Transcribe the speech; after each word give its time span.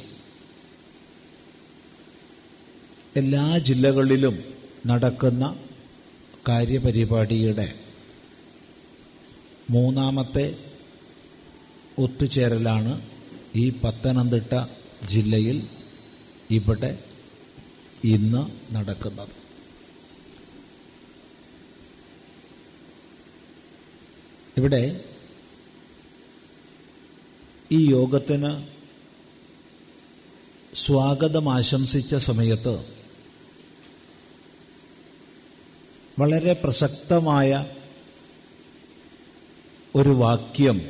എല്ലാ 3.15 3.57
ജില്ലകളിലും 3.57 4.35
നടക്കുന്ന 4.85 5.57
കാര്യപരിപാടിയുടെ 6.49 7.75
മൂന്നാമത്തെ 9.71 10.45
ഒത്തുചേരലാണ് 11.97 13.01
ഈ 13.55 13.69
പത്തനംതിട്ട 13.69 14.53
ജില്ലയിൽ 15.09 15.67
ഇവിടെ 16.49 16.97
ഇന്ന് 18.03 18.73
നടക്കുന്നത്. 18.75 19.33
ഇവിടെ 24.57 25.12
ഈ 27.73 27.91
യോഗത്തിന് 27.91 28.67
സ്വാഗതം 30.75 31.53
ആശംസിച്ച 31.53 32.15
സമയത്ത് 32.15 32.85
വളരെ 36.19 36.53
പ്രസക്തമായ 36.53 37.65
ഒരു 39.95 40.09
വാക്യം 40.09 40.81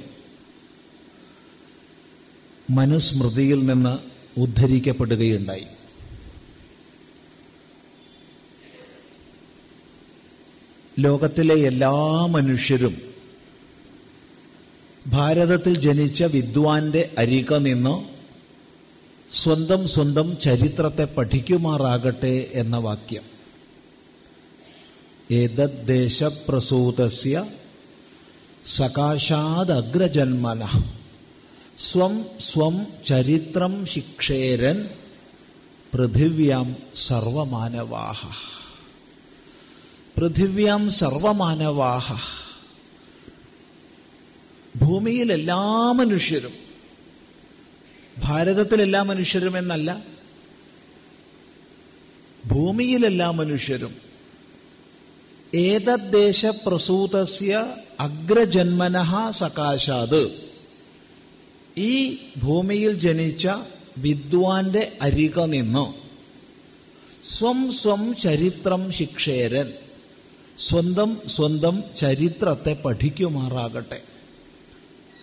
മനുസ്മൃതിയിൽ 2.69 3.65
നിന്ന് 3.65 3.99
ഉദ്ധരിക്കപ്പെടുകയുണ്ടായി. 4.39 5.67
ലോകത്തിലെ 10.99 11.55
എല്ലാ 11.55 12.25
മനുഷ്യരും 12.25 13.12
ഭാരതത്തിൽ 15.07 15.79
ജനിച്ച 15.79 16.23
വിദ്വാന്റെ 16.23 17.15
അരിക 17.17 17.53
നിന്ന് 17.53 18.03
സ്വന്തം 19.43 19.87
സ്വന്തം 19.87 20.39
ചരിത്രത്തെ 20.39 21.05
പഠിക്കുമാറാകട്ടെ 21.05 22.51
എന്ന 22.53 22.77
വാക്യം. 22.77 23.23
ഏതദ്ദേശപ്രസൂതസ്യ 25.31 27.45
സകാശാദഗ്രജന്മന. 28.65 30.69
സ്വം 31.91 32.25
സ്വം 32.39 32.87
ചരിത്രം 33.07 33.85
ശിക്ഷേരൻ 33.85 34.89
പൃഥിവ്യാം 35.93 36.75
സർവമാനവാഹ. 36.95 38.27
പൃഥിവ്യാം 40.17 40.89
സർവമാനവാഹ. 40.89 42.42
ഭൂമിയിൽ 45.03 45.33
എല്ലാ 45.33 45.91
മനുഷ്യരും 45.91 46.51
ഭാരതത്തിലെല്ലാ 48.17 49.03
മനുഷ്യരും 49.03 49.57
എന്നല്ല 49.57 50.03
ഭൂമിയിലെല്ലാ 52.51 53.31
മനുഷ്യരും 53.31 53.95
ഏതദ്ദേശപ്രസൂതസ്യ 55.55 57.75
അഗ്രജന്മന 57.99 59.31
സകാശാത്. 59.31 60.51
ഈ 61.77 62.17
ഭൂമിയിൽ 62.43 62.93
ജനിച്ച 62.93 63.47
വിദ്വാന്റെ 63.97 64.97
അരിക 65.01 65.43
നിന്ന്. 65.43 65.93
സ്വം 67.27 67.73
സ്വം 67.73 68.15
ചരിത്രം 68.15 68.91
ശിക്ഷേരൻ. 68.91 69.73
സ്വന്തം 70.59 71.17
സ്വന്തം 71.27 71.83
ചരിത്രത്തെ 71.97 72.81
പഠിക്കുമാറാകട്ടെ. 72.85 74.01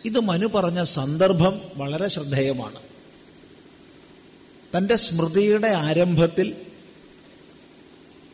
ഇത് 0.04 0.20
മനു 0.20 0.46
പറഞ്ഞ 0.46 0.82
സന്ദർഭം 0.82 1.60
വളരെ 1.74 2.08
ശ്രദ്ധേയമാണ്. 2.08 2.78
തന്റെ 4.76 4.96
സ്മൃതിയുടെ 4.96 5.68
ആരംഭത്തിൽ 5.68 6.56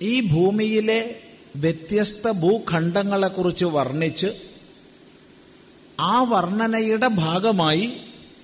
ഈ 0.02 0.20
ഭൂമിയിലെ 0.20 1.20
വ്യത്യസ്ത 1.56 2.30
ഭൂഖണ്ഡങ്ങളെക്കുറിച്ച് 2.30 3.64
വർണിച്ച് 3.64 4.26
ആ 6.00 6.22
വർണനയുടെ 6.22 7.06
ഭാഗമായി 7.06 7.92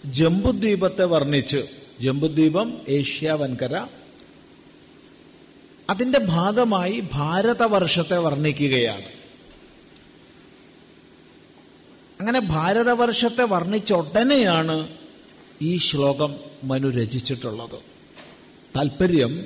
ജംബുദ്വീപത്തെ 0.07 1.05
വർണിച്ച് 1.05 1.67
ജംബുദ്വീപം 2.01 2.81
ഏഷ്യ 2.89 3.31
വൻകര 3.31 3.87
അതിന്റെ 5.91 6.19
ഭാഗമായി 6.19 7.03
ഭാരതവർഷത്തെ 7.13 8.19
വർണിക്കുകയാണ്. 8.19 9.22
അങ്ങനെ 12.23 12.41
ഭാരതവർഷത്തെ 12.41 13.43
വർണിച്ച 13.43 13.93
ഉടനെയാണ് 13.93 14.89
ഈ 15.63 15.77
ശ്ലോകം 15.77 16.35
മനു 16.65 16.89
രചിച്ചിട്ടുള്ളത്. 16.89 17.79
താല്പര്യം 18.77 19.45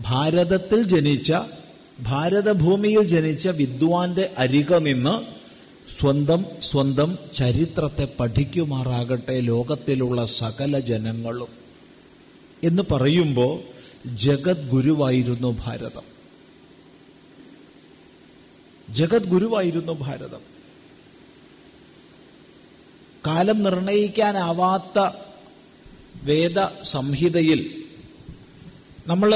ഭാരതത്തിൽ 0.00 0.82
ജനിച്ച 0.82 1.32
ഭാരതഭൂമിയിൽ 2.00 3.02
ജനിച്ച 3.02 3.48
വിദ്വാന്റെ 3.48 4.34
അരിക 4.38 4.74
നിന്ന് 4.74 5.26
സ്വന്തം 6.00 6.44
സ്വന്തം 6.62 7.18
ചരിത്രത്തെ 7.34 8.08
പഠിക്കുമാറാകട്ടെ 8.20 9.40
ലോകത്തിലുള്ള 9.40 10.24
സകല 10.24 10.78
ജനങ്ങളും. 10.78 11.48
എന്ന് 12.64 12.82
പറയുമ്പോൾ 12.90 13.60
ജഗദ്ഗുരുവായിരുന്നു 14.06 15.56
ഭാരതം. 15.64 16.02
ജഗദ്ഗുരുവായിരുന്നു 18.94 19.92
ഭാരതം. 19.92 20.57
കാലം 23.28 23.58
നിർണയിക്കാനാവാത്ത 23.62 24.98
വേദ 26.24 26.58
സംഹിതയിൽ 26.82 27.60
നമ്മൾ 29.06 29.30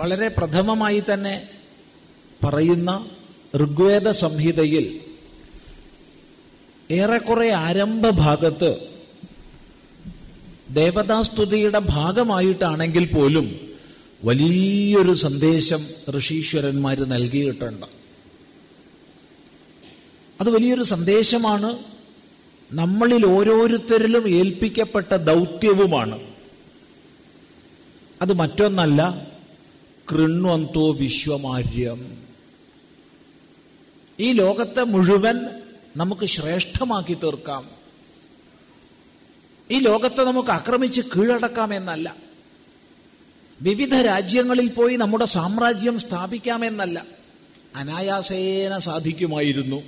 വളരെ 0.00 0.28
പ്രഥമമായി 0.28 1.00
തന്നെ 1.00 1.34
പറയുന്ന 2.44 2.90
ഋഗ്വേദ 3.62 4.08
സംഹിതയിൽ 4.24 4.86
ഏറെക്കുറെ 6.90 7.48
ആരംഭ 7.64 8.06
ഭാഗത്ത് 8.24 8.70
ദേവതാസ്തുതിയുടെ 10.70 11.80
ഭാഗമായിട്ടാണെങ്കിൽ 11.88 13.06
പോലും 13.14 13.46
വലിയൊരു 14.24 15.14
സന്ദേശം 15.24 15.82
ഋഷീശ്വരന്മാർ 16.18 16.98
നൽകിയിട്ടുണ്ട്. 17.14 17.86
അത് 20.40 20.48
വലിയൊരു 20.50 20.84
സന്ദേശമാണ് 20.94 21.70
നമ്മളിൽ 22.72 23.26
ഓരോരുത്തരിലും 23.26 24.28
ഏൽപ്പിക്കപ്പെട്ട 24.28 25.14
ദൗത്യവുമാണ്. 25.14 26.34
അത് 28.22 28.32
മറ്റൊന്നല്ല 28.32 29.26
കൃണ്വന്തോ 30.12 30.92
വിശ്വമാര്യം. 30.92 32.24
ഈ 34.20 34.32
ലോകത്തെ 34.32 34.82
മുഴുവൻ 34.82 35.40
നമുക്ക് 35.96 36.26
ശ്രേഷ്ഠമാക്കി 36.26 37.14
തീർക്കാം. 37.14 37.70
ഈ 39.70 39.78
ലോകത്തെ 39.78 40.24
നമുക്ക് 40.24 40.50
ആക്രമിച്ച് 40.50 41.00
കീഴടക്കാം 41.00 41.74
എന്നല്ല. 41.74 42.16
വിവിധ 43.62 43.94
രാജ്യങ്ങളിൽ 43.94 44.68
പോയി 44.68 44.96
നമ്മുടെ 44.96 45.24
സാമ്രാജ്യം 45.24 46.00
സ്ഥാപിക്കാമെന്നല്ല 46.00 47.06
അനായാസേന 47.76 48.78
സാധിക്കുമായിരുന്നു. 48.78 49.82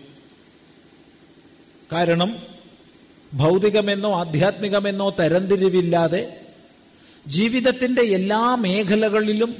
കാരണം 1.93 2.51
ഭൗതികമെന്നോ 3.32 4.20
ആധ്യാത്മികമെന്നോ 4.20 5.11
തരംതിരിവില്ലാതെ 5.11 6.23
ജീവിതത്തിന്റെ 7.26 8.02
എല്ലാ 8.02 8.56
മേഖലകളിലും 8.56 9.56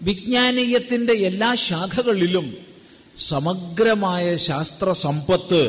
വിജ്ഞാനീയത്തിന്റെ 0.00 1.12
എല്ലാ 1.12 1.54
ശാഖകളിലും 1.54 2.56
സമഗ്രമായ 3.16 4.36
ശാസ്ത്ര 4.36 4.92
സമ്പത്ത് 4.92 5.62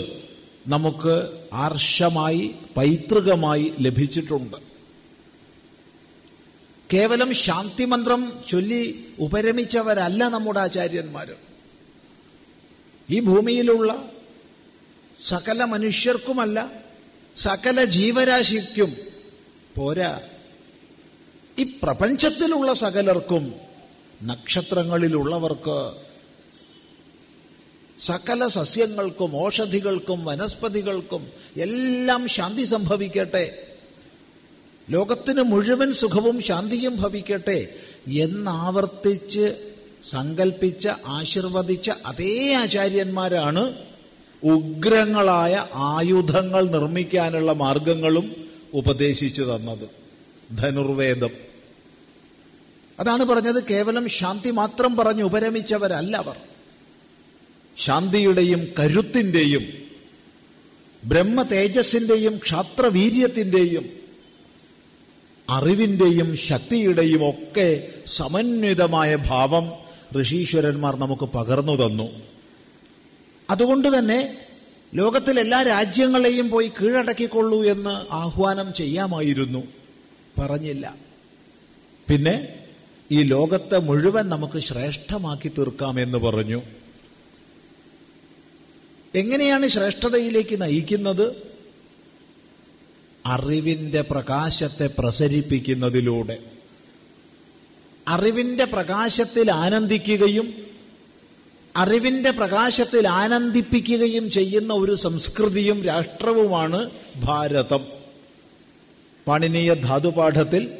നമുക്ക് 0.67 1.15
ആർഷമായി 1.53 2.55
പൈതൃകമായി 2.77 3.73
ലഭിച്ചിട്ടുണ്ട്. 3.79 4.57
കേവലം 6.89 7.33
ശാന്തിമന്ത്രം 7.33 8.33
ചൊല്ലി 8.49 8.81
ഉപരമിച്ചവരല്ല 9.19 10.23
നമ്മുടെ 10.27 10.59
ആചാര്യന്മാർ 10.59 11.29
ഈ 13.09 13.19
ഭൂമിയിലുള്ള 13.19 13.89
സകല 15.19 15.63
മനുഷ്യർക്കുമല്ല 15.63 16.78
സകല 17.43 17.83
ജീവരാശിക്കും 17.83 18.97
പോരാ. 19.75 20.21
ഈ 21.59 21.63
പ്രപഞ്ചത്തിലുള്ള 21.83 22.73
സകലർക്കും 22.73 23.55
നക്ഷത്രങ്ങളിലുള്ളവർക്ക് 24.23 25.79
സകല 27.99 28.47
സസ്യങ്ങൾക്കും 28.47 29.31
ഓഷധികൾക്കും 29.35 30.25
വനസ്പതികൾക്കും 30.25 31.23
എല്ലാം 31.57 32.27
ശാന്തി 32.27 32.63
സംഭവിക്കട്ടെ. 32.63 33.45
ലോകത്തിന് 34.89 35.41
മുഴുവൻ 35.41 35.93
സുഖവും 35.93 36.41
ശാന്തിയും 36.41 36.95
ഭവിക്കട്ടെ 37.01 37.59
എന്നാവർത്തിച്ച് 38.07 39.45
സങ്കൽപ്പിച്ച 40.03 40.87
ആശീർവദിച്ച 40.87 41.89
അതേ 42.05 42.53
ആചാര്യന്മാരാണ് 42.53 43.88
ഉഗ്രങ്ങളായ 44.43 45.67
ആയുധങ്ങൾ 45.73 46.69
നിർമ്മിക്കാനുള്ള 46.69 47.51
മാർഗങ്ങളും 47.51 48.35
ഉപദേശിച്ചു 48.73 49.41
തന്നത്. 49.41 49.89
ധനുർവേദം. 50.57 51.29
അതാണ് 52.99 53.25
പറഞ്ഞത് 53.25 53.63
കേവലം 53.63 54.09
ശാന്തി 54.09 54.51
മാത്രം 54.51 54.95
പറഞ്ഞ് 54.95 55.23
ഉപരമിച്ചവരല്ല 55.23 56.17
അവർ. 56.17 56.37
ശാന്തിയുടെയും 57.77 58.67
കരുത്തിന്റെയും 58.79 59.65
ബ്രഹ്മ 61.03 61.41
തേജസ്സിന്റെയും 61.41 62.37
ക്ഷാത്രവീര്യത്തിന്റെയും 62.37 63.89
അറിവിന്റെയും 65.49 66.35
ശക്തിയുടെയും 66.35 67.29
ഒക്കെ 67.29 67.87
സമന്വിതമായ 68.07 69.15
ഭാവം 69.15 69.71
ഋഷീശ്വരന്മാർ 70.21 70.95
നമുക്ക് 70.95 71.23
പകർന്നു 71.23 71.85
തന്നു. 71.85 72.38
അതുകൊണ്ട് 73.49 73.99
തന്നെ 73.99 74.37
ലോകത്തിലെല്ലാ 74.93 75.63
രാജ്യങ്ങളെയും 75.63 76.49
പോയി 76.49 76.67
കീഴടക്കിക്കൊള്ളൂ 76.67 77.63
എന്ന് 77.63 78.13
ആഹ്വാനം 78.13 78.73
ചെയ്യാമായിരുന്നു. 78.73 79.67
പറഞ്ഞില്ല. 80.39 80.95
പിന്നെ 82.09 82.55
ഈ 83.11 83.21
ലോകത്തെ 83.23 83.77
മുഴുവൻ 83.77 84.29
നമുക്ക് 84.29 84.59
ശ്രേഷ്ഠമാക്കി 84.59 85.47
തീർക്കാമെന്ന് 85.47 86.17
പറഞ്ഞു. 86.17 86.61
എങ്ങനെയാണ് 89.15 89.67
ശ്രേഷ്ഠതയിലേക്ക് 89.67 90.61
നയിക്കുന്നത്? 90.61 91.35
അറിവിന്റെ 93.25 94.01
പ്രകാശത്തെ 94.01 94.89
പ്രസരിപ്പിക്കുന്നതിലൂടെ. 94.97 96.37
അറിവിന്റെ 98.07 98.65
പ്രകാശത്തിൽ 98.65 99.51
ആനന്ദിക്കുകയും 99.51 100.68
അറിവിന്റെ 101.75 102.31
പ്രകാശത്തിൽ 102.31 103.07
ആനന്ദിപ്പിക്കുകയും 103.07 104.31
ചെയ്യുന്ന 104.31 104.73
ഒരു 104.73 104.95
സംസ്കൃതിയും 104.95 105.83
രാഷ്ട്രവുമാണ് 105.83 106.89
ഭാരതം. 107.15 107.85
പാണിനീയ 109.27 109.73
ധാതുപാഠത്തിൽ 109.73 110.71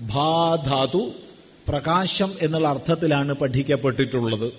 ഭാധാതു 0.00 1.12
പ്രകാശം 1.68 2.32
എന്നുള്ള 2.40 2.68
അർത്ഥത്തിലാണ് 2.68 3.32
പഠിക്കപ്പെട്ടിട്ടുള്ളത്. 3.32 4.52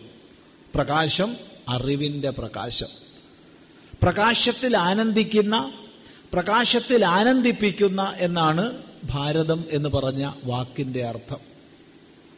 പ്രകാശം 0.76 1.36
അറിവിന്റെ 1.70 2.30
പ്രകാശം. 2.30 2.88
പ്രകാശത്തിൽ 4.04 4.78
ആനന്ദിക്കുന്ന 4.78 5.72
പ്രകാശത്തിൽ 6.34 7.06
ആനന്ദിപ്പിക്കുന്ന 7.06 8.14
എന്നാണ് 8.18 8.78
ഭാരതം 9.06 9.64
എന്ന് 9.72 9.90
പറഞ്ഞ 9.90 10.32
വാക്കിന്റെ 10.44 11.04
അർത്ഥം. 11.06 11.38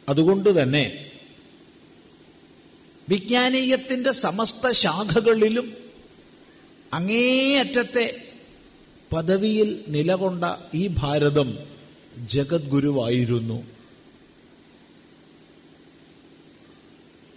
അതുകൊണ്ട് 0.08 0.62
തന്നെ 0.62 1.09
വിജ്ഞാനീയത്തിന്റെ 3.10 4.12
സമസ്ത 4.12 4.70
ശാഖകളിലും 4.70 5.76
അങ്ങേയറ്റത്തെ 6.92 8.24
പദവിയിൽ 9.12 9.84
നിലകൊണ്ട 9.88 10.44
ഈ 10.74 10.86
ഭാരതം 10.86 11.58
ജഗദ്ഗുരുവായിരുന്നു. 12.26 13.62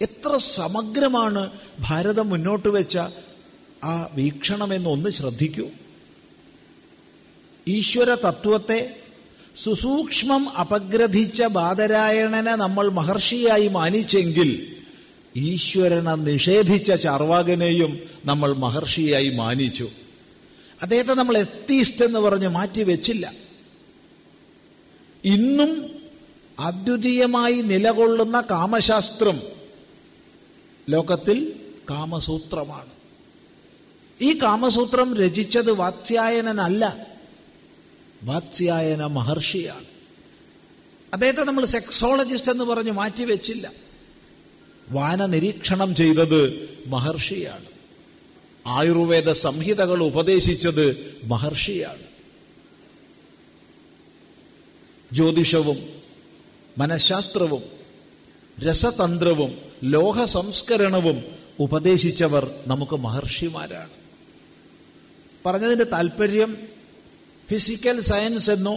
എത്ര 0.00 0.36
സമഗ്രമാണ് 0.36 1.50
ഭാരതം 1.80 2.28
മുന്നോട്ട് 2.28 2.68
വെച്ച 2.68 2.98
ആ 3.84 4.10
വീക്ഷണമെന്ന് 4.14 4.90
ഒന്ന് 4.90 5.10
ശ്രദ്ധിക്കൂ. 5.10 5.66
ഈശ്വര 7.68 8.14
തത്വത്തെ 8.14 8.96
സുസൂക്ഷ്മം 9.56 10.48
അപഗ്രഥിച്ച 10.48 11.42
ബാദരായണനെ 11.42 12.54
നമ്മൾ 12.54 12.88
മഹർഷിയായി 12.88 13.68
മാനിച്ചെങ്കിൽ 13.68 14.50
ഈശ്വരനെ 15.36 16.14
നിഷേധിച്ച 16.14 16.92
ചാർവാകനെയും 16.92 18.00
നമ്മൾ 18.24 18.52
മഹർഷിയായി 18.52 19.30
മാനിച്ചു. 19.30 19.90
അദ്ദേഹത്തെ 20.82 21.14
നമ്മൾ 21.14 21.38
എത്തീസ്റ്റ് 21.38 22.04
എന്ന് 22.04 22.18
പറഞ്ഞ് 22.18 22.48
മാറ്റിവെച്ചില്ല 22.48 23.32
ഇന്നും 25.24 25.94
അദ്വിതീയമായി 26.60 27.54
നിലകൊള്ളുന്ന 27.54 28.40
കാമശാസ്ത്രം 28.40 29.42
ലോകത്തിൽ 30.90 31.60
കാമസൂത്രമാണ്. 31.90 32.90
ഈ 34.20 34.42
കാമസൂത്രം 34.42 35.16
രചിച്ചത് 35.16 35.72
വാത്സ്യായനല്ല 35.72 37.06
വാത്സ്യായന 38.24 39.06
മഹർഷിയാണ്. 39.06 39.84
അദ്ദേഹത്തെ 41.12 41.42
നമ്മൾ 41.42 41.64
സെക്സോളജിസ്റ്റ് 41.64 42.50
എന്ന് 42.50 42.64
പറഞ്ഞ് 42.64 42.90
മാറ്റിവെച്ചില്ല 42.90 43.83
വാന 44.90 45.26
നിരീക്ഷണം 45.26 45.96
ചെയ്തത് 45.96 46.68
മഹർഷിയാണ്. 46.86 47.64
ആയുർവേദ 48.66 49.32
സംഹിതകൾ 49.32 50.02
ഉപദേശിച്ചത് 50.02 51.16
മഹർഷിയാണ്. 51.24 52.02
ജ്യോതിഷവും 55.12 55.78
മനഃശാസ്ത്രവും 56.78 57.62
രസതന്ത്രവും 58.60 59.58
ലോഹ 59.84 60.24
സംസ്കരണവും 60.24 61.24
ഉപദേശിച്ചവർ 61.60 62.54
നമുക്ക് 62.66 62.96
മഹർഷിമാരാണ്. 62.96 63.90
പറഞ്ഞതിന്റെ 65.46 65.84
താല്പര്യം 65.84 66.56
ഫിസിക്കൽ 67.50 68.00
സയൻസ് 68.00 68.50
എന്നോ 68.50 68.76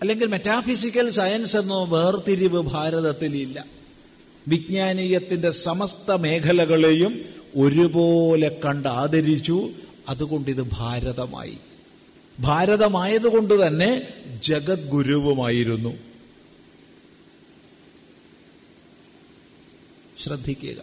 അല്ലെങ്കിൽ 0.00 0.26
മെറ്റാഫിസിക്കൽ 0.26 1.10
സയൻസ് 1.10 1.56
എന്നോ 1.56 1.86
വേർതിരിവ് 1.86 2.60
ഭാരതത്തിലില്ല 2.60 3.79
വിജ്ഞാനീയത്തിന്റെ 4.48 5.50
സമസ്ത 5.50 6.12
മേഖലകളെയും 6.12 7.24
ഒരുപോലെ 7.56 8.60
കണ്ട് 8.64 8.88
ആദരിച്ചു 8.88 9.70
അതുകൊണ്ടിത് 10.08 10.66
ഭാരതമായി. 10.72 11.58
ഭാരതമായതുകൊണ്ട് 12.40 13.66
തന്നെ 13.66 14.08
ജഗദ്ഗുരുവുമായിരുന്നു. 14.44 15.94
ശ്രദ്ധിക്കുക. 20.22 20.76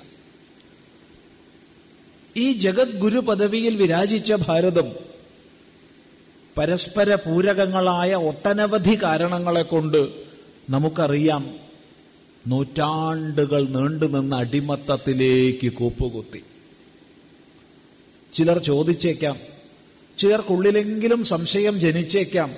ഈ 2.37 2.53
ജഗദ്ഗുരു 2.53 3.19
പദവിയിൽ 3.19 3.75
വിരാജിച്ച 3.75 4.33
ഭാരതം 4.33 4.91
പരസ്പര 6.57 7.15
പൂരകങ്ങളായ 7.15 8.15
ഒട്ടനവധി 8.15 8.99
കാരണങ്ങളെ 9.03 9.61
കൊണ്ട് 9.61 10.09
നമുക്കറിയാം 10.69 11.66
നൂറ്റാണ്ടുകൾ 12.47 13.67
നീണ്ടുനിന്ന 13.67 14.35
അടിമത്തത്തിലേക്ക് 14.35 15.73
കൂപ്പുകുത്തി. 15.73 16.43
ചിലർ 18.33 18.57
ചോദിച്ചേക്കാം 18.57 19.39
ചിലർക്കുള്ളിലെങ്കിലും 20.17 21.23
സംശയം 21.23 21.79
ജനിച്ചേക്കാം 21.79 22.55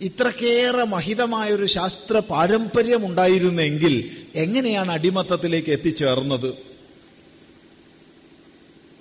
ഇത്രക്കേറെ 0.00 0.84
മഹിതമായൊരു 0.84 1.66
ശാസ്ത്ര 1.66 2.18
പാരമ്പര്യമുണ്ടായിരുന്നെങ്കിൽ 2.18 4.10
എങ്ങനെയാണ് 4.34 4.92
അടിമത്തത്തിലേക്ക് 4.92 5.70
എത്തിച്ചേർന്നത്? 5.70 6.54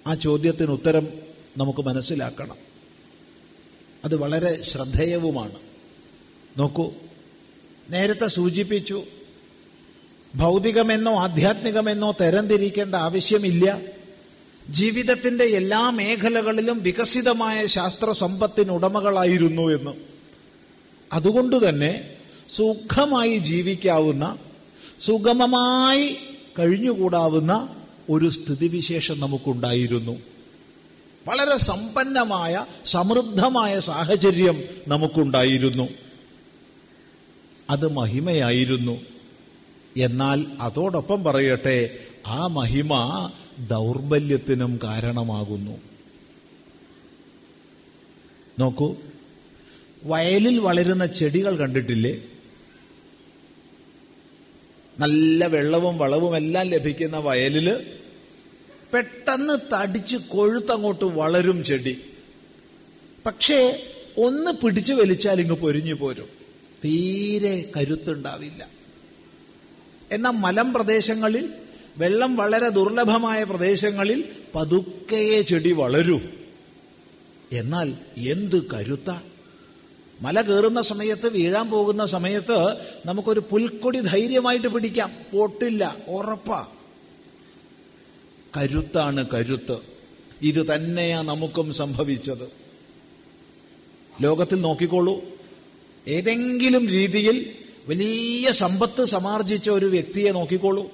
ആ 0.07 0.13
ചോദ്യത്തിന് 0.13 0.71
ഉത്തരം 0.71 1.07
നമുക്ക് 1.57 1.79
മനസ്സിലാക്കണം. 1.79 2.55
അത് 4.05 4.15
വളരെ 4.15 4.63
ശ്രദ്ധേയവുമാണ്. 4.63 5.55
നോക്കൂ 6.57 6.93
നേരത്തെ 7.89 8.27
സൂചിപ്പിച്ചു 8.27 9.03
ഭൗതികമെന്നോ 10.35 11.19
ആധ്യാത്മികമെന്നോ 11.19 12.11
തരംതിരിക്കേണ്ട 12.21 12.95
ആവശ്യമില്ല. 12.95 13.81
ജീവിതത്തിന്റെ 14.69 15.43
എല്ലാ 15.43 15.89
മേഖലകളിലും 15.89 16.83
വികസിതമായ 16.83 17.65
ശാസ്ത്ര 17.65 18.11
സമ്പത്തിനുടമകളായിരുന്നു 18.11 19.61
എന്ന്. 19.61 19.91
അതുകൊണ്ട് 21.13 21.69
തന്നെ 21.69 22.09
സുഖമായി 22.55 23.37
ജീവിക്കാവുന്ന 23.37 24.37
സുഗമമായി 24.99 26.17
കഴിഞ്ഞുകൂടാവുന്ന 26.59 27.75
ഒരു 28.09 28.29
സ്ഥിതിവിശേഷം 28.29 29.19
നമുക്കുണ്ടായിരുന്നു. 29.19 30.11
വളരെ 31.27 31.57
സമ്പന്നമായ 31.57 32.65
സമൃദ്ധമായ 32.85 33.79
സാഹചര്യം 33.79 34.63
നമുക്കുണ്ടായിരുന്നു. 34.87 35.87
അത് 37.69 37.91
മഹിമയായിരുന്നു. 37.91 39.01
എന്നാൽ 39.97 40.45
അതോടൊപ്പം 40.59 41.23
പറയട്ടെ 41.23 41.99
ആ 42.27 42.47
മഹിമ 42.47 42.93
ദൗർബല്യത്തിനും 43.67 44.79
കാരണമാകുന്നു. 44.83 45.77
നോക്കൂ 48.59 48.95
വയലിൽ 50.03 50.59
വളരുന്ന 50.59 51.05
ചെടികൾ 51.05 51.55
കണ്ടിട്ടില്ലേ? 51.55 52.21
നല്ല 54.99 55.45
വെള്ളവും 55.45 55.97
വളവും 55.97 56.35
എല്ലാം 56.35 56.67
ലഭിക്കുന്ന 56.67 57.17
വയലിൽ 57.17 57.97
പെട്ടെന്ന് 58.93 59.59
തടിച്ച് 59.73 60.17
കൊഴുത്തങ്ങോട്ട് 60.17 61.05
വളരും 61.05 61.63
ചെടി. 61.63 62.01
പക്ഷേ 63.25 63.83
ഒന്ന് 64.17 64.51
പിടിച്ചു 64.51 64.93
വലിച്ചാൽ 64.93 65.41
ഇങ്ങ് 65.41 65.55
പൊരിഞ്ഞു 65.55 65.93
പോരും. 65.93 66.27
തീരെ 66.85 67.71
കരുത്തുണ്ടാവില്ല. 67.77 68.80
എന്നാൽ 70.11 70.31
മലം 70.31 70.73
പ്രദേശങ്ങളിൽ 70.73 71.53
വെള്ളം 71.97 72.35
വളരെ 72.35 72.69
ദുർലഭമായ 72.69 73.43
പ്രദേശങ്ങളിൽ 73.43 74.23
പതുക്കയെ 74.55 75.41
ചെടി 75.41 75.71
വളരൂ. 75.71 76.19
എന്നാൽ 77.51 77.93
എന്ത് 78.17 78.69
കരുത്ത? 78.71 79.15
മല 80.21 80.41
കയറുന്ന 80.41 80.81
സമയത്ത് 80.81 81.29
വീഴാൻ 81.29 81.69
പോകുന്ന 81.69 82.05
സമയത്ത് 82.05 82.75
നമുക്കൊരു 83.05 83.39
പുൽക്കൊടി 83.39 83.99
ധൈര്യമായിട്ട് 83.99 84.67
പിടിക്കാം. 84.67 85.11
പൊട്ടില്ല 85.33 85.97
ഉറപ്പാ. 86.07 86.67
കരുത്താണ് 88.57 89.25
കരുത്ത്. 89.33 89.77
ഇത് 90.41 90.75
തന്നെയാ 90.75 91.21
നമുക്കും 91.21 91.73
സംഭവിച്ചത്. 91.73 92.49
ലോകത്തിൽ 94.21 94.61
നോക്കിക്കോളൂ. 94.61 95.21
ഏതെങ്കിലും 96.07 96.87
രീതിയിൽ 96.87 97.55
വലിയ 97.87 98.51
സമ്പത്ത് 98.51 99.05
സമാർജിച്ച 99.05 99.69
ഒരു 99.69 99.85
വ്യക്തിയെ 99.85 100.31
നോക്കിക്കോളൂ. 100.31 100.91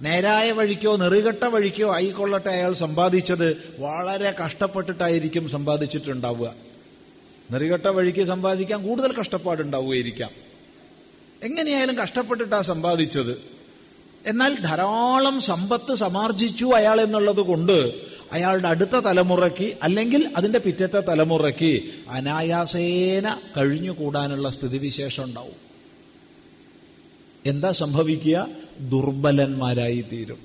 നേരായ 0.00 0.52
വഴിക്കോ 0.52 0.96
നെറുകെട്ട 0.96 1.44
വഴിക്കോ 1.44 1.94
ആയിക്കൊള്ളട്ടെ 1.94 2.48
അയാൾ 2.48 2.74
സമ്പാദിച്ചത് 2.74 3.74
വളരെ 3.78 4.34
കഷ്ടപ്പെട്ടിട്ടായിരിക്കും 4.44 5.48
സമ്പാദിച്ചിട്ടുണ്ടാവുക. 5.48 6.54
നെറുകെട്ട 7.52 7.86
വഴിക്ക് 7.86 8.24
സമ്പാദിക്കാൻ 8.24 8.82
കൂടുതൽ 8.82 9.12
കഷ്ടപ്പാടുണ്ടാവുകയായിരിക്കാം. 9.12 10.30
എങ്ങനെയായാലും 11.42 11.96
കഷ്ടപ്പെട്ടിട്ടാ 11.96 12.60
സമ്പാദിച്ചത്. 12.60 13.42
എന്നാൽ 14.26 14.56
ധാരാളം 14.60 15.40
സമ്പത്ത് 15.40 15.94
സമാർജിച്ചു 15.94 16.64
അയാൾ 16.64 17.00
എന്നുള്ളത് 17.00 17.40
കൊണ്ട് 17.40 17.92
അയാളുടെ 18.32 18.68
അടുത്ത 18.68 18.90
തലമുറയ്ക്ക് 18.90 19.72
അല്ലെങ്കിൽ 19.82 20.32
അതിന്റെ 20.36 20.58
പിറ്റത്തെ 20.58 21.00
തലമുറയ്ക്ക് 21.00 21.82
അനായാസേന 22.08 23.38
കഴിഞ്ഞുകൂടാനുള്ള 23.56 24.50
സ്ഥിതിവിശേഷം 24.50 25.24
ഉണ്ടാവും. 25.24 25.73
എന്താ 27.46 27.72
സംഭവിക്കുക? 27.72 28.48
ദുർബലന്മാരായി 28.80 30.04
തീരും 30.12 30.38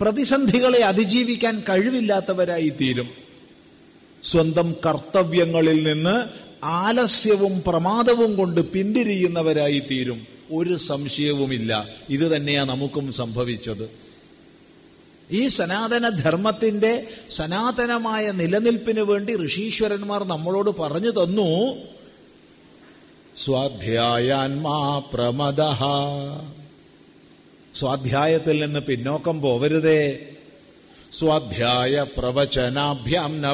പ്രതിസന്ധികളെ 0.00 0.78
അതിജീവിക്കാൻ 0.78 1.62
കഴിവില്ലാത്തവരായി 1.68 2.68
തീരും 2.68 3.08
സ്വന്തം 4.22 4.76
കർത്തവ്യങ്ങളിൽ 4.86 5.92
നിന്ന് 5.92 6.46
ആലസ്യവും 6.64 7.62
പ്രമാദവും 7.66 8.36
കൊണ്ട് 8.36 8.60
പിന്തിരിയുന്നവരായി 8.60 9.82
തീരും 9.90 10.26
ഒരു 10.52 10.76
സംശയവുമില്ല. 10.76 11.88
ഇത് 12.10 12.36
തന്നെയാ 12.36 12.64
നമുക്കും 12.64 13.12
സംഭവിച്ചത്. 13.12 13.90
ഈ 15.32 15.48
സനാതന 15.48 16.08
ധർമ്മത്തിന്റെ 16.08 17.06
സനാതനമായ 17.34 18.30
നിലനിൽപ്പിന് 18.30 19.00
വേണ്ടി 19.00 19.46
ഋഷീശ്വരന്മാർ 19.46 20.24
നമ്മളോട് 20.24 20.70
പറഞ്ഞു 20.70 21.10
തന്നു 21.10 21.76
സ്വാധ്യായാൻമാ 23.44 24.98
പ്രമദ 25.12 25.60
സ്വാധ്യായത്തിൽ 27.78 28.64
നിന്ന് 28.64 28.80
പിന്നോക്കം 28.80 29.40
പോവരുതേ. 29.40 30.18
സ്വാധ്യായ 31.12 32.06
പ്രവചനാഭ്യാം 32.18 33.42
ന 33.42 33.52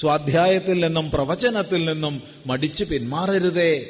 സ്വാധ്യായത്തിൽ 0.00 0.86
നിന്നും 0.86 1.10
പ്രവചനത്തിൽ 1.10 1.84
നിന്നും 1.84 2.22
മടിച്ചു 2.46 2.84
പിന്മാറരുതേ. 2.84 3.86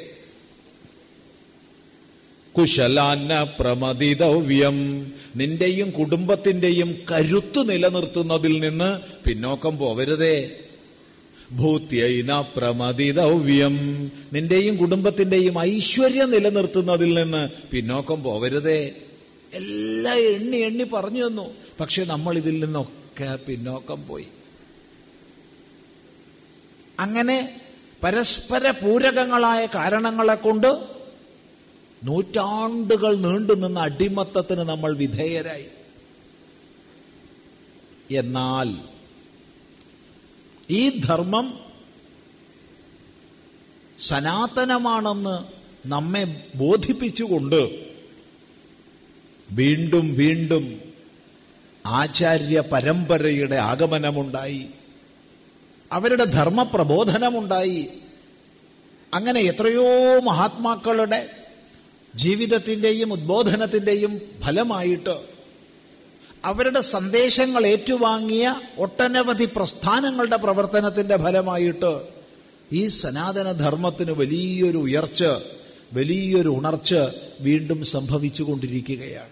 കുശലാന്ന 2.57 3.43
പ്രമദിതവ്യം. 3.43 5.11
നിന്റെയും 5.35 5.89
കുടുംബത്തിന്റെയും 5.89 6.97
കരുത്തു 7.11 7.59
നിലനിർത്തുന്നതിൽ 7.59 8.59
നിന്ന് 8.59 8.99
പിന്നോക്കം 9.29 9.77
പോവരുതേ. 9.77 10.62
ഭൂത്യൈന 11.51 12.41
പ്രമതിദവ്യം 12.41 14.03
നിന്റെയും 14.33 14.77
കുടുംബത്തിന്റെയും 14.77 15.59
ഐശ്വര്യം 15.59 16.31
നിലനിർത്തുന്നതിൽ 16.31 17.13
നിന്ന് 17.13 17.49
പിന്നോക്കം 17.71 18.23
പോവരുതേ. 18.23 18.95
എല്ലാ 19.53 20.13
എണ്ണി 20.13 20.57
എണ്ണി 20.57 20.83
പറഞ്ഞു 20.83 21.27
തന്നു. 21.27 21.53
പക്ഷെ 21.79 22.03
നമ്മൾ 22.03 22.37
ഇതിൽ 22.37 22.65
നിന്നൊക്കെ 22.65 23.39
പിന്നോക്കം 23.47 24.07
പോയി. 24.07 24.27
അങ്ങനെ 26.99 27.61
പരസ്പര 28.03 28.71
പൂരകങ്ങളായ 28.71 29.65
കാരണങ്ങളെ 29.65 30.35
കൊണ്ട് 30.35 30.83
നൂറ്റാണ്ടുകൾ 32.03 33.15
നീണ്ടുനിന്ന 33.15 33.79
അടിമത്തത്തിന് 33.79 34.59
നമ്മൾ 34.59 34.95
വിധേയരായി. 34.95 35.65
എന്നാൽ 38.11 38.92
ഈ 40.71 40.99
ധർമ്മം 40.99 41.59
സനാതനമാണെന്ന് 43.99 45.63
നമ്മെ 45.87 46.41
ബോധിപ്പിച്ചുകൊണ്ട് 46.55 47.87
വീണ്ടും 49.51 50.13
വീണ്ടും 50.13 50.81
ആചാര്യ 51.85 52.59
പരമ്പരയുടെ 52.59 53.55
ആഗമനമുണ്ടായി. 53.55 54.69
അവരുടെ 55.91 56.23
ധർമ്മപ്രബോധനമുണ്ടായി. 56.23 57.87
അങ്ങനെ 59.13 59.39
എത്രയോ 59.41 60.19
മഹാത്മാക്കളുടെ 60.19 61.29
ജീവിതത്തിന്റെയും 62.15 63.13
ഉദ്ബോധനത്തിന്റെയും 63.13 64.21
ഫലമായിട്ട് 64.41 65.32
അവരുടെ 66.45 66.81
സന്ദേശങ്ങൾ 66.81 67.65
ഏറ്റുവാങ്ങിയ 67.65 68.61
ഒട്ടനവധി 68.77 69.49
പ്രസ്ഥാനങ്ങളുടെ 69.55 70.35
പ്രവർത്തനത്തിന്റെ 70.35 71.17
ഫലമായിട്ട് 71.17 72.01
ഈ 72.71 72.87
സനാതനധർമ്മത്തിന് 72.87 74.11
വലിയൊരു 74.11 74.77
ഉയർച്ച 74.77 75.23
വലിയൊരു 75.93 76.49
ഉണർച്ച 76.49 76.95
വീണ്ടും 77.39 77.85
സംഭവിച്ചുകൊണ്ടിരിക്കുകയാണ്. 77.85 79.29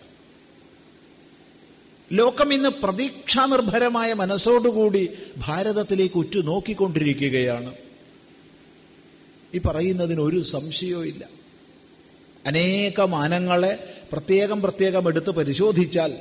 ലോകം 2.12 2.54
ഇന്ന് 2.54 2.70
പ്രതീക്ഷാനിർഭരമായ 2.70 4.14
മനസ്സോടുകൂടി 4.14 5.10
ഭാരതത്തിലേക്ക് 5.38 6.18
ഉറ്റുനോക്കിക്കൊണ്ടിരിക്കുകയാണ്. 6.18 7.74
ഈ 9.54 9.58
പറയുന്നതിന് 9.58 10.22
ഒരു 10.22 10.42
സംശയവും 10.42 11.06
ഇല്ല. 11.06 11.30
അനേക 12.46 13.02
മാനങ്ങളെ 13.02 13.94
പ്രത്യേകം 14.12 14.62
പ്രത്യേകം 14.62 15.08
എടുത്ത് 15.08 15.30
പരിശോധിച്ചാൽ 15.30 16.14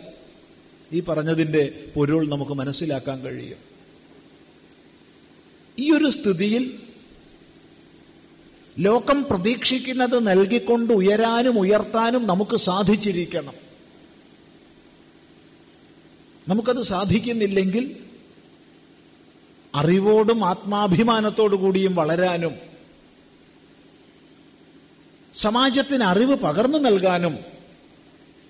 ഈ 0.92 1.00
പറഞ്ഞതിന്റെ 1.00 1.86
പൊരുൾ 1.94 2.28
നമുക്ക് 2.28 2.52
മനസ്സിലാക്കാൻ 2.52 3.20
കഴിയും. 3.20 3.58
ഈ 5.78 5.92
ഒരു 5.92 6.10
സ്ഥിതിയിൽ 6.10 6.78
ലോകം 8.78 9.24
പ്രതീക്ഷിക്കുന്നത് 9.24 10.26
നൽകിക്കൊണ്ട് 10.26 10.92
ഉയരാനും 10.92 11.58
ഉയർത്താനും 11.58 12.26
നമുക്ക് 12.26 12.56
സാധിച്ചിരിക്കണം. 12.56 13.54
നമുക്കത് 16.48 16.82
സാധിക്കുന്നില്ലെങ്കിൽ 16.82 17.96
അറിവോടും 19.74 20.44
ആത്മാഭിമാനത്തോടു 20.44 21.56
കൂടിയും 21.56 21.94
വളരാനും 21.94 22.54
സമാജത്തിന് 25.34 26.02
അറിവ് 26.02 26.34
പകർന്നു 26.34 26.78
നൽകാനും 26.78 27.59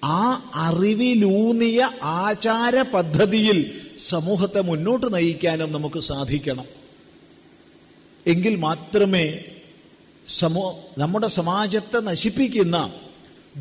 ആ 0.05 0.51
അറിവിലൂന്നിയ 0.55 1.91
ആചാര 2.03 2.83
പദ്ധതിയിൽ 2.83 3.81
സമൂഹത്തെ 4.09 4.61
മുന്നോട്ട് 4.61 5.15
നയിക്കാനും 5.15 5.73
നമുക്ക് 5.73 6.01
സാധിക്കണം. 6.01 6.65
എങ്കിൽ 8.27 8.57
മാത്രമേ 8.57 9.45
സമൂ 10.39 10.73
നമ്മുടെ 10.99 11.27
സമാജത്തെ 11.27 12.01
നശിപ്പിക്കുന്ന 12.01 12.93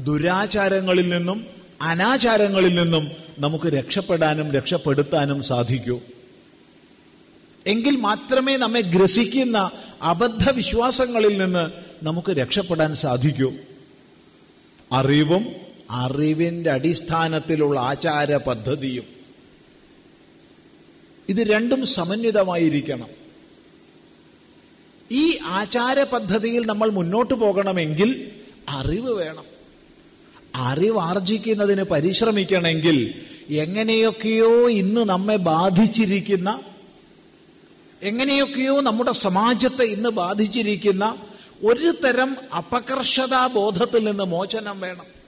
ദുരാചാരങ്ങളിൽ 0.03 1.09
നിന്നും 1.09 1.45
അനാചാരങ്ങളിൽ 1.81 2.75
നിന്നും 2.75 3.11
നമുക്ക് 3.39 3.65
രക്ഷപ്പെടാനും 3.65 4.51
രക്ഷപ്പെടുത്താനും 4.51 5.43
സാധിക്കൂ. 5.43 5.99
എങ്കിൽ 7.67 7.95
മാത്രമേ 7.95 8.57
നമ്മെ 8.57 8.81
ഗ്രസിക്കുന്ന 8.81 9.71
അബദ്ധ 10.01 10.49
വിശ്വാസങ്ങളിൽ 10.49 11.37
നിന്ന് 11.37 11.71
നമുക്ക് 12.05 12.31
രക്ഷപ്പെടാൻ 12.31 12.95
സാധിക്കൂ. 12.95 13.53
അറിവും 14.93 15.68
അറിവിന്റെ 15.89 16.71
അടിസ്ഥാനത്തിലുള്ള 16.71 17.79
ആചാര 17.79 18.35
പദ്ധതിയും 18.37 19.03
ഇത് 21.29 21.37
രണ്ടും 21.37 21.85
സമന്വിതമായിരിക്കണം. 21.85 23.07
ഈ 25.11 25.37
ആചാര 25.43 26.03
പദ്ധതിയിൽ 26.03 26.65
നമ്മൾ 26.65 26.89
മുന്നോട്ട് 26.89 27.33
പോകണമെങ്കിൽ 27.33 28.31
അറിവ് 28.69 29.11
വേണം. 29.11 29.43
അറിവാർജിക്കുന്നതിന് 30.55 31.83
പരിശ്രമിക്കണമെങ്കിൽ 31.83 33.23
എങ്ങനെയൊക്കെയോ 33.49 34.69
ഇന്ന് 34.69 35.01
നമ്മെ 35.01 35.35
ബാധിച്ചിരിക്കുന്ന 35.35 36.59
എങ്ങനെയൊക്കെയോ 38.01 38.81
നമ്മുടെ 38.81 39.11
സമാജത്തെ 39.11 39.83
ഇന്ന് 39.83 40.09
ബാധിച്ചിരിക്കുന്ന 40.09 41.17
ഒരു 41.63 41.95
തരം 42.03 42.37
അപകർഷതാ 42.57 43.47
ബോധത്തിൽ 43.47 44.03
നിന്ന് 44.03 44.23
മോചനം 44.23 44.79
വേണം. 44.79 45.18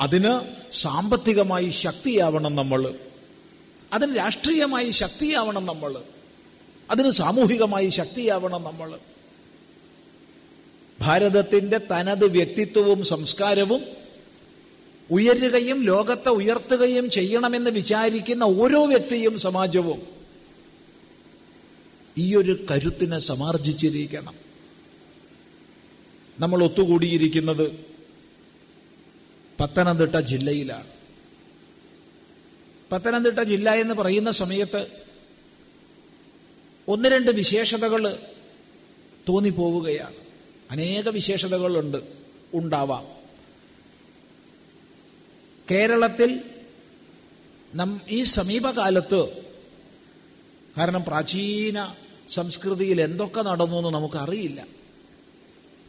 അതിന് 0.00 0.40
സാമ്പത്തികമായി 0.72 1.68
ശക്തിയാവണം 1.68 2.54
നമ്മൾ. 2.56 2.94
അതിന് 3.92 4.16
രാഷ്ട്രീയമായി 4.16 4.90
ശക്തിയാവണം 4.90 5.66
നമ്മൾ. 5.66 6.02
അതിന് 6.90 7.10
സാമൂഹികമായി 7.10 7.88
ശക്തിയാവണം 7.88 8.62
നമ്മൾ. 8.62 8.98
ഭാരതത്തിന്റെ 11.00 11.78
തനത് 11.78 12.26
വ്യക്തിത്വവും 12.26 13.04
സംസ്കാരവും 13.04 13.84
ഉയരുകയും 15.10 15.82
ലോകത്തെ 15.82 16.28
ഉയർത്തുകയും 16.28 17.10
ചെയ്യണമെന്ന് 17.10 17.70
വിചാരിക്കുന്ന 17.70 18.42
ഓരോ 18.42 18.86
വ്യക്തിയും 18.86 19.38
സമാജവും 19.38 20.02
ഈ 22.18 22.34
ഒരു 22.34 22.66
കരുത്തിനെ 22.70 23.18
സമാർജിച്ചിരിക്കണം. 23.18 24.34
നമ്മൾ 26.40 26.64
ഒത്തുകൂടിയിരിക്കുന്നത് 26.64 27.89
പത്തനംതിട്ട 29.60 30.16
ജില്ലയിലാണ്. 30.16 30.86
പത്തനംതിട്ട 32.92 33.40
ജില്ല 33.40 33.70
എന്ന് 33.70 33.94
പറയുന്ന 33.94 34.30
സമയത്ത് 34.30 34.86
ഒന്ന് 36.88 37.08
രണ്ട് 37.08 37.30
വിശേഷതകൾ 37.30 38.18
തോന്നിപ്പോവുകയാണ്. 39.28 40.14
അനേക 40.70 41.08
വിശേഷതകളുണ്ട് 41.08 41.98
ഉണ്ടാവാം. 42.54 43.06
കേരളത്തിൽ 45.70 46.40
നം 47.74 48.00
ഈ 48.08 48.22
സമീപകാലത്ത് 48.22 49.42
കാരണം 50.78 51.04
പ്രാചീന 51.04 51.94
സംസ്കൃതിയിൽ 52.34 53.00
എന്തൊക്കെ 53.00 53.42
നടന്നു 53.42 53.76
എന്ന് 53.76 53.90
നമുക്കറിയില്ല. 53.90 54.66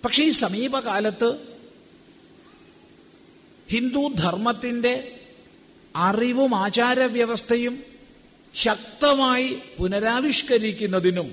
പക്ഷേ 0.05 0.23
ഈ 0.23 0.29
സമീപകാലത്ത് 0.29 1.50
ഹിന്ദു 3.71 4.03
ധർമ്മത്തിന്റെ 4.23 4.93
അറിവും 5.95 6.51
ആചാരവ്യവസ്ഥയും 6.55 7.75
ശക്തമായി 8.55 9.49
പുനരാവിഷ്കരിക്കുന്നതിനും 9.77 11.29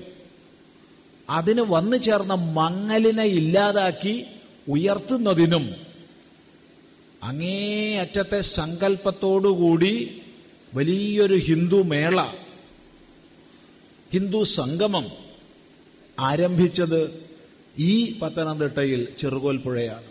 അതിന് 1.29 1.63
വന്നു 1.73 1.97
ചേർന്ന 2.07 2.33
മങ്ങലിനെ 2.57 3.25
ഇല്ലാതാക്കി 3.39 4.15
ഉയർത്തുന്നതിനും 4.67 5.65
അങ്ങേയറ്റത്തെ 7.21 8.39
സങ്കല്പത്തോടുകൂടി 8.57 9.93
വലിയൊരു 10.73 11.37
ഹിന്ദു 11.47 11.79
മേള 11.91 12.19
ഹിന്ദു 14.11 14.41
സംഗമം 14.57 15.05
ആരംഭിച്ചത് 16.19 17.01
ഈ 17.89 17.93
പത്തനംതിട്ടയിൽ 18.19 19.01
ചെറുകോൽപ്പുഴയാണ്. 19.19 20.08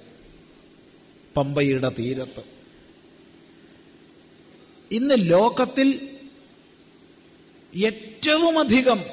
പമ്പയുടെ 1.37 1.88
തീരത്ത്. 1.88 2.43
ഇന്ന് 4.93 5.14
ലോകത്തിൽ 5.19 6.19
ഏറ്റവുമധികം 7.77 9.05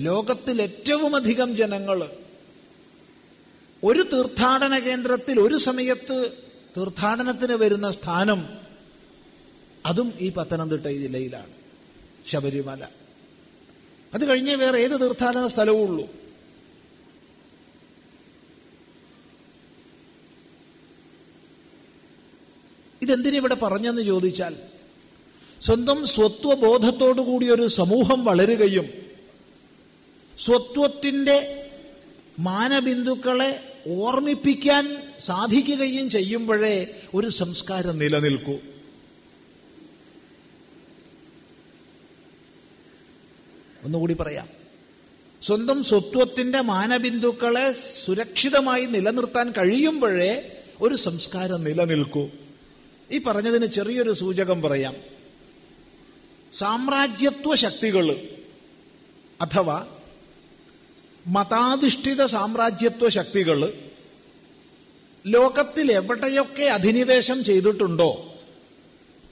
ലോകത്തിൽ 0.00 0.62
ഏറ്റവുമധികം 0.62 1.56
ജനങ്ങൾ 1.56 2.10
ഒരു 3.84 4.02
തീർത്ഥാടന 4.12 4.78
കേന്ദ്രത്തിൽ 4.78 5.40
ഒരു 5.40 5.54
സമയത്ത് 5.54 6.32
തീർത്ഥാടനത്തിന് 6.76 7.52
വരുന്ന 7.52 7.90
സ്ഥാനം 7.90 8.58
അതും 9.86 10.14
ഈ 10.18 10.30
പത്തനംതിട്ട 10.30 10.86
ജില്ലയിലാണ്. 10.86 11.50
ശബരിമല. 12.26 12.84
അത് 14.14 14.24
കഴിഞ്ഞേ 14.24 14.54
വേറെ 14.54 14.80
ഏത് 14.80 15.00
തീർത്ഥാടന 15.00 15.48
സ്ഥലവും 15.48 15.90
ഉള്ളൂ. 15.90 16.27
ഇതെന്തിനിവിടെ 23.08 23.54
പറഞ്ഞെന്ന് 23.54 24.02
ചോദിച്ചാൽ 24.02 24.56
സ്വന്തം 25.62 26.06
സ്വത്വബോധത്തോടുകൂടി 26.06 27.50
ഒരു 27.50 27.68
സമൂഹം 27.68 28.24
വളരുകയും 28.24 28.86
സ്വത്വത്തിന്റെ 30.44 31.66
മാനബിന്ദുക്കളെ 32.38 33.72
ഓർമ്മിപ്പിക്കാൻ 33.88 35.02
സാധിക്കുകയും 35.26 36.10
ചെയ്യുമ്പോഴേ 36.10 36.86
ഒരു 37.14 37.28
സംസ്കാരം 37.28 37.98
നിലനിൽക്കൂ. 37.98 38.58
ഒന്നുകൂടി 43.84 44.14
പറയാം. 44.14 44.48
സ്വന്തം 45.42 45.84
സ്വത്വത്തിന്റെ 45.84 46.60
മാനബിന്ദുക്കളെ 46.60 47.72
സുരക്ഷിതമായി 48.04 48.84
നിലനിർത്താൻ 48.84 49.52
കഴിയുമ്പോഴേ 49.52 50.52
ഒരു 50.80 50.94
സംസ്കാരം 50.94 51.64
നിലനിൽക്കൂ. 51.64 52.28
ഈ 53.12 53.18
പറഞ്ഞതിന് 53.18 53.66
ചെറിയൊരു 53.66 54.12
സൂചകം 54.12 54.62
പറയാം. 54.62 54.96
സാമ്രാജ്യത്വ 56.52 57.54
ശക്തികൾ 57.54 58.30
അഥവാ 59.40 59.86
മതാധിഷ്ഠിത 61.26 62.26
സാമ്രാജ്യത്വ 62.26 63.08
ശക്തികൾ 63.08 63.72
ലോകത്തിൽ 65.26 65.92
എവിടെയൊക്കെ 65.92 66.64
അധിനിവേശം 66.64 67.44
ചെയ്തിട്ടുണ്ടോ 67.44 68.34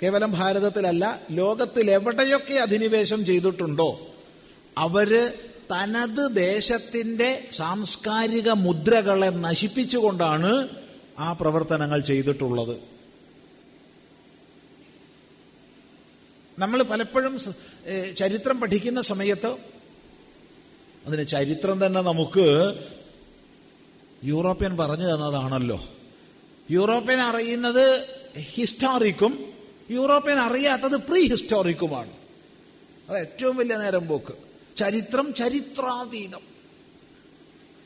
കേവലം 0.02 0.32
ഭാരതത്തിലല്ല 0.32 1.20
ലോകത്തിൽ 1.30 1.90
എവിടെയൊക്കെ 1.90 2.54
അധിനിവേശം 2.54 3.24
ചെയ്തിട്ടുണ്ടോ 3.24 4.14
അവർ 4.78 5.32
തനത് 5.72 6.36
ദേശത്തിന്റെ 6.36 7.48
സാംസ്കാരിക 7.52 8.50
മുദ്രകളെ 8.50 9.26
നശിപ്പിച്ചുകൊണ്ടാണ് 9.26 10.68
ആ 11.18 11.32
പ്രവർത്തനങ്ങൾ 11.32 12.00
ചെയ്തിട്ടുള്ളത്. 12.00 12.95
നമ്മൾ 16.58 16.82
പലപ്പോഴും 16.82 17.38
ചരിത്രം 18.18 18.60
പഠിക്കുന്ന 18.60 19.00
സമയത്ത് 19.02 19.56
അതിന് 21.06 21.26
ചരിത്രം 21.26 21.86
തന്നെ 21.86 22.00
നമുക്ക് 22.00 22.46
യൂറോപ്യൻ 24.24 24.76
പറഞ്ഞു 24.76 25.04
തന്നതാണല്ലോ. 25.04 25.78
യൂറോപ്യൻ 26.70 27.20
അറിയുന്നത് 27.20 27.84
ഹിസ്റ്റോറിക്കും 28.38 29.32
യൂറോപ്യൻ 29.90 30.38
അറിയാത്തത് 30.38 30.96
പ്രീ 30.96 31.22
ഹിസ്റ്റോറിക്കുമാണ് 31.28 32.12
അത് 33.08 33.18
ഏറ്റവും 33.18 33.56
വലിയ 33.56 33.76
നേരം 33.76 34.08
പോക്ക്. 34.08 34.34
ചരിത്രം 34.76 35.34
ചരിത്രാതീതം. 35.34 36.40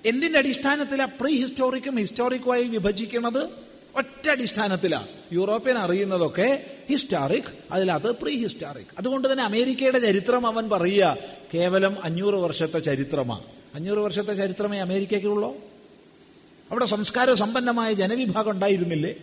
എന്തിന്റെ 0.06 0.38
അടിസ്ഥാനത്തിലാണ് 0.38 1.18
പ്രീ 1.20 1.33
ഹിസ്റ്റോറിക്കും 1.42 1.96
ഹിസ്റ്റോറിക്കുമായി 1.96 2.64
വിഭജിക്കുന്നത്? 2.64 3.69
ഒറ്റ 3.96 4.29
അടിസ്ഥാനത്തിലാണ് 4.29 5.09
യൂറോപ്യൻ 5.33 5.79
അറിയുന്നതൊക്കെ 5.79 6.66
ഹിസ്റ്റോറിക് 6.90 7.72
അതിലകത്ത് 7.72 8.07
പ്രീ 8.07 8.37
ഹിസ്റ്റോറിക് 8.37 8.87
അതുകൊണ്ട് 8.98 9.33
തന്നെ 9.33 9.44
അമേരിക്കയുടെ 9.44 9.98
ചരിത്രം 9.98 10.46
അവൻ 10.46 10.70
പറയുക 10.70 11.18
കേവലം 11.55 12.05
അഞ്ഞൂറ് 12.05 12.35
വർഷത്തെ 12.35 12.79
ചരിത്രമാണ് 12.79 13.44
അഞ്ഞൂറ് 13.74 13.98
വർഷത്തെ 13.98 14.35
ചരിത്രമേ 14.35 14.79
അമേരിക്കയ്ക്കുള്ളൂ? 14.79 15.57
അവിടെ 16.70 16.85
സംസ്കാര 16.85 17.35
സമ്പന്നമായ 17.35 17.92
ജനവിഭാഗം 17.92 18.50
ഉണ്ടായിരുന്നില്ലേ? 18.50 19.14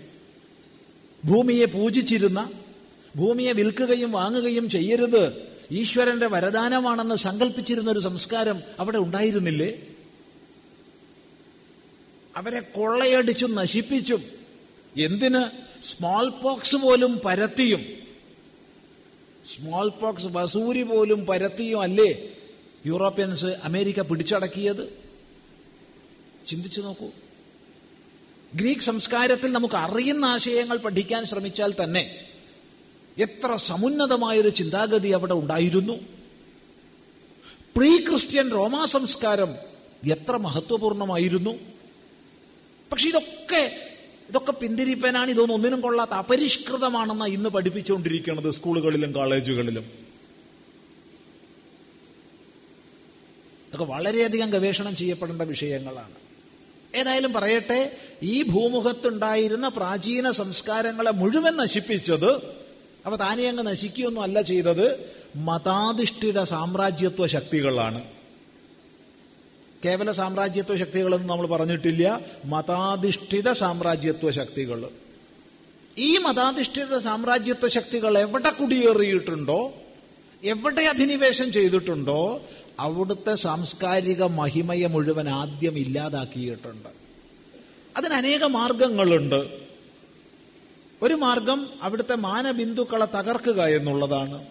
ഭൂമിയെ 1.25 1.65
പൂജിച്ചിരുന്ന 1.65 2.51
ഭൂമിയെ 3.15 3.51
വിൽക്കുകയും 3.51 4.11
വാങ്ങുകയും 4.11 4.69
ചെയ്യരുത്. 4.69 5.47
ഈശ്വരന്റെ 5.71 6.27
വരദാനമാണെന്ന് 6.27 7.15
സങ്കല്പിച്ചിരുന്ന 7.15 7.91
ഒരു 7.91 7.99
സംസ്കാരം 7.99 8.61
അവിടെ 8.79 8.97
ഉണ്ടായിരുന്നില്ലേ? 8.97 9.81
അവരെ 12.35 12.59
കൊള്ളയടിച്ചും 12.59 13.55
നശിപ്പിച്ചും 13.55 14.36
എന്തിന്? 15.03 15.67
സ്മോൾ 15.83 16.29
പോക്സ് 16.29 16.75
പോലും 16.75 17.21
പരത്തിയും. 17.25 17.85
സ്മോൾ 19.45 19.89
പോക്സ് 19.89 20.25
വസൂരി 20.25 20.83
പോലും 20.83 21.25
പരത്തിയും 21.25 21.81
അല്ലേ 21.81 22.29
യൂറോപ്യൻസ് 22.85 23.45
അമേരിക്ക 23.45 24.01
പിടിച്ചടക്കിയത്? 24.01 24.99
ചിന്തിച്ചു 26.47 26.81
നോക്കൂ. 26.81 27.09
ഗ്രീക്ക് 28.55 28.81
സംസ്കാരത്തിൽ 28.81 29.51
നമുക്ക് 29.51 29.75
അറിയുന്ന 29.75 30.25
ആശയങ്ങൾ 30.25 30.77
പഠിക്കാൻ 30.77 31.25
ശ്രമിച്ചാൽ 31.25 31.73
തന്നെ 31.83 32.25
എത്ര 33.17 33.55
സമുന്നതമായൊരു 33.55 34.49
ചിന്താഗതി 34.49 35.09
അവിടെ 35.09 35.33
ഉണ്ടായിരുന്നു. 35.33 35.93
പ്രീ 37.77 37.97
ക്രിസ്ത്യൻ 37.97 38.51
റോമാ 38.51 38.85
സംസ്കാരം 38.85 39.55
എത്ര 40.11 40.37
മഹത്വപൂർണമായിരുന്നു. 40.37 41.59
പക്ഷെ 42.91 43.09
ഇതൊക്കെ 43.09 43.86
ഇതൊക്കെ 44.29 44.51
പിന്തിരിപ്പനാണ് 44.51 45.31
ഇതൊന്നും 45.31 45.55
ഒന്നിനും 45.55 45.81
കൊള്ളാത്ത 45.81 46.11
അപരിഷ്കൃതമാണെന്ന 46.11 47.25
ഇന്ന് 47.25 47.49
പഠിപ്പിച്ചുകൊണ്ടിരിക്കുന്നത് 47.49 48.51
സ്കൂളുകളിലും 48.51 49.11
കോളേജുകളിലും. 49.11 49.83
ഇതൊക്കെ 53.67 53.85
വളരെയധികം 53.85 54.49
ഗവേഷണം 54.49 54.95
ചെയ്യപ്പെടേണ്ട 54.95 55.41
വിഷയങ്ങളാണ്. 55.41 56.15
ഏതായാലും 56.95 57.33
പറയട്ടെ 57.33 57.97
ഈ 58.23 58.43
ഭൂമുഖത്തുണ്ടായിരുന്ന 58.43 59.67
പ്രാചീന 59.67 60.31
സംസ്കാരങ്ങളെ 60.31 61.11
മുഴുവൻ 61.11 61.55
നശിപ്പിച്ചത് 61.55 62.31
അപ്പൊ 63.05 63.15
താനെ 63.17 63.47
അങ്ങ് 63.47 63.63
നശിക്കുകയൊന്നും 63.67 64.21
അല്ല 64.21 64.41
ചെയ്തത് 64.41 65.15
മതാധിഷ്ഠിത 65.35 66.43
സാമ്രാജ്യത്വ 66.43 67.27
ശക്തികളാണ്. 67.27 68.16
കേവല 69.87 70.11
സാമ്രാജ്യത്വ 70.11 70.77
ശക്തികളെന്ന് 70.77 71.29
നമ്മൾ 71.29 71.47
പറഞ്ഞിട്ടില്ല. 71.47 72.19
മതാധിഷ്ഠിത 72.45 73.51
സാമ്രാജ്യത്വ 73.51 74.31
ശക്തികൾ. 74.31 74.89
ഈ 75.97 76.17
മതാധിഷ്ഠിത 76.17 76.99
സാമ്രാജ്യത്വ 76.99 77.67
ശക്തികൾ 77.67 78.17
എവിടെ 78.17 78.49
കുടിയേറിയിട്ടുണ്ടോ 78.49 79.73
എവിടെ 80.43 80.81
അധിനിവേശം 80.81 81.51
ചെയ്തിട്ടുണ്ടോ 81.51 82.41
അവിടുത്തെ 82.79 83.35
സാംസ്കാരിക 83.35 84.23
മഹിമയെ 84.23 84.87
മുഴുവൻ 84.87 85.29
ആദ്യം 85.29 85.77
ഇല്ലാതാക്കിയിട്ടുണ്ട്. 85.77 86.89
അതിനനേക 87.97 88.43
മാർഗങ്ങളുണ്ട്. 88.43 89.47
ഒരു 91.01 91.13
മാർഗം 91.13 91.69
അവിടുത്തെ 91.81 92.15
മാനബിന്ദുക്കളെ 92.15 93.05
തകർക്കുക 93.05 93.63
എന്നുള്ളതാണ്. 93.63 94.45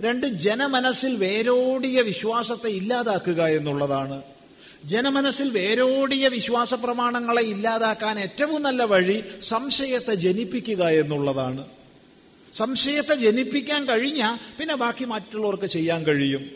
രണ്ട് 0.00 0.26
ജനമനസ്സിൽ 0.26 1.16
വേരോടിയ 1.16 2.00
വിശ്വാസത്തെ 2.00 2.68
ഇല്ലാതാക്കുക 2.68 3.46
എന്നുള്ളതാണ്. 3.46 4.22
ജനമനസ്സിൽ 4.86 5.50
വേരോടിയ 5.50 6.28
വിശ്വാസ 6.28 6.74
പ്രമാണങ്ങളെ 6.74 7.42
ഇല്ലാതാക്കാൻ 7.42 8.18
ഏറ്റവും 8.18 8.62
നല്ല 8.62 8.82
വഴി 8.82 9.24
സംശയത്തെ 9.48 10.14
ജനിപ്പിക്കുക 10.14 10.84
എന്നുള്ളതാണ്. 10.84 11.66
സംശയത്തെ 12.54 13.14
ജനിപ്പിക്കാൻ 13.14 13.84
കഴിഞ്ഞാൽ 13.84 14.54
പിന്നെ 14.58 14.74
ബാക്കി 14.74 15.04
മറ്റുള്ളവർക്ക് 15.04 15.66
ചെയ്യാൻ 15.66 16.04
കഴിയും. 16.04 16.50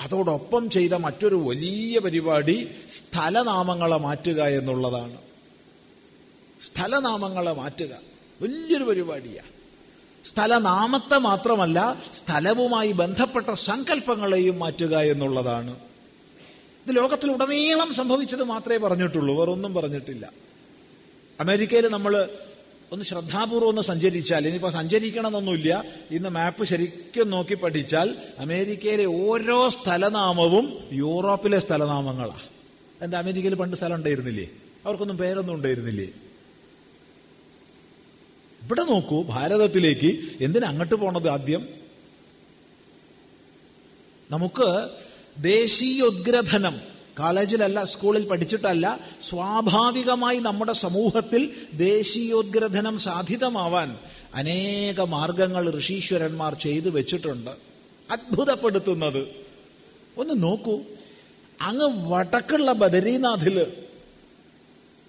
അതോടൊപ്പം 0.00 0.70
ചെയ്ത 0.70 0.92
മറ്റൊരു 0.92 1.34
വലിയ 1.34 1.98
പരിപാടി 1.98 2.70
സ്ഥലനാമങ്ങളെ 2.96 3.96
മാറ്റുക 3.96 4.42
എന്നുള്ളതാണ്. 4.42 5.18
സ്ഥലനാമങ്ങളെ 6.60 7.52
മാറ്റുക 7.52 7.98
വലിയൊരു 8.42 8.84
പരിപാടിയാണ് 8.84 9.52
സ്ഥലനാമത്തെ 10.24 11.18
മാത്രമല്ല 11.18 12.02
സ്ഥലവുമായി 12.16 12.92
ബന്ധപ്പെട്ട 12.92 13.50
സങ്കല്പങ്ങളെയും 13.50 14.58
മാറ്റുക 14.58 14.98
എന്നുള്ളതാണ്. 14.98 15.87
ഇത് 16.88 16.96
ലോകത്തിലുടനീളം 16.96 17.94
സംഭവിച്ചത് 17.94 18.42
മാത്രമേ 18.42 18.76
പറഞ്ഞിട്ടുള്ളൂ. 18.76 19.38
വേറൊന്നും 19.38 19.74
പറഞ്ഞിട്ടില്ല. 19.74 20.32
അമേരിക്കയിൽ 21.40 21.88
നമ്മൾ 21.88 22.28
ഒന്ന് 22.92 23.04
ശ്രദ്ധാപൂർവം 23.04 23.68
ഒന്ന് 23.68 23.82
സഞ്ചരിച്ചാൽ 23.82 24.46
ഇനിയിപ്പോൾ 24.46 24.72
സഞ്ചരിക്കണമെന്നൊന്നുമില്ല. 24.72 25.84
ഇന്ന് 26.10 26.28
മാപ്പ് 26.28 26.64
ശരിക്കും 26.64 27.30
നോക്കി 27.30 27.54
പഠിച്ചാൽ 27.54 28.16
അമേരിക്കയിലെ 28.38 29.04
ഓരോ 29.04 29.68
സ്ഥലനാമവും 29.68 30.88
യൂറോപ്പിലെ 30.92 31.58
സ്ഥലനാമങ്ങളാണ് 31.58 32.46
എന്താ 33.02 33.18
അമേരിക്കയിൽ 33.18 33.54
പണ്ട് 33.54 33.76
സ്ഥലം 33.76 33.94
ഉണ്ടായിരുന്നില്ലേ? 33.94 34.50
അവർക്കൊന്നും 34.84 35.18
പേരൊന്നും 35.18 35.54
ഉണ്ടായിരുന്നില്ലേ? 35.54 36.06
ഇവിടെ 38.62 38.82
നോക്കൂ 38.82 39.22
ഭാരതത്തിലേക്ക് 39.22 40.18
എന്തിനാ 40.40 40.68
അങ്ങോട്ട് 40.68 40.94
പോണത് 40.94 41.28
ആദ്യം? 41.28 41.68
നമുക്ക് 44.30 44.88
ദേശീയോദ്ഗ്രഥനം. 45.38 46.80
കോളേജിലല്ല 47.18 47.84
സ്കൂളിൽ 47.84 48.28
പഠിച്ചിട്ടല്ല 48.28 49.00
സ്വാഭാവികമായി 49.28 50.38
നമ്മുടെ 50.38 50.72
സമൂഹത്തിൽ 50.72 51.50
ദേശീയോദ്ഗ്രഥനം 51.72 52.98
സാധ്യതമാവാൻ 52.98 53.98
അനേക 54.34 55.00
മാർഗങ്ങൾ 55.00 55.78
ഋഷീശ്വരന്മാർ 55.78 56.54
ചെയ്തു 56.54 56.88
വെച്ചിട്ടുണ്ട്. 56.88 57.50
അത്ഭുതപ്പെടുത്തുന്നത്. 58.10 59.26
ഒന്ന് 60.16 60.42
നോക്കൂ. 60.42 60.80
അങ്ങ് 61.62 62.10
വടക്കുള്ള 62.10 62.72
ബദരീനാഥിൽ 62.72 63.66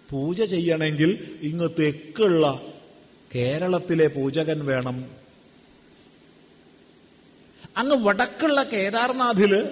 പൂജ 0.09 0.43
ചെയ്യണമെങ്കിൽ 0.43 1.39
ഇങ്ങ് 1.41 1.69
തെക്കുള്ള 1.79 2.61
കേരളത്തിലെ 3.35 4.07
പൂജകൻ 4.07 4.65
വേണം. 4.65 5.05
അങ്ങ് 7.77 8.03
വടക്കുള്ള 8.03 8.63
കേദാർനാഥിൽ 8.63 9.69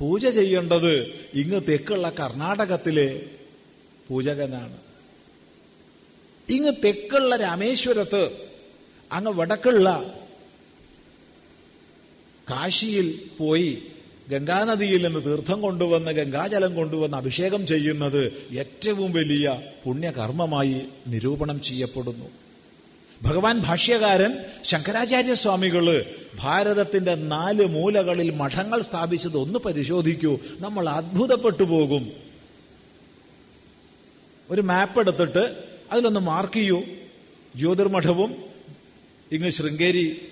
പൂജ 0.00 0.26
ചെയ്യേണ്ടത് 0.26 0.94
ഇങ്ങ് 1.34 1.60
തെക്കുള്ള 1.68 2.10
കർണാടകത്തിലെ 2.20 3.22
പൂജകനാണ്. 4.08 4.78
ഇങ്ങ് 6.48 6.72
തെക്കുള്ള 6.84 7.36
രാമേശ്വരത്ത് 7.36 8.30
അങ്ങ് 9.12 9.32
വടക്കുള്ള 9.32 10.14
കാശിയിൽ 12.50 13.28
പോയി 13.38 13.82
ഗംഗാനദിയിൽ 14.28 15.06
നിന്ന് 15.06 15.20
തീർത്ഥം 15.24 15.60
കൊണ്ടുവന്ന് 15.60 16.10
ഗംഗാജലം 16.10 16.74
കൊണ്ടുവന്ന് 16.74 17.16
അഭിഷേകം 17.16 17.66
ചെയ്യുന്നത് 17.66 18.52
ഏറ്റവും 18.52 19.12
വലിയ 19.12 19.62
പുണ്യകർമ്മമായി 19.84 20.82
നിരൂപണം 21.06 21.60
ചെയ്യപ്പെടുന്നു. 21.60 22.49
ഭഗവാൻ 23.22 23.58
ഭാഷ്യകാരൻ 23.58 24.38
ശങ്കരാചാര്യസ്വാമികൾ 24.64 26.04
ഭാരതത്തിന്റെ 26.34 27.14
നാല് 27.14 27.64
മൂലകളിൽ 27.64 28.30
മഠങ്ങൾ 28.30 28.82
സ്ഥാപിച്ചത് 28.82 29.36
ഒന്ന് 29.36 29.58
പരിശോധിക്കൂ. 29.58 30.38
നമ്മൾ 30.60 30.88
അത്ഭുതപ്പെട്ടു 30.88 31.62
പോകും. 31.62 32.12
ഒരു 34.50 34.60
മാപ്പ് 34.60 35.00
എടുത്തിട്ട് 35.00 35.64
അതിലൊന്ന് 35.92 36.20
മാർക്ക് 36.20 36.52
ചെയ്യൂ. 36.52 36.82
ജ്യോതിർമഠവും 37.56 38.44
ഇങ്ങ് 39.32 39.50
ശൃംഗേരി 39.50 40.28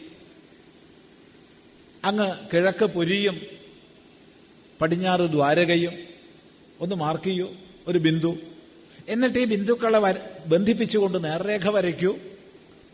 അങ്ങ് 2.05 2.33
കിഴക്ക് 2.53 2.85
പുരിയും 2.85 3.41
പടിഞ്ഞാറ് 4.81 5.21
ദ്വാരകയും 5.21 5.93
ഒന്ന് 6.81 6.95
മാർക്ക് 6.95 7.25
ചെയ്യൂ 7.25 7.53
ഒരു 7.87 7.99
ബിന്ദു. 7.99 8.37
എന്നിട്ട് 9.09 9.39
ഈ 9.39 9.45
ബിന്ദുക്കളെ 9.45 9.99
ബന്ധിപ്പിച്ചുകൊണ്ട് 10.47 11.25
നേർരേഖ 11.25 11.69
വരയ്ക്കൂ. 11.69 12.19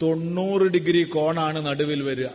തൊണ്ണൂറ് 0.05 0.63
ഡിഗ്രി 0.63 1.03
കോണാണ് 1.03 1.67
നടുവിൽ 1.67 2.03
വരിക. 2.03 2.27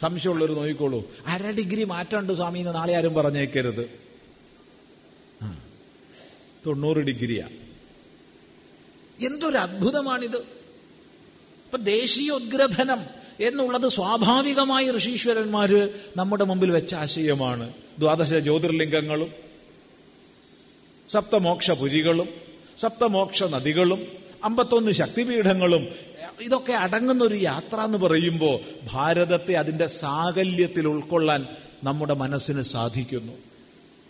സംശയമുള്ളവർ 0.00 0.52
നോക്കിക്കോളൂ. 0.52 1.10
അര 1.26 1.50
ഡിഗ്രി 1.50 1.84
മാറ്റമുണ്ട് 1.84 2.32
സ്വാമി 2.32 2.58
എന്ന് 2.58 2.74
നാളെ 2.74 2.94
ആരും 2.94 3.14
പറഞ്ഞേക്കരുത്. 3.14 3.90
തൊണ്ണൂറ് 6.66 6.96
ഡിഗ്രിയാ. 6.96 7.48
എന്തൊരു 9.26 9.56
അത്ഭുതമാണിത്. 9.56 10.36
ഇപ്പൊ 10.36 11.78
ദേശീയോദ്ഗ്രഥനം 11.78 13.00
എന്നുള്ളത് 13.40 13.88
സ്വാഭാവികമായി 13.88 14.96
ഋഷീശ്വരന്മാര് 14.96 15.88
നമ്മുടെ 16.16 16.44
മുമ്പിൽ 16.44 16.70
വെച്ച 16.70 16.94
ആശയമാണ്. 16.94 17.72
ദ്വാദശ 17.98 18.34
ജ്യോതിർലിംഗങ്ങളും 18.34 19.32
സപ്തമോക്ഷ 21.10 21.70
പുരികളും 21.70 22.28
സപ്തമോക്ഷ 22.80 23.42
നദികളും 23.42 24.25
അമ്പത്തൊന്ന് 24.44 24.92
ശക്തിപീഠങ്ങളും 24.92 25.88
ഇതൊക്കെ 26.40 26.72
അടങ്ങുന്ന 26.72 27.24
ഒരു 27.24 27.34
യാത്ര 27.34 27.80
എന്ന് 27.80 27.98
പറയുമ്പോൾ 27.98 28.60
ഭാരതത്തെ 28.92 29.52
അതിന്റെ 29.52 29.86
സാകല്യത്തിൽ 29.86 30.88
ഉൾക്കൊള്ളാൻ 30.88 31.46
നമ്മുടെ 31.84 32.14
മനസ്സിന് 32.14 32.62
സാധിക്കുന്നു. 32.62 33.32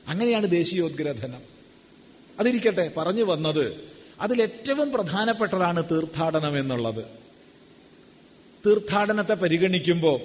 അങ്ങനെയാണ് 0.08 0.50
ദേശീയോദ്ഗ്രഥനം. 0.50 1.40
അതിരിക്കട്ടെ 2.40 2.92
പറഞ്ഞു 2.96 3.24
വന്നത് 3.24 3.84
അതിലേറ്റവും 4.20 4.92
പ്രധാനപ്പെട്ടതാണ് 4.92 5.84
തീർത്ഥാടനം 5.90 6.58
എന്നുള്ളത്. 6.58 7.04
തീർത്ഥാടനത്തെ 8.66 9.34
പരിഗണിക്കുമ്പോൾ 9.34 10.20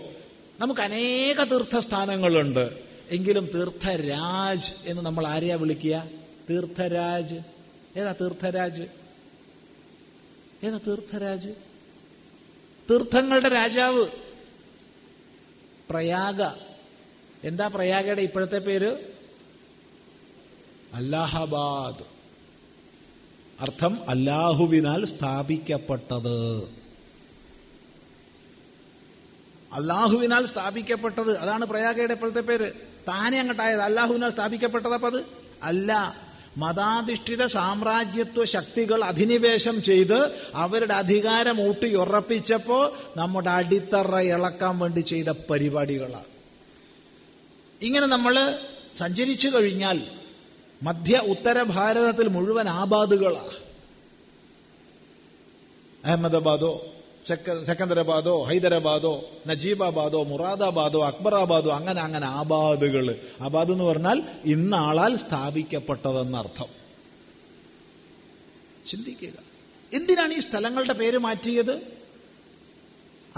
നമുക്ക് 0.59 0.81
അനേക 0.81 1.43
തീർത്ഥസ്ഥാനങ്ങളുണ്ട്. 1.43 2.73
എങ്കിലും 3.09 3.49
തീർത്ഥരാജ് 3.55 4.73
എന്ന് 4.85 5.01
നമ്മൾ 5.01 5.27
ആരെയാ 5.27 5.55
വിളിക്കുക? 5.55 6.09
തീർത്ഥരാജ്. 6.49 7.35
ഏതാ 7.97 8.15
തീർത്ഥരാജ്? 8.21 9.00
ഏതാ 10.63 10.79
തീർത്ഥരാജ്? 10.87 11.49
തീർത്ഥങ്ങളുടെ 12.91 13.49
രാജാവ്. 13.49 14.07
പ്രയാഗ. 15.89 16.43
എന്താ 17.43 17.67
പ്രയാഗയുടെ 17.67 18.21
ഇപ്പോഴത്തെ 18.21 18.59
പേര്? 18.59 18.97
അല്ലാഹബാദ്. 20.93 22.03
അർത്ഥം 23.61 24.09
അല്ലാഹുവിനാൽ 24.09 25.05
സ്ഥാപിക്കപ്പെട്ടത്. 25.05 26.63
അള്ളാഹുവിനാൽ 29.73 30.45
സ്ഥാപിക്കപ്പെട്ടത്. 30.45 31.37
അതാണ് 31.37 31.65
പ്രയാഗയുടെ 31.65 32.13
ഇപ്പോഴത്തെ 32.13 32.41
പേര്. 32.41 32.71
താനെ 33.07 33.39
അങ്ങോട്ടായത്. 33.39 33.81
അല്ലാഹുവിനാൽ 33.81 34.31
സ്ഥാപിക്കപ്പെട്ടതപ്പോ 34.31 35.09
അത്? 35.09 35.25
അല്ല. 35.63 36.15
മതാധിഷ്ഠിത 36.57 37.45
സാമ്രാജ്യത്വ 37.45 38.45
ശക്തികൾ 38.45 39.03
അധിനിവേശം 39.03 39.81
ചെയ്ത് 39.81 40.41
അവരുടെ 40.53 40.93
അധികാരം 40.93 41.69
ഊട്ടിയുറപ്പിച്ചപ്പോ 41.69 42.93
നമ്മുടെ 43.17 43.49
അടിത്തറ 43.49 44.19
ഇളക്കാൻ 44.19 44.79
വേണ്ടി 44.79 45.01
ചെയ്ത 45.01 45.27
പരിപാടികളാണ് 45.27 46.29
ഇങ്ങനെ 47.81 48.07
നമ്മൾ 48.07 48.59
സഞ്ചരിച്ചു 48.97 49.47
കഴിഞ്ഞാൽ 49.47 49.99
മധ്യ 50.83 51.17
ഉത്തര 51.17 51.63
ഭാരതത്തിൽ 51.63 52.27
മുഴുവൻ 52.27 52.69
ആബാദുകളാണ് 52.69 53.55
അഹമ്മദാബാദോ 56.05 56.90
സെക്കന്ദരാബാദോ 57.27 58.43
ഹൈദരാബാദോ 58.43 59.29
നജീബാബാദോ 59.47 60.23
മുറാദാബാദോ 60.23 61.05
അക്ബറാബാദോ 61.05 61.71
അങ്ങനെ 61.71 62.01
അങ്ങനെ 62.01 62.25
ആബാദുകൾ. 62.25 63.15
ആബാദ് 63.41 63.71
എന്ന് 63.71 63.83
പറഞ്ഞാൽ 63.83 64.23
ഇന്നാളാൽ 64.45 65.15
സ്ഥാപിക്കപ്പെട്ടതെന്നർത്ഥം. 65.15 66.65
ചിന്തിക്കുക. 68.87 69.33
എന്തിനാണ് 69.93 70.33
ഈ 70.33 70.39
സ്ഥലങ്ങളുടെ 70.39 70.93
പേര് 70.93 71.17
മാറ്റിയത്? 71.17 71.81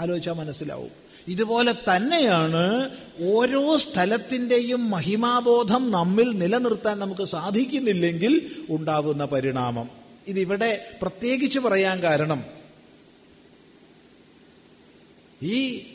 ആലോചിച്ചാൽ 0.00 0.32
മനസ്സിലാവും. 0.32 0.90
ഇതുപോലെ 1.28 1.72
തന്നെയാണ് 1.72 2.90
ഓരോ 3.22 3.76
സ്ഥലത്തിന്റെയും 3.76 4.90
മഹിമാബോധം 4.90 5.90
നമ്മിൽ 5.90 6.30
നിലനിർത്താൻ 6.30 6.98
നമുക്ക് 6.98 7.24
സാധിക്കുന്നില്ലെങ്കിൽ 7.24 8.50
ഉണ്ടാവുന്ന 8.70 9.24
പരിണാമം. 9.24 9.90
ഇതിവിടെ 10.26 10.84
പ്രത്യേകിച്ച് 11.02 11.58
പറയാൻ 11.58 12.02
കാരണം 12.02 12.63
ഈ 15.42 15.88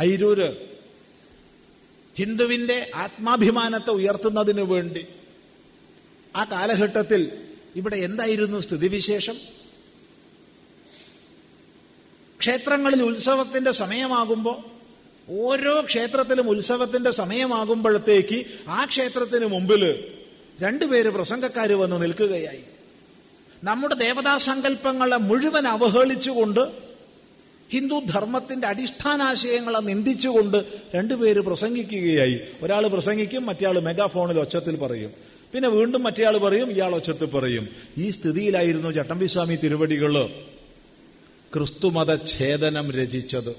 ഐരൂര് 0.00 0.56
ഹിന്ദുവിന്റെ 2.16 2.90
ആത്മാഭിമാനത്തെ 2.94 3.90
ഉയർത്തുന്നതിനു 3.90 4.62
വേണ്ടി 4.62 5.06
ആ 6.36 6.44
കാലഘട്ടത്തിൽ 6.44 7.32
ഇവിടെ 7.76 7.96
എന്തായിരുന്നു 7.96 8.60
സ്ഥിതിവിശേഷം? 8.60 9.36
ക്ഷേത്രങ്ങളിൽ 12.40 13.02
ഉത്സവത്തിന്റെ 13.02 13.72
സമയമാകുമ്പോൾ 13.72 14.74
ഓരോ 15.28 15.82
ക്ഷേത്രത്തിലും 15.82 16.50
ഉത്സവത്തിന്റെ 16.50 17.10
സമയമാകുമ്പോഴത്തേക്ക് 17.10 18.46
ആ 18.68 18.84
ക്ഷേത്രത്തിന് 18.84 19.46
മുമ്പിൽ 19.46 20.10
രണ്ടുപേര് 20.60 21.08
പ്രസംഗക്കാർ 21.08 21.72
വന്ന് 21.72 22.02
നിൽക്കുകയായി. 22.02 22.64
നമ്മുടെ 23.64 23.94
ദേവതാസങ്കല്പങ്ങളെ 23.94 25.16
മുഴുവൻ 25.16 25.68
അവഹേളിച്ചുകൊണ്ട് 25.68 26.83
ഹിന്ദു 27.74 28.02
ധർമ്മത്തിന്റെ 28.12 28.66
അടിസ്ഥാനാശയങ്ങളെ 28.66 29.78
നിന്ദിച്ചുകൊണ്ട് 29.78 30.64
രണ്ടുപേര് 30.94 31.40
പ്രസംഗിക്കുകയായി. 31.40 32.40
ഒരാൾ 32.62 32.86
പ്രസംഗിക്കും 32.86 33.46
മറ്റേയാൾ 33.46 33.80
മെഗാഫോണിൽ 33.80 34.38
ഒച്ചത്തിൽ 34.38 34.76
പറയും. 34.76 35.10
പിന്നെ 35.52 35.68
വീണ്ടും 35.68 36.02
മറ്റേയാൾ 36.02 36.36
പറയും 36.38 36.70
ഇയാൾ 36.70 36.94
ഒച്ചത്തിൽ 36.94 37.24
പറയും. 37.24 37.68
ഈ 37.98 38.10
സ്ഥിതിയിലായിരുന്നു 38.10 38.90
ചട്ടമ്പിസ്വാമി 38.90 39.54
തിരുവടികൾ 39.54 40.26
ക്രിസ്തുമത 41.54 42.26
ഛേദനം 42.26 42.92
രചിച്ചത്. 42.92 43.56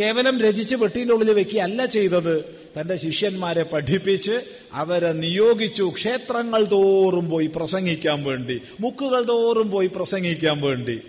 കേവലം 0.00 0.40
രചിച്ച് 0.40 0.76
വെട്ടിന്റെ 0.76 1.14
ഉള്ളിൽ 1.14 1.32
വെക്കുകയല്ല 1.32 1.86
ചെയ്തത്. 1.86 2.44
തന്റെ 2.80 2.96
ശിഷ്യന്മാരെ 2.96 3.62
പഠിപ്പിച്ച് 3.62 4.40
അവരെ 4.72 5.12
നിയോഗിച്ചു 5.12 5.92
ക്ഷേത്രങ്ങൾ 5.94 6.64
തോറും 6.64 7.30
പോയി 7.30 7.46
പ്രസംഗിക്കാൻ 7.46 8.22
വേണ്ടി 8.22 8.60
മുക്കുകൾ 8.80 9.22
തോറും 9.22 9.70
പോയി 9.70 9.86
പ്രസംഗിക്കാൻ 9.86 10.60
വേണ്ടി. 10.60 11.00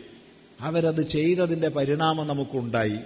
അവരത് 0.62 1.10
ചെയ്തതിന്റെ 1.10 1.68
പരിണാമം 1.68 2.28
നമുക്കുണ്ടായി. 2.28 3.00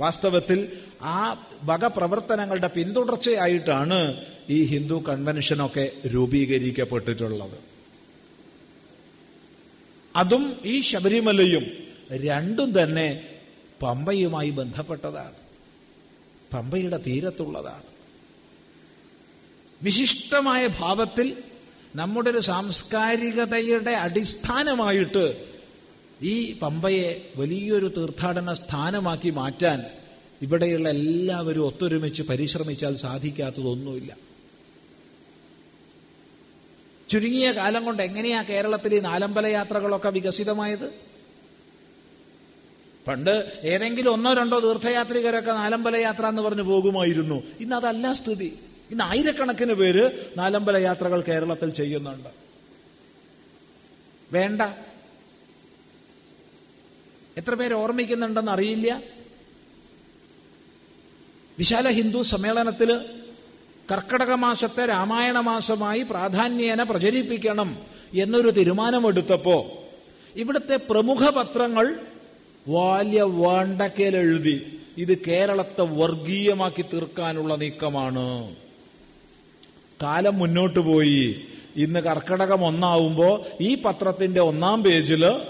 വാസ്തവത്തിൽ 0.00 0.78
ആ 1.02 1.46
വകപ്രവർത്തനങ്ങളുടെ 1.62 2.66
പിന്തുടർച്ചയായിട്ടാണ് 2.66 4.24
ഈ 4.50 4.64
ഹിന്ദു 4.64 5.04
കൺവെൻഷനൊക്കെ 5.08 5.92
രൂപീകരിക്കപ്പെട്ടിട്ടുള്ളത്. 6.06 7.58
അതും 10.16 10.56
ഈ 10.64 10.80
ശബരിമലയും 10.80 11.66
രണ്ടും 12.12 12.82
തന്നെ 12.82 13.28
പമ്പയുമായി 13.82 14.50
ബന്ധപ്പെട്ടതാണ്. 14.50 15.34
പമ്പയുടെ 16.52 16.96
തീരത്തുള്ളതാണ്. 16.96 17.82
വിശിഷ്ടമായ 19.82 20.66
ഭാവത്തിൽ 20.66 21.36
നമ്മുടെ 21.96 22.30
ഒരു 22.30 22.38
സാംസ്കാരികതയുടെ 22.38 23.90
അടിസ്ഥാനമായിട്ട് 23.90 25.57
ഈ 26.22 26.58
പമ്പയെ 26.58 27.30
വലിയൊരു 27.36 27.92
തീർത്ഥാടന 27.96 28.52
സ്ഥാനമാക്കി 28.52 29.30
മാറ്റാൻ 29.30 29.82
ഇവിടെയുള്ള 30.42 30.88
എല്ലാവരും 30.88 31.66
ഒത്തൊരുമിച്ച് 31.66 32.22
പരിശ്രമിച്ചാൽ 32.22 32.96
സാധിക്കാത്തതൊന്നുമില്ല. 32.96 34.16
ചുരുങ്ങിയ 37.10 37.52
കാലം 37.52 37.84
കൊണ്ട് 37.84 38.02
എങ്ങനെയാ 38.02 38.42
കേരളത്തിൽ 38.42 38.94
ഈ 38.94 38.98
നാലമ്പല 38.98 39.46
യാത്രകളൊക്കെ 39.46 40.08
വികസിതമായത്? 40.08 40.92
പണ്ട് 43.06 43.60
ഏതെങ്കിലും 43.62 44.12
ഒന്നോ 44.12 44.34
രണ്ടോ 44.34 44.60
തീർത്ഥയാത്രികരൊക്കെ 44.60 45.52
നാലമ്പല 45.52 45.96
യാത്ര 45.96 46.26
എന്ന് 46.26 46.42
പറഞ്ഞു 46.42 46.62
പോകുമായിരുന്നു. 46.62 47.42
ഇന്ന് 47.60 47.76
അതല്ല 47.76 48.12
സ്ഥിതി. 48.12 48.58
ഇന്ന് 48.90 49.04
ആയിരക്കണക്കിന് 49.04 49.72
പേര് 49.72 50.10
നാലമ്പല 50.36 50.76
യാത്രകൾ 50.76 51.20
കേരളത്തിൽ 51.20 51.70
ചെയ്യുന്നുണ്ട്. 51.70 52.28
വേണ്ട. 54.32 54.62
എത്ര 57.38 57.54
പേര് 57.54 57.74
ഓർമ്മിക്കുന്നുണ്ടെന്ന് 57.74 58.52
അറിയില്ല. 58.52 59.00
വിശാല 61.58 61.88
ഹിന്ദു 61.88 62.22
സമ്മേളനത്തിൽ 62.22 62.98
കർക്കടക 63.92 64.32
മാസത്തെ 64.32 64.86
രാമായണ 64.86 65.40
മാസമായി 65.40 66.02
പ്രാധാന്യേന 66.02 66.82
പ്രചരിപ്പിക്കണം 66.82 67.78
എന്നൊരു 68.14 68.50
തീരുമാനമെടുത്തപ്പോ 68.50 69.84
ഇവിടുത്തെ 70.36 70.76
പ്രമുഖ 70.76 71.30
പത്രങ്ങൾ 71.30 72.00
വാല്യ 72.68 73.22
വേണ്ടക്കേലെഴുതി 73.22 74.80
ഇത് 74.96 75.18
കേരളത്തെ 75.18 75.82
വർഗീയമാക്കി 75.82 76.82
തീർക്കാനുള്ള 76.82 77.54
നീക്കമാണ്. 77.54 78.56
കാലം 80.02 80.38
മുന്നോട്ട് 80.38 80.78
പോയി. 80.78 81.44
ഇന്ന് 81.76 82.00
കർക്കടകം 82.00 82.64
ഒന്നാവുമ്പോ 82.64 83.46
ഈ 83.60 83.74
പത്രത്തിന്റെ 83.74 84.40
ഒന്നാം 84.40 84.82
പേജിൽ 84.82 85.40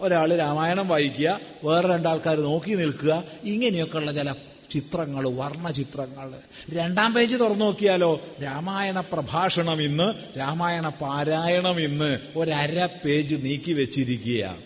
ഒരാൾ 0.00 0.36
രാമായണം 0.36 0.88
വായിക്കുക 0.88 1.40
വേറെ 1.64 1.88
രണ്ടാൾക്കാർ 1.88 2.36
നോക്കി 2.40 2.70
നിൽക്കുക 2.70 3.24
ഇങ്ങനെയൊക്കെയുള്ള 3.44 4.12
ചില 4.12 4.32
ചിത്രങ്ങൾ 4.70 5.28
വർണചിത്രങ്ങൾ 5.28 6.34
രണ്ടാം 6.70 7.14
പേജ് 7.14 7.36
തുറന്നു 7.36 7.64
നോക്കിയാലോ 7.64 8.20
രാമായണ 8.42 9.00
പ്രഭാഷണം 9.00 9.82
ഇന്ന് 9.82 10.38
രാമായണ 10.38 10.88
പാരായണം 10.88 11.80
ഇന്ന് 11.80 12.18
ഒരര 12.36 12.88
പേജ് 13.04 13.34
നീക്കി 13.34 13.72
വെച്ചിരിക്കുക 13.72 14.56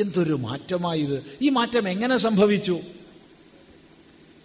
എന്തൊരു 0.00 0.34
മാറ്റമായത്. 0.34 1.22
ഈ 1.42 1.48
മാറ്റം 1.48 1.88
എങ്ങനെ 1.88 2.16
സംഭവിച്ചു? 2.16 2.80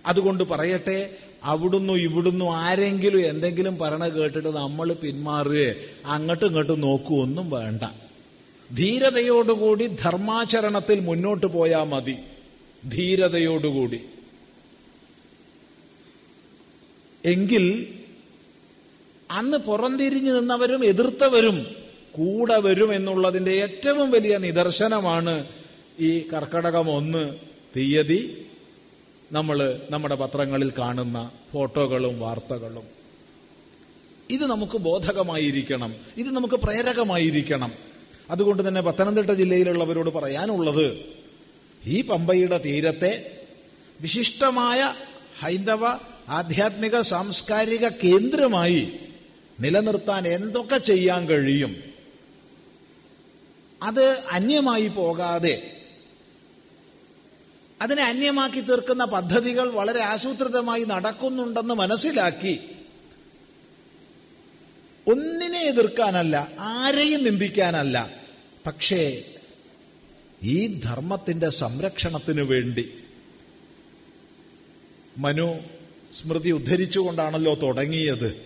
അതുകൊണ്ട് 0.06 0.44
പറയട്ടെ 0.44 1.10
അവിടുന്നു 1.44 1.94
ഇവിടുന്നു 1.94 2.46
ആരെങ്കിലും 2.46 3.28
എന്തെങ്കിലും 3.28 3.78
പറയണ 3.78 4.08
കേട്ടിട്ട് 4.08 4.50
നമ്മൾ 4.50 4.94
പിന്മാറുക 4.94 5.74
അങ്ങോട്ടും 6.06 6.48
ഇങ്ങോട്ടും 6.48 6.82
നോക്കുവൊന്നും 6.82 7.50
വേണ്ട. 7.50 7.84
ധീരതയോടുകൂടി 8.76 9.88
ധർമാചരണത്തിൽ 9.88 11.00
മുന്നോട്ട് 11.00 11.46
പോയാൽ 11.46 11.84
മതി. 11.84 12.18
ധീരതയോടുകൂടി. 12.90 14.02
എങ്കിൽ 17.26 17.88
അന്ന് 19.32 19.58
പുറംതിരിഞ്ഞു 19.58 20.40
നിന്നവരും 20.40 20.86
എതിർത്തവരും 20.86 21.76
കൂടെ 22.12 22.60
വരും 22.60 22.94
എന്നുള്ളതിന്റെ 22.94 23.52
ഏറ്റവും 23.52 24.12
വലിയ 24.12 24.38
നിദർശനമാണ് 24.38 25.46
ഈ 26.00 26.20
കർക്കടകം 26.34 26.90
ഒന്ന് 26.92 27.34
തീയതി 27.78 28.46
നമ്മൾ 29.32 29.82
നമ്മുടെ 29.90 30.16
പത്രങ്ങളിൽ 30.16 30.74
കാണുന്ന 30.80 31.32
ഫോട്ടോകളും 31.54 32.20
വാർത്തകളും. 32.20 32.84
ഇത് 34.30 34.46
നമുക്ക് 34.46 34.78
ബോധകമായിരിക്കണം. 34.78 35.96
ഇത് 36.18 36.32
നമുക്ക് 36.32 36.56
പ്രേരകമായിരിക്കണം. 36.56 37.89
അതുകൊണ്ട് 38.30 38.68
തന്നെ 38.68 38.82
പത്തനംതിട്ട 38.82 39.32
ജില്ലയിലുള്ളവരോട് 39.32 40.10
പറയാനുള്ളത് 40.10 40.88
ഈ 41.84 42.02
പമ്പയുടെ 42.02 42.58
തീരത്തെ 42.58 43.32
വിശിഷ്ടമായ 44.02 44.96
ഹൈന്ദവ 45.42 45.86
ആധ്യാത്മിക 46.30 47.02
സാംസ്കാരിക 47.02 47.90
കേന്ദ്രമായി 47.90 49.00
നിലനിർത്താൻ 49.60 50.28
എന്തൊക്കെ 50.28 50.78
ചെയ്യാൻ 50.78 51.28
കഴിയും? 51.28 51.84
അത് 53.82 54.24
അന്യമായി 54.32 54.88
പോകാതെ 54.88 55.74
അതിനെ 57.82 58.04
അന്യമാക്കി 58.04 58.60
തീർക്കുന്ന 58.62 59.06
പദ്ധതികൾ 59.06 59.70
വളരെ 59.70 60.00
ആസൂത്രിതമായി 60.00 60.84
നടക്കുന്നുണ്ടെന്ന് 60.84 61.74
മനസ്സിലാക്കി 61.74 62.60
ഒന്നിനെ 65.08 65.62
എതിർക്കാനല്ല 65.64 66.48
ആരെയും 66.60 67.24
നിന്ദിക്കാനല്ല 67.24 68.19
പക്ഷേ 68.66 69.24
ഈ 70.44 70.80
ധർമ്മത്തിന്റെ 70.80 71.50
സംരക്ഷണത്തിനു 71.50 72.44
വേണ്ടി 72.44 72.94
മനു 75.18 75.60
സ്മൃതി 76.22 76.52
ഉദ്ധരിച്ചുകൊണ്ടാണല്ലോ 76.52 77.54
തുടങ്ങിയത്. 77.54 78.42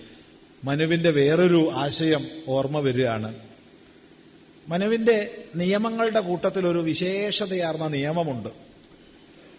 മനുവിന്റെ 0.64 1.12
വേറൊരു 1.12 1.72
ആശയം 1.74 2.28
ഓർമ്മ 2.48 2.80
വരികയാണ്. 2.80 3.40
മനുവിന്റെ 4.68 5.46
നിയമങ്ങളുടെ 5.56 6.20
കൂട്ടത്തിൽ 6.20 6.68
ഒരു 6.68 6.80
വിശേഷതയാർന്ന 6.80 7.88
നിയമമുണ്ട്. 7.88 8.50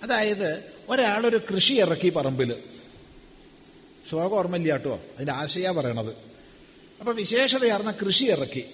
അതായത് 0.02 0.64
ഒരാളൊരു 0.88 1.40
കൃഷി 1.54 1.74
ഇറക്കി 1.74 2.08
പറമ്പിൽ. 2.08 2.54
ശ്ലോകം 4.10 4.36
ഓർമ്മയില്ല 4.36 4.72
കേട്ടോ 4.72 5.00
അതിന്റെ 5.16 5.32
ആശയാ 5.32 5.72
പറയണത്. 5.72 6.10
അപ്പൊ 7.00 7.12
വിശേഷതയാർന്ന 7.12 7.90
കൃഷി 7.90 8.24
ഇറക്കി. 8.24 8.64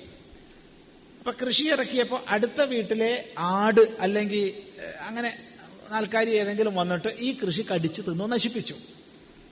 അപ്പൊ 1.20 1.46
കൃഷി 1.46 1.62
ഇറക്കിയപ്പോ 1.62 2.24
അടുത്ത 2.28 2.62
വീട്ടിലെ 2.62 3.28
ആട് 3.38 3.80
അല്ലെങ്കിൽ 4.00 4.52
അങ്ങനെ 5.00 5.37
ആൾക്കാർ 5.90 6.28
ഏതെങ്കിലും 6.28 6.74
വന്നിട്ട് 6.74 7.09
ഈ 7.09 7.37
കൃഷി 7.38 7.62
കടിച്ചു 7.62 8.02
തിന്നു 8.02 8.24
നശിപ്പിച്ചു. 8.24 8.74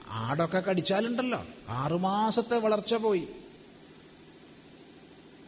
ആടൊക്കെ 0.08 0.58
കടിച്ചാലുണ്ടല്ലോ. 0.58 1.46
ആറുമാസത്തെ 1.68 2.56
വളർച്ച 2.56 2.94
പോയി. 2.94 3.28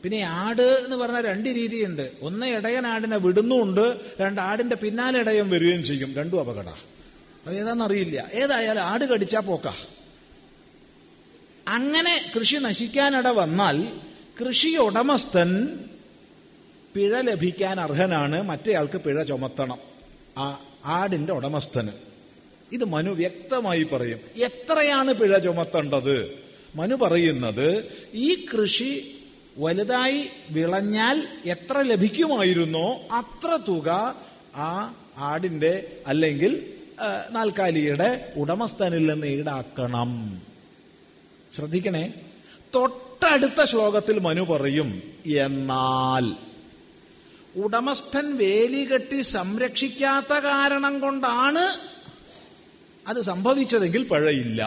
പിന്നെ 0.02 0.20
ആട് 0.20 0.62
എന്ന് 0.62 0.96
പറഞ്ഞ 0.96 1.20
രണ്ട് 1.20 1.48
രീതിയുണ്ട്. 1.48 2.12
ഒന്ന് 2.22 2.46
ഇടയൻ 2.46 2.87
ആടിനെ 2.87 3.16
വിടുന്നുമുണ്ട് 3.16 4.00
രണ്ട് 4.20 4.40
ആടിന്റെ 4.40 4.76
പിന്നാലെ 4.76 5.18
ഇടയം 5.18 5.50
വരികയും 5.50 5.85
ചെയ്യും. 5.85 6.14
രണ്ടും 6.14 6.40
അപകട. 6.40 6.68
അത് 7.46 7.54
ഏതാണെന്നറിയില്ല 7.54 8.28
ഏതായാലും 8.33 8.80
ആട് 8.80 9.04
കടിച്ചാ 9.04 9.40
പോക്ക. 9.40 9.68
അങ്ങനെ 11.68 12.33
കൃഷി 12.38 12.56
നശിക്കാനിട 12.56 13.28
വന്നാൽ 13.28 14.00
കൃഷി 14.40 14.68
ഉടമസ്ഥൻ 14.68 15.78
പിഴ 16.94 17.20
ലഭിക്കാൻ 17.20 17.81
അർഹനാണ് 17.81 18.42
മറ്റേയാൾക്ക് 18.42 18.98
പിഴ 18.98 19.22
ചുമത്തണം. 19.22 19.79
ആ 20.38 20.61
ആടിന്റെ 20.85 21.33
ഉടമസ്ഥന്. 21.33 21.88
ഇത് 22.72 22.85
മനു 22.85 23.11
വ്യക്തമായി 23.11 23.83
പറയും. 23.83 24.18
എത്രയാണ് 24.37 25.14
പിഴ 25.14 25.38
ചുമത്തേണ്ടത്? 25.38 26.38
മനു 26.74 26.94
പറയുന്നത് 26.94 27.85
ഈ 28.14 28.35
കൃഷി 28.35 29.16
വലുതായി 29.59 30.29
വിളഞ്ഞാൽ 30.50 31.26
എത്ര 31.44 31.81
ലഭിക്കുമായിരുന്നോ 31.81 33.00
അത്ര 33.12 33.59
തുക 33.68 34.14
ആ 34.57 34.94
ആടിന്റെ 35.16 35.96
അല്ലെങ്കിൽ 36.07 36.72
നാൽക്കാലിയുടെ 37.31 38.33
ഉടമസ്ഥനിൽ 38.37 39.07
നിന്ന് 39.07 39.26
ഈടാക്കണം. 39.26 40.42
ശ്രദ്ധിക്കണേ. 41.55 42.12
തൊട്ടടുത്ത 42.74 43.64
ശ്ലോകത്തിൽ 43.64 44.18
മനു 44.18 44.42
പറയും 44.42 45.03
എന്നാൽ 45.26 46.49
ഉടമസ്ഥൻ 47.56 48.36
വേലി 48.36 48.84
കെട്ടി 48.84 49.20
സംരക്ഷിക്കാത്ത 49.20 50.32
കാരണം 50.32 51.00
കൊണ്ടാണ് 51.00 51.80
അത് 53.08 53.22
സംഭവിച്ചതെങ്കിൽ 53.22 54.04
പഴയില്ല. 54.04 54.66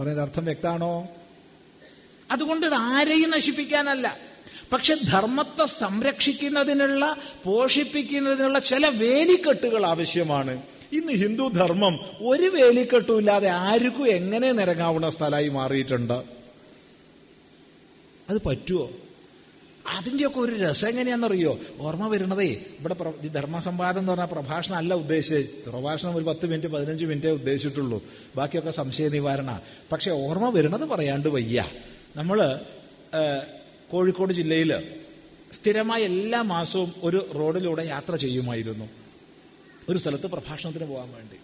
പറയുന്ന 0.00 0.22
അർത്ഥം 0.22 0.44
വ്യക്താണോ? 0.44 1.08
അതുകൊണ്ട് 2.30 2.66
ഇത് 2.66 2.74
ആരെയും 2.74 3.30
നശിപ്പിക്കാനല്ല. 3.30 4.16
പക്ഷെ 4.72 4.94
ധർമ്മത്തെ 4.94 5.66
സംരക്ഷിക്കുന്നതിനുള്ള 5.66 7.16
പോഷിപ്പിക്കുന്നതിനുള്ള 7.44 8.58
ചില 8.58 8.86
വേലിക്കെട്ടുകൾ 8.86 9.86
ആവശ്യമാണ്. 9.86 10.62
ഇന്ന് 10.92 11.12
ഹിന്ദു 11.12 11.48
ധർമ്മം 11.48 12.00
ഒരു 12.20 12.46
വേലിക്കെട്ടുമില്ലാതെ 12.46 13.48
ആർക്കും 13.48 14.08
എങ്ങനെ 14.08 14.52
നിരങ്ങാവുന്ന 14.52 15.10
സ്ഥലമായി 15.10 15.48
മാറിയിട്ടുണ്ട്? 15.48 16.37
അത് 18.28 18.38
പറ്റുമോ 18.46 18.90
അതിന്റെയൊക്കെ 19.86 20.38
ഒരു 20.38 20.54
രസം 20.54 20.88
എങ്ങനെയാണെന്നറിയോ? 20.88 21.58
ഓർമ്മ 21.78 22.08
വരുന്നതേ 22.08 22.46
ഇവിടെ 22.78 22.96
ധർമ്മസംവാദം 23.28 23.98
എന്ന് 23.98 24.12
പറഞ്ഞാൽ 24.12 24.26
പ്രഭാഷണം 24.26 24.76
അല്ല 24.76 24.94
ഉദ്ദേശിച്ചത്. 24.94 25.70
പ്രഭാഷണം 25.70 26.16
ഒരു 26.16 26.24
പത്ത് 26.24 26.46
മിനിറ്റ് 26.46 26.66
പതിനഞ്ച് 26.66 27.04
മിനിറ്റേ 27.04 27.30
ഉദ്ദേശിച്ചിട്ടുള്ളൂ. 27.30 28.04
ബാക്കിയൊക്കെ 28.36 28.70
സംശയ 28.70 29.08
നിവാരണ 29.08 29.60
പക്ഷെ 29.92 30.10
ഓർമ്മ 30.10 30.48
വരുന്നത് 30.48 30.84
പറയാണ്ട് 30.88 31.28
വയ്യ. 31.28 31.64
നമ്മൾ 32.16 32.60
കോഴിക്കോട് 33.90 34.32
ജില്ലയിൽ 34.32 34.96
സ്ഥിരമായി 35.52 36.04
എല്ലാ 36.04 36.42
മാസവും 36.42 36.92
ഒരു 37.02 37.30
റോഡിലൂടെ 37.34 37.82
യാത്ര 37.82 38.16
ചെയ്യുമായിരുന്നു. 38.16 38.88
ഒരു 39.88 39.98
സ്ഥലത്ത് 39.98 40.26
പ്രഭാഷണത്തിന് 40.26 40.86
പോകാൻ 40.86 41.12
വേണ്ടി. 41.12 41.36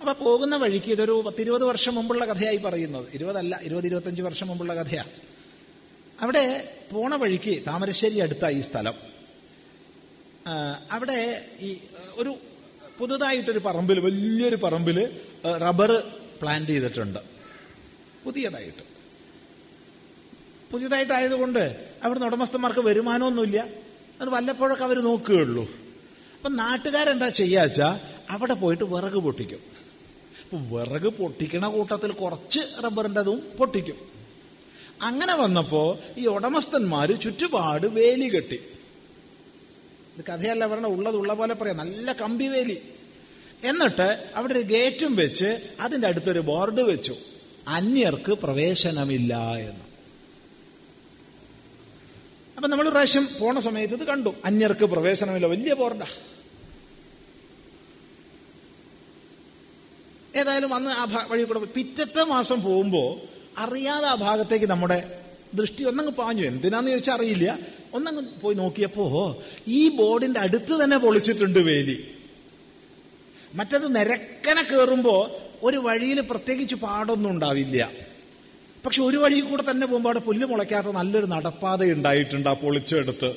അപ്പൊ 0.00 0.12
പോകുന്ന 0.12 0.56
വഴിക്ക് 0.56 0.90
ഇതൊരു 0.92 1.22
പത്തിരുപത് 1.26 1.64
വർഷം 1.64 1.94
മുമ്പുള്ള 1.94 2.24
കഥയായി 2.24 2.56
പറയുന്നത്. 2.56 3.06
ഇരുപതല്ല 3.14 3.60
ഇരുപത് 3.62 3.86
ഇരുപത്തഞ്ച് 3.86 4.22
വർഷം 4.22 4.46
മുമ്പുള്ള 4.46 4.74
കഥയാ. 4.74 5.04
അവിടെ 6.20 6.68
പോണ 6.92 7.14
വഴിക്ക് 7.14 7.66
താമരശ്ശേരി 7.66 8.20
അടുത്തായി 8.20 8.54
ഈ 8.54 8.60
സ്ഥലം. 8.60 8.94
അവിടെ 10.90 11.44
ഈ 11.60 11.78
ഒരു 12.14 12.38
പുതുതായിട്ടൊരു 12.98 13.58
പറമ്പിൽ 13.58 14.00
വലിയൊരു 14.00 14.56
പറമ്പിൽ 14.56 15.20
റബ്ബർ 15.44 16.02
പ്ലാന്റ് 16.42 16.70
ചെയ്തിട്ടുണ്ട്. 16.70 17.18
പുതിയതായിട്ട്. 18.24 18.82
പുതിയതായിട്ടായതുകൊണ്ട് 20.70 21.88
അവിടുന്ന് 22.02 22.26
ഉടമസ്ഥന്മാർക്ക് 22.26 22.80
വരുമാനമൊന്നുമില്ല. 22.80 23.66
അത് 24.20 24.28
വല്ലപ്പോഴൊക്കെ 24.28 24.84
അവർ 24.84 24.98
നോക്കുകയുള്ളൂ. 24.98 25.70
അപ്പൊ 26.36 26.48
നാട്ടുകാരെന്താ 26.48 27.28
ചെയ്യാച്ചാ 27.28 28.00
അവിടെ 28.30 28.54
പോയിട്ട് 28.54 28.84
വിറക് 28.84 29.18
പൊട്ടിക്കും. 29.18 29.60
അപ്പൊ 30.42 30.78
വിറക് 30.78 31.08
പൊട്ടിക്കണ 31.08 31.66
കൂട്ടത്തിൽ 31.66 32.12
കുറച്ച് 32.12 32.60
റബ്ബറിന്റെതും 32.84 33.56
പൊട്ടിക്കും. 33.58 34.13
അങ്ങനെ 35.02 35.34
വന്നപ്പോ 35.34 35.98
ഈ 36.16 36.26
ഉടമസ്ഥന്മാര് 36.26 37.20
ചുറ്റുപാട് 37.20 37.86
വേലി 37.86 38.28
കെട്ടി. 38.28 38.60
ഇത് 40.16 40.24
കഥയല്ല 40.24 40.66
പറഞ്ഞ 40.66 40.86
ഉള്ളത് 40.86 41.16
ഉള്ള 41.16 41.34
പോലെ 41.34 41.54
പറയാം. 41.54 41.76
നല്ല 41.76 42.12
കമ്പി 42.12 42.44
വേലി. 42.44 42.78
എന്നിട്ട് 43.64 44.30
അവിടെ 44.34 44.52
ഒരു 44.52 44.60
ഗേറ്റും 44.60 45.16
വെച്ച് 45.16 45.58
അതിന്റെ 45.80 46.08
അടുത്തൊരു 46.08 46.40
ബോർഡ് 46.40 46.80
വെച്ചു. 46.80 47.16
അന്യർക്ക് 47.68 48.32
പ്രവേശനമില്ല 48.32 49.36
എന്ന്. 49.56 49.84
അപ്പൊ 52.56 52.68
നമ്മൾ 52.68 52.88
പ്രാവശ്യം 52.90 53.28
പോണ 53.40 53.60
സമയത്ത് 53.60 53.94
ഇത് 53.94 54.04
കണ്ടു. 54.04 54.34
അന്യർക്ക് 54.44 54.84
പ്രവേശനമില്ല. 54.84 55.46
വലിയ 55.46 55.74
ബോർഡാ. 55.74 56.06
ഏതായാലും 60.36 60.74
അന്ന് 60.74 60.90
ആ 60.90 61.26
വഴി 61.30 61.42
കൂടെ 61.42 61.58
പിറ്റത്തെ 61.58 62.24
മാസം 62.24 62.62
പോകുമ്പോ 62.62 63.20
അറിയാതെ 63.58 64.06
ആ 64.06 64.14
ഭാഗത്തേക്ക് 64.14 64.66
നമ്മുടെ 64.66 65.10
ദൃഷ്ടി 65.54 65.84
ഒന്നങ്ങ് 65.84 66.12
പാഞ്ഞു. 66.12 66.42
എന്തിനാന്ന് 66.42 66.90
ചോദിച്ചാൽ 66.90 67.14
അറിയില്ല. 67.14 67.58
ഒന്നങ്ങ് 67.94 68.40
പോയി 68.40 68.54
നോക്കിയപ്പോ 68.54 69.42
ഈ 69.68 69.88
ബോർഡിന്റെ 69.88 70.40
അടുത്ത് 70.40 70.84
തന്നെ 70.84 70.98
പൊളിച്ചിട്ടുണ്ട് 70.98 71.58
വേലി. 71.58 72.04
മറ്റത് 73.54 73.96
നിരക്കനെ 73.96 74.62
കയറുമ്പോ 74.62 75.30
ഒരു 75.62 75.76
വഴിയിൽ 75.76 76.20
പ്രത്യേകിച്ച് 76.20 76.74
പാടൊന്നും 76.74 77.30
ഉണ്ടാവില്ല. 77.30 77.90
പക്ഷെ 78.86 79.02
ഒരു 79.02 79.16
വഴി 79.16 79.40
കൂടെ 79.40 79.64
തന്നെ 79.70 79.86
പോകുമ്പോൾ 79.86 80.08
അവിടെ 80.08 80.24
പുല്ല് 80.24 80.46
മുളയ്ക്കാത്ത 80.46 80.86
നല്ലൊരു 80.86 81.26
നടപ്പാത 81.26 81.84
ഉണ്ടായിട്ടുണ്ട് 81.84 82.48
ആ 82.48 82.52
പൊളിച്ചെടുത്ത് 82.52 83.34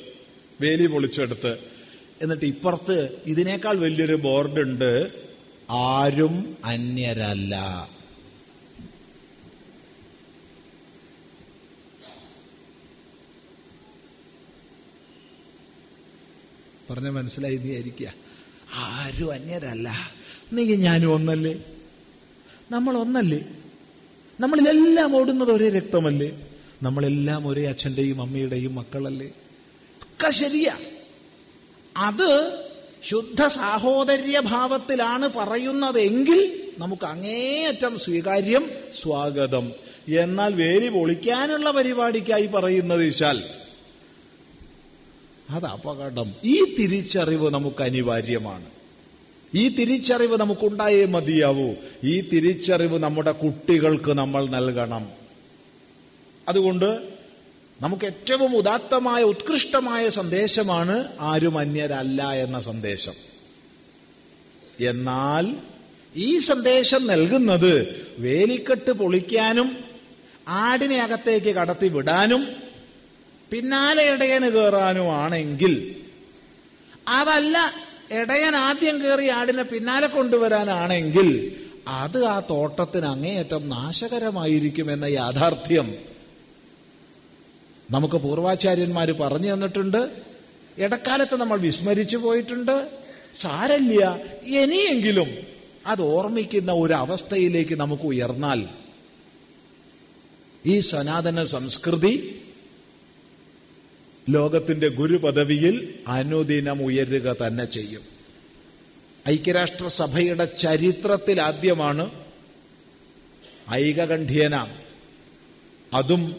വേലി 0.60 0.86
പൊളിച്ചെടുത്ത്. 0.86 1.58
എന്നിട്ട് 2.22 2.44
ഇപ്പുറത്ത് 2.44 3.22
ഇതിനേക്കാൾ 3.26 3.78
വലിയൊരു 3.78 4.14
ബോർഡുണ്ട് 4.14 5.08
ആരും 5.70 6.56
അന്യരല്ല. 6.64 7.88
പറഞ്ഞ 16.90 17.08
മനസ്സിലായി 17.08 17.56
നീ 17.56 17.74
ആയിരിക്കുക. 17.74 18.14
ആരും 18.74 19.32
അന്യരല്ല. 19.32 19.94
നീ 20.52 20.64
ഞാനും 20.64 21.14
ഒന്നല്ലേ? 21.14 21.54
നമ്മൾ 22.70 22.96
ഒന്നല്ലേ 22.96 23.44
നമ്മളിലെല്ലാം 24.40 25.16
ഓടുന്നത് 25.16 25.52
ഒരേ 25.52 25.68
രക്തമല്ലേ? 25.68 26.48
നമ്മളെല്ലാം 26.82 27.48
ഒരേ 27.48 27.66
അച്ഛന്റെയും 27.66 28.22
അമ്മയുടെയും 28.22 28.74
മക്കളല്ലേ? 28.74 29.26
ഒക്കെ 30.02 30.30
ശരിയാ. 30.30 30.78
അത് 31.96 32.58
ശുദ്ധ 33.04 33.48
സാഹോദര്യ 33.48 34.40
ഭാവത്തിലാണ് 34.40 35.28
പറയുന്നതെങ്കിൽ 35.28 36.70
നമുക്ക് 36.78 37.06
അങ്ങേയറ്റം 37.06 37.98
സ്വീകാര്യം 37.98 38.70
സ്വാഗതം. 39.02 39.72
എന്നാൽ 40.08 40.54
വേലി 40.54 40.88
പൊളിക്കാനുള്ള 40.88 41.70
പരിപാടിക്കായി 41.70 42.46
പറയുന്നത് 42.46 43.00
വെച്ചാൽ 43.00 43.57
അത് 45.50 45.64
അപകടം 45.64 46.34
ഈ 46.44 46.64
തിരിച്ചറിവ് 46.64 47.50
നമുക്ക് 47.50 47.82
അനിവാര്യമാണ്. 47.82 48.66
ഈ 49.54 49.68
തിരിച്ചറിവ് 49.68 50.36
നമുക്കുണ്ടായേ 50.36 51.04
മതിയാവൂ. 51.04 51.74
ഈ 52.04 52.20
തിരിച്ചറിവ് 52.20 52.98
നമ്മുടെ 52.98 53.32
കുട്ടികൾക്ക് 53.32 54.12
നമ്മൾ 54.12 54.46
നൽകണം. 54.46 55.10
അതുകൊണ്ട് 56.48 56.98
നമുക്ക് 57.80 58.04
ഏറ്റവും 58.04 58.56
ഉദാത്തമായ 58.56 59.22
ഉത്കൃഷ്ടമായ 59.22 60.08
സന്ദേശമാണ് 60.08 61.04
ആരും 61.20 61.58
അന്യരല്ല 61.58 62.32
എന്ന 62.32 62.60
സന്ദേശം. 62.60 63.14
എന്നാൽ 64.80 65.56
ഈ 66.16 66.38
സന്ദേശം 66.38 67.06
നൽകുന്നത് 67.06 68.06
വേലിക്കെട്ട് 68.18 68.90
പൊളിക്കാനും 68.90 69.84
ആടിനെ 70.48 71.02
അകത്തേക്ക് 71.02 71.46
കടത്തി 71.46 71.88
വിടാനും 71.88 72.67
പിന്നാലെ 73.52 74.02
ഇടയന് 74.14 74.50
കയറാനുമാണെങ്കിൽ 74.50 75.74
അതല്ല 77.06 77.56
ഇടയൻ 78.20 78.56
ആദ്യം 78.56 78.96
കയറി 79.02 79.28
ആടിനെ 79.28 79.62
പിന്നാലെ 79.62 80.06
കൊണ്ടുവരാനാണെങ്കിൽ 80.06 81.28
അത് 81.86 82.26
ആ 82.26 82.40
തോട്ടത്തിന് 82.50 83.06
അങ്ങേയറ്റം 83.06 83.68
നാശകരമായിരിക്കുമെന്ന 83.68 85.04
യാഥാർത്ഥ്യം 85.04 85.88
നമുക്ക് 87.90 88.16
പൂർവാചാര്യന്മാർ 88.16 89.10
പറഞ്ഞു 89.20 89.54
തന്നിട്ടുണ്ട്. 89.54 90.00
ഇടക്കാലത്ത് 90.78 91.36
നമ്മൾ 91.36 91.58
വിസ്മരിച്ചു 91.58 92.16
പോയിട്ടുണ്ട്. 92.16 92.76
സാരല്യ 93.40 94.02
ഇനിയെങ്കിലും 94.44 95.30
അത് 95.86 96.02
ഓർമ്മിക്കുന്ന 96.02 96.72
ഒരു 96.72 96.94
അവസ്ഥയിലേക്ക് 96.94 97.74
നമുക്ക് 97.74 98.02
ഉയർന്നാൽ 98.02 98.60
ഈ 100.66 100.80
സനാതന 100.80 101.44
സംസ്കൃതി 101.44 102.14
ലോകത്തിന്റെ 104.28 104.88
ഗുരുപദവിയിൽ 104.88 105.94
അനുദിനം 106.08 106.84
ഉയരുക 106.84 107.36
തന്നെ 107.46 107.64
ചെയ്യും. 107.64 108.02
ഐക്യരാഷ്ട്രസഭയുടെ 109.28 110.44
ചരിത്രത്തിൽ 110.44 111.40
ആദ്യമാണ് 111.40 112.10
ഐകകണ്ഠ്യേന. 113.72 114.68
അതും 115.94 116.36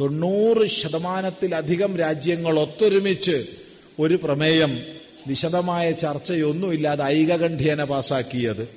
തൊണ്ണൂറ് 0.00 0.66
ശതമാനത്തിലധികം 0.66 1.96
രാജ്യങ്ങൾ 1.96 2.58
ഒത്തൊരുമിച്ച് 2.58 3.46
ഒരു 3.98 4.20
പ്രമേയം 4.22 4.86
വിശദമായ 5.26 5.90
ചർച്ചയൊന്നുമില്ലാതെ 5.90 7.04
ഐകകണ്ഠ്യേന 7.04 7.84
പാസാക്കിയത്. 7.84 8.68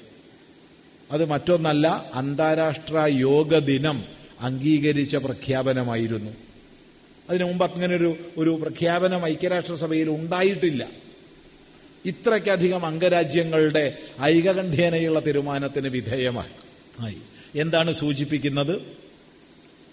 അത് 1.12 1.26
മറ്റൊന്നല്ല 1.26 2.12
അന്താരാഷ്ട്ര 2.14 3.06
യോഗ 3.08 3.58
ദിനം 3.58 4.04
അംഗീകരിച്ച 4.40 5.16
പ്രഖ്യാപനമായിരുന്നു. 5.16 6.45
അതിനു 7.30 7.44
മുമ്പ് 7.44 7.72
അങ്ങനെ 7.72 7.96
ഒരു 8.38 8.60
പ്രഖ്യാപനം 8.62 9.26
ഐക്യരാഷ്ട്രസഭയിൽ 9.28 10.10
ഉണ്ടായിട്ടില്ല. 10.10 10.90
ഇത്രയ്ക്കധികം 12.06 12.86
അംഗരാജ്യങ്ങളുടെ 12.86 13.98
ഐകകണ്ഠ്യേനയുള്ള 14.22 15.20
തീരുമാനത്തിന് 15.20 15.88
വിധേയമായി. 15.88 17.18
എന്താണ് 17.56 17.92
സൂചിപ്പിക്കുന്നത്? 17.92 18.82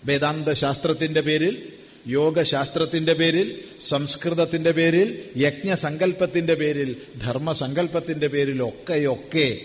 വേദാന്ത 0.04 0.52
ശാസ്ത്രത്തിന്റെ 0.52 1.20
പേരിൽ 1.20 1.72
യോഗശാസ്ത്രത്തിന്റെ 2.06 3.12
പേരിൽ 3.12 3.60
സംസ്കൃതത്തിന്റെ 3.80 4.70
പേരിൽ 4.70 5.22
യജ്ഞസങ്കല്പത്തിന്റെ 5.36 6.54
പേരിൽ 6.54 6.96
ധർമ്മസങ്കല്പത്തിന്റെ 7.20 8.26
പേരിൽ 8.26 8.62
ഒക്കെയൊക്കെ 8.62 9.60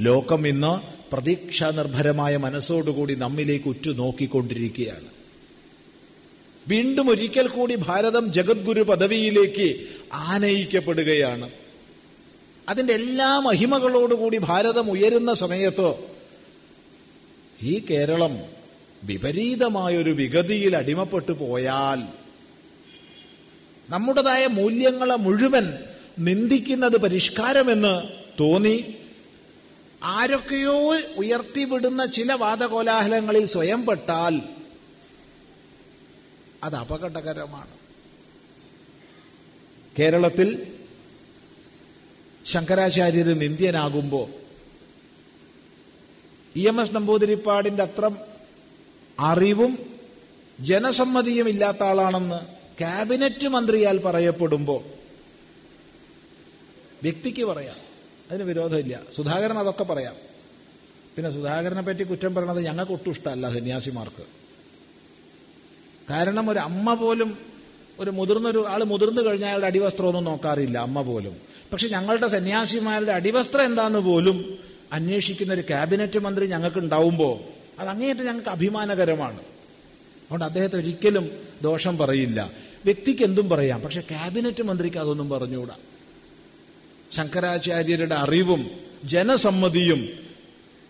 ലോകം 0.00 0.48
ഇന്ന് 0.48 0.72
പ്രതീക്ഷാനിർഭരമായ 1.12 2.36
മനസ്സോടുകൂടി 2.36 3.14
നമ്മിലേക്ക് 3.14 3.68
ഉറ്റുനോക്കിക്കൊണ്ടിരിക്കുകയാണ്. 3.68 5.15
വീണ്ടും 6.68 7.10
ഒരിക്കൽ 7.10 7.48
കൂടി 7.48 7.74
ഭാരതം 7.74 8.32
ജഗദ്ഗുരു 8.32 8.82
പദവിയിലേക്ക് 8.82 9.86
ആനയിക്കപ്പെടുകയാണ്. 10.12 11.50
അതിന്റെ 12.68 12.92
എല്ലാ 12.92 13.38
മഹിമകളോടുകൂടി 13.38 14.38
ഭാരതം 14.40 14.90
ഉയരുന്ന 14.90 15.34
സമയത്ത് 15.34 15.94
ഈ 17.62 17.82
കേരളം 17.90 18.40
വിപരീതമായൊരു 19.04 20.10
വിഗതിയിൽ 20.10 20.76
അടിമപ്പെട്ടു 20.76 21.32
പോയാൽ 21.32 22.00
നമ്മുടേതായ 23.90 24.46
മൂല്യങ്ങളെ 24.46 25.16
മുഴുവൻ 25.16 25.72
നിന്ദിക്കുന്നത് 26.18 26.96
പരിഷ്കാരമെന്ന് 26.96 28.02
തോന്നി. 28.40 28.94
ആരൊക്കെയോ 30.02 30.94
ഉയർത്തിവിടുന്ന 31.16 32.06
ചില 32.06 32.32
വാദകോലാഹലങ്ങളിൽ 32.32 33.46
സ്വയം 33.46 33.86
പെട്ടാൽ 33.86 34.40
അത് 36.66 36.74
അപകടകരമാണ്. 36.74 37.70
കേരളത്തിൽ 39.98 40.76
ശങ്കരാചാര്യർ 42.44 43.38
നിന്ദ്യനാകുമ്പോ 43.38 44.28
ഇ 46.56 46.66
എം 46.66 46.80
എസ് 46.80 46.94
നമ്പൂതിരിപ്പാടിന്റെ 46.94 47.82
അത്ര 47.82 48.10
അറിവും 49.20 50.00
ജനസമ്മതിയും 50.60 51.48
ഇല്ലാത്ത 51.48 51.82
ആളാണെന്ന് 51.82 52.46
ക്യാബിനറ്റ് 52.78 53.48
മന്ത്രിയാൽ 53.48 53.98
പറയപ്പെടുമ്പോ 53.98 54.84
വ്യക്തിക്ക് 57.02 57.44
പറയാം. 57.44 57.76
അതിന് 58.30 58.42
വിരോധമില്ല. 58.42 59.00
സുധാകരൻ 59.16 59.58
അതൊക്കെ 59.58 59.84
പറയാം. 59.84 60.16
പിന്നെ 61.16 61.30
സുധാകരനെ 61.30 61.82
പറ്റി 61.82 62.02
കുറ്റം 62.02 62.34
പറയണത് 62.34 62.64
ഞങ്ങൾക്ക് 62.64 62.92
ഒട്ടും 62.92 63.10
ഇഷ്ടമല്ല 63.10 63.52
സന്യാസിമാർക്ക്. 63.52 64.45
കാരണം 66.10 66.50
ഒരു 66.50 66.58
അമ്മ 66.58 66.94
പോലും 66.94 67.38
ഒരു 67.98 68.10
മുതിർന്നൊരു 68.10 68.64
ആൾ 68.68 68.84
മുതിർന്നു 68.84 69.22
കഴിഞ്ഞാൽ 69.22 69.48
അയാളുടെ 69.48 69.66
അടിവസ്ത്രമൊന്നും 69.66 70.24
നോക്കാറില്ല 70.24 70.78
അമ്മ 70.78 71.02
പോലും. 71.02 71.36
പക്ഷെ 71.72 71.88
ഞങ്ങളുടെ 71.88 72.28
സന്യാസിമാരുടെ 72.28 73.12
അടിവസ്ത്രം 73.12 73.64
എന്താന്ന് 73.64 73.98
പോലും 73.98 74.58
അന്വേഷിക്കുന്ന 74.92 75.52
ഒരു 75.52 75.60
ക്യാബിനറ്റ് 75.60 76.18
മന്ത്രി 76.18 76.46
ഞങ്ങൾക്ക് 76.46 76.78
ഉണ്ടാവുമ്പോൾ 76.78 77.40
അത് 77.80 77.88
അങ്ങേയറ്റം 77.88 78.26
ഞങ്ങൾക്ക് 78.26 78.48
അഭിമാനകരമാണ്. 78.48 79.38
അതുകൊണ്ട് 79.38 80.44
അദ്ദേഹത്തെ 80.44 80.76
ഒരിക്കലും 80.76 81.30
ദോഷം 81.62 81.98
പറയില്ല. 81.98 82.52
വ്യക്തിക്ക് 82.84 83.22
എന്തും 83.22 83.48
പറയാം 83.48 83.80
പക്ഷെ 83.80 84.00
ക്യാബിനറ്റ് 84.00 84.62
മന്ത്രിക്ക് 84.62 84.96
അതൊന്നും 84.96 85.30
പറഞ്ഞുകൂടാ. 85.30 85.76
ശങ്കരാചാര്യരുടെ 87.12 88.14
അറിവും 88.14 88.70
ജനസമ്മതിയും 89.04 90.08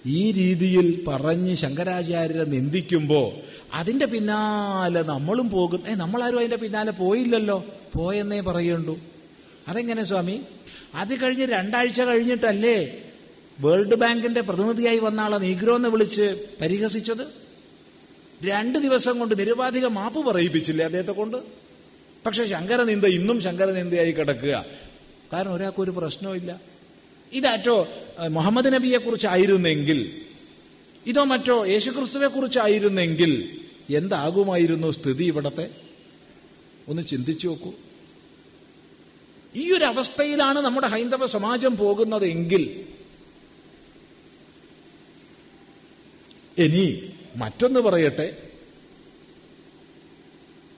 ഈ 0.06 0.32
രീതിയിൽ 0.32 1.04
പറഞ്ഞ് 1.04 1.54
ശങ്കരാചാര്യരെ 1.54 2.44
നിന്ദിക്കുമ്പോ 2.44 3.32
അതിന്റെ 3.72 4.06
പിന്നാലെ 4.06 5.02
നമ്മളും 5.02 5.50
പോകും. 5.50 5.88
ഏ 5.88 5.94
നമ്മളാരും 5.94 6.38
അതിന്റെ 6.38 6.56
പിന്നാലെ 6.56 6.92
പോയില്ലല്ലോ. 6.92 7.64
പോയെന്നേ 7.94 8.40
പറയുള്ളൂ. 8.40 9.00
അതെങ്ങനെ 9.68 10.04
സ്വാമി? 10.04 10.42
അത് 10.94 11.22
കഴിഞ്ഞ് 11.22 11.46
രണ്ടാഴ്ച 11.46 12.00
കഴിഞ്ഞിട്ടല്ലേ 12.00 13.02
വേൾഡ് 13.60 13.94
ബാങ്കിന്റെ 13.94 14.40
പ്രതിനിധിയായി 14.40 14.98
വന്ന 14.98 15.20
ആളെ 15.20 15.36
നീഗ്രോ 15.36 15.76
എന്ന് 15.76 15.88
വിളിച്ച് 15.88 16.46
പരിഹസിച്ചത്? 16.60 17.46
രണ്ട് 18.44 18.78
ദിവസം 18.78 19.18
കൊണ്ട് 19.18 19.38
നിരുപാധിക 19.38 19.86
മാപ്പ് 19.86 20.26
പറയിപ്പിച്ചില്ലേ 20.26 20.84
അദ്ദേഹത്തെ 20.84 21.12
കൊണ്ട്? 21.12 21.36
പക്ഷെ 22.26 22.44
ശങ്കരനിന്ദ 22.44 23.06
ഇന്നും 23.06 23.40
ശങ്കരനിന്ദയായി 23.40 24.12
കിടക്കുക. 24.12 24.64
കാരണം 25.32 25.54
ഒരാൾക്കൊരു 25.54 25.90
പ്രശ്നവും 25.90 26.36
ഇല്ല 26.36 26.60
ഇതാറ്റോ 27.32 27.88
മുഹമ്മദ് 28.28 28.72
നബിയെ 28.74 28.98
കുറിച്ചായിരുന്നെങ്കിൽ 28.98 30.25
ഇതോ 31.06 31.24
മറ്റോ 31.24 31.66
യേശുക്രിസ്തുവെ 31.66 32.26
കുറിച്ചായിരുന്നെങ്കിൽ 32.26 33.60
എന്താകുമായിരുന്നു 33.90 34.90
സ്ഥിതി 34.90 35.24
ഇവിടത്തെ? 35.24 35.70
ഒന്ന് 36.88 37.02
ചിന്തിച്ചു 37.02 37.48
നോക്കൂ. 37.48 37.72
ഈ 39.54 39.72
ഒരു 39.72 39.84
അവസ്ഥയിലാണ് 39.84 40.58
നമ്മുടെ 40.58 40.86
ഹൈന്ദവ 40.86 41.26
സമാജം 41.26 41.76
പോകുന്നതെങ്കിൽ 41.76 42.84
ഇനി 46.58 47.12
മറ്റൊന്ന് 47.36 47.80
പറയട്ടെ. 47.80 48.50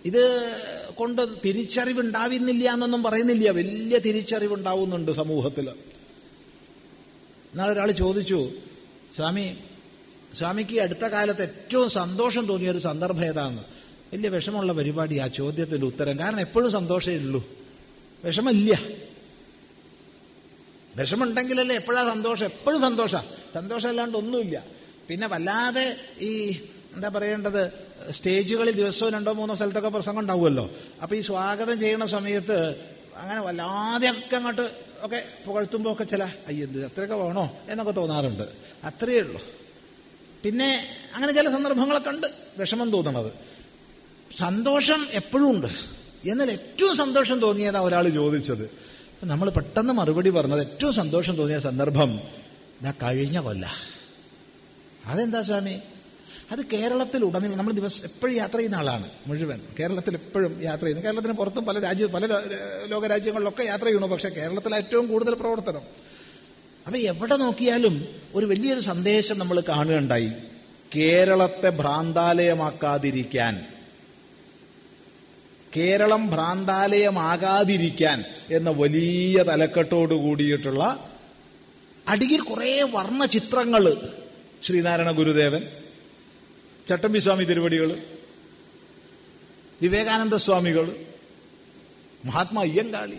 ഇത് 0.04 0.52
കൊണ്ട് 0.94 1.22
തിരിച്ചറിവുണ്ടാവുന്നില്ല 1.44 2.72
എന്നൊന്നും 2.72 3.02
പറയുന്നില്ല. 3.02 3.50
വലിയ 3.50 3.98
തിരിച്ചറിവുണ്ടാവുന്നുണ്ട് 3.98 5.12
സമൂഹത്തിൽ 5.12 5.68
എന്നാൽ 7.52 7.70
ഒരാൾ 7.70 7.90
ചോദിച്ചു 7.90 8.50
സ്വാമി 9.16 9.56
സ്വാമിക്ക് 10.38 10.80
അടുത്ത 10.80 11.04
കാലത്ത് 11.04 11.42
ഏറ്റവും 11.42 11.90
സന്തോഷം 11.90 12.46
തോന്നിയ 12.46 12.70
ഒരു 12.70 12.78
സന്ദർഭം 12.78 13.24
ഏതാന്ന്? 13.24 13.62
വലിയ 14.12 14.28
വിഷമമുള്ള 14.28 14.72
പരിപാടി 14.72 15.18
ആ 15.18 15.26
ചോദ്യത്തിന്റെ 15.26 15.86
ഉത്തരം. 15.86 16.18
കാരണം 16.18 16.40
എപ്പോഴും 16.40 16.70
സന്തോഷമേ 16.70 17.16
ഉള്ളൂ. 17.16 17.48
വിഷമില്ല 18.24 18.78
വിഷമുണ്ടെങ്കിലല്ലേ 20.96 21.76
എപ്പോഴാ 21.76 22.08
സന്തോഷം? 22.08 22.44
എപ്പോഴും 22.44 22.80
സന്തോഷ. 22.80 23.14
സന്തോഷമല്ലാണ്ട് 23.54 24.18
ഒന്നുമില്ല. 24.18 24.64
പിന്നെ 25.08 25.28
വല്ലാതെ 25.28 25.96
ഈ 26.20 26.60
എന്താ 26.94 27.08
പറയേണ്ടത് 27.08 27.72
സ്റ്റേജുകളിൽ 28.10 28.72
ദിവസവും 28.72 29.12
രണ്ടോ 29.12 29.32
മൂന്നോ 29.32 29.54
സ്ഥലത്തൊക്കെ 29.54 29.88
പ്രസംഗം 29.88 30.18
ഉണ്ടാവുമല്ലോ. 30.18 30.70
അപ്പൊ 31.02 31.16
ഈ 31.16 31.20
സ്വാഗതം 31.20 31.80
ചെയ്യുന്ന 31.80 32.06
സമയത്ത് 32.06 32.76
അങ്ങനെ 33.16 33.40
വല്ലാതെ 33.40 34.10
ഒക്കെ 34.10 34.36
അങ്ങോട്ട് 34.36 34.70
ഒക്കെ 35.00 35.24
പുകഴ്ത്തുമ്പോ 35.46 35.92
ഒക്കെ 35.92 36.04
ചില 36.04 36.24
അയ്യത് 36.24 36.84
അത്രയൊക്കെ 36.84 37.14
വേണോ? 37.14 37.56
എന്നൊക്കെ 37.68 37.92
തോന്നാറുണ്ട്. 37.92 38.42
അത്രയേ 38.84 39.18
ഉള്ളൂ. 39.18 39.57
പിന്നെ 40.42 40.86
അങ്ങനെ 41.14 41.32
ചില 41.32 41.50
സന്ദർഭങ്ങളൊക്കെ 41.50 42.10
ഉണ്ട്. 42.10 42.26
വിഷമം 42.58 42.90
തോന്നണത് 42.90 43.32
സന്തോഷം 44.36 45.06
എപ്പോഴും 45.12 45.50
ഉണ്ട്. 45.50 45.66
എന്നാൽ 46.28 46.50
ഏറ്റവും 46.50 46.96
സന്തോഷം 46.96 47.40
തോന്നിയതാ 47.40 47.80
ഒരാൾ 47.80 48.08
ചോദിച്ചത്. 48.08 48.70
നമ്മൾ 49.24 49.50
പെട്ടെന്ന് 49.50 49.92
മറുപടി 49.92 50.30
പറഞ്ഞത് 50.30 50.60
ഏറ്റവും 50.60 50.92
സന്തോഷം 50.92 51.36
തോന്നിയ 51.36 51.58
സന്ദർഭം 51.58 52.20
ഞാൻ 52.82 52.94
കഴിഞ്ഞ 53.02 53.38
കൊല്ല. 53.38 53.72
അതെന്താ 55.06 55.42
സ്വാമി? 55.42 55.80
അത് 56.52 56.66
കേരളത്തിൽ 56.72 57.24
ഉടനീളം 57.24 57.58
നമ്മൾ 57.58 57.72
ദിവസം 57.72 58.04
എപ്പോഴും 58.04 58.36
യാത്ര 58.36 58.56
ചെയ്യുന്ന 58.56 58.76
ആളാണ് 58.76 59.10
മുഴുവൻ. 59.26 59.60
കേരളത്തിൽ 59.80 60.14
എപ്പോഴും 60.14 60.62
യാത്ര 60.62 60.84
ചെയ്യുന്നു. 60.84 61.06
കേരളത്തിന് 61.06 61.32
പുറത്തും 61.32 61.64
പല 61.64 61.78
രാജ്യ 61.78 62.06
പല 62.06 62.26
ലോകരാജ്യങ്ങളിലൊക്കെ 62.86 63.62
യാത്ര 63.62 63.84
ചെയ്യണു 63.84 64.06
പക്ഷേ 64.06 64.28
കേരളത്തിൽ 64.28 64.74
ഏറ്റവും 64.74 65.08
കൂടുതൽ 65.08 65.34
പ്രവർത്തനം 65.34 66.07
അപ്പൊ 66.88 66.98
എവിടെ 66.98 67.36
നോക്കിയാലും 67.36 68.08
ഒരു 68.34 68.46
വലിയൊരു 68.46 68.80
സന്ദേശം 68.80 69.38
നമ്മൾ 69.38 69.60
കാണുകയുണ്ടായി. 69.68 70.32
കേരളത്തെ 70.96 71.68
ഭ്രാന്താലയമാക്കാതിരിക്കാൻ. 71.68 73.66
കേരളം 75.76 76.30
ഭ്രാന്താലയമാകാതിരിക്കാൻ 76.30 78.24
എന്ന 78.50 78.70
വലിയ 78.70 79.42
തലക്കെട്ടോട് 79.42 80.14
കൂടിയിട്ടുള്ള 80.14 81.12
അടിയിൽ 82.08 82.40
കുറെ 82.40 82.82
വർണ 82.82 83.24
ചിത്രങ്ങൾ 83.24 83.96
ശ്രീനാരായണ 84.62 85.10
ഗുരുദേവൻ 85.10 85.62
ചട്ടമ്പി 86.88 87.18
സ്വാമി 87.18 87.44
തിരുവടികൾ 87.44 87.90
വിവേകാനന്ദ 89.82 90.36
സ്വാമികൾ 90.36 90.96
മഹാത്മാ 92.24 92.62
അയ്യങ്കാളി 92.62 93.18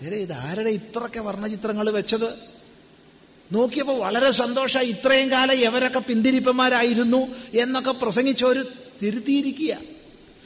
എടേ 0.00 0.16
ഇത് 0.16 0.32
ആരുടെ 0.32 0.70
ഇത്രയൊക്കെ 0.70 1.20
വർണചിത്രങ്ങൾ 1.20 1.90
വെച്ചത്? 1.90 2.34
നോക്കിയപ്പോൾ 3.52 3.98
വളരെ 3.98 4.30
സന്തോഷമായി 4.30 4.88
ഇത്രയും 4.88 5.30
കാലം 5.30 5.52
എവരൊക്കെ 5.52 5.98
പിന്തിരിപ്പന്മാരായിരുന്നു 5.98 7.26
എന്നൊക്കെ 7.54 7.90
പ്രസംഗിച്ചൊരു 7.90 8.64
തിരുത്തിയിരിക്കുക. 9.02 9.78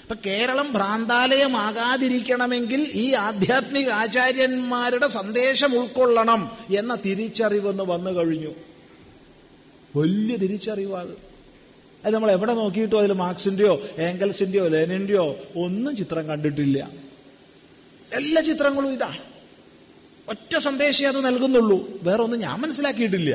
അപ്പൊ 0.03 0.17
കേരളം 0.27 0.73
ഭ്രാന്താലയമാകാതിരിക്കണമെങ്കിൽ 0.73 2.91
ഈ 2.93 3.13
ആധ്യാത്മിക 3.13 3.91
ആചാര്യന്മാരുടെ 3.91 5.09
സന്ദേശം 5.09 5.79
ഉൾക്കൊള്ളണം 5.79 6.57
എന്ന 6.79 6.95
തിരിച്ചറിവെന്ന് 6.95 7.85
വന്നു 7.85 8.11
കഴിഞ്ഞു. 8.11 8.55
വലിയ 9.97 10.37
തിരിച്ചറിവാത് 10.37 11.29
അത് 12.05 12.15
നമ്മൾ 12.15 12.31
എവിടെ 12.31 12.55
നോക്കിയിട്ടോ 12.55 12.99
അതിൽ 12.99 13.13
മാർക്സിന്റെയോ 13.13 13.83
ഏംഗൽസിന്റെയോ 13.99 14.69
ലെനിന്റെയോ 14.69 15.37
ഒന്നും 15.57 15.97
ചിത്രം 15.97 16.29
കണ്ടിട്ടില്ല. 16.29 16.91
എല്ലാ 18.13 18.43
ചിത്രങ്ങളും 18.43 18.93
ഇതാ. 18.93 19.15
ഒറ്റ 20.29 20.59
സന്ദേശമേ 20.59 21.09
അത് 21.09 21.27
നൽകുന്നുള്ളൂ. 21.27 21.79
വേറെ 22.03 22.23
ഒന്നും 22.23 22.41
ഞാൻ 22.41 22.61
മനസ്സിലാക്കിയിട്ടില്ല. 22.61 23.33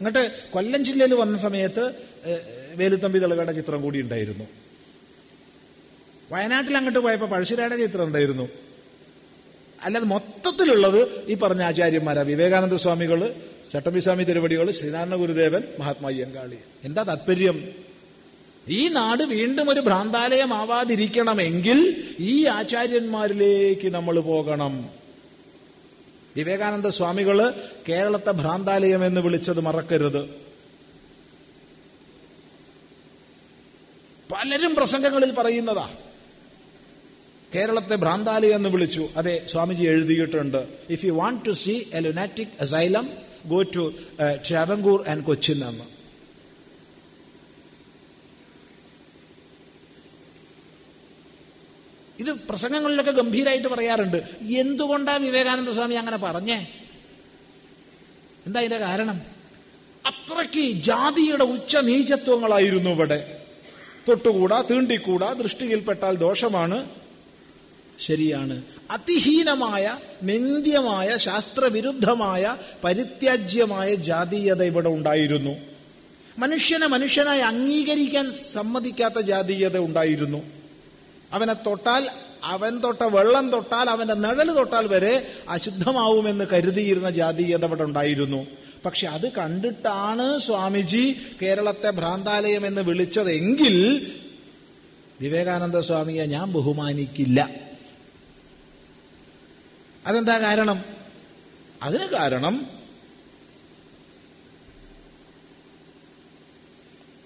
എന്നിട്ട് 0.00 0.32
കൊല്ലം 0.52 0.84
ജില്ലയിൽ 0.84 1.14
വന്ന 1.14 1.38
സമയത്ത് 1.38 1.84
വേലുത്തമ്പി 2.74 3.18
തളകയുടെ 3.18 3.52
ചിത്രം 3.52 3.82
കൂടി 3.82 4.00
ഉണ്ടായിരുന്നു. 4.00 4.44
വയനാട്ടിൽ 6.32 6.76
അങ്ങോട്ട് 6.76 6.98
പോയപ്പോൾ 6.98 7.26
പഴശ്ശിരായുടെ 7.26 7.76
ചിത്രം 7.76 8.04
ഉണ്ടായിരുന്നു. 8.04 8.48
അല്ലാതെ 9.82 10.06
മൊത്തത്തിലുള്ളത് 10.06 11.24
ഈ 11.26 11.34
പറഞ്ഞ 11.34 11.62
ആചാര്യന്മാരാ. 11.62 12.22
വിവേകാനന്ദ 12.22 12.74
സ്വാമികൾ 12.74 13.34
ചട്ടമ്പിസ്വാമി 13.72 14.24
തിരുവടികൾ 14.24 14.70
ശ്രീനാരായണ 14.70 15.14
ഗുരുദേവൻ 15.14 15.62
മഹാത്മാ 15.78 16.08
അയ്യങ്കാളി. 16.08 16.58
എന്താ 16.84 17.02
താത്പര്യം? 17.02 17.56
ഈ 18.68 18.88
നാട് 18.88 19.22
വീണ്ടും 19.22 19.70
ഒരു 19.70 19.80
ഭ്രാന്താലയമാവാതിരിക്കണമെങ്കിൽ 19.80 22.04
ഈ 22.18 22.46
ആചാര്യന്മാരിലേക്ക് 22.46 23.88
നമ്മൾ 23.88 24.20
പോകണം. 24.20 24.90
വിവേകാനന്ദ 26.36 26.88
സ്വാമികൾ 26.88 27.54
കേരളത്തെ 27.88 28.30
ഭ്രാന്താലയം 28.30 29.06
എന്ന് 29.06 29.20
വിളിച്ചത് 29.20 29.60
മറക്കരുത്. 29.60 30.30
പലരും 34.32 34.74
പ്രസംഗങ്ങളിൽ 34.74 35.34
പറയുന്നതാ 35.34 35.90
കേരളത്തെ 37.54 37.94
ഭ്രാന്താലയം 37.94 38.54
എന്ന് 38.54 38.68
വിളിച്ചു. 38.68 39.08
അതെ 39.16 39.46
സ്വാമിജി 39.50 39.84
എഴുതിയിട്ടുണ്ട്. 39.84 40.66
If 40.90 41.04
you 41.04 41.12
want 41.12 41.46
to 41.46 41.50
see 41.50 41.80
a 41.92 42.00
lunatic 42.00 42.48
asylum 42.60 43.08
go 43.46 43.62
to 43.62 43.92
Travancore 44.50 45.04
and 45.08 45.24
Cochin 45.24 45.68
എന്ന്. 45.68 46.01
ഇത് 52.22 52.32
പ്രസംഗങ്ങളിലൊക്കെ 52.32 53.10
ഗംഭീരമായിട്ട് 53.10 53.68
പറയാറുണ്ട്. 53.68 54.22
എന്തുകൊണ്ടാണ് 54.40 55.22
വിവേകാനന്ദ 55.26 55.70
സ്വാമി 55.70 55.94
അങ്ങനെ 55.94 56.16
പറഞ്ഞേ? 56.16 56.66
എന്താ 58.46 58.60
ഇതിന്റെ 58.60 58.78
കാരണം? 58.78 59.20
അത്രയ്ക്ക് 60.06 60.82
ജാതിയുടെ 60.82 61.44
ഉച്ച 61.44 61.76
നീചത്വങ്ങളായിരുന്നു 61.76 62.90
ഇവിടെ. 62.90 63.38
തൊട്ടുകൂടാ 64.08 64.64
തീണ്ടിക്കൂടാ 64.70 65.32
ദൃഷ്ടിയിൽപ്പെട്ടാൽ 65.32 66.16
ദോഷമാണ്. 66.16 66.88
ശരിയാണ്. 68.00 68.62
അതിഹീനമായ 68.90 69.98
നിന്ദ്യമായ 70.22 71.16
ശാസ്ത്രവിരുദ്ധമായ 71.16 72.56
പരിത്യാജ്യമായ 72.84 73.94
ജാതീയത 73.94 74.62
ഇവിടെ 74.62 74.88
ഉണ്ടായിരുന്നു. 74.88 75.56
മനുഷ്യനെ 76.38 76.86
മനുഷ്യനായി 76.86 77.40
അംഗീകരിക്കാൻ 77.40 78.32
സമ്മതിക്കാത്ത 78.52 79.20
ജാതീയത 79.20 79.78
ഉണ്ടായിരുന്നു. 79.78 80.61
അവനെ 81.32 81.52
തൊട്ടാൽ 81.52 82.08
അവൻ 82.44 82.80
തൊട്ട 82.80 83.02
വെള്ളം 83.02 83.50
തൊട്ടാൽ 83.50 83.90
അവന്റെ 83.90 84.14
നിഴൽ 84.14 84.54
തൊട്ടാൽ 84.54 84.86
വരെ 84.86 85.28
അശുദ്ധമാവുമെന്ന് 85.48 86.44
കരുതിയിരുന്ന 86.52 87.10
ജാതീയത 87.10 87.64
അവിടെ 87.64 87.82
ഉണ്ടായിരുന്നു. 87.82 88.46
പക്ഷെ 88.84 89.06
അത് 89.06 89.32
കണ്ടിട്ടാണ് 89.32 90.38
സ്വാമിജി 90.38 91.16
കേരളത്തെ 91.42 91.90
ഭ്രാന്താലയം 91.90 92.66
എന്ന് 92.66 92.82
വിളിച്ചതെങ്കിൽ 92.82 94.06
വിവേകാനന്ദ 95.20 95.78
സ്വാമിയെ 95.80 96.24
ഞാൻ 96.24 96.52
ബഹുമാനിക്കില്ല. 96.52 97.50
അതെന്താ 100.06 100.38
കാരണം? 100.38 100.84
അതിന് 101.82 102.06
കാരണം 102.06 102.66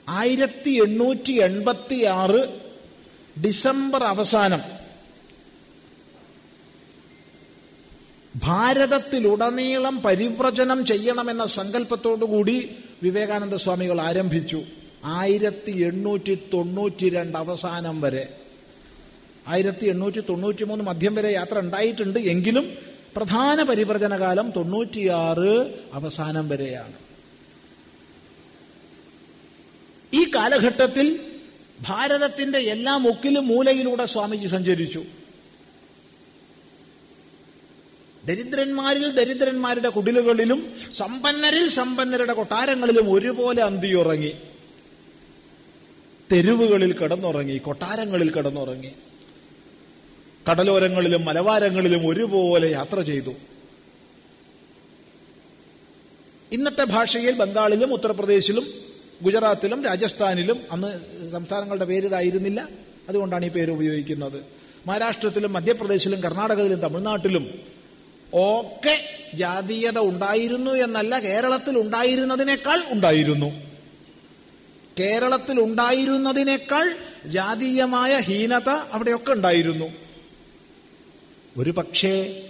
ആയിരത്തി 0.08 0.70
എണ്ണൂറ്റി 0.70 1.32
എൺപത്തി 1.32 2.04
ആറ് 2.04 2.65
ഡിസംബർ 3.44 4.04
അവസാനം 4.04 4.62
ഭാരതത്തിലുടനീളം 8.36 10.02
പരിവ്രജനം 10.02 10.86
ചെയ്യണമെന്ന 10.86 11.46
സങ്കല്പത്തോടുകൂടി 11.46 12.76
വിവേകാനന്ദ 13.02 13.54
സ്വാമികൾ 13.54 14.00
ആരംഭിച്ചു 14.00 14.62
ആയിരത്തി 15.04 15.72
എണ്ണൂറ്റി 15.72 16.34
തൊണ്ണൂറ്റി 16.52 17.08
രണ്ട് 17.08 17.38
അവസാനം 17.38 18.00
വരെ. 18.00 18.36
ആയിരത്തി 19.48 19.86
എണ്ണൂറ്റി 19.86 20.20
തൊണ്ണൂറ്റി 20.20 20.64
മൂന്ന് 20.64 20.84
മധ്യം 20.84 21.14
വരെ 21.14 21.32
യാത്ര 21.32 21.58
ഉണ്ടായിട്ടുണ്ട് 21.58 22.18
എങ്കിലും 22.18 22.78
പ്രധാന 23.16 23.62
പരിവ്രജനകാലം 23.62 24.50
തൊണ്ണൂറ്റിയാറ് 24.50 25.52
അവസാനം 25.92 26.48
വരെയാണ്. 26.48 26.94
ഈ 30.14 30.24
കാലഘട്ടത്തിൽ 30.34 31.25
ഭാരതത്തിന്റെ 31.80 32.58
എല്ലാ 32.58 32.96
മുക്കിലും 32.96 33.46
മൂലയിലൂടെ 33.46 34.06
സ്വാമിജി 34.06 34.46
സഞ്ചരിച്ചു. 34.46 35.04
ദരിദ്രന്മാരിൽ 38.24 39.10
ദരിദ്രന്മാരുടെ 39.10 39.88
കുടിലുകളിലും 39.88 40.74
സമ്പന്നരിൽ 40.96 41.68
സമ്പന്നരുടെ 41.68 42.32
കൊട്ടാരങ്ങളിലും 42.32 43.12
ഒരുപോലെ 43.12 43.62
അന്തിയുറങ്ങി. 43.62 44.34
തെരുവുകളിൽ 46.32 46.92
കിടന്നുറങ്ങി 46.92 47.58
കൊട്ടാരങ്ങളിൽ 47.58 48.30
കിടന്നുറങ്ങി. 48.30 48.92
കടലോരങ്ങളിലും 50.50 51.24
മലവാരങ്ങളിലും 51.24 52.08
ഒരുപോലെ 52.08 52.70
യാത്ര 52.70 53.00
ചെയ്തു. 53.00 53.30
ഇന്നത്തെ 56.52 56.84
ഭാഷയിൽ 56.84 57.34
ബംഗാളിലും 57.34 57.92
ഉത്തർപ്രദേശിലും 57.92 58.85
ഗുജറാത്തിലും 59.22 59.84
രാജസ്ഥാനിലും 59.84 60.62
അന്ന് 60.70 61.00
സംസ്ഥാനങ്ങളുടെ 61.32 61.84
പേര് 61.84 62.06
ഇതായിരുന്നില്ല. 62.06 62.68
അതുകൊണ്ടാണ് 63.08 63.44
ഈ 63.44 63.48
പേര് 63.48 63.70
ഉപയോഗിക്കുന്നത്. 63.70 64.44
മഹാരാഷ്ട്രത്തിലും 64.86 65.52
മധ്യപ്രദേശിലും 65.52 66.20
കർണാടകയിലും 66.20 66.80
തമിഴ്നാട്ടിലും 66.80 67.60
ഒക്കെ 68.32 68.96
ജാതീയത 69.34 69.98
ഉണ്ടായിരുന്നു 69.98 70.70
എന്നല്ല 70.70 71.18
കേരളത്തിൽ 71.18 71.78
ഉണ്ടായിരുന്നതിനേക്കാൾ 71.78 72.82
ഉണ്ടായിരുന്നു. 72.90 73.66
കേരളത്തിൽ 75.00 75.60
ഉണ്ടായിരുന്നതിനേക്കാൾ 75.60 76.96
ജാതീയമായ 77.26 78.18
ഹീനത 78.18 78.68
അവിടെയൊക്കെ 78.68 79.32
ഉണ്ടായിരുന്നു. 79.32 79.84
ഒരു 81.56 81.70
പക്ഷേ 81.70 82.42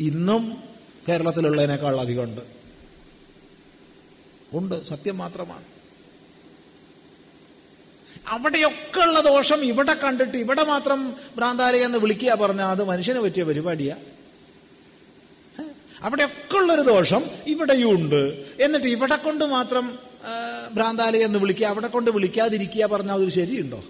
ഇന്നും 0.00 0.62
കേരളത്തിലുള്ളതിനേക്കാൾ 1.08 2.00
അധികമുണ്ട് 2.00 2.40
ഉണ്ട് 4.52 4.88
സത്യം 4.88 5.18
മാത്രമാണ്. 5.18 5.73
അവിടെയൊക്കെ 8.28 9.00
ഉള്ള 9.00 9.20
ദോഷം 9.20 9.64
ഇവിടെ 9.64 9.94
കണ്ടിട്ട് 9.94 10.38
ഇവിടെ 10.38 10.64
മാത്രം 10.64 11.14
ഭ്രാന്താലയം 11.36 11.84
എന്ന് 11.84 11.98
വിളിക്കുക 11.98 12.34
പറഞ്ഞാൽ 12.34 12.66
അത് 12.66 12.84
മനുഷ്യന് 12.84 13.18
പറ്റിയ 13.18 13.42
പരിപാടിയാ. 13.42 13.96
അവിടെയൊക്കെ 16.02 16.56
ഉള്ളൊരു 16.56 16.80
ദോഷം 16.80 17.24
ഇവിടെയും 17.46 17.90
ഉണ്ട്. 17.90 18.46
എന്നിട്ട് 18.60 18.86
ഇവിടെ 18.86 19.16
കൊണ്ട് 19.16 19.44
മാത്രം 19.44 19.98
ഭ്രാന്താലി 20.74 21.18
എന്ന് 21.18 21.38
വിളിക്കുക 21.38 21.66
അവിടെ 21.66 21.86
കൊണ്ട് 21.86 22.10
വിളിക്കാതിരിക്കുക 22.10 22.86
പറഞ്ഞാൽ 22.86 23.14
അതൊരു 23.14 23.30
ശരിയുണ്ടോ? 23.30 23.84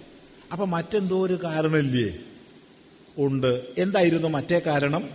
അപ്പൊ 0.51 0.65
മറ്റെന്തോ 0.65 1.25
ഒരു 1.25 1.39
കാരണമില്ലേ? 1.43 2.19
ഉണ്ട്. 3.17 3.65
എന്തായിരുന്നു 3.77 4.27
മറ്റേ 4.27 4.59
കാരണം? 4.59 5.09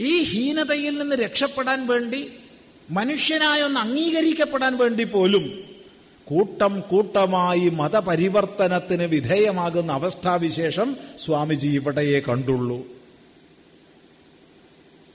ഈ 0.00 0.22
ഹീനതയിൽ 0.22 0.98
നിന്ന് 0.98 1.16
രക്ഷപ്പെടാൻ 1.16 1.86
വേണ്ടി 1.86 2.32
മനുഷ്യനായൊന്ന് 2.90 3.80
അംഗീകരിക്കപ്പെടാൻ 3.80 4.76
വേണ്ടി 4.76 5.04
പോലും 5.04 5.61
കൂട്ടം 6.32 6.80
കൂട്ടമായി 6.80 7.68
മതപരിവർത്തനത്തിന് 7.68 9.02
വിധേയമാകുന്ന 9.02 9.92
അവസ്ഥാവിശേഷം 9.92 10.96
സ്വാമിജി 11.24 11.68
ഇവിടെയേ 11.68 12.20
കണ്ടുള്ളൂ. 12.20 12.86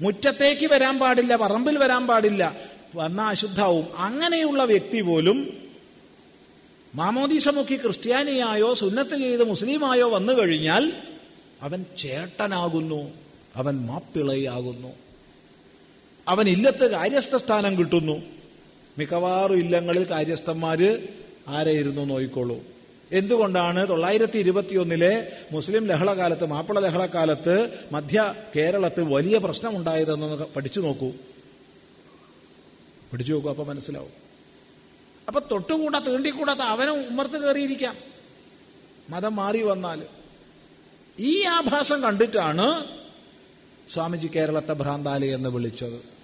മുറ്റത്തേക്ക് 0.01 0.65
വരാൻ 0.65 0.99
പാടില്ല 0.99 1.35
പറമ്പിൽ 1.35 1.77
വരാൻ 1.77 2.07
പാടില്ല 2.07 2.55
വന്ന 2.95 3.21
അശുദ്ധാവും. 3.21 3.97
അങ്ങനെയുള്ള 3.97 4.63
വ്യക്തി 4.63 5.01
പോലും 5.01 5.57
മാമോദീസ 6.95 7.47
മുഖി 7.47 7.75
ക്രിസ്ത്യാനിയായോ 7.75 8.73
സുന്നത്ത് 8.73 9.15
ചെയ്ത് 9.15 9.43
മുസ്ലിമായോ 9.43 10.09
വന്നു 10.09 10.33
കഴിഞ്ഞാൽ 10.33 10.93
അവൻ 11.61 11.85
ചേട്ടനാകുന്നു 11.97 13.11
അവൻ 13.55 13.85
മാപ്പിളയാകുന്നു. 13.85 14.91
അവൻ 16.27 16.49
ഇല്ലത്ത് 16.49 16.91
കാര്യസ്ഥ 16.91 17.37
സ്ഥാനം 17.37 17.77
കിട്ടുന്നു. 17.77 18.36
മിക്കവാറും 18.97 19.57
ഇല്ലങ്ങളിൽ 19.57 20.03
കാര്യസ്ഥന്മാര് 20.09 21.07
ആരെയിരുന്നു 21.47 22.01
നോയിക്കോളൂ 22.01 22.59
എന്തുകൊണ്ടാണ് 23.11 23.87
തൊള്ളായിരത്തി 23.87 24.37
ഇരുപത്തിയൊന്നിലെ 24.37 25.31
മുസ്ലിം 25.51 25.87
ലഹളകാലത്ത് 25.87 26.45
മാപ്പിള 26.45 26.79
ലഹളക്കാലത്ത് 26.79 27.79
മധ്യ 27.91 28.33
കേരളത്തിൽ 28.55 29.13
വലിയ 29.13 29.37
പ്രശ്നമുണ്ടായതെന്ന് 29.37 30.45
പഠിച്ചു 30.55 30.81
നോക്കൂ. 30.81 31.11
പഠിച്ചു 33.13 33.33
നോക്കൂ 33.33 33.49
അപ്പൊ 33.49 33.63
മനസ്സിലാവും. 33.63 34.09
അപ്പൊ 35.27 35.41
തൊട്ടുകൂടാ 35.51 35.99
തീണ്ടിക്കൂടാത്ത 35.99 36.59
അവനും 36.59 37.07
ഉമ്മർത്ത് 37.07 37.45
കയറിയിരിക്കാം. 37.45 37.95
മതം 39.09 39.35
മാറി 39.35 39.61
വന്നാൽ. 39.61 40.01
ഈ 41.19 41.43
ആഭാസം 41.43 42.03
കണ്ടിട്ടാണ് 42.03 42.85
സ്വാമിജി 43.93 44.27
കേരളത്തെ 44.27 44.73
ഭ്രാന്താലി 44.73 45.27
എന്ന് 45.27 45.49
വിളിച്ചത്. 45.49 46.16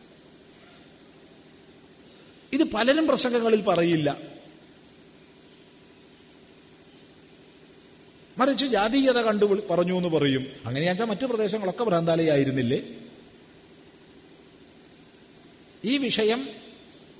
ഇത് 2.54 2.64
പലരും 2.64 3.08
പ്രസംഗങ്ങളിൽ 3.08 3.62
പറയില്ല. 3.62 4.18
മറിച്ച് 8.38 8.66
ജാതീയത 8.66 9.22
കണ്ടു 9.22 9.46
പറഞ്ഞു 9.46 9.98
എന്ന് 9.98 10.10
പറയും. 10.10 10.48
അങ്ങനെയാച്ചാൽ 10.66 11.06
മറ്റു 11.06 11.26
പ്രദേശങ്ങളൊക്കെ 11.26 11.84
ഭ്രാന്താലയായിരുന്നില്ലേ? 11.84 12.80
ഈ 15.86 15.98
വിഷയം 15.98 16.48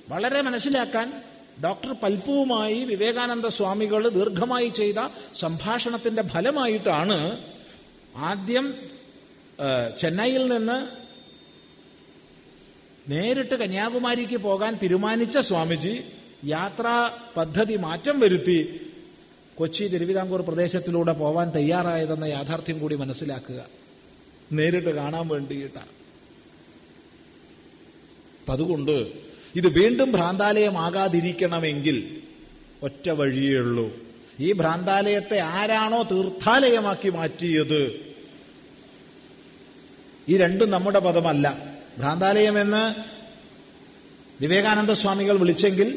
വളരെ 0.08 0.40
മനസ്സിലാക്കാൻ 0.40 1.22
ഡോക്ടർ 1.64 1.92
പൽപ്പുവുമായി 1.92 2.84
വിവേകാനന്ദ 2.84 3.46
സ്വാമികൾ 3.46 4.08
ദീർഘമായി 4.08 4.68
ചെയ്ത 4.68 5.00
സംഭാഷണത്തിന്റെ 5.34 6.22
ഫലമായിട്ടാണ് 6.22 7.18
ആദ്യം 8.16 8.74
ചെന്നൈയിൽ 10.00 10.46
നിന്ന് 10.46 11.03
നേരിട്ട് 13.08 13.54
കന്യാകുമാരിക്ക് 13.54 14.36
പോകാൻ 14.36 14.78
തീരുമാനിച്ച 14.82 15.38
സ്വാമിജി 15.38 16.00
യാത്രാ 16.44 17.10
പദ്ധതി 17.36 17.76
മാറ്റം 17.76 18.20
വരുത്തി 18.20 18.90
കൊച്ചി 19.54 19.84
തിരുവിതാംകൂർ 19.84 20.40
പ്രദേശത്തിലൂടെ 20.40 21.12
പോവാൻ 21.12 21.50
തയ്യാറായതെന്ന 21.50 22.24
യാഥാർത്ഥ്യം 22.24 22.78
കൂടി 22.78 22.96
മനസ്സിലാക്കുക. 22.96 23.66
നേരിട്ട് 24.52 24.88
കാണാൻ 24.88 25.28
വേണ്ടിയിട്ടാണ്. 25.28 26.04
അതുകൊണ്ട് 28.50 29.12
ഇത് 29.54 29.68
വീണ്ടും 29.68 30.12
ഭ്രാന്താലയമാകാതിരിക്കണമെങ്കിൽ 30.12 32.20
ഒറ്റ 32.82 33.08
വഴിയേ 33.08 33.56
ഉള്ളൂ. 33.56 33.96
ഈ 34.40 34.52
ഭ്രാന്താലയത്തെ 34.52 35.38
ആരാണോ 35.38 36.02
തീർത്ഥാലയമാക്കി 36.02 37.08
മാറ്റിയത് 37.08 38.14
ഈ 40.28 40.36
രണ്ടും 40.36 40.70
നമ്മുടെ 40.70 40.98
പദമല്ല. 40.98 41.73
ഭ്രാന്താലയമെന്ന് 42.00 42.84
വിവേകാനന്ദ 44.40 44.92
സ്വാമികൾ 44.92 45.36
വിളിച്ചെങ്കിൽ 45.38 45.88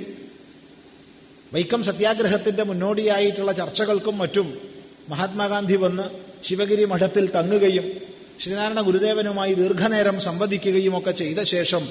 വൈക്കം 1.51 1.83
സത്യാഗ്രഹത്തിന്റെ 1.83 2.63
മുന്നോടിയായിട്ടുള്ള 2.63 3.51
ചർച്ചകൾക്കും 3.51 4.17
മറ്റും 4.17 4.47
മഹാത്മാഗാന്ധി 5.09 5.75
വന്ന് 5.75 6.05
ശിവഗിരി 6.43 6.85
മഠത്തിൽ 6.85 7.25
തങ്ങുകയും 7.31 7.85
ശ്രീനാരായണ 8.39 8.81
ഗുരുദേവനുമായി 8.81 9.53
ദീർഘനേരം 9.53 10.19
സംവദിക്കുകയും 10.19 10.97
ഒക്കെ 10.97 11.11
ചെയ്ത 11.11 11.39
ശേഷം 11.53 11.83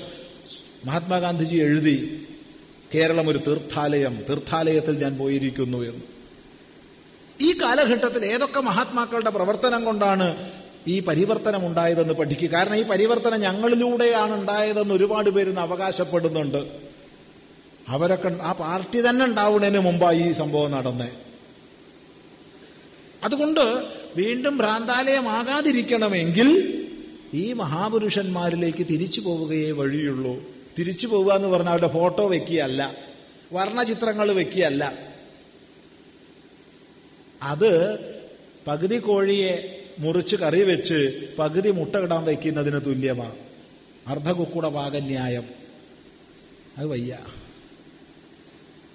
മഹാത്മാഗാന്ധിജി 0.85 1.57
എഴുതി 1.57 1.97
കേരളം 2.95 3.29
ഒരു 3.29 3.39
തീർത്ഥാലയം 3.39 4.15
തീർത്ഥാലയത്തിൽ 4.29 4.95
ഞാൻ 4.99 5.19
പോയിരിക്കുന്നു 5.19 5.79
എന്ന്. 5.83 6.05
ഈ 7.41 7.49
കാലഘട്ടത്തിൽ 7.63 8.25
ഏതൊക്കെ 8.25 8.61
മഹാത്മാക്കളുടെ 8.61 9.31
പ്രവർത്തനം 9.31 9.85
കൊണ്ടാണ് 9.85 10.29
ഈ 10.87 11.01
പരിവർത്തനം 11.01 11.67
ഉണ്ടായതെന്ന് 11.67 12.15
പഠിക്കുക. 12.15 12.49
കാരണം 12.49 12.77
ഈ 12.77 12.83
പരിവർത്തനം 12.83 13.41
ഞങ്ങളിലൂടെയാണ് 13.41 14.41
ഉണ്ടായതെന്ന് 14.41 14.95
ഒരുപാട് 14.95 15.31
പേരുന്ന് 15.31 15.61
അവകാശപ്പെടുന്നുണ്ട്. 15.61 16.67
അവരൊക്കെ 17.89 18.37
ആ 18.43 18.53
പാർട്ടി 18.53 19.09
തന്നെ 19.09 19.25
ഉണ്ടാവുന്നതിന് 19.25 19.79
മുമ്പായി 19.79 20.19
ഈ 20.19 20.33
സംഭവം 20.33 20.71
നടന്നേ. 20.71 21.09
അതുകൊണ്ട് 23.25 23.85
വീണ്ടും 24.17 24.59
ഭ്രാന്താലയമാകാതിരിക്കണമെങ്കിൽ 24.59 26.83
ഈ 27.35 27.53
മഹാപുരുഷന്മാരിലേക്ക് 27.53 28.79
തിരിച്ചു 28.79 29.21
പോവുകയേ 29.21 29.71
വഴിയുള്ളൂ. 29.71 30.43
തിരിച്ചു 30.79 31.07
പോവുക 31.07 31.33
എന്ന് 31.33 31.49
പറഞ്ഞാൽ 31.49 31.73
അവരുടെ 31.73 31.89
ഫോട്ടോ 31.89 32.29
വെക്കുകയല്ല. 32.29 32.95
വർണചിത്രങ്ങൾ 33.53 34.33
വെക്കുകയല്ല. 34.33 34.95
അത് 37.43 37.99
പകുതി 38.67 38.99
കോഴിയെ 38.99 39.76
മുറിച്ച് 39.99 40.37
കറി 40.37 40.63
വെച്ച് 40.63 41.29
പകുതി 41.39 41.71
മുട്ട 41.71 41.97
ഇടാൻ 41.97 42.25
വയ്ക്കുന്നതിന് 42.25 42.81
തുല്യമാണ് 42.87 43.35
അർദ്ധകുക്കുട 44.07 44.67
വാഗന്യായം 44.67 45.45
അത് 46.79 46.87
വയ്യ. 46.87 47.19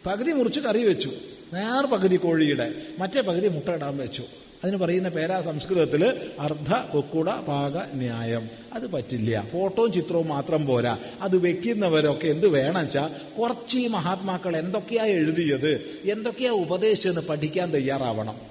പകുതി 0.05 0.31
മുറിച്ച് 0.31 0.59
കറി 0.59 0.83
വെച്ചു. 0.83 1.11
നേർ 1.53 1.85
പകുതി 1.85 2.15
കോഴിയുടെ 2.15 2.75
മറ്റേ 2.99 3.21
പകുതി 3.21 3.47
മുട്ട 3.47 3.69
ഇടാൻ 3.69 3.97
വെച്ചു. 3.97 4.23
അതിന് 4.63 4.77
പറയുന്ന 4.77 5.09
പേരാ 5.09 5.41
സംസ്കൃതത്തിൽ 5.41 6.31
അർദ്ധ 6.39 6.73
കൊക്കുട 6.73 7.29
പാക 7.29 7.93
ന്യായം 7.93 8.49
അത് 8.73 8.87
പറ്റില്ല. 8.87 9.47
ഫോട്ടോയും 9.51 9.93
ചിത്രവും 9.93 10.27
മാത്രം 10.27 10.65
പോരാ. 10.65 10.97
അത് 11.21 11.37
വെക്കുന്നവരൊക്കെ 11.37 12.27
എന്ത് 12.27 12.47
വേണം 12.47 12.81
വെച്ചാൽ 12.81 13.39
കുറച്ച് 13.39 13.77
മഹാത്മാക്കൾ 13.77 14.57
എന്തൊക്കെയാ 14.57 15.05
എഴുതിയത് 15.05 16.01
എന്തൊക്കെയാ 16.03 16.51
ഉപദേശിച്ചെന്ന് 16.51 17.21
പഠിക്കാൻ 17.21 17.73
തയ്യാറാവണം. 17.73 18.50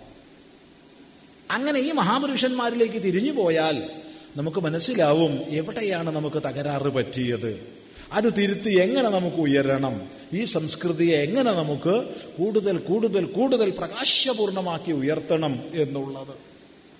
അങ്ങനെ 1.50 1.80
ഈ 1.80 1.90
മഹാപുരുഷന്മാരിലേക്ക് 1.90 3.02
തിരിഞ്ഞു 3.02 3.32
പോയാൽ 3.32 3.90
നമുക്ക് 4.36 4.60
മനസ്സിലാവും 4.60 5.42
എവിടെയാണ് 5.48 6.10
നമുക്ക് 6.10 6.36
തകരാറ് 6.36 6.88
പറ്റിയത്. 6.88 7.80
അത് 8.12 8.36
തിരുത്തി 8.38 8.70
എങ്ങനെ 8.70 9.08
നമുക്ക് 9.08 9.36
ഉയരണം? 9.36 10.10
ഈ 10.34 10.44
സംസ്കൃതിയെ 10.44 11.16
എങ്ങനെ 11.16 11.52
നമുക്ക് 11.52 12.04
കൂടുതൽ 12.38 12.78
കൂടുതൽ 12.78 13.24
കൂടുതൽ 13.24 13.70
പ്രകാശപൂർണമാക്കി 13.70 14.92
ഉയർത്തണം 14.92 15.64
എന്നുള്ളത്. 15.74 16.34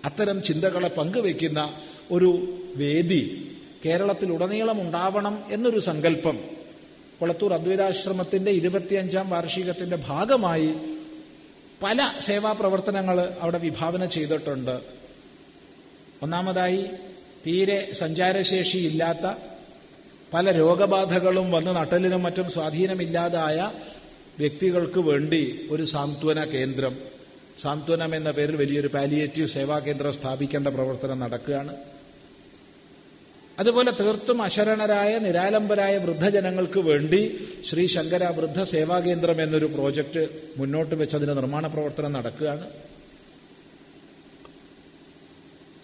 അത്തരം 0.04 0.42
ചിന്തകളെ 0.42 0.88
പങ്കുവെക്കുന്ന 0.88 1.74
ഒരു 2.10 2.60
വേദി 2.76 3.52
കേരളത്തിൽ 3.86 4.32
ഉടനീളം 4.32 4.80
ഉണ്ടാവണം 4.80 5.44
എന്നൊരു 5.50 5.80
സങ്കല്പം 5.80 6.38
കൊളത്തൂർ 7.20 7.54
അദ്വൈതാശ്രമത്തിന്റെ 7.54 8.50
ഇരുപത്തിയഞ്ചാം 8.50 9.30
വാർഷികത്തിന്റെ 9.30 9.96
ഭാഗമായി 9.96 10.74
പല 11.82 12.12
സേവാ 12.20 12.52
പ്രവർത്തനങ്ങൾ 12.52 13.34
അവിടെ 13.40 13.58
വിഭാവന 13.58 14.04
ചെയ്തിട്ടുണ്ട്. 14.04 14.80
ഒന്നാമതായി 16.22 16.86
തീരെ 17.46 17.92
സഞ്ചാരശേഷിയില്ലാത്ത 17.92 19.26
പല 20.34 20.50
രോഗബാധകളും 20.50 21.50
വന്ന് 21.50 21.76
നട്ടലിനും 21.76 22.22
മറ്റും 22.22 22.50
സ്വാധീനമില്ലാതായ 22.50 23.72
വ്യക്തികൾക്ക് 24.38 25.00
വേണ്ടി 25.00 25.68
ഒരു 25.70 25.84
സാന്ത്വന 25.84 26.44
കേന്ദ്രം. 26.44 26.98
സാന്ത്വനം 27.62 28.14
എന്ന 28.14 28.30
പേരിൽ 28.30 28.56
വലിയൊരു 28.56 28.88
പാലിയേറ്റീവ് 28.88 29.48
സേവാ 29.48 29.78
കേന്ദ്രം 29.78 30.12
സ്ഥാപിക്കേണ്ട 30.12 30.66
പ്രവർത്തനം 30.66 31.18
നടക്കുകയാണ്. 31.18 31.74
അതുപോലെ 33.58 33.90
തീർത്തും 33.90 34.42
അശരണരായ 34.42 35.18
നിരാലംബരായ 35.18 35.96
വൃദ്ധജനങ്ങൾക്ക് 35.98 36.80
വേണ്ടി 36.80 37.48
ശ്രീ 37.68 37.86
ശങ്കര 37.86 38.24
വൃദ്ധ 38.24 38.62
സേവാകേന്ദ്രം 38.62 39.42
എന്നൊരു 39.42 39.66
പ്രോജക്റ്റ് 39.66 40.28
മുന്നോട്ട് 40.56 40.94
വെച്ച് 40.94 41.16
അതിന്റെ 41.16 41.34
നിർമ്മാണ 41.34 41.66
പ്രവർത്തനം 41.66 42.12
നടക്കുകയാണ്. 42.12 42.70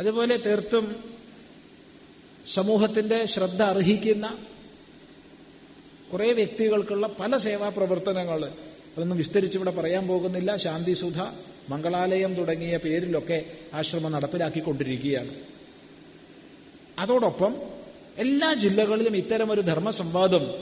അതുപോലെ 0.01 0.37
തീർത്തും 0.37 0.97
സമൂഹത്തിന്റെ 2.47 3.27
ശ്രദ്ധ 3.27 3.63
അർഹിക്കുന്ന 3.63 4.39
കുറേ 6.13 6.33
വ്യക്തികൾക്കുള്ള 6.33 7.07
പല 7.07 7.37
സേവാ 7.37 7.69
പ്രവർത്തനങ്ങൾ. 7.69 8.45
അതൊന്നും 8.97 9.19
വിസ്തരിച്ചിവിടെ 9.19 9.71
പറയാൻ 9.71 10.07
പോകുന്നില്ല. 10.07 10.57
ശാന്തിസുധ 10.57 11.21
മംഗളാലയം 11.69 12.35
തുടങ്ങിയ 12.35 12.77
പേരിലൊക്കെ 12.77 13.45
ആശ്രമം 13.75 14.13
നടപ്പിലാക്കിക്കൊണ്ടിരിക്കുകയാണ്. 14.13 15.56
അതോടൊപ്പം 16.99 17.55
എല്ലാ 18.19 18.55
ജില്ലകളിലും 18.55 19.17
ഇത്തരം 19.17 19.51
ഒരു 19.53 19.61
ധർമ്മസംവാദം 19.61 20.55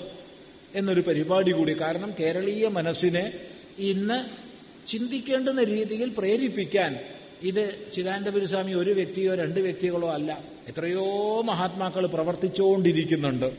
എന്നൊരു 0.75 1.01
പരിപാടി 1.01 1.51
കൂടി 1.51 1.81
കാരണം 1.81 2.15
കേരളീയ 2.21 2.69
മനസ്സിനെ 2.69 3.33
ഇന്ന് 3.79 4.25
ചിന്തിക്കേണ്ടുന്ന 4.89 5.63
രീതിയിൽ 5.63 6.15
പ്രേരിപ്പിക്കാൻ 6.19 6.99
ഇത് 7.43 7.93
ചിദാനന്ദപുരസ്വാമി 7.93 8.73
ഒരു 8.73 8.91
വ്യക്തിയോ 8.91 9.35
രണ്ട് 9.35 9.61
വ്യക്തികളോ 9.61 10.11
അല്ല 10.11 10.41
എത്രയോ 10.69 11.41
മഹാത്മാക്കൾ 11.41 12.07
പ്രവർത്തിച്ചുകൊണ്ടിരിക്കുന്നുണ്ട്. 12.07 13.53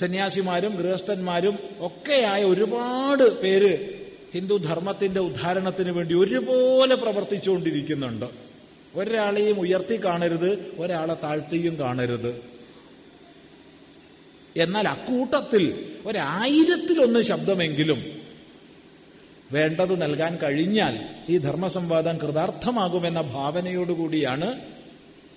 സന്യാസിമാരും 0.00 0.76
ഗൃഹസ്ഥന്മാരും 0.76 1.58
ഒക്കെയായ 1.80 2.44
ഒരുപാട് 2.44 3.40
പേര് 3.40 4.00
ഹിന്ദു 4.34 4.56
ധർമ്മത്തിന്റെ 4.56 5.20
ഉദ്ധാരണത്തിന് 5.20 5.90
വേണ്ടി 5.90 6.14
ഒരുപോലെ 6.14 6.94
പ്രവർത്തിച്ചുകൊണ്ടിരിക്കുന്നുണ്ട്. 6.94 8.49
ഒരാളെയും 8.94 9.60
ഉയർത്തി 9.60 10.04
കാണരുത് 10.04 10.74
ഒരാളെ 10.78 11.14
താഴ്ത്തിയും 11.14 11.78
കാണരുത്. 11.78 12.42
എന്നാൽ 14.56 14.88
അക്കൂട്ടത്തിൽ 14.88 15.94
ഒരായിരത്തിലൊന്ന് 16.06 17.20
ശബ്ദമെങ്കിലും 17.20 18.20
വേണ്ടത് 19.52 20.02
നൽകാൻ 20.02 20.36
കഴിഞ്ഞാൽ 20.36 20.94
ഈ 21.28 21.38
ധർമ്മസംവാദം 21.38 22.18
കൃതാർത്ഥമാകുമെന്ന 22.18 23.20
ഭാവനയോടുകൂടിയാണ് 23.20 24.60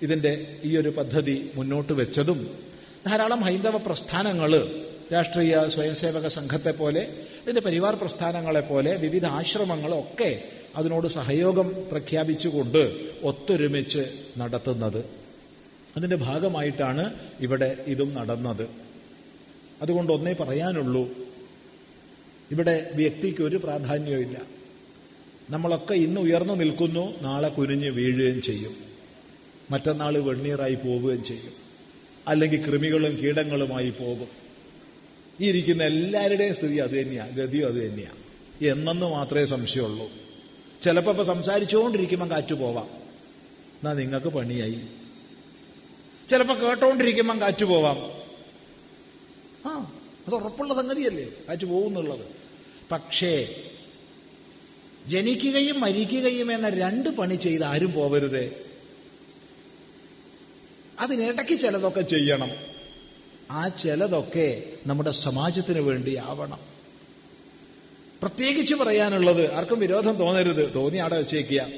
ഇതിന്റെ 0.02 0.60
ഈ 0.64 0.76
ഒരു 0.76 0.88
പദ്ധതി 0.88 1.50
മുന്നോട്ട് 1.54 1.92
വെച്ചതും. 1.92 2.58
ധാരാളം 3.06 3.40
ഹൈന്ദവ 3.40 3.76
പ്രസ്ഥാനങ്ങൾ 3.76 4.52
രാഷ്ട്രീയ 5.14 5.68
സ്വയംസേവക 5.68 6.26
സംഘത്തെ 6.26 6.70
പോലെ 6.70 7.00
ഇതിന്റെ 7.42 7.60
പരിവാർ 7.60 7.94
പ്രസ്ഥാനങ്ങളെ 7.94 8.60
പോലെ 8.60 8.96
വിവിധ 8.96 9.26
ആശ്രമങ്ങളൊക്കെ 9.26 10.42
അതിനോട് 10.76 11.08
സഹയോഗം 11.08 11.74
പ്രഖ്യാപിച്ചുകൊണ്ട് 11.90 13.10
ഒത്തൊരുമിച്ച് 13.22 14.26
നടത്തുന്നത്. 14.38 15.04
അതിന്റെ 15.96 16.16
ഭാഗമായിട്ടാണ് 16.16 17.14
ഇവിടെ 17.40 17.84
ഇതും 17.86 18.14
നടന്നത്. 18.14 18.68
അതുകൊണ്ട് 19.82 20.12
ഒന്നേ 20.12 20.32
പറയാനുള്ളൂ 20.32 21.08
ഇവിടെ 22.50 22.90
വ്യക്തിക്ക് 22.94 23.42
ഒരു 23.42 23.56
പ്രാധാന്യവുമില്ല. 23.56 24.40
നമ്മളൊക്കെ 25.50 25.94
ഇന്ന് 25.94 26.20
ഉയർന്നു 26.20 26.54
നിൽക്കുന്നു 26.54 27.20
നാളെ 27.22 27.48
കുനിഞ്ഞ് 27.48 27.90
വീഴുകയും 27.90 28.42
ചെയ്യും. 28.42 28.76
മറ്റന്നാൾ 29.70 30.18
വെണ്ണീറായി 30.18 30.74
പോവുകയും 30.74 31.24
ചെയ്യും. 31.24 31.52
അല്ലെങ്കിൽ 32.28 32.66
കൃമികളും 32.66 33.16
കീടങ്ങളുമായി 33.16 33.90
പോകും. 33.90 34.28
ഈ 35.40 35.48
ഇരിക്കുന്ന 35.48 35.82
എല്ലാവരുടെയും 35.82 36.54
സ്ഥിതി 36.54 36.76
അത് 36.76 36.90
തന്നെയാണ് 36.90 37.36
ഗതിയും 37.36 37.66
അത് 37.66 37.74
തന്നെയാണ് 37.74 38.18
എന്നെന്ന് 38.64 39.06
മാത്രമേ 39.06 39.44
സംശയമുള്ളൂ. 39.44 40.23
ചിലപ്പോൾ 40.84 41.10
ഇപ്പൊ 41.10 41.24
സംസാരിച്ചുകൊണ്ടിരിക്കുമ്പോൾ 41.24 42.30
കാറ്റ് 42.30 42.54
പോവാം 42.54 42.86
എന്നാ 42.86 43.92
നിങ്ങൾക്ക് 43.92 44.26
പണിയായി. 44.26 44.82
ചിലപ്പോൾ 46.30 46.58
കേട്ടോണ്ടിരിക്കുമ്പം 46.58 47.40
കാറ്റ് 47.40 47.64
പോവാം 47.64 47.98
ആ 49.66 49.92
അത് 50.26 50.34
ഉറപ്പുള്ള 50.34 50.74
സംഗതിയല്ലേ? 50.74 51.24
കാറ്റ് 51.48 51.64
പോകുന്നുള്ളത് 51.64 52.26
പക്ഷേ 52.92 53.54
ജനിക്കുകയും 55.06 55.80
മരിക്കുകയും 55.80 56.52
എന്ന 56.52 56.68
രണ്ട് 56.68 57.08
പണി 57.08 57.34
ചെയ്ത് 57.34 57.64
ആരും 57.64 57.92
പോവരുത്. 57.92 58.64
അതിനിടയ്ക്ക് 60.98 61.60
ചിലതൊക്കെ 61.60 62.00
ചെയ്യണം. 62.00 62.50
ആ 63.50 63.68
ചിലതൊക്കെ 63.68 64.62
നമ്മുടെ 64.86 65.10
സമാജത്തിന് 65.10 65.80
വേണ്ടി 65.80 66.16
ആവണം 66.16 66.73
പ്രത്യേകിച്ച് 68.24 68.74
പറയാനുള്ളത് 68.74 69.52
ആർക്കും 69.52 69.80
വിരോധം 69.80 70.12
തോന്നരുത്. 70.12 70.74
തോന്നി 70.74 70.98
അവിടെ 70.98 71.16
വെച്ചേക്കുക. 71.16 71.68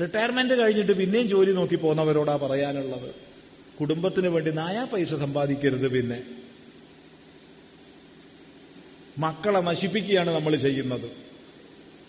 റിട്ടയർമെന്റ് 0.00 0.54
കഴിഞ്ഞിട്ട് 0.54 0.92
പിന്നെയും 0.92 1.28
ജോലി 1.28 1.52
നോക്കി 1.52 1.76
പോന്നവരോടാ 1.76 2.36
പറയാനുള്ളത്. 2.36 3.14
കുടുംബത്തിന് 3.80 4.28
വേണ്ടി 4.28 4.50
നായാ 4.50 4.84
പൈസ 4.84 5.14
സമ്പാദിക്കരുത് 5.14 5.88
പിന്നെ. 5.88 6.22
മക്കളെ 9.18 9.60
നശിപ്പിക്കുകയാണ് 9.60 10.30
നമ്മൾ 10.30 10.56
ചെയ്യുന്നത്. 10.56 11.10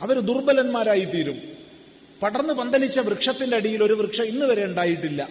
അവർ 0.02 0.20
ദുർബലന്മാരായിത്തീരും. 0.20 1.42
പടർന്നു 2.24 2.54
പന്തലിച്ച 2.54 3.00
വൃക്ഷത്തിന്റെ 3.00 3.58
അടിയിൽ 3.58 3.84
ഒരു 3.84 3.94
വൃക്ഷം 3.94 4.24
ഇന്ന് 4.24 4.46
വരെ 4.46 4.66
ഉണ്ടായിട്ടില്ല. 4.66 5.30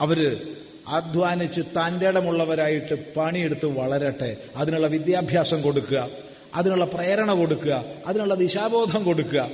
അവർ 0.00 0.46
അധ്വാനിച്ച് 0.88 1.60
താന്റെടമുള്ളവരായിട്ട് 1.60 3.14
പണിയെടുത്ത് 3.14 3.66
വളരട്ടെ. 3.66 4.36
അതിനുള്ള 4.56 4.86
വിദ്യാഭ്യാസം 4.86 5.62
കൊടുക്കുക. 5.62 6.08
അതിനുള്ള 6.54 6.84
പ്രേരണ 6.84 7.32
കൊടുക്കുക. 7.32 7.84
അതിനുള്ള 8.06 8.34
ദിശാബോധം 8.34 9.04
കൊടുക്കുക. 9.04 9.50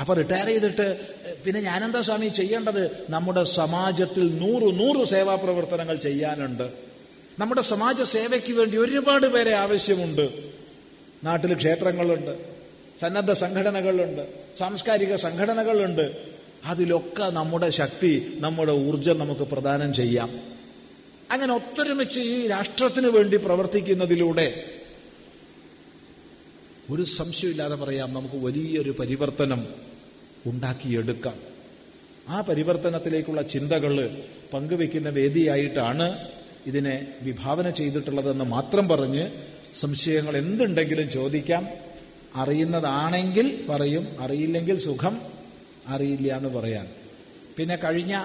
അപ്പൊ 0.00 0.14
റിട്ടയർ 0.14 0.46
ചെയ്തിട്ട് 0.46 1.00
പിന്നെ 1.44 1.60
ഞാനെന്താ 1.60 2.00
സ്വാമി 2.00 2.28
ചെയ്യേണ്ടത്? 2.28 3.06
നമ്മുടെ 3.10 3.44
സമാജത്തിൽ 3.44 4.36
നൂറ് 4.36 4.80
നൂറ് 4.80 5.08
സേവാ 5.08 5.34
പ്രവർത്തനങ്ങൾ 5.34 5.96
ചെയ്യാനുണ്ട്. 5.96 6.70
നമ്മുടെ 7.38 7.62
സമാജ 7.62 8.02
സേവയ്ക്ക് 8.02 8.52
വേണ്ടി 8.52 8.76
ഒരുപാട് 8.76 9.26
പേരെ 9.26 9.52
ആവശ്യമുണ്ട്. 9.52 10.28
നാട്ടിൽ 11.24 11.54
ക്ഷേത്രങ്ങളുണ്ട്. 11.54 12.38
സന്നദ്ധ 13.00 13.32
സംഘടനകളുണ്ട്. 13.32 14.22
സാംസ്കാരിക 14.58 15.14
സംഘടനകളുണ്ട്. 15.14 16.31
അതിലൊക്കെ 16.64 17.24
നമ്മുടെ 17.24 17.70
ശക്തി 17.70 18.36
നമ്മുടെ 18.40 18.72
ഊർജം 18.72 19.18
നമുക്ക് 19.18 19.40
പ്രദാനം 19.40 19.94
ചെയ്യാം. 19.94 20.40
അങ്ങനെ 21.30 21.54
ഒത്തൊരുമിച്ച് 21.54 22.20
ഈ 22.20 22.46
രാഷ്ട്രത്തിന് 22.46 23.06
വേണ്ടി 23.06 23.36
പ്രവർത്തിക്കുന്നതിലൂടെ 23.36 24.64
ഒരു 26.90 27.04
സംശയമില്ലാതെ 27.04 27.74
പറയാം 27.74 28.14
നമുക്ക് 28.14 28.34
വലിയൊരു 28.34 28.90
പരിവർത്തനം 28.90 29.66
ഉണ്ടാക്കിയെടുക്കാം. 30.46 31.34
ആ 32.28 32.40
പരിവർത്തനത്തിലേക്കുള്ള 32.40 33.42
ചിന്തകൾ 33.42 34.22
പങ്കുവെക്കുന്ന 34.52 35.08
വേദിയായിട്ടാണ് 35.08 36.28
ഇതിനെ 36.66 37.06
വിഭാവന 37.22 37.70
ചെയ്തിട്ടുള്ളതെന്ന് 37.70 38.44
മാത്രം 38.44 38.88
പറഞ്ഞ് 38.88 39.30
സംശയങ്ങൾ 39.80 40.36
എന്തുണ്ടെങ്കിലും 40.36 41.10
ചോദിക്കാം. 41.10 41.68
അറിയുന്നതാണെങ്കിൽ 42.34 43.66
പറയും 43.68 44.20
അറിയില്ലെങ്കിൽ 44.20 44.78
സുഖം. 44.78 45.41
അറിയില്ല 45.86 46.36
എന്ന് 46.36 46.48
പറയാൻ. 46.48 46.88
പിന്നെ 47.56 47.76
കഴിഞ്ഞ 47.76 48.24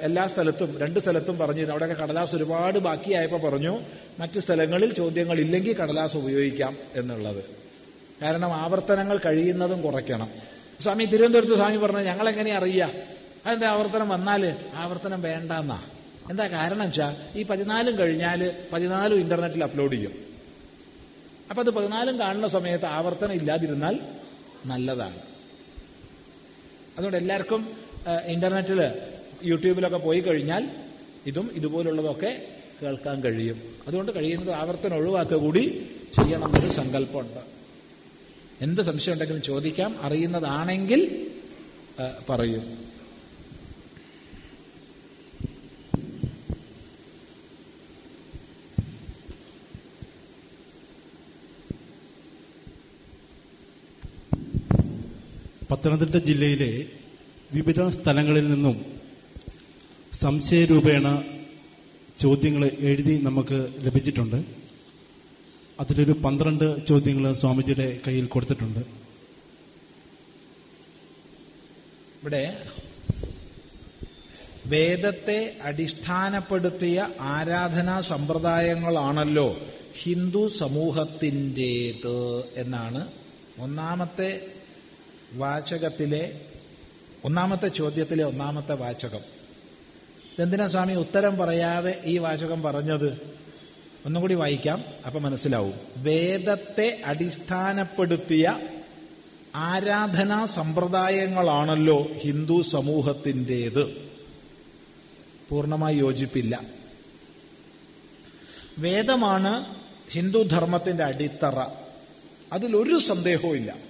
എല്ലാ 0.00 0.26
സ്ഥലത്തും 0.26 0.78
രണ്ട് 0.78 1.00
സ്ഥലത്തും 1.00 1.38
പറഞ്ഞു 1.38 1.66
അവിടെയൊക്കെ 1.66 2.02
കടലാസ് 2.02 2.36
ഒരുപാട് 2.36 2.78
ബാക്കിയായപ്പോൾ 2.78 3.40
പറഞ്ഞു 3.40 3.80
മറ്റ് 4.18 4.40
സ്ഥലങ്ങളിൽ 4.40 4.94
ചോദ്യങ്ങൾ 4.94 5.38
ഇല്ലെങ്കിൽ 5.38 5.76
കടലാസ് 5.76 6.16
ഉപയോഗിക്കാം 6.16 6.76
എന്നുള്ളത്. 6.94 7.44
കാരണം 8.22 8.52
ആവർത്തനങ്ങൾ 8.52 9.18
കഴിയുന്നതും 9.18 9.82
കുറയ്ക്കണം. 9.82 10.30
സ്വാമി 10.80 11.04
തിരുവനന്തപുരത്ത് 11.04 11.54
സ്വാമി 11.54 11.76
പറഞ്ഞു 11.76 11.98
ഞങ്ങൾ 11.98 12.28
എങ്ങനെ 12.28 12.52
അറിയുക 12.52 12.90
അതെന്താ 13.46 13.66
ആവർത്തനം 13.66 14.08
വന്നാൽ? 14.08 14.56
ആവർത്തനം 14.74 15.22
വേണ്ടെന്നാ. 15.22 15.84
എന്താ 16.30 16.46
കാരണം 16.46 16.78
വെച്ചാൽ 16.78 17.38
ഈ 17.38 17.42
പതിനാലും 17.42 17.98
കഴിഞ്ഞാൽ 17.98 18.54
പതിനാലും 18.72 19.20
ഇന്റർനെറ്റിൽ 19.20 19.64
അപ്ലോഡ് 19.64 19.92
ചെയ്യും. 19.92 20.14
അപ്പൊ 21.50 21.62
അത് 21.62 21.70
പതിനാലും 21.70 22.18
കാണുന്ന 22.18 22.48
സമയത്ത് 22.48 22.84
ആവർത്തനം 22.84 23.32
ഇല്ലാതിരുന്നാൽ 23.32 24.00
നല്ലതാണ്. 24.66 25.18
അതുകൊണ്ട് 26.96 27.16
എല്ലാവർക്കും 27.16 27.62
ഇന്റർനെറ്റിൽ 28.34 28.80
യൂട്യൂബിലൊക്കെ 29.44 29.98
പോയി 29.98 30.20
കഴിഞ്ഞാൽ 30.20 30.62
ഇതും 31.26 31.46
ഇതുപോലുള്ളതൊക്കെ 31.54 32.30
കേൾക്കാൻ 32.80 33.16
കഴിയും. 33.24 33.58
അതുകൊണ്ട് 33.86 34.10
കഴിയുന്നത് 34.16 34.52
ആവർത്തനം 34.60 34.96
ഒഴിവാക്കുക 34.96 35.38
കൂടി 35.44 35.64
ചെയ്യണമെന്നൊരു 36.16 36.72
സങ്കല്പമുണ്ട്. 36.72 37.42
എന്ത് 38.64 38.82
സംശയം 38.82 39.14
ഉണ്ടെങ്കിലും 39.14 39.42
ചോദിക്കാം 39.42 39.90
അറിയുന്നതാണെങ്കിൽ 40.02 41.00
പറയും. 42.28 42.64
പത്തനംതിട്ട 55.76 56.24
ജില്ലയിലെ 56.24 56.84
വിവിധ 57.52 57.88
സ്ഥലങ്ങളിൽ 57.88 58.48
നിന്നും 58.48 58.84
സംശയരൂപേണ 60.12 61.22
ചോദ്യങ്ങൾ 62.20 62.68
എഴുതി 62.78 63.20
നമുക്ക് 63.22 63.74
ലഭിച്ചിട്ടുണ്ട്. 63.80 64.44
അതിലൊരു 65.80 66.12
പന്ത്രണ്ട് 66.12 66.86
ചോദ്യങ്ങൾ 66.86 67.32
സ്വാമിജിയുടെ 67.32 68.00
കയ്യിൽ 68.06 68.26
കൊടുത്തിട്ടുണ്ട്. 68.26 68.78
ഇവിടെ 72.22 72.56
വേദത്തെ 74.66 75.56
അടിസ്ഥാനപ്പെടുത്തിയ 75.62 77.08
ആരാധനാ 77.20 78.00
സമ്പ്രദായങ്ങളാണല്ലോ 78.00 79.56
ഹിന്ദു 80.02 80.48
സമൂഹത്തിന്റേത് 80.48 82.44
എന്നാണ്. 82.54 83.08
ഒന്നാമത്തെ 83.58 84.55
വാചകത്തിലെ 85.36 86.40
ഒന്നാമത്തെ 87.24 87.68
ചോദ്യത്തിലെ 87.68 88.24
ഒന്നാമത്തെ 88.24 88.74
വാചകം. 88.74 89.20
എന്തിനാ 90.38 90.66
സ്വാമി 90.66 90.92
ഉത്തരം 90.92 91.36
പറയാതെ 91.36 92.02
ഈ 92.04 92.18
വാചകം 92.18 92.62
പറഞ്ഞത്? 92.62 93.36
ഒന്നും 94.06 94.20
കൂടി 94.20 94.34
വായിക്കാം 94.34 94.84
അപ്പൊ 95.06 95.20
മനസ്സിലാവും. 95.20 95.74
വേദത്തെ 95.96 97.02
അടിസ്ഥാനപ്പെടുത്തിയ 97.04 98.60
ആരാധനാ 99.54 100.46
സമ്പ്രദായങ്ങളാണല്ലോ 100.46 102.08
ഹിന്ദു 102.12 102.62
സമൂഹത്തിന്റേത്. 102.62 104.10
പൂർണമായി 105.48 105.96
യോജിപ്പില്ല. 105.96 106.60
വേദമാണ് 108.78 109.74
ഹിന്ദു 110.10 110.42
ധർമ്മത്തിന്റെ 110.42 111.04
അടിത്തറ. 111.04 111.66
അതിലൊരു 112.52 112.98
സന്ദേഹവും 112.98 113.85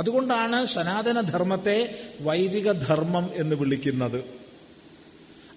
അതുകൊണ്ടാണ് 0.00 0.66
സനാതനധർമ്മത്തെ 0.66 2.00
വൈദിക 2.20 2.72
ധർമ്മം 2.72 3.30
എന്ന് 3.34 3.56
വിളിക്കുന്നത്. 3.56 4.24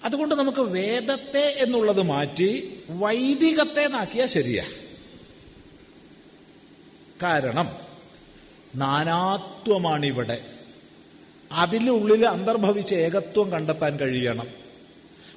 അതുകൊണ്ട് 0.04 0.36
നമുക്ക് 0.36 0.60
വേദത്തെ 0.60 1.56
എന്നുള്ളത് 1.58 2.02
മാറ്റി 2.02 2.80
വൈദികത്തെ 2.90 3.88
നാക്കിയാൽ 3.88 4.28
ശരിയാ. 4.28 4.66
കാരണം 7.24 7.78
നാനാത്വമാണിവിടെ. 8.76 10.46
അതിനുള്ളിൽ 11.52 12.28
അന്തർഭവിച്ച 12.28 12.94
ഏകത്വം 12.94 13.52
കണ്ടെത്താൻ 13.52 14.00
കഴിയണം. 14.00 14.48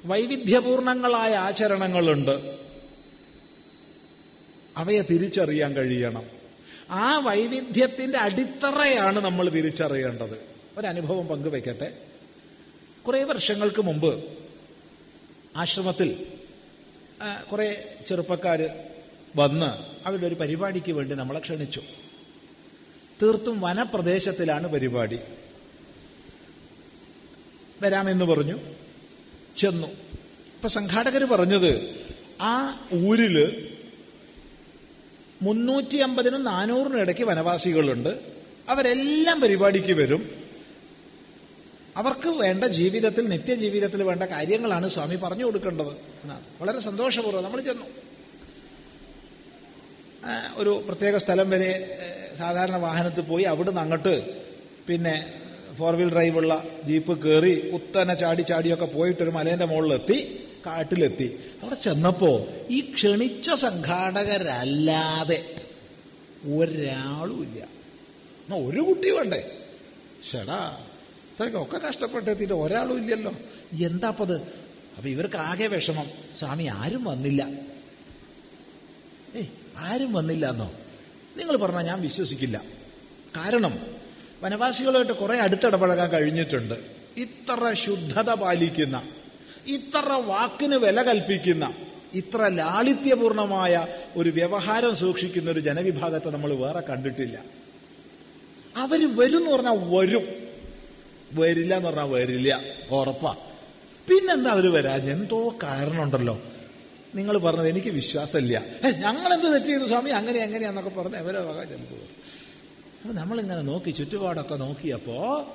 വൈവിധ്യപൂർണങ്ങളായ 0.05 1.35
ആചരണങ്ങളുണ്ട്. 1.35 2.55
അവയെ 4.77 5.01
തിരിച്ചറിയാൻ 5.01 5.73
കഴിയണം. 5.73 6.36
ആ 6.89 7.17
വൈവിധ്യത്തിന്റെ 7.17 8.17
അടിത്തറയാണ് 8.17 9.19
നമ്മൾ 9.19 9.49
തിരിച്ചറിയേണ്ടത്. 9.49 10.39
ഒരനുഭവം 10.77 11.27
പങ്കുവയ്ക്കട്ടെ 11.27 11.97
കുറെ 13.07 13.23
വർഷങ്ങൾക്ക് 13.23 13.81
മുമ്പ് 13.81 14.23
ആശ്രമത്തിൽ 15.55 16.25
കുറേ 17.51 17.95
ചെറുപ്പക്കാർ 18.07 18.69
വന്ന് 19.35 19.65
അവരുടെ 20.07 20.27
ഒരു 20.27 20.35
പരിപാടിക്ക് 20.35 20.91
വേണ്ടി 20.91 21.15
നമ്മളെ 21.15 21.39
ക്ഷണിച്ചു. 21.39 21.81
തീർത്തും 23.21 23.61
വനപ്രദേശത്തിലാണ് 23.61 24.67
പരിപാടി. 24.67 25.19
വരാമെന്ന് 27.81 28.25
പറഞ്ഞു. 28.25 28.59
ചെന്നു. 29.57 29.87
ഇപ്പൊ 29.87 30.67
സംഘാടകർ 30.67 31.23
പറഞ്ഞത് 31.23 32.05
ആ 32.41 32.87
ഊരിൽ 32.93 33.67
മുന്നൂറ്റി 35.41 35.97
അമ്പതിനും 35.97 36.43
നാനൂറിനും 36.43 36.99
ഇടയ്ക്ക് 36.99 37.23
വനവാസികളുണ്ട്. 37.23 38.19
അവരെല്ലാം 38.69 39.41
പരിപാടിക്ക് 39.41 39.93
വരും. 39.93 40.47
അവർക്ക് 41.97 42.29
വേണ്ട 42.29 42.63
ജീവിതത്തിൽ 42.63 43.27
നിത്യജീവിതത്തിൽ 43.27 44.03
വേണ്ട 44.03 44.23
കാര്യങ്ങളാണ് 44.23 44.89
സ്വാമി 44.89 45.15
പറഞ്ഞു 45.15 45.45
കൊടുക്കേണ്ടത്. 45.45 45.91
എന്നാണ് 45.91 46.41
വളരെ 46.61 46.79
സന്തോഷപൂർവം 46.79 47.43
നമ്മൾ 47.43 47.61
ചെന്നു. 47.61 47.85
ഒരു 50.55 50.83
പ്രത്യേക 50.87 51.17
സ്ഥലം 51.17 51.49
വരെ 51.49 51.71
സാധാരണ 52.37 52.75
വാഹനത്തിൽ 52.75 53.21
പോയി 53.21 53.43
അവിടുന്ന് 53.43 53.81
അങ്ങോട്ട് 53.81 54.43
പിന്നെ 54.87 55.33
ഫോർ 55.77 55.95
വീൽ 55.95 56.11
ഡ്രൈവുള്ള 56.11 56.63
ജീപ്പ് 56.85 57.23
കയറി 57.23 57.69
കുത്തനെ 57.69 58.13
ചാടി 58.13 58.41
ചാടിയൊക്കെ 58.41 58.85
പോയിട്ടൊരു 58.85 59.29
മലേന്റെ 59.29 59.65
മുകളിലെത്തി. 59.65 60.17
കാട്ടിലെത്തി. 60.67 61.39
അവിടെ 61.63 61.75
ചെന്നപ്പോ 61.75 62.47
ഈ 62.69 62.93
ക്ഷണിച്ച 62.93 63.49
സംഘാടകരല്ലാതെ 63.49 65.55
ഒരാളും 66.57 67.43
ഇല്ല. 67.43 67.67
എന്നാ 68.43 68.57
ഒരു 68.57 68.81
കുട്ടി 68.81 69.09
വേണ്ടേ? 69.09 69.51
ഷടാ 70.31 70.85
ഇത്രയ്ക്കൊക്കെ 71.33 71.77
കഷ്ടപ്പെട്ടെത്തിയിട്ട് 71.77 72.53
ഒരാളും 72.53 73.03
ഇല്ലല്ലോ. 73.03 73.33
എന്താപ്പത്? 73.85 74.41
അപ്പൊ 74.97 75.09
ഇവർക്ക് 75.09 75.35
ആകെ 75.35 75.67
വിഷമം. 75.67 76.05
സ്വാമി 76.39 76.63
ആരും 76.63 77.03
വന്നില്ല. 77.03 77.49
ഏയ് 79.35 79.47
ആരും 79.77 80.13
വന്നില്ല 80.13 80.49
എന്നോ 80.49 80.71
നിങ്ങൾ 81.37 81.57
പറഞ്ഞാൽ 81.57 81.81
ഞാൻ 81.81 82.01
വിശ്വസിക്കില്ല. 82.01 82.63
കാരണം 83.37 83.79
വനവാസികളുമായിട്ട് 84.43 85.13
കുറെ 85.13 85.37
അടുത്തിടപഴകാൻ 85.37 86.09
കഴിഞ്ഞിട്ടുണ്ട്. 86.09 86.73
ഇത്ര 87.17 87.73
ശുദ്ധത 87.73 88.33
പാലിക്കുന്ന 88.33 89.03
ഇത്ര 89.67 90.21
വാക്കിന് 90.25 90.75
വില 90.75 91.01
കൽപ്പിക്കുന്ന 91.01 91.73
ഇത്ര 92.13 92.47
ലാളിത്യപൂർണമായ 92.47 93.87
ഒരു 94.15 94.29
വ്യവഹാരം 94.29 94.95
സൂക്ഷിക്കുന്ന 94.95 95.51
ഒരു 95.51 95.59
ജനവിഭാഗത്തെ 95.59 96.29
നമ്മൾ 96.29 96.53
വേറെ 96.53 96.79
കണ്ടിട്ടില്ല. 96.79 97.43
അവർ 98.77 99.17
വരും 99.17 99.37
എന്ന് 99.37 99.51
പറഞ്ഞാൽ 99.51 99.77
വരും. 99.77 100.27
വരില്ല 101.33 101.75
എന്ന് 101.75 101.89
പറഞ്ഞാൽ 101.89 102.05
വരില്ല. 102.05 102.61
ഉറപ്പാ. 102.91 103.35
പിന്നെന്താ 104.09 104.51
അവർ 104.51 104.71
വരാ? 104.71 104.95
എന്തോ 104.95 105.55
കാരണമുണ്ടല്ലോ. 105.63 106.41
നിങ്ങൾ 107.15 107.37
പറഞ്ഞത് 107.37 107.69
എനിക്ക് 107.69 107.87
വിശ്വാസമില്ല. 107.87 108.65
ഞങ്ങൾ 108.83 109.33
എന്ത് 109.33 109.53
തെറ്റ് 109.53 109.65
ചെയ്തു 109.65 109.87
സ്വാമി? 109.87 110.09
അങ്ങനെ 110.09 110.39
എങ്ങനെയാന്നൊക്കെ 110.39 110.89
പറഞ്ഞ് 110.89 111.15
അവരെ 111.15 111.39
വക 111.39 111.63
ചെലവ് 111.63 112.27
അപ്പൊ 113.01 113.13
നമ്മളിങ്ങനെ 113.13 113.61
നോക്കി 113.61 113.91
ചുറ്റുപാടൊക്കെ 113.91 114.55
നോക്കിയപ്പോ 114.55 115.47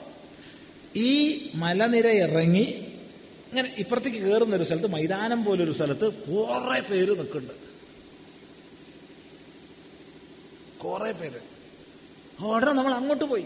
ഈ 0.96 1.42
മലനിര 1.54 2.06
ഇറങ്ങി 2.06 2.91
ഇങ്ങനെ 3.52 3.74
ഇപ്പുറത്തേക്ക് 3.78 4.18
കയറുന്ന 4.18 4.56
ഒരു 4.56 4.64
സ്ഥലത്ത് 4.64 4.86
മൈതാനം 4.86 5.44
പോലൊരു 5.44 5.72
സ്ഥലത്ത് 5.72 6.12
കുറെ 6.12 6.80
പേര് 6.80 7.10
നിൽക്കുന്നുണ്ട്. 7.10 7.72
കുറെ 10.78 11.12
പേര്. 11.12 11.40
ഉടനെ 12.44 12.72
നമ്മൾ 12.72 12.94
അങ്ങോട്ട് 12.94 13.24
പോയി. 13.24 13.44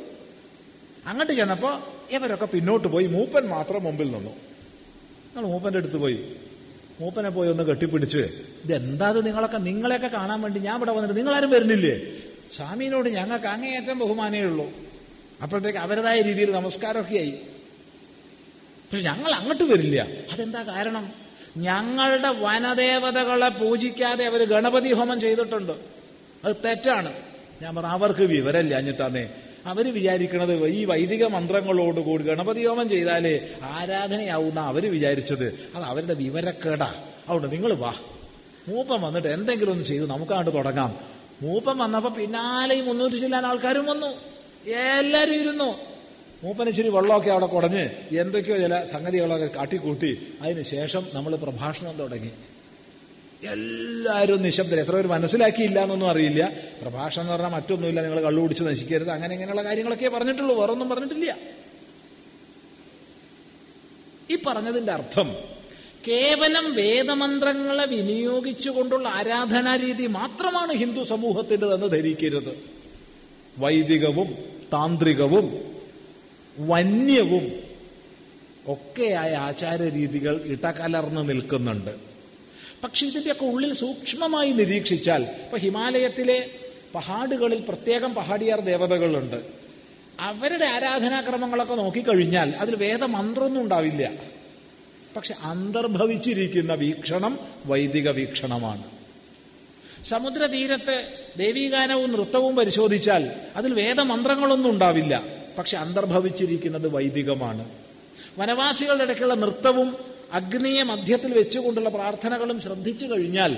അങ്ങോട്ട് 1.06 1.32
ചെന്നപ്പോ 1.32 1.80
ഇവരൊക്കെ 2.10 2.46
പിന്നോട്ട് 2.46 2.88
പോയി. 2.88 3.06
മൂപ്പൻ 3.06 3.46
മാത്രം 3.46 3.82
മുമ്പിൽ 3.82 4.10
നിന്നു. 4.10 4.30
നമ്മൾ 5.34 5.48
മൂപ്പന്റെ 5.48 5.78
അടുത്ത് 5.78 5.96
പോയി. 5.96 6.36
മൂപ്പനെ 7.00 7.30
പോയി 7.30 7.48
ഒന്ന് 7.48 7.62
കെട്ടിപ്പിടിച്ച്. 7.62 8.18
ഇതെന്താ 8.64 9.10
ഇത് 9.10 9.26
നിങ്ങളൊക്കെ 9.26 9.58
നിങ്ങളെയൊക്കെ 9.58 10.06
കാണാൻ 10.06 10.40
വേണ്ടി 10.40 10.60
ഞാൻ 10.60 10.76
ഇവിടെ 10.76 10.92
വന്നിട്ട് 10.92 11.16
നിങ്ങളാരും 11.16 11.50
വരുന്നില്ലേ? 11.50 12.00
സ്വാമിനോട് 12.56 13.08
ഞങ്ങൾക്ക് 13.08 13.46
അങ്ങേയറ്റം 13.46 13.98
ബഹുമാനേ 13.98 14.40
ഉള്ളൂ. 14.40 14.70
അപ്പോഴത്തേക്ക് 15.42 15.78
അവരുടേതായ 15.78 16.20
രീതിയിൽ 16.20 16.52
നമസ്കാരമൊക്കെ 16.52 17.16
ആയി. 17.16 17.40
പക്ഷെ 18.92 19.04
ഞങ്ങൾ 19.04 19.34
അങ്ങോട്ട് 19.34 19.64
വരില്ല. 19.64 20.06
അതെന്താ 20.32 20.62
കാരണം? 20.62 21.12
ഞങ്ങളുടെ 21.56 22.28
വനദേവതകളെ 22.28 23.48
പൂജിക്കാതെ 23.48 24.24
അവർ 24.24 24.44
ഗണപതി 24.44 24.92
ഹോമം 24.92 25.20
ചെയ്തിട്ടുണ്ട്. 25.20 25.72
അത് 26.44 26.56
തെറ്റാണ്. 26.64 27.12
ഞാൻ 27.62 27.76
പറഞ്ഞു 27.76 27.90
അവർക്ക് 27.90 28.20
വിവരമില്ല 28.20 28.74
അഞ്ഞിട്ടാന്നേ 28.74 29.28
അവർ 29.66 29.94
വിചാരിക്കണത് 29.94 30.66
ഈ 30.66 30.84
വൈദിക 30.84 31.26
മന്ത്രങ്ങളോടുകൂടി 31.26 32.24
ഗണപതി 32.24 32.66
ഹോമം 32.66 32.88
ചെയ്താലേ 32.88 33.48
ആരാധനയാവുന്ന 33.62 34.60
അവർ 34.60 34.90
വിചാരിച്ചത്. 34.90 35.68
അത് 35.74 35.84
അവരുടെ 35.84 36.14
വിവരക്കേടാ. 36.14 36.94
അതുകൊണ്ട് 37.28 37.52
നിങ്ങൾ 37.52 37.72
വാ. 37.72 37.94
മൂപ്പം 38.68 39.02
വന്നിട്ട് 39.02 39.28
എന്തെങ്കിലും 39.28 39.72
ഒന്ന് 39.72 39.84
ചെയ്ത് 39.84 40.10
നമുക്കങ്ങോട്ട് 40.10 40.54
തുടങ്ങാം. 40.54 40.98
മൂപ്പം 41.42 41.78
വന്നപ്പോ 41.78 42.10
പിന്നാലെ 42.10 42.74
ഈ 42.74 42.80
മുന്നൂറ്റി 42.80 43.16
ചില്ലാൻ 43.16 43.46
ആൾക്കാരും 43.46 43.86
വന്നു. 43.86 44.06
എല്ലാരും 44.70 45.34
ഇരുന്നു. 45.34 45.95
മൂപ്പന് 46.44 46.68
ഇച്ചിരി 46.68 46.88
വെള്ളമൊക്കെ 46.88 47.30
അവിടെ 47.30 47.46
കുടഞ്ഞ് 47.46 47.88
എന്തൊക്കെയോ 48.18 48.56
ചില 48.56 48.86
സംഗതികളൊക്കെ 48.92 49.46
കാട്ടിക്കൂട്ടി. 49.46 50.18
അതിനുശേഷം 50.40 51.06
നമ്മൾ 51.12 51.36
പ്രഭാഷണം 51.36 51.96
തുടങ്ങി. 51.96 52.30
എല്ലാവരും 53.46 54.42
നിശബ്ദർ 54.42 54.80
എത്ര 54.80 54.92
പേര് 54.92 55.06
മനസ്സിലാക്കിയില്ല 55.06 55.82
എന്നൊന്നും 55.82 56.10
അറിയില്ല. 56.10 56.52
പ്രഭാഷണം 56.82 57.22
എന്ന് 57.22 57.32
പറഞ്ഞാൽ 57.32 57.48
മറ്റൊന്നുമില്ല. 57.48 58.02
നിങ്ങൾ 58.02 58.20
കള്ളു 58.20 58.42
കുടിച്ച് 58.42 58.64
നശിക്കരുത്. 58.64 59.10
അങ്ങനെ 59.10 59.34
ഇങ്ങനെയുള്ള 59.34 59.64
കാര്യങ്ങളൊക്കെ 59.64 60.08
പറഞ്ഞിട്ടുള്ളൂ. 60.08 60.60
വേറൊന്നും 60.60 60.88
പറഞ്ഞിട്ടില്ല. 60.88 61.36
ഈ 64.30 64.38
പറഞ്ഞതിന്റെ 64.46 64.92
അർത്ഥം 64.92 65.36
കേവലം 66.08 66.74
വേദമന്ത്രങ്ങളെ 66.74 67.86
വിനിയോഗിച്ചുകൊണ്ടുള്ള 67.86 69.08
ആരാധനാ 69.08 69.76
രീതി 69.76 70.06
മാത്രമാണ് 70.06 70.72
ഹിന്ദു 70.72 71.02
സമൂഹത്തിന്റെതെന്ന് 71.02 71.86
ധരിക്കരുത്. 71.86 72.58
വൈദികവും 73.58 74.34
താന്ത്രികവും 74.72 75.75
വന്യവും 76.58 77.52
ഒക്കെയായ 78.72 79.34
ആചാരരീതികൾ 79.34 80.40
ഇടകലർന്ന് 80.44 81.28
നിൽക്കുന്നുണ്ട്. 81.28 81.90
പക്ഷെ 82.84 83.06
ഇതിന്റെയൊക്കെ 83.06 83.44
ഉള്ളിൽ 83.44 83.72
സൂക്ഷ്മമായി 83.72 84.52
നിരീക്ഷിച്ചാൽ 84.52 85.22
ഇപ്പൊ 85.22 85.58
ഹിമാലയത്തിലെ 85.58 86.50
പഹാടുകളിൽ 86.94 87.64
പ്രത്യേകം 87.68 88.14
പഹാടിയാർ 88.14 88.60
ദേവതകളുണ്ട്. 88.60 89.42
അവരുടെ 90.20 90.64
ആരാധനാക്രമങ്ങളൊക്കെ 90.64 91.74
നോക്കിക്കഴിഞ്ഞാൽ 91.74 92.50
അതിൽ 92.50 92.74
വേദമന്ത്രമൊന്നും 92.74 93.62
ഉണ്ടാവില്ല. 93.62 94.12
പക്ഷെ 95.16 95.34
അന്തർഭവിച്ചിരിക്കുന്ന 95.42 96.74
വീക്ഷണം 96.74 97.38
വൈദിക 97.66 98.10
വീക്ഷണമാണ്. 98.10 98.84
സമുദ്രതീരത്ത് 100.08 101.08
ദേവീഗാനവും 101.38 102.12
നൃത്തവും 102.12 102.56
പരിശോധിച്ചാൽ 102.56 103.30
അതിൽ 103.56 103.74
വേദമന്ത്രങ്ങളൊന്നും 103.74 104.70
ഉണ്ടാവില്ല. 104.70 105.35
പക്ഷെ 105.58 105.76
അന്തർഭവിച്ചിരിക്കുന്നത് 105.76 106.88
വൈദികമാണ്. 106.88 107.70
വനവാസികളുടെ 108.38 109.04
ഇടയ്ക്കുള്ള 109.04 109.34
നൃത്തവും 109.34 109.96
അഗ്നിയെ 110.32 110.82
മധ്യത്തിൽ 110.82 111.34
വെച്ചുകൊണ്ടുള്ള 111.34 111.88
പ്രാർത്ഥനകളും 111.88 112.60
ശ്രദ്ധിച്ചു 112.60 113.06
കഴിഞ്ഞാൽ 113.06 113.56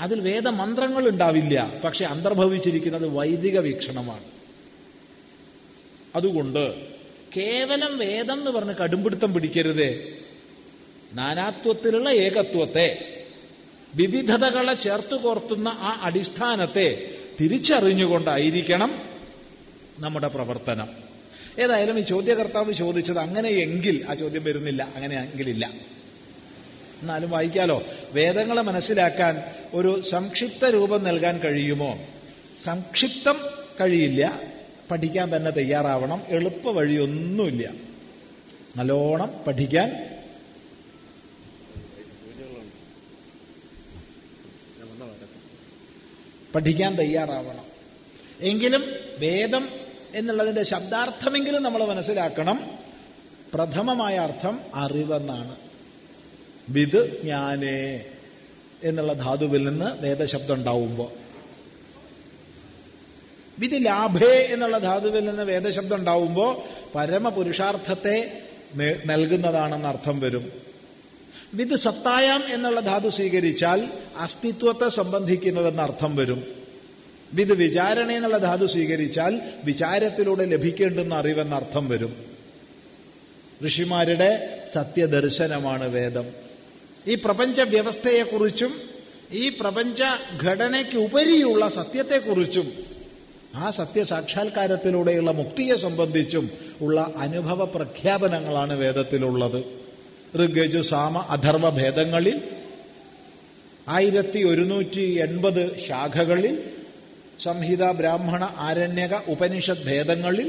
അതിൽ 0.00 0.20
വേദമന്ത്രങ്ങൾ 0.20 1.08
ഉണ്ടാവില്ല. 1.08 1.80
പക്ഷെ 1.84 2.04
അന്തർഭവിച്ചിരിക്കുന്നത് 2.04 3.08
വൈദിക 3.08 3.58
വീക്ഷണമാണ്. 3.58 4.24
അതുകൊണ്ട് 6.16 6.74
കേവലം 7.36 7.98
വേദം 7.98 8.38
എന്ന് 8.38 8.50
പറഞ്ഞ് 8.50 8.74
കടുംപിടുത്തം 8.74 9.34
പിടിക്കരുത്. 9.34 10.18
നാനാത്വത്തിലുള്ള 11.14 12.08
ഏകത്വത്തെ 12.08 13.14
വിവിധതകളെ 13.94 14.74
ചേർത്ത് 14.74 15.16
കോർത്തുന്ന 15.16 15.68
ആ 15.68 16.00
അടിസ്ഥാനത്തെ 16.02 17.16
തിരിച്ചറിഞ്ഞുകൊണ്ടായിരിക്കണം 17.40 19.02
നമ്മുടെ 19.98 20.28
പ്രവർത്തനം. 20.28 21.07
ഏതായാലും 21.58 21.98
ഈ 21.98 22.02
ചോദ്യകർത്താവ് 22.02 22.72
ചോദിച്ചത് 22.72 23.18
അങ്ങനെയെങ്കിൽ 23.18 24.06
ആ 24.08 24.14
ചോദ്യം 24.14 24.44
വരുന്നില്ല 24.44 24.88
അങ്ങനെയെങ്കിലില്ല 24.96 25.72
എന്നാലും 27.02 27.30
വായിക്കാലോ. 27.30 27.82
വേദങ്ങളെ 28.10 28.62
മനസ്സിലാക്കാൻ 28.62 29.42
ഒരു 29.74 30.02
സംക്ഷിപ്ത 30.02 30.64
രൂപം 30.64 31.04
നൽകാൻ 31.04 31.38
കഴിയുമോ? 31.38 31.98
സംക്ഷിപ്തം 32.64 33.36
കഴിയില്ല. 33.80 34.40
പഠിക്കാൻ 34.90 35.36
തന്നെ 35.36 35.50
തയ്യാറാവണം. 35.50 36.22
എളുപ്പ 36.28 36.70
വഴിയൊന്നുമില്ല 36.70 37.72
നല്ലോണം 38.76 39.44
പഠിക്കാൻ 39.46 40.18
പഠിക്കാൻ 46.54 46.94
തയ്യാറാവണം. 46.94 47.64
എങ്കിലും 48.40 48.84
വേദം 49.18 49.68
എന്നുള്ളതിന്റെ 50.14 50.62
ശബ്ദാർത്ഥമെങ്കിലും 50.62 51.62
നമ്മൾ 51.62 51.84
മനസ്സിലാക്കണം. 51.84 52.70
പ്രഥമമായ 53.54 54.16
അർത്ഥം 54.16 54.60
അറിവെന്നാണ്. 54.74 55.56
വിത് 56.68 57.22
ജ്ഞാനേ 57.22 58.04
എന്നുള്ള 58.82 59.12
ധാതുവിൽ 59.12 59.64
നിന്ന് 59.68 60.02
വേദശബ്ദം 60.02 60.54
ഉണ്ടാവുമ്പോൾ 60.54 61.28
വിധി 63.58 63.76
ലാഭേ 63.76 64.48
എന്നുള്ള 64.52 64.78
ധാതുവിൽ 64.78 65.24
നിന്ന് 65.24 65.42
വേദശബ്ദം 65.42 65.96
ഉണ്ടാവുമ്പോൾ 65.96 66.62
പരമപുരുഷാർത്ഥത്തെ 66.94 68.42
നൽകുന്നതാണെന്ന് 69.06 69.88
അർത്ഥം 69.88 70.20
വരും. 70.20 70.52
വിത് 71.54 71.76
സത്തായം 71.76 72.54
എന്നുള്ള 72.54 72.80
ധാതു 72.80 73.08
സ്വീകരിച്ചാൽ 73.08 73.90
അസ്തിത്വത്തെ 74.16 74.88
സംബന്ധിക്കുന്നതെന്ന് 74.88 75.82
അർത്ഥം 75.82 76.16
വരും. 76.16 76.57
വിത് 77.34 77.52
വിചാരണ 77.52 78.10
എന്നുള്ള 78.10 78.38
ധാതു 78.38 78.66
സ്വീകരിച്ചാൽ 78.66 79.40
വിചാരത്തിലൂടെ 79.64 80.44
ലഭിക്കേണ്ടുന്ന 80.44 81.14
അറിവെന്ന 81.14 81.54
അർത്ഥം 81.54 81.88
വരും. 81.88 82.16
ഋഷിമാരുടെ 83.66 84.60
സത്യദർശനമാണ് 84.74 85.88
വേദം. 85.88 86.24
ഈ 87.06 87.14
പ്രപഞ്ച 87.14 87.60
വ്യവസ്ഥയെക്കുറിച്ചും 87.60 88.74
ഈ 89.32 89.48
പ്രപഞ്ച 89.48 90.02
ഘടനയ്ക്ക് 90.44 90.98
ഉപരിയുള്ള 90.98 91.68
സത്യത്തെക്കുറിച്ചും 91.68 92.72
ആ 93.54 93.70
സത്യസാക്ഷാത്കാരത്തിലൂടെയുള്ള 93.70 95.30
മുക്തിയെ 95.30 95.76
സംബന്ധിച്ചും 95.76 96.50
ഉള്ള 96.80 97.14
അനുഭവ 97.16 97.64
പ്രഖ്യാപനങ്ങളാണ് 97.64 98.78
വേദത്തിലുള്ളത്. 98.78 99.64
ഋഗജു 100.36 100.82
സാമ 100.82 101.18
അധർവ 101.18 101.70
ഭേദങ്ങളിൽ 101.70 102.42
ആയിരത്തി 103.88 104.42
ഒരുന്നൂറ്റി 104.42 105.18
എൺപത് 105.20 105.78
ശാഖകളിൽ 105.88 106.77
സംഹിത 107.42 107.84
ബ്രാഹ്മണ 107.90 108.44
ആരണ്യക 108.58 109.14
ഉപനിഷത് 109.28 109.84
ഭേദങ്ങളിൽ 109.86 110.48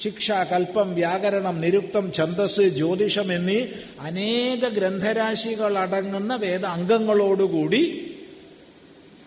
ശിക്ഷ 0.00 0.30
കൽപ്പം 0.50 0.94
വ്യാകരണം 0.94 1.60
നിരുക്തം 1.60 2.12
ഛന്ദസ് 2.14 2.60
ജ്യോതിഷം 2.60 3.32
എന്നീ 3.32 3.58
അനേക 4.00 4.68
ഗ്രന്ഥരാശികൾ 4.68 5.78
അടങ്ങുന്ന 5.78 6.34
വേദ 6.34 6.64
അംഗങ്ങളോടുകൂടി 6.66 7.82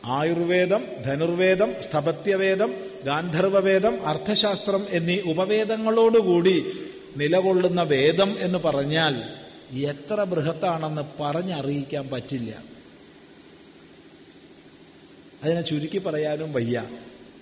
ആയുർവേദം 0.05 0.83
ധനുർവേദം 1.05 1.71
സ്ഥപത്യവേദം 1.81 2.71
ഗാന്ധർവവേദം 3.05 4.05
അർത്ഥശാസ്ത്രം 4.05 4.85
എന്നീ 4.91 5.17
ഉപവേദങ്ങളോടുകൂടി 5.33 6.55
നിലകൊള്ളുന്ന 7.17 7.83
വേദം 7.83 8.29
എന്ന് 8.39 8.59
പറഞ്ഞാൽ 8.59 9.15
എത്ര 9.91 10.23
ബൃഹത്താണെന്ന് 10.23 11.03
പറഞ്ഞറിയിക്കാൻ 11.19 12.09
പറ്റില്ല. 12.09 12.51
അതിനെ 15.43 15.61
ചുരുക്കി 15.61 15.97
പറയാനും 15.97 16.53
വയ്യ. 16.53 16.83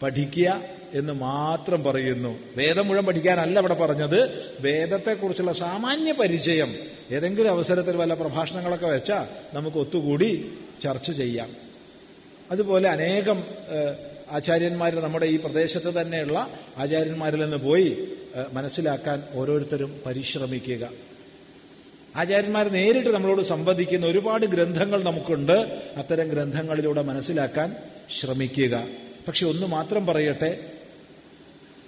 പഠിക്കുക 0.02 0.64
എന്ന് 0.94 1.14
മാത്രം 1.14 1.84
പറയുന്നു. 1.84 2.40
വേദം 2.56 2.88
മുഴുവൻ 2.88 3.06
പഠിക്കാനല്ല 3.06 3.60
ഇവിടെ 3.60 3.74
പറഞ്ഞത്. 3.74 4.20
വേദത്തെക്കുറിച്ചുള്ള 4.60 5.54
സാമാന്യ 5.54 6.12
പരിചയം 6.12 6.76
ഏതെങ്കിലും 7.12 7.50
അവസരത്തിൽ 7.50 7.96
വല്ല 7.98 8.14
പ്രഭാഷണങ്ങളൊക്കെ 8.14 8.88
വെച്ചാൽ 8.88 9.56
നമുക്ക് 9.56 9.78
ഒത്തുകൂടി 9.78 10.52
ചർച്ച 10.84 11.12
ചെയ്യാം. 11.12 11.50
അതുപോലെ 12.52 12.90
അനേകം 12.90 13.44
ആചാര്യന്മാർ 14.32 14.96
നമ്മുടെ 14.96 15.26
ഈ 15.26 15.38
പ്രദേശത്ത് 15.38 16.02
തന്നെയുള്ള 16.02 16.48
ആചാര്യന്മാരിൽ 16.78 17.42
നിന്ന് 17.42 17.58
പോയി 17.58 18.08
മനസ്സിലാക്കാൻ 18.54 19.24
ഓരോരുത്തരും 19.34 20.02
പരിശ്രമിക്കുക. 20.06 20.90
ആചാര്യന്മാർ 22.20 22.70
നേരിട്ട് 22.70 23.10
നമ്മളോട് 23.10 23.42
സംവദിക്കുന്ന 23.42 24.06
ഒരുപാട് 24.06 24.46
ഗ്രന്ഥങ്ങൾ 24.46 25.04
നമുക്കുണ്ട്. 25.04 25.52
അത്തരം 25.98 26.28
ഗ്രന്ഥങ്ങളിലൂടെ 26.28 27.02
മനസ്സിലാക്കാൻ 27.02 27.76
ശ്രമിക്കുക. 28.20 28.88
പക്ഷെ 29.28 29.46
ഒന്ന് 29.46 29.68
മാത്രം 29.68 30.06
പറയട്ടെ. 30.06 30.72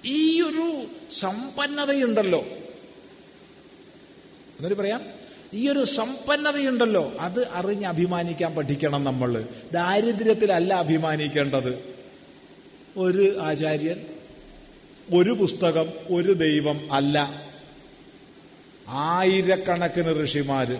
ഈ 0.06 0.42
ഒരു 0.42 0.86
സമ്പന്നതയുണ്ടല്ലോ. 1.20 2.40
എന്നൊരു 4.58 4.74
പറയാം. 4.74 5.02
ഈ 5.54 5.70
ഒരു 5.70 5.84
സമ്പന്നതയുണ്ടല്ലോ. 5.84 7.14
അത് 7.20 7.48
അറിഞ്ഞ് 7.48 7.86
അഭിമാനിക്കാൻ 7.86 8.56
പഠിക്കണം 8.56 9.04
നമ്മൾ. 9.04 9.46
ദാരിദ്ര്യത്തിലല്ല 9.72 10.74
അഭിമാനിക്കേണ്ടത്. 10.74 11.84
ഒരു 12.98 13.40
ആചാര്യൻ 13.42 14.06
ഒരു 15.14 15.30
പുസ്തകം 15.30 15.90
ഒരു 16.10 16.34
ദൈവം 16.34 16.94
അല്ല. 16.94 17.51
ആയിരക്കണക്കിന് 18.92 20.26
ഋഷിമാര് 20.26 20.80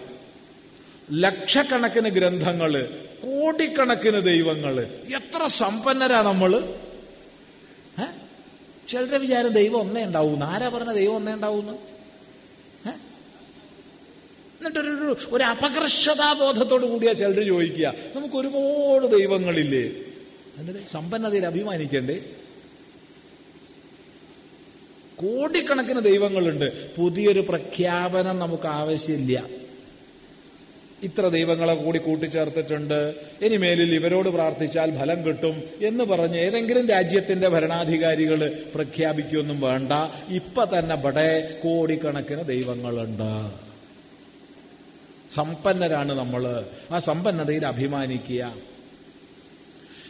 ലക്ഷക്കണക്കിന് 1.12 2.10
ഗ്രന്ഥങ്ങൾ 2.10 2.86
കോടിക്കണക്കിന് 3.24 4.24
ദൈവങ്ങൾ. 4.24 4.82
എത്ര 5.16 5.48
സമ്പന്നരാ 5.48 6.22
നമ്മൾ? 6.22 6.76
ചിലരുടെ 8.90 9.18
വിചാരം 9.18 9.48
ദൈവം 9.48 9.78
ഒന്നേ 9.78 10.04
ഉണ്ടാവുന്നു. 10.04 10.46
ആരാ 10.46 10.70
പറഞ്ഞ 10.70 10.94
ദൈവം 10.94 11.16
ഒന്നേ 11.16 11.34
ഉണ്ടാവുന്നു? 11.34 11.72
എന്നിട്ടൊരു 14.62 14.88
ഒരു- 14.88 15.46
അപകർഷതാബോധത്തോട് 15.46 16.86
കൂടിയാ 16.86 17.14
ചിലർ 17.14 17.46
ചോദിക്കുക. 17.46 17.94
നമുക്ക് 18.16 18.36
ഒരുപാട് 18.36 19.18
ദൈവങ്ങളില്ലേ? 19.18 19.92
എന്നിട്ട് 20.58 20.92
സമ്പന്നതയിൽ 20.92 21.46
അഭിമാനിക്കണ്ടേ? 21.46 22.24
കോടിക്കണക്കിന് 25.22 26.02
ദൈവങ്ങളുണ്ട്. 26.02 26.96
പുതിയൊരു 26.96 27.40
പ്രഖ്യാപനം 27.40 28.40
നമുക്ക് 28.40 28.68
ആവശ്യമില്ല. 28.68 29.46
ഇത്ര 31.04 31.28
ദൈവങ്ങളെ 31.28 31.76
കൂടി 31.76 32.00
കൂട്ടിച്ചേർത്തിട്ടുണ്ട്. 32.00 33.16
ഇനി 33.42 33.58
മേലിൽ 33.58 33.96
ഇവരോട് 33.96 34.30
പ്രാർത്ഥിച്ചാൽ 34.30 35.00
ഫലം 35.00 35.26
കിട്ടും 35.26 35.64
എന്ന് 35.82 36.04
പറഞ്ഞ് 36.04 36.38
ഏതെങ്കിലും 36.38 36.90
രാജ്യത്തിന്റെ 36.90 37.48
ഭരണാധികാരികൾ 37.48 38.64
പ്രഖ്യാപിക്കൊന്നും 38.76 39.62
വേണ്ട. 39.62 39.92
ഇപ്പൊ 40.30 40.66
തന്നെ 40.66 40.96
ഇവിടെ 40.96 41.60
കോടിക്കണക്കിന് 41.64 42.44
ദൈവങ്ങളുണ്ട്. 42.44 43.52
സമ്പന്നരാണ് 45.34 46.20
നമ്മൾ 46.20 46.66
ആ 46.92 47.00
സമ്പന്നതയിൽ 47.00 47.66
അഭിമാനിക്കുക. 47.66 48.54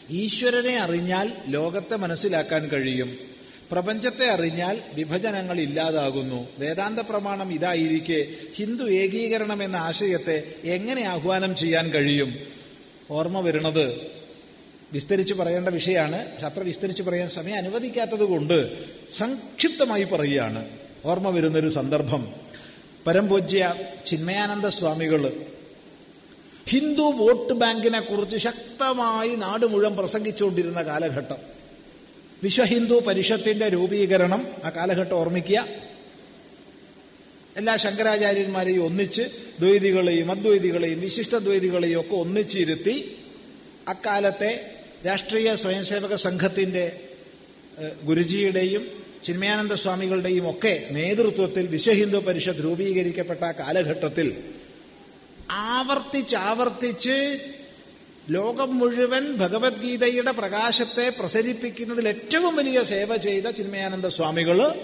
ഈശ്വരനെ 0.10 0.78
അറിഞ്ഞാൽ 0.78 1.32
ലോകത്തെ 1.48 1.96
മനസ്സിലാക്കാൻ 1.96 2.68
കഴിയും. 2.68 3.31
പ്രപഞ്ചത്തെ 3.72 4.26
അറിഞ്ഞാൽ 4.26 4.82
വിഭജനങ്ങൾ 4.94 5.60
ഇല്ലാതാകുന്നു. 5.60 6.48
വേദാന്ത 6.60 7.00
പ്രമാണം 7.00 7.54
ഇതായിരിക്കെ 7.54 8.26
ഹിന്ദു 8.56 8.84
ഏകീകരണം 8.84 9.64
എന്ന 9.64 9.76
ആശയത്തെ 9.76 10.44
എങ്ങനെ 10.64 11.02
ആഹ്വാനം 11.02 11.56
ചെയ്യാൻ 11.56 11.90
കഴിയും? 11.90 12.36
ഓർമ്മ 13.12 13.40
വരുന്നത് 13.40 14.02
വിസ്തരിച്ച് 14.94 15.34
പറയേണ്ട 15.34 15.70
വിഷയമാണ് 15.70 16.16
അത്ര 16.16 16.60
വിസ്തരിച്ച് 16.60 17.04
പറയാൻ 17.04 17.30
സമയം 17.30 17.56
അനുവദിക്കാത്തത് 17.56 18.24
കൊണ്ട് 18.24 18.84
സംക്ഷിപ്തമായി 19.18 20.04
പറയുകയാണ്. 20.04 20.70
ഓർമ്മ 21.06 21.30
വരുന്നൊരു 21.30 21.70
സന്ദർഭം. 21.70 22.34
പരംപൂജ്യ 23.08 23.76
ചിന്മയാനന്ദ 24.08 24.68
സ്വാമികൾ 24.68 25.42
ഹിന്ദു 26.70 27.02
വോട്ട് 27.02 27.54
ബാങ്കിനെ 27.54 28.00
കുറിച്ച് 28.00 28.38
ശക്തമായി 28.38 29.36
നാട് 29.36 29.66
മുഴുവൻ 29.66 29.96
പ്രസംഗിച്ചുകൊണ്ടിരുന്ന 29.96 30.82
കാലഘട്ടം. 30.82 31.51
വിശ്വഹിന്ദു 32.44 32.96
പരിഷത്തിന്റെ 33.08 33.70
രൂപീകരണം 33.70 34.42
ആ 34.64 34.70
കാലഘട്ടം 34.70 35.14
ഓർമ്മിക്കുക. 35.14 35.60
എല്ലാ 37.56 37.78
ശങ്കരാചാര്യന്മാരെയും 37.78 38.86
ഒന്നിച്ച് 38.86 39.24
ദ്വൈതികളെയും 39.60 40.32
അദ്വൈതികളെയും 40.32 41.00
വിശിഷ്ടദ്വൈതികളെയും 41.02 42.00
ഒക്കെ 42.00 42.16
ഒന്നിച്ചിരുത്തി 42.16 42.96
അക്കാലത്തെ 43.88 44.52
രാഷ്ട്രീയ 45.06 45.56
സ്വയംസേവക 45.56 46.16
സംഘത്തിന്റെ 46.18 46.86
ഗുരുജിയുടെയും 48.06 48.84
ചിന്മയാനന്ദ 49.26 49.74
സ്വാമികളുടെയും 49.74 50.50
ഒക്കെ 50.50 50.88
നേതൃത്വത്തിൽ 50.92 51.66
വിശ്വഹിന്ദു 51.68 52.18
പരിഷത്ത് 52.18 52.60
രൂപീകരിക്കപ്പെട്ട 52.60 53.44
കാലഘട്ടത്തിൽ 53.60 54.28
ആവർത്തിച്ച് 55.50 56.36
ആവർത്തിച്ച് 56.36 57.18
ലോകം 58.30 58.78
മുഴുവൻ 58.78 59.34
ഭഗവത്ഗീതയുടെ 59.34 60.32
പ്രകാശത്തെ 60.32 61.10
പ്രസരിപ്പിക്കുന്നതിൽ 61.10 62.08
ഏറ്റവും 62.08 62.56
വലിയ 62.56 62.84
സേവ 62.84 63.16
ചെയ്ത 63.16 63.48
ചിന്മയാനന്ദ 63.48 64.08
സ്വാമികൾ 64.08 64.76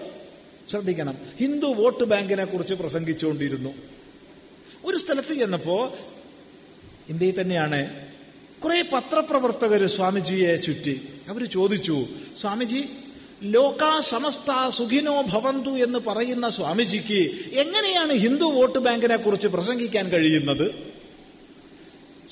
ശ്രദ്ധിക്കണം. 0.72 1.18
ഹിന്ദു 1.40 1.68
വോട്ട് 1.68 2.04
ബാങ്കിനെ 2.04 2.46
കുറിച്ച് 2.46 2.74
പ്രസംഗിച്ചുകൊണ്ടിരുന്നു. 2.74 3.74
ഒരു 4.86 4.98
സ്ഥലത്ത് 4.98 5.34
ചെന്നപ്പോ 5.34 5.96
ഇന്ത്യയിൽ 7.10 7.42
തന്നെയാണ് 7.42 8.08
കുറെ 8.64 8.82
പത്രപ്രവർത്തകർ 8.82 9.88
സ്വാമിജിയെ 9.88 10.56
ചുറ്റി 10.56 11.02
അവർ 11.30 11.46
ചോദിച്ചു 11.46 12.06
സ്വാമിജി 12.42 12.86
ലോക 13.44 14.00
സമസ്ത 14.00 14.70
സുഖിനോ 14.70 15.22
ഭവന്തു 15.22 15.70
എന്ന് 15.70 16.00
പറയുന്ന 16.00 16.50
സ്വാമിജിക്ക് 16.50 17.32
എങ്ങനെയാണ് 17.54 18.14
ഹിന്ദു 18.14 18.46
വോട്ട് 18.46 18.80
ബാങ്കിനെ 18.80 19.16
കുറിച്ച് 19.16 19.48
പ്രസംഗിക്കാൻ 19.48 20.10
കഴിയുന്നത്? 20.10 20.87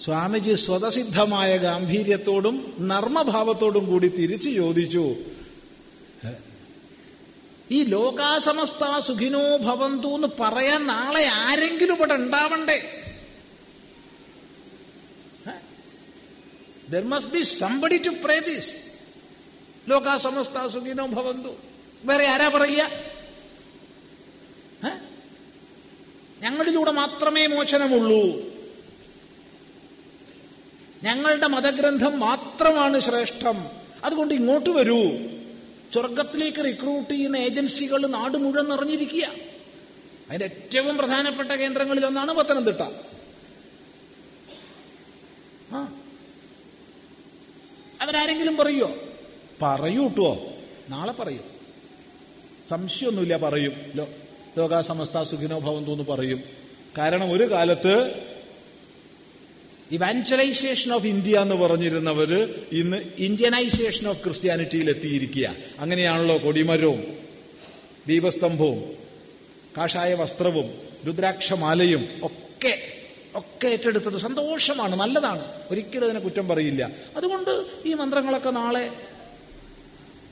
സ്വാമിജി 0.05 0.53
സ്വതസിദ്ധമായ 0.53 1.57
ഗാംഭീര്യത്തോടും 1.57 2.73
നർമ്മഭാവത്തോടും 2.79 3.85
കൂടി 3.85 4.07
തിരിച്ചു 4.07 4.49
ചോദിച്ചു 4.49 5.15
ഈ 7.71 7.83
ലോകാസമസ്ത 7.83 8.99
സുഖിനോ 8.99 9.57
ഭവന്തു 9.57 10.07
എന്ന് 10.07 10.27
പറയാൻ 10.39 10.87
നാളെ 10.87 11.25
ആരെങ്കിലും 11.25 11.95
ഇവിടെ 11.95 12.13
ഉണ്ടാവണ്ടേ? 12.13 13.05
There 16.89 17.03
must 17.03 17.31
be 17.31 17.43
somebody 17.43 17.97
to 17.97 18.09
pray 18.09 18.39
this 18.39 18.73
ലോകാസമസ്ത 19.89 20.67
സുഖിനോ 20.67 21.05
ഭവന്തു. 21.07 21.49
വേറെ 22.05 22.27
ആരാ 22.27 22.47
പറയുക? 22.47 22.89
ഏ? 24.85 24.89
ഞങ്ങളിലൂടെ 26.41 26.91
മാത്രമേ 26.91 27.47
മോചനമുള്ളൂ. 27.47 28.54
ഞങ്ങളുടെ 31.05 31.47
മതഗ്രന്ഥം 31.47 32.19
മാത്രമാണ് 32.19 32.99
ശ്രേഷ്ഠം. 32.99 33.65
അതുകൊണ്ട് 34.03 34.33
ഇങ്ങോട്ട് 34.33 34.69
വരൂ. 34.69 35.01
സ്വർഗത്തിലേക്ക് 35.93 36.57
റിക്രൂട്ട് 36.57 37.13
ചെയ്യുന്ന 37.13 37.37
ഏജൻസികൾ 37.37 38.07
നാട് 38.07 38.37
മുഴുവൻ 38.37 38.69
നിറഞ്ഞിരിക്കുക 38.69 39.25
അതിന്റെ 40.29 40.45
ഏറ്റവും 40.45 40.97
പ്രധാനപ്പെട്ട 40.97 41.49
കേന്ദ്രങ്ങളിൽ 41.49 42.05
ഒന്നാണ് 42.05 42.33
പത്തനംതിട്ട. 42.33 42.81
അവരാരെങ്കിലും 48.01 48.57
പറയോ? 48.57 48.95
പറയൂ 49.61 50.03
കേട്ടോ 50.03 50.47
നാളെ 50.89 51.11
പറയും. 51.11 51.43
സംശയമൊന്നുമില്ല 52.69 53.37
പറയും. 53.37 53.73
ലോകാസമസ്ത 54.57 55.23
സുഖിനോ 55.23 55.59
ഭവന്തു 55.59 55.91
എന്ന് 55.91 56.03
പറയും. 56.03 56.43
കാരണം 56.97 57.31
ഒരു 57.31 57.51
കാലത്ത് 57.51 58.24
ഇവാഞ്ചലൈസേഷൻ 59.91 60.93
ഓഫ് 60.93 61.05
ഇന്ത്യ 61.05 61.39
എന്ന് 61.39 61.55
പറഞ്ഞിരുന്നവര് 61.55 62.65
ഇന്ന് 62.71 62.97
ഇന്ത്യനൈസേഷൻ 63.17 64.07
ഓഫ് 64.07 64.23
ക്രിസ്ത്യാനിറ്റിയിൽ 64.23 64.89
എത്തിയിരിക്കുക 64.89 65.55
അങ്ങനെയാണല്ലോ 65.79 66.37
കൊടിമരവും 66.43 67.17
ദീപസ്തംഭവും 68.07 68.83
കാഷായ 69.77 70.13
വസ്ത്രവും 70.13 70.73
രുദ്രാക്ഷമാലയും 71.07 72.07
ഒക്കെ 72.23 72.91
ഒക്കെ 73.35 73.67
ഏറ്റെടുത്തത് 73.67 74.17
സന്തോഷമാണ് 74.17 74.95
നല്ലതാണ്. 74.95 75.51
ഒരിക്കലും 75.71 76.05
അതിനെ 76.05 76.19
കുറ്റം 76.19 76.47
പറയില്ല. 76.47 76.91
അതുകൊണ്ട് 77.15 77.65
ഈ 77.85 77.93
മന്ത്രങ്ങളൊക്കെ 77.93 78.49
നാളെ 78.49 78.89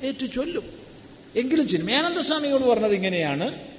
ഏറ്റു 0.04 0.26
ചൊല്ലും 0.26 0.64
എങ്കിലും 1.36 1.68
ചിന്മയാനന്ദ 1.68 2.20
സ്വാമിയോട് 2.22 2.64
പറഞ്ഞത് 2.64 2.94
ഇങ്ങനെയാണ്. 2.94 3.73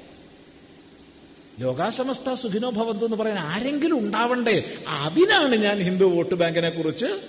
ലോകാസമസ്ത 1.60 2.34
സുഖിനോ 2.34 2.70
ഭവന്തു 2.70 3.04
എന്ന് 3.04 3.16
പറയാൻ 3.16 3.38
ആരെങ്കിലും 3.38 3.98
ഉണ്ടാവണ്ടേ? 3.98 4.74
അതിനാണ് 4.88 5.54
ഞാൻ 5.54 5.78
ഹിന്ദു 5.78 6.04
വോട്ട് 6.04 6.34
ബാങ്കിനെ 6.34 6.70
കുറിച്ച് 6.70 7.20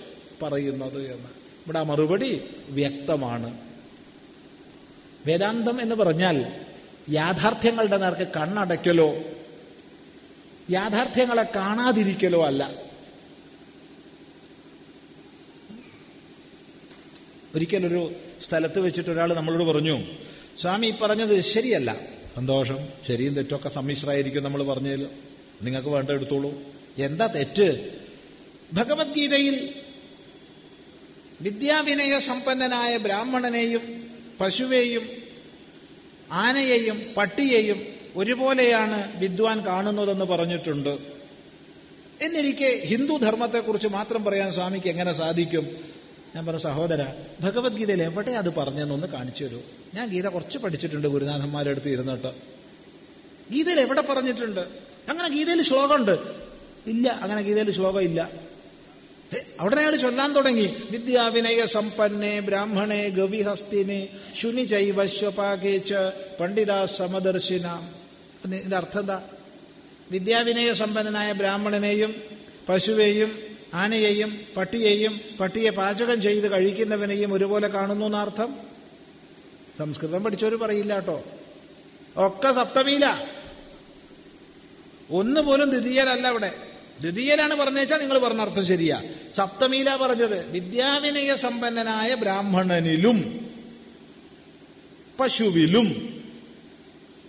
പറയുന്നത് 0.41 1.11
എന്ന്. 1.13 1.27
ഇവിടെ 1.65 1.79
ആ 1.79 1.83
മറുപടി 1.83 2.41
വ്യക്തമാണ്. 2.69 3.57
വേദാന്തം 5.25 5.81
എന്ന് 5.81 5.95
പറഞ്ഞാൽ 5.95 6.51
യാഥാർത്ഥ്യങ്ങളുടെ 7.09 7.97
നേർക്ക് 7.97 8.31
കണ്ണടയ്ക്കലോ 8.35 9.15
യാഥാർത്ഥ്യങ്ങളെ 10.71 11.45
കാണാതിരിക്കലോ 11.55 12.45
അല്ല. 12.45 12.71
ഒരിക്കലൊരു 17.55 18.13
സ്ഥലത്ത് 18.47 18.79
വെച്ചിട്ട് 18.79 19.09
ഒരാൾ 19.09 19.33
നമ്മളോട് 19.33 19.63
പറഞ്ഞു 19.63 20.01
സ്വാമി 20.57 20.93
പറഞ്ഞത് 21.01 21.41
ശരിയല്ല. 21.41 22.14
സന്തോഷം. 22.35 22.77
ശരിയും 23.07 23.33
തെറ്റൊക്കെ 23.33 23.69
സമ്മിശ്രമായിരിക്കും 23.69 24.43
നമ്മൾ 24.43 24.63
പറഞ്ഞതിൽ 24.63 25.07
നിങ്ങൾക്ക് 25.61 25.89
വേണ്ട 25.89 26.09
എടുത്തോളൂ. 26.09 26.51
എന്താ 26.97 27.25
തെറ്റ്? 27.25 27.93
ഭഗവത്ഗീതയിൽ 28.73 29.73
വിദ്യാവിനയ 31.41 32.19
സമ്പന്നനായ 32.19 32.97
ബ്രാഹ്മണനെയും 32.97 34.09
പശുവേയും 34.41 35.09
ആനയെയും 36.31 37.13
പട്ടിയെയും 37.17 37.87
ഒരുപോലെയാണ് 38.15 39.19
വിദ്വാൻ 39.19 39.65
കാണുന്നതെന്ന് 39.65 40.25
പറഞ്ഞിട്ടുണ്ട്. 40.25 40.97
എന്നിരിക്കെ 42.21 42.81
ഹിന്ദു 42.85 43.17
ധർമ്മത്തെക്കുറിച്ച് 43.17 43.87
മാത്രം 43.87 44.23
പറയാൻ 44.23 44.51
സ്വാമിക്ക് 44.51 44.87
എങ്ങനെ 44.87 45.13
സാധിക്കും? 45.13 45.94
ഞാൻ 46.35 46.45
പറഞ്ഞു 46.45 46.59
സഹോദര 46.59 47.07
ഭഗവത്ഗീതയിൽ 47.39 48.03
എവിടെ 48.03 48.31
അത് 48.31 48.53
പറഞ്ഞെന്നൊന്ന് 48.53 49.07
കാണിച്ചു 49.07 49.45
തരൂ. 49.45 49.61
ഞാൻ 49.93 50.09
ഗീത 50.09 50.27
കുറച്ച് 50.27 50.57
പഠിച്ചിട്ടുണ്ട് 50.57 51.07
ഗുരുനാഥന്മാരുടെ 51.07 51.71
അടുത്ത് 51.71 51.89
ഇരുന്നിട്ട്. 51.89 52.27
ഗീതയിൽ 53.51 53.79
എവിടെ 53.79 54.01
പറഞ്ഞിട്ടുണ്ട്? 54.01 54.59
അങ്ങനെ 55.09 55.29
ഗീതയിൽ 55.29 55.61
ശ്ലോകമുണ്ട്. 55.61 56.19
ഇല്ല 56.87 57.19
അങ്ങനെ 57.21 57.41
ഗീതയിൽ 57.41 57.71
ശ്ലോകം 57.71 58.01
ഇല്ല 58.01 58.29
അവിടെ 59.59 59.75
അയാൾ 59.75 59.95
ചൊല്ലാൻ 59.95 60.33
തുടങ്ങി. 60.33 60.75
വിദ്യാവിനയ 60.91 61.65
സമ്പന്നെ 61.65 62.39
ബ്രാഹ്മണേ 62.39 63.09
ഗവിഹസ്തിനെ 63.09 64.07
ശുനി 64.35 64.63
ചൈവശ്വപാകേച്ച 64.63 65.93
പണ്ഡിത 66.39 66.85
സമദർശിന. 66.85 67.89
ഇതിന്റെ 68.45 68.77
അർത്ഥം 68.77 68.99
എന്താ? 68.99 69.23
വിദ്യാവിനയ 70.11 70.73
സമ്പന്നനായ 70.73 71.31
ബ്രാഹ്മണനെയും 71.31 72.15
പശുവേയും 72.69 73.44
ആനയെയും 73.73 74.39
പട്ടിയെയും 74.57 75.21
പട്ടിയെ 75.39 75.69
പാചകം 75.69 76.21
ചെയ്ത് 76.21 76.51
കഴിക്കുന്നവനെയും 76.51 77.33
ഒരുപോലെ 77.33 77.67
കാണുന്നു 77.67 78.05
എന്നർത്ഥം? 78.05 78.55
സംസ്കൃതം 79.79 80.23
പഠിച്ചവർ 80.23 80.55
പറയില്ല 80.55 80.95
കേട്ടോ. 80.95 81.23
ഒക്കെ 82.15 82.51
സപ്തമിയില. 82.51 83.27
ഒന്ന് 85.11 85.41
പോലും 85.41 85.69
ദ്വിതീയലല്ല 85.69 86.27
അവിടെ. 86.27 86.51
ദ്വിതീയനാണ് 87.01 87.55
പറഞ്ഞേച്ചാൽ 87.55 87.97
നിങ്ങൾ 87.97 88.17
പറഞ്ഞ 88.17 88.41
അർത്ഥം 88.41 88.65
ശരിയാ. 88.65 89.03
സപ്തമിയില 89.35 89.95
പറഞ്ഞത്. 89.95 90.49
വിദ്യാവിനയ 90.49 91.35
സമ്പന്നനായ 91.35 92.13
ബ്രാഹ്മണനിലും 92.13 93.49
പശുവിലും 95.19 96.19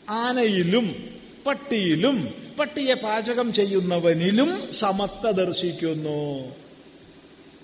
ആനയിലും 0.09 1.18
പട്ടിയിലും 1.47 2.45
പട്ടിയെ 2.59 2.94
പാചകം 2.94 3.52
ചെയ്യുന്നവനിലും 3.52 4.72
സമത്വ 4.72 5.30
ദർശിക്കുന്നു. 5.30 6.54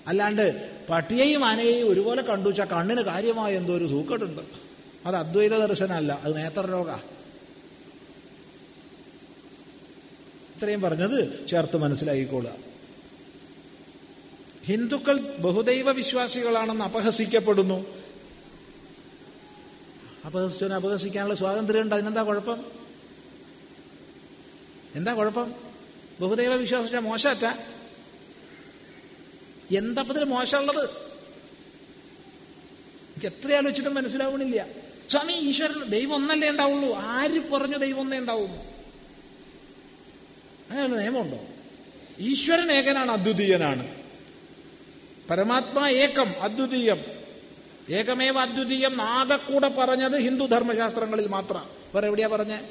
അല്ലാണ്ട് 0.07 0.69
പട്ടിയെയും 0.89 1.45
ആനയെയും 1.45 1.89
ഒരുപോലെ 1.89 2.21
കണ്ടു 2.21 2.49
വെച്ചാൽ 2.49 2.65
കണ്ണിന് 2.65 3.01
കാര്യമായ 3.01 3.53
എന്തോ 3.53 3.73
ഒരു 3.73 3.87
സൂക്കട്ടുണ്ട് 3.87 4.41
അത് 5.05 5.15
അദ്വൈത 5.15 5.55
ദർശനമല്ല 5.65 6.19
അത് 6.23 6.35
നേത്രരോഗ. 6.35 6.89
ഇത്രയും 10.55 10.81
പറഞ്ഞത് 10.81 11.47
ചേർത്ത് 11.47 11.77
മനസ്സിലാക്കിക്കൊള്ളുക 11.77 12.55
ഹിന്ദുക്കൾ 14.65 15.19
ബഹുദൈവ 15.19 15.91
വിശ്വാസികളാണെന്ന് 15.91 16.85
അപഹസിക്കപ്പെടുന്നു. 16.85 17.85
അപഹസിച്ചവനെ 20.25 20.75
അപഹസിക്കാനുള്ള 20.75 21.35
സ്വാതന്ത്ര്യമുണ്ട് 21.35 21.95
അതിനെന്താ 21.95 22.23
കുഴപ്പം? 22.23 22.82
എന്താ 24.95 25.13
കുഴപ്പം? 25.13 25.53
ബഹുദൈവ 26.21 26.55
വിശ്വാസിച്ച 26.55 26.95
മോശമറ്റ? 26.95 27.45
എന്തപ്പത്തിന് 29.77 30.25
മോശമുള്ളത്? 30.25 30.89
എനിക്ക് 33.09 33.25
എത്ര 33.25 33.53
ആലോചിച്ചിട്ടും 33.53 33.95
മനസ്സിലാവണില്ല. 33.95 34.65
സ്വാമി 35.11 35.33
ഈശ്വരൻ 35.33 35.83
ദൈവം 35.83 36.15
ഒന്നല്ലേ 36.15 36.49
ഉണ്ടാവുള്ളൂ? 36.49 36.93
ആര് 36.95 37.51
പറഞ്ഞു 37.51 37.77
ദൈവം 37.77 37.99
ഒന്നേ 37.99 38.17
ഉണ്ടാവുന്നു 38.17 38.57
അങ്ങനെയുള്ള 40.69 40.97
നിയമമുണ്ടോ? 40.97 41.39
ഈശ്വരൻ 42.19 42.71
ഏകനാണ് 42.71 43.11
അദ്വിതീയനാണ്. 43.11 44.03
പരമാത്മാ 45.29 45.87
ഏകം 45.87 46.41
അദ്വിതീയം. 46.41 47.05
ഏകമേവ 47.89 48.39
അദ്വിതീയം 48.39 48.97
നാഗക്കൂടെ 48.97 49.67
പറഞ്ഞത് 49.67 50.17
ഹിന്ദു 50.17 50.45
ധർമ്മശാസ്ത്രങ്ങളിൽ 50.45 51.27
മാത്രം. 51.27 51.69
വേറെ 51.93 52.07
എവിടെയാ 52.07 52.27
പറഞ്ഞേ? 52.27 52.61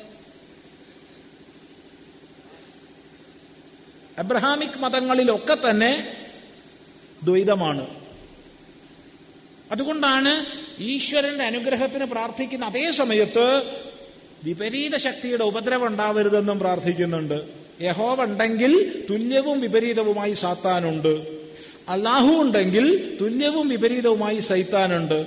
അബ്രഹാമിക് 4.18 4.78
മതങ്ങളിലൊക്കെ 4.78 5.56
തന്നെ 5.70 6.16
ദ്വൈതമാണ്. 7.24 7.86
അതുകൊണ്ടാണ് 9.72 10.46
ഈശ്വരന്റെ 10.82 11.44
അനുഗ്രഹത്തിന് 11.44 12.04
പ്രാർത്ഥിക്കുന്ന 12.04 12.64
അതേ 12.64 12.90
സമയത്ത് 12.90 13.62
വിപരീത 14.44 14.96
ശക്തിയുടെ 14.96 15.44
ഉപദ്രവം 15.44 15.86
ഉണ്ടാവരുതെന്നും 15.86 16.58
പ്രാർത്ഥിക്കുന്നുണ്ട്. 16.58 17.42
യഹോവ 17.80 18.22
ഉണ്ടെങ്കിൽ 18.22 19.04
തുല്യവും 19.10 19.60
വിപരീതവുമായി 19.60 20.34
സാത്താനുണ്ട്. 20.34 21.42
അള്ളാഹു 21.88 22.42
ഉണ്ടെങ്കിൽ 22.42 23.18
തുല്യവും 23.20 23.68
വിപരീതവുമായി 23.68 24.40
സൈത്താനുണ്ട്. 24.40 25.26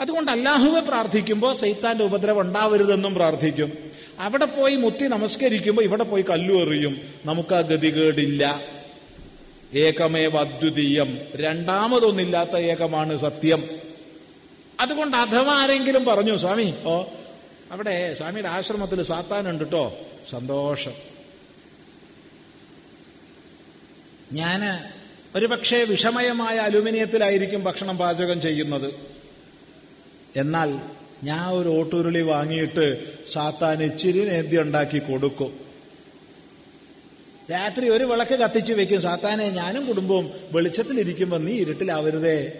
അതുകൊണ്ട് 0.00 0.30
അല്ലാഹുവെ 0.30 0.80
പ്രാർത്ഥിക്കുമ്പോൾ 0.80 1.54
സൈത്താന്റെ 1.54 2.04
ഉപദ്രവം 2.04 2.40
ഉണ്ടാവരുതെന്നും 2.40 3.14
പ്രാർത്ഥിക്കും. 3.14 3.72
അവിടെ 4.18 4.44
പോയി 4.44 4.74
മുത്തി 4.74 5.04
നമസ്കരിക്കുമ്പോൾ 5.04 5.82
ഇവിടെ 5.82 6.04
പോയി 6.04 6.22
കല്ലു 6.22 6.54
എറിയും. 6.54 7.02
നമുക്ക് 7.24 7.54
ആ 7.54 7.60
ഗതികേടില്ല. 7.60 8.62
ഏകമേവ 9.74 10.36
അദ്വിതീയം 10.36 11.18
രണ്ടാമതൊന്നില്ലാത്ത 11.34 12.56
ഏകമാണ് 12.56 13.16
സത്യം. 13.16 13.68
അതുകൊണ്ട് 14.80 15.16
അഥവാ 15.16 15.54
ആരെങ്കിലും 15.54 16.04
പറഞ്ഞു 16.04 16.36
സ്വാമി 16.36 16.74
ഓ 16.84 17.02
അവിടെ 17.72 18.14
സ്വാമിയുടെ 18.14 18.48
ആശ്രമത്തിൽ 18.48 19.02
സാത്താനുണ്ട് 19.02 19.64
കേട്ടോ 19.64 19.98
സന്തോഷം. 20.30 20.92
ഞാൻ 24.32 24.84
ഒരുപക്ഷെ 25.36 25.84
വിഷമയമായ 25.84 26.56
അലുമിനിയത്തിലായിരിക്കും 26.56 27.64
ഭക്ഷണം 27.64 27.98
പാചകം 27.98 28.40
ചെയ്യുന്നത്. 28.40 28.94
എന്നാൽ 30.36 30.80
ഞാൻ 31.22 31.54
ഒരു 31.54 31.68
ഓട്ടുരുളി 31.68 32.20
വാങ്ങിയിട്ട് 32.20 33.14
സാത്താൻ 33.32 33.82
ഇച്ചിരി 33.82 34.24
നേന്തി 34.24 34.56
ഉണ്ടാക്കി 34.56 34.98
കൊടുക്കും. 34.98 35.60
രാത്രി 37.50 37.88
ഒരു 37.88 38.04
വിളക്ക് 38.04 38.34
കത്തിച്ചു 38.34 38.72
വെക്കും. 38.72 39.02
സാത്താനെ 39.02 39.50
ഞാനും 39.50 39.86
കുടുംബവും 39.86 40.30
വെളിച്ചത്തിലിരിക്കുമ്പോൾ 40.52 41.40
നീ 41.40 41.52
ഇരുട്ടിലാവരുതേ. 41.52 42.52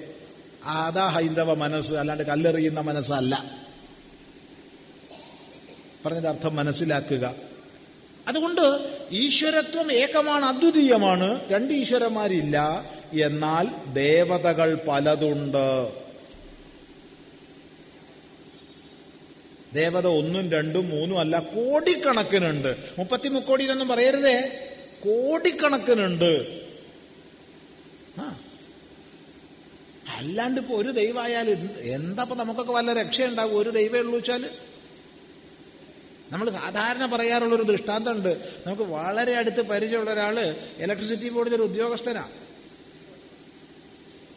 ആദാ 0.64 1.06
ഹൈന്ദവ 1.06 1.55
മനസ്സ്. 1.55 1.93
അല്ലാണ്ട് 1.93 2.24
കല്ലെറിയുന്ന 2.24 2.81
മനസ്സല്ല. 2.81 3.44
പറഞ്ഞതിന്റെ 6.06 6.28
അർത്ഥം 6.28 6.56
മനസ്സിലാക്കുക. 6.56 7.35
അതുകൊണ്ട് 8.28 8.89
ഈശ്വരത്വം 9.12 9.93
ഏകമാണ് 9.93 10.44
അദ്വിതീയമാണ്. 10.44 11.40
രണ്ട് 11.51 11.74
ഈശ്വരന്മാരില്ല. 11.74 12.85
എന്നാൽ 13.22 13.93
ദേവതകൾ 13.93 14.78
പലതുണ്ട്. 14.89 16.03
ദേവത 19.74 20.06
ഒന്നും 20.06 20.51
രണ്ടും 20.51 20.88
മൂന്നും 20.88 21.18
അല്ല 21.18 21.38
കോടിക്കണക്കിനുണ്ട്. 21.38 22.76
മുപ്പത്തി 22.98 23.28
മുക്കോടിയിലൊന്നും 23.28 23.88
പറയരുതേ. 23.88 24.68
കോടിക്കണക്കിനുണ്ട്. 25.05 26.60
ആ. 28.18 28.40
അല്ലാണ്ട് 30.16 30.60
ഇപ്പൊ 30.60 30.74
ഒരു 30.74 30.90
ദൈവമായാൽ 30.90 31.51
എന്താപ്പൊ 31.78 32.36
നമുക്കൊക്കെ 32.36 32.72
വല്ല 32.72 32.92
രക്ഷയുണ്ടാവും? 32.92 33.59
ഒരു 33.59 33.70
ദൈവമേ 33.70 33.98
ഉള്ളൂ 33.98 34.14
വെച്ചാൽ 34.14 34.51
നമ്മൾ 36.32 36.51
സാധാരണ 36.51 37.06
പറയാറുള്ള 37.06 37.55
ഒരു 37.55 37.62
ദൃഷ്ടാന്തമുണ്ട്. 37.62 38.36
നമുക്ക് 38.66 38.82
വളരെ 38.82 39.34
അടുത്ത് 39.34 39.62
പരിചയമുള്ള 39.62 40.12
ഒരാൾ 40.12 40.55
ഇലക്ട്രിസിറ്റി 40.78 41.28
ബോർഡിലെ 41.28 41.56
ഒരു 41.56 41.62
ഉദ്യോഗസ്ഥനാ. 41.62 42.28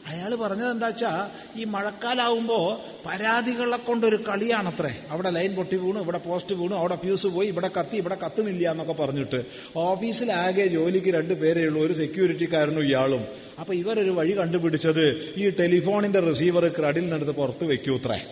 അയാൾ 0.08 0.36
പറഞ്ഞത് 0.36 0.72
എന്താ 0.72 0.88
വെച്ചാ 0.88 1.30
ഈ 1.56 1.64
മഴക്കാലാവുമ്പോ 1.64 2.82
പരാതികളെ 3.06 3.78
കൊണ്ടൊരു 3.78 4.16
കളിയാണത്രേ. 4.16 4.98
അവിടെ 5.10 5.30
ലൈൻ 5.30 5.56
പൊട്ടി 5.56 5.76
വീണു 5.76 6.00
ഇവിടെ 6.00 6.18
പോസ്റ്റ് 6.18 6.56
വീണു 6.56 6.76
അവിടെ 6.76 6.96
ഫ്യൂസ് 6.96 7.28
പോയി 7.28 7.48
ഇവിടെ 7.48 7.70
കത്തി 7.80 7.98
ഇവിടെ 7.98 8.18
കത്തുന്നില്ല 8.26 8.72
എന്നൊക്കെ 8.72 8.94
പറഞ്ഞിട്ട് 8.94 9.44
ഓഫീസിലാകെ 9.76 10.68
ജോലിക്ക് 10.68 11.08
രണ്ടു 11.08 11.34
പേരേ 11.34 11.62
ഉള്ളൂ 11.62 11.86
ഒരു 11.86 11.94
സെക്യൂരിറ്റിക്കാരനും 11.94 12.84
ഇയാളും. 12.84 13.26
അപ്പൊ 13.60 13.74
ഇവരൊരു 13.74 14.12
വഴി 14.12 14.38
കണ്ടുപിടിച്ചത് 14.38 15.34
ഈ 15.38 15.50
ടെലിഫോണിന്റെ 15.50 16.20
റിസീവർ 16.20 16.68
ക്രഡിൽ 16.68 17.02
നിന്നെടുത്ത് 17.02 17.32
പുറത്ത് 17.32 17.64
വെക്കൂത്രേ. 17.64 18.26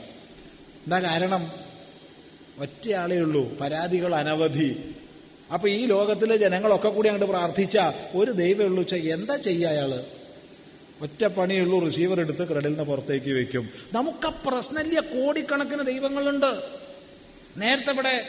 എന്താ 0.86 1.00
കാരണം? 1.00 1.52
ഒറ്റയാളേ 2.60 3.18
ഉള്ളൂ 3.18 3.58
പരാതികൾ 3.58 4.16
അനവധി. 4.16 4.94
അപ്പൊ 5.54 5.70
ഈ 5.70 5.86
ലോകത്തിലെ 5.86 6.38
ജനങ്ങളൊക്കെ 6.38 6.90
കൂടി 6.90 7.10
അങ്ങോട്ട് 7.10 7.34
പ്രാർത്ഥിച്ച 7.34 7.78
ഒരു 8.16 8.32
ദൈവമുള്ളൂ 8.32 8.98
എന്താ 8.98 9.36
ചെയ്യുക 9.36 9.68
അയാൾ? 9.70 10.04
ഒറ്റ 11.02 11.26
പണിയുള്ളൂ 11.26 11.80
റിസീവർ 11.80 12.20
എടുത്ത് 12.20 12.50
ക്രെഡിൽ 12.50 12.68
നിന്ന് 12.68 12.84
പുറത്തേക്ക് 12.84 13.32
വെക്കും. 13.32 13.70
നമുക്ക് 13.94 14.48
പ്രശ്നമില്ല 14.48 15.00
കോടിക്കണക്കിന് 15.00 15.88
ദൈവങ്ങളുണ്ട്. 15.88 16.64
നേരത്തെ 17.58 17.92
ഇവിടെ 17.92 18.28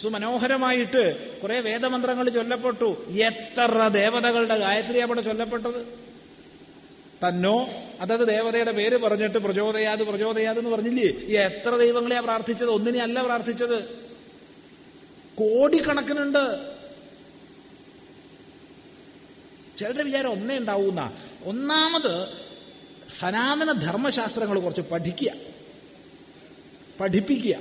സുമനോഹരമായിട്ട് 0.00 1.36
കുറെ 1.40 1.60
വേദമന്ത്രങ്ങൾ 1.60 2.28
ചൊല്ലപ്പെട്ടു. 2.28 3.06
എത്ര 3.10 3.88
ദേവതകളുടെ 3.88 4.58
ഗായത്രി 4.58 4.98
അവിടെ 4.98 5.20
ചൊല്ലപ്പെട്ടത്? 5.20 5.86
തന്നോ? 7.28 7.68
അതത് 8.00 8.28
ദേവതയുടെ 8.28 8.72
പേര് 8.72 8.98
പറഞ്ഞിട്ട് 8.98 9.38
പ്രചോദയാത് 9.38 10.02
പ്രചോദയാത് 10.02 10.58
എന്ന് 10.58 10.70
പറഞ്ഞില്ലേ? 10.70 11.20
ഈ 11.26 11.36
എത്ര 11.36 11.76
ദൈവങ്ങളെയാ 11.76 12.20
പ്രാർത്ഥിച്ചത്? 12.20 12.70
ഒന്നിനെ 12.70 13.02
അല്ല 13.02 13.22
പ്രാർത്ഥിച്ചത്. 13.22 13.84
കോടിക്കണക്കിനുണ്ട്. 15.34 16.72
ചിലരുടെ 19.78 20.02
വിചാരം 20.02 20.32
ഒന്നേ 20.32 20.58
ഉണ്ടാവൂന്ന. 20.58 21.12
ഒന്നാമത് 21.44 22.26
സനാതന 23.20 23.72
ധർമ്മശാസ്ത്രങ്ങൾ 23.72 24.58
കുറച്ച് 24.60 24.80
പഠിക്കുക. 24.80 25.30
പഠിപ്പിക്കുക. 27.00 27.56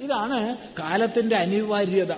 ഇതാണ് 0.00 0.56
കാലത്തിന്റെ 0.78 1.36
അനിവാര്യത. 1.36 2.12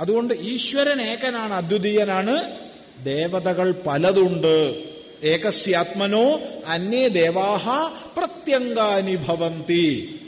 അതുകൊണ്ട് 0.00 0.34
ഈശ്വരൻ 0.34 1.02
ഏകനാണ് 1.02 1.52
അദ്വിതീയനാണ്. 1.52 2.58
ദേവതകൾ 3.04 3.74
പലതുണ്ട്. 3.86 4.84
ഏകസ്യാത്മനോ 5.22 6.40
അന്യേ 6.66 7.08
ദേവാഹ 7.08 7.68
പ്രത്യങ്കാനി 8.16 9.16
ഭവന്തി. 9.16 10.20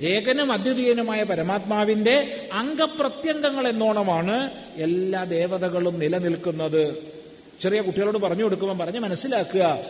ഏകനും 0.00 0.52
അദ്വിതീയനുമായ 0.52 1.22
പരമാത്മാവിന്റെ 1.22 2.48
അംഗപ്രത്യംഗങ്ങൾ 2.52 3.68
എന്നോണമാണ് 3.68 4.50
എല്ലാ 4.76 5.24
ദേവതകളും 5.24 5.98
നിലനിൽക്കുന്നത്. 5.98 7.15
ചെറിയ 7.60 7.80
കുട്ടികളോട് 7.80 8.18
പറഞ്ഞു 8.18 8.44
കൊടുക്കുമ്പോൾ 8.44 8.84
പറഞ്ഞ് 8.84 9.00
മനസ്സിലാക്കുക 9.00 9.80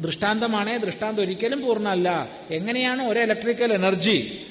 ദൃഷ്ടാന്തമാണേ 0.00 0.76
ദൃഷ്ടാന്തം 0.76 1.22
ഒരിക്കലും 1.22 1.60
പൂർണമല്ല. 1.60 2.28
എങ്ങനെയാണ് 2.50 3.02
ഒരു 3.02 3.20
ഇലക്ട്രിക്കൽ 3.20 3.72
എനർജി 3.72 4.46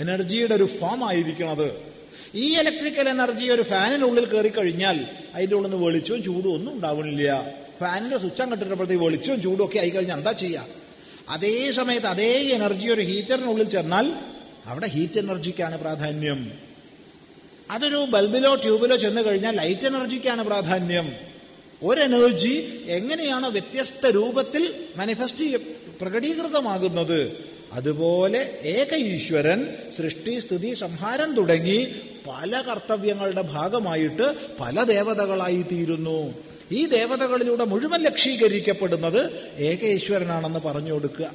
എനർജിയുടെ 0.00 0.54
ഒരു 0.54 0.64
ഫോം 0.64 1.08
ആയിരിക്കുന്നത് 1.08 1.98
ഈ 2.34 2.58
ഇലക്ട്രിക്കൽ 2.58 3.08
എനർജി 3.08 3.44
ഒരു 3.44 3.62
ഫാനിനുള്ളിൽ 3.62 4.24
കയറി 4.24 4.48
കഴിഞ്ഞാൽ 4.48 5.06
അതിന്റെ 5.34 5.56
ഉള്ളിൽ 5.56 5.70
നിന്ന് 5.70 5.86
വെളിച്ചവും 5.86 6.22
ചൂടും 6.22 6.54
ഒന്നും 6.54 6.74
ഉണ്ടാവുന്നില്ല. 6.74 7.52
ഫാനിന്റെ 7.80 8.18
സ്വിച്ച് 8.18 8.42
കണ്ടിട്ടപ്പോഴത്തേക്ക് 8.42 9.04
വെളിച്ചവും 9.04 9.42
ചൂടും 9.42 9.64
ഒക്കെ 9.64 9.78
ആയി 9.78 9.90
കഴിഞ്ഞാൽ 9.90 10.16
എന്താ 10.16 10.32
ചെയ്യുക 10.32 10.66
അതേ 11.28 11.70
സമയത്ത് 11.70 12.06
അതേ 12.06 12.32
എനർജി 12.48 12.88
ഒരു 12.88 13.00
ഹീറ്ററിനുള്ളിൽ 13.00 13.70
ചെന്നാൽ 13.70 14.12
അവിടെ 14.66 14.86
ഹീറ്റ് 14.86 15.18
എനർജിക്കാണ് 15.18 15.78
പ്രാധാന്യം. 15.78 16.67
അതൊരു 17.70 18.06
ബൾബിലോ 18.10 18.54
ട്യൂബിലോ 18.54 18.96
ചെന്ന് 18.96 19.24
കഴിഞ്ഞാൽ 19.24 19.56
ലൈറ്റ് 19.56 19.86
എനർജിക്കാണ് 19.86 20.44
പ്രാധാന്യം. 20.44 21.12
ഒരു 21.82 22.00
എനർജി 22.00 22.84
എങ്ങനെയാണ് 22.86 23.46
വ്യത്യസ്ത 23.46 24.06
രൂപത്തിൽ 24.06 24.74
മാനിഫെസ്റ്റ് 24.96 25.44
പ്രകടീകൃതമാകുന്നത്. 26.00 27.36
അതുപോലെ 27.72 28.60
ഏക 28.64 28.94
ഈശ്വരൻ 28.94 29.66
സൃഷ്ടി 29.96 30.38
സ്ഥിതി 30.38 30.74
സംഹാരം 30.74 31.34
തുടങ്ങി 31.34 31.80
പല 32.26 32.62
കർത്തവ്യങ്ങളുടെ 32.62 33.42
ഭാഗമായിട്ട് 33.42 34.34
പല 34.60 34.82
ദേവതകളായി 34.82 35.62
തീരുന്നു 35.72 36.34
ഈ 36.72 36.86
ദേവതകളിലൂടെ 36.86 37.64
മുഴുവൻ 37.64 38.00
ലക്ഷീകരിക്കപ്പെടുന്നത് 38.02 39.20
ഏക 39.58 39.84
ഈശ്വരനാണെന്ന് 39.84 40.60
പറഞ്ഞു 40.60 40.92
കൊടുക്കുക. 40.92 41.30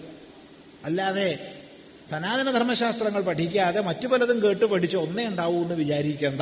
അല്ലാതെ 0.85 1.39
സനാതന 2.13 2.51
ധർമ്മശാസ്ത്രങ്ങൾ 2.51 3.21
പഠിക്കാതെ 3.21 3.81
മറ്റു 3.81 4.07
പലതും 4.07 4.43
കേട്ട് 4.43 4.65
പഠിച്ച് 4.65 4.97
ഒന്നേ 4.97 5.25
ഉണ്ടാവൂ 5.25 5.63
എന്ന് 5.63 5.75
വിചാരിക്കേണ്ട. 5.75 6.41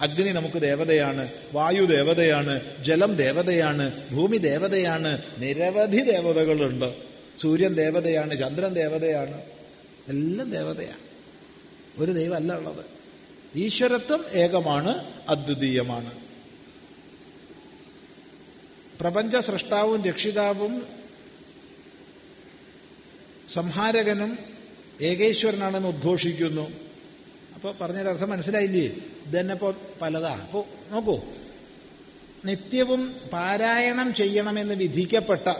അഗ്നി 0.00 0.28
നമുക്ക് 0.28 0.62
ദേവതയാണ് 0.62 1.28
വായു 1.52 1.84
ദേവതയാണ് 1.84 2.60
ജലം 2.82 3.14
ദേവതയാണ് 3.14 4.10
ഭൂമി 4.10 4.36
ദേവതയാണ് 4.36 5.22
നിരവധി 5.38 6.00
ദേവതകളുണ്ട്. 6.00 6.94
സൂര്യൻ 7.40 7.74
ദേവതയാണ് 7.74 8.38
ചന്ദ്രൻ 8.38 8.74
ദേവതയാണ്. 8.74 9.42
എല്ലാം 10.08 10.50
ദേവതയാണ്. 10.50 11.00
ഒരു 11.98 12.12
ദൈവമല്ല 12.12 12.56
ഉള്ളത്. 12.56 12.84
ഈശ്വരത്വം 13.56 14.24
ഏകമാണ് 14.32 15.12
അദ്വിതീയമാണ്. 15.28 16.12
പ്രപഞ്ച 19.00 19.36
സൃഷ്ടാവും 19.36 20.04
രക്ഷിതാവും 20.04 20.86
സംഹാരകനും 23.52 24.59
ഏകേശ്വരനാണെന്ന് 25.00 25.88
ഉദ്ഘോഷിക്കുന്നു. 25.88 26.70
അപ്പോൾ 27.54 27.74
പറഞ്ഞൊരർത്ഥം 27.80 28.30
മനസ്സിലായില്ലേ? 28.30 28.96
ഇതന്നെപ്പോ 29.26 29.74
പലതാ. 30.02 30.34
അപ്പോ 30.34 30.66
നോക്കൂ. 30.90 31.20
നിത്യവും 32.44 33.16
പാരായണം 33.32 34.14
ചെയ്യണമെന്ന് 34.14 34.74
വിധിക്കപ്പെട്ട 34.74 35.54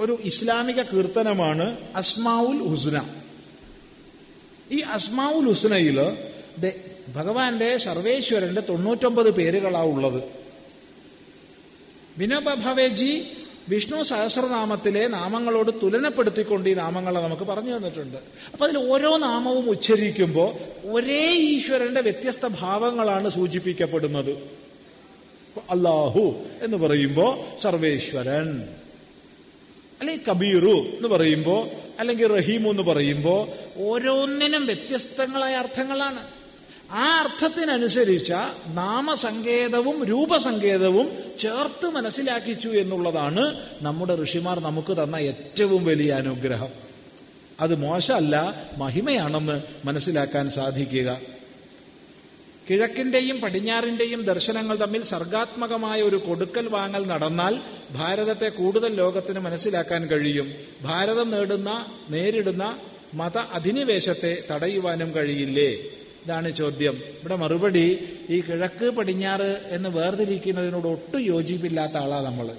ഒരു 0.00 0.18
ഇസ്ലാമിക 0.24 0.82
കീർത്തനമാണ് 0.82 1.78
അസ്മാവുൽ 1.96 2.68
ഹുസ്ന. 2.68 3.08
ഈ 4.70 4.80
അസ്മാവുൽ 4.80 5.48
ഹുസ്നയിൽ 5.48 6.16
ഭഗവാന്റെ 7.14 7.78
സർവേശ്വരന്റെ 7.78 8.60
തൊണ്ണൂറ്റൊമ്പത് 8.60 9.34
പേരുകളാ 9.34 9.82
ഉള്ളത്. 9.84 10.22
വിനോബഭവേജി 12.18 13.26
വിഷ്ണു 13.68 14.02
സഹസ്രനാമത്തിലെ 14.02 15.06
നാമങ്ങളോട് 15.06 15.70
തുലനപ്പെടുത്തിക്കൊണ്ട് 15.82 16.70
ഈ 16.70 16.74
നാമങ്ങളെ 16.74 17.20
നമുക്ക് 17.20 17.42
പറഞ്ഞു 17.42 17.76
തന്നിട്ടുണ്ട്. 17.76 18.18
അപ്പൊ 18.52 18.66
അതിൽ 18.66 18.78
ഓരോ 18.78 19.16
നാമവും 19.16 19.70
ഉച്ചരിക്കുമ്പോൾ 19.70 20.54
ഒരേ 20.88 21.30
ഈശ്വരന്റെ 21.30 22.00
വ്യത്യസ്ത 22.00 22.46
ഭാവങ്ങളാണ് 22.46 23.28
സൂചിപ്പിക്കപ്പെടുന്നത്. 23.28 24.30
അള്ളാഹു 25.70 26.34
എന്ന് 26.62 26.76
പറയുമ്പോ 26.76 27.46
സർവേശ്വരൻ 27.62 28.68
അല്ലെങ്കിൽ 30.00 30.26
കബീറു 30.28 30.76
എന്ന് 30.96 31.08
പറയുമ്പോ 31.08 31.68
അല്ലെങ്കിൽ 31.98 32.26
റഹീമു 32.26 32.70
എന്ന് 32.70 32.82
പറയുമ്പോ 32.82 33.48
ഓരോന്നിനും 33.76 34.66
വ്യത്യസ്തങ്ങളായ 34.66 35.54
അർത്ഥങ്ങളാണ്. 35.54 36.39
ആ 36.90 37.18
അർത്ഥത്തിനനുസരിച്ച 37.18 38.32
നാമസങ്കേതവും 38.66 40.04
രൂപസങ്കേതവും 40.04 41.12
ചേർത്ത് 41.38 41.86
മനസ്സിലാക്കിച്ചു 41.86 42.68
എന്നുള്ളതാണ് 42.68 43.68
നമ്മുടെ 43.82 44.22
ഋഷിമാർ 44.22 44.60
നമുക്ക് 44.60 45.02
തന്ന 45.02 45.16
ഏറ്റവും 45.16 45.84
വലിയ 45.84 46.12
അനുഗ്രഹം. 46.12 46.68
അത് 47.60 47.74
മോശമല്ല 47.74 48.66
മഹിമയാണെന്ന് 48.76 49.62
മനസ്സിലാക്കാൻ 49.84 50.50
സാധിക്കുക. 50.50 51.20
കിഴക്കിന്റെയും 52.70 53.40
പടിഞ്ഞാറിന്റെയും 53.40 54.22
ദർശനങ്ങൾ 54.22 54.76
തമ്മിൽ 54.76 55.02
സർഗാത്മകമായ 55.02 56.02
ഒരു 56.02 56.16
കൊടുക്കൽ 56.16 56.68
വാങ്ങൽ 56.68 57.06
നടന്നാൽ 57.06 57.60
ഭാരതത്തെ 57.90 58.48
കൂടുതൽ 58.48 58.94
ലോകത്തിന് 58.94 59.38
മനസ്സിലാക്കാൻ 59.38 60.06
കഴിയും. 60.06 60.54
ഭാരതം 60.82 61.30
നേടുന്ന 61.30 61.86
നേരിടുന്ന 62.10 62.78
മത 63.14 63.38
അധിനിവേശത്തെ 63.38 64.44
തടയുവാനും 64.50 65.14
കഴിയില്ലേ? 65.14 65.78
ഇതാണ് 66.30 66.50
ചോദ്യം. 66.52 66.96
ഇവിടെ 67.20 67.36
മറുപടി 67.36 68.08
ഈ 68.30 68.40
കിഴക്ക് 68.40 68.90
പടിഞ്ഞാറ് 68.90 69.60
എന്ന് 69.68 69.88
വേർതിരിക്കുന്നതിനോട് 69.88 70.88
ഒട്ടും 70.88 71.20
യോജിപ്പില്ലാത്ത 71.20 71.96
ആളാ 71.96 72.20
നമ്മൾ 72.20 72.54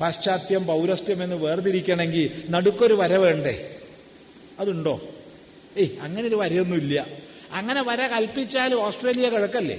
പാശ്ചാത്യം 0.00 0.66
പൗരസ്ത്യം 0.66 1.22
എന്ന് 1.22 1.36
വേർതിരിക്കണമെങ്കിൽ 1.36 2.42
നടുക്കൊരു 2.48 2.94
വര 2.94 3.16
വേണ്ടേ? 3.16 3.78
അതുണ്ടോ? 4.58 4.94
ഏയ് 5.76 5.90
അങ്ങനെ 6.00 6.28
ഒരു 6.28 6.34
വരയൊന്നുമില്ല. 6.34 7.06
അങ്ങനെ 7.52 7.82
വര 7.82 8.06
കൽപ്പിച്ചാൽ 8.06 8.74
ഓസ്ട്രേലിയ 8.74 9.28
കിഴക്കല്ലേ? 9.28 9.78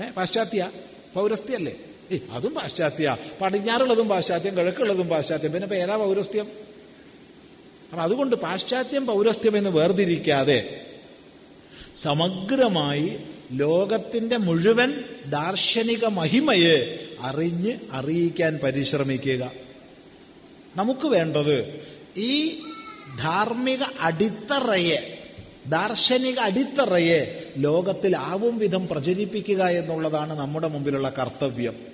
ഏ 0.00 0.10
പാശ്ചാത്യ 0.10 0.70
പൗരസ്ത്യല്ലേ? 1.14 1.74
ഏയ് 2.10 2.20
അതും 2.30 2.54
പാശ്ചാത്യ. 2.54 3.16
പടിഞ്ഞാറുള്ളതും 3.40 4.08
പാശ്ചാത്യം 4.08 4.56
കിഴക്കുള്ളതും 4.56 5.08
പാശ്ചാത്യം. 5.08 5.52
പിന്നെ 5.52 5.76
ഏതാ 5.76 5.96
പൗരസ്ത്യം? 5.96 6.69
അപ്പൊ 7.90 8.02
അതുകൊണ്ട് 8.02 8.36
പാശ്ചാത്യം 8.36 9.06
പൗരസ്ത്യം 9.06 9.56
എന്ന് 9.56 9.70
വേർതിരിക്കാതെ 9.70 10.86
സമഗ്രമായി 12.02 13.18
ലോകത്തിന്റെ 13.52 14.36
മുഴുവൻ 14.36 15.04
ദാർശനിക 15.26 16.04
മഹിമയെ 16.04 17.08
അറിഞ്ഞ് 17.20 17.78
അറിയിക്കാൻ 17.92 18.58
പരിശ്രമിക്കുക. 18.62 19.52
നമുക്ക് 20.76 21.06
വേണ്ടത് 21.06 21.84
ഈ 22.16 22.62
ധാർമ്മിക 23.18 23.82
അടിത്തറയെ 24.00 25.26
ദാർശനിക 25.66 26.38
അടിത്തറയെ 26.38 27.50
ലോകത്തിൽ 27.56 28.16
ആവും 28.16 28.58
വിധം 28.58 28.88
പ്രചരിപ്പിക്കുക 28.88 29.64
എന്നുള്ളതാണ് 29.64 30.38
നമ്മുടെ 30.38 30.68
മുമ്പിലുള്ള 30.68 31.14
കർത്തവ്യം. 31.18 31.89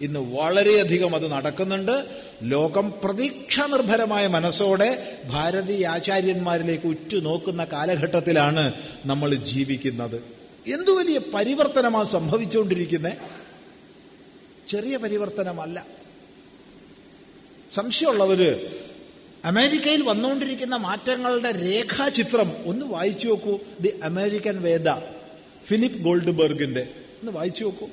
ഇന്ന് 0.00 0.20
വളരെയധികം 0.20 1.14
അത് 1.14 1.30
നടക്കുന്നുണ്ട്. 1.30 2.06
ലോകം 2.42 2.92
പ്രതീക്ഷ 3.04 3.60
നിർഭരമായ 3.60 4.26
മനസ്സോടെ 4.26 5.18
ഭാരതീയ 5.26 5.86
ആചാര്യന്മാരിലേക്ക് 5.86 6.86
ഉറ്റുനോക്കുന്ന 6.86 7.64
കാലഘട്ടത്തിലാണ് 7.64 8.72
നമ്മൾ 9.06 9.34
ജീവിക്കുന്നത്. 9.34 10.16
എന്തു 10.70 10.90
വലിയ 10.90 11.20
പരിവർത്തനമാണ് 11.34 12.10
സംഭവിച്ചുകൊണ്ടിരിക്കുന്നത് 12.10 13.12
ചെറിയ 14.68 14.96
പരിവർത്തനമല്ല. 14.96 15.86
സംശയമുള്ളവര് 17.74 18.68
അമേരിക്കയിൽ 19.44 20.02
വന്നുകൊണ്ടിരിക്കുന്ന 20.02 20.76
മാറ്റങ്ങളുടെ 20.76 21.52
രേഖാചിത്രം 21.52 22.52
ഒന്ന് 22.66 22.86
വായിച്ചു 22.86 23.28
നോക്കൂ. 23.28 23.58
ദി 23.80 24.00
അമേരിക്കൻ 24.02 24.62
വേദ 24.62 24.90
ഫിലിപ്പ് 25.66 25.98
ഗോൾഡ്ബർഗിന്റെ. 25.98 26.80
ഒന്ന് 27.20 27.32
വായിച്ചു 27.32 27.62
നോക്കൂ. 27.62 27.88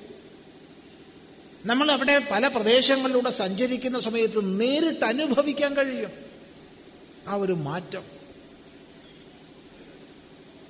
നമ്മൾ 1.67 1.91
അവിടെ 1.91 2.21
പല 2.31 2.47
പ്രദേശങ്ങളിലൂടെ 2.47 3.29
സഞ്ചരിക്കുന്ന 3.29 3.99
സമയത്ത് 3.99 4.59
നേരിട്ട് 4.59 5.05
അനുഭവിക്കാൻ 5.05 5.77
കഴിയും. 5.77 6.09
ആ 7.27 7.35
ഒരു 7.35 7.53
മാറ്റം. 7.53 8.03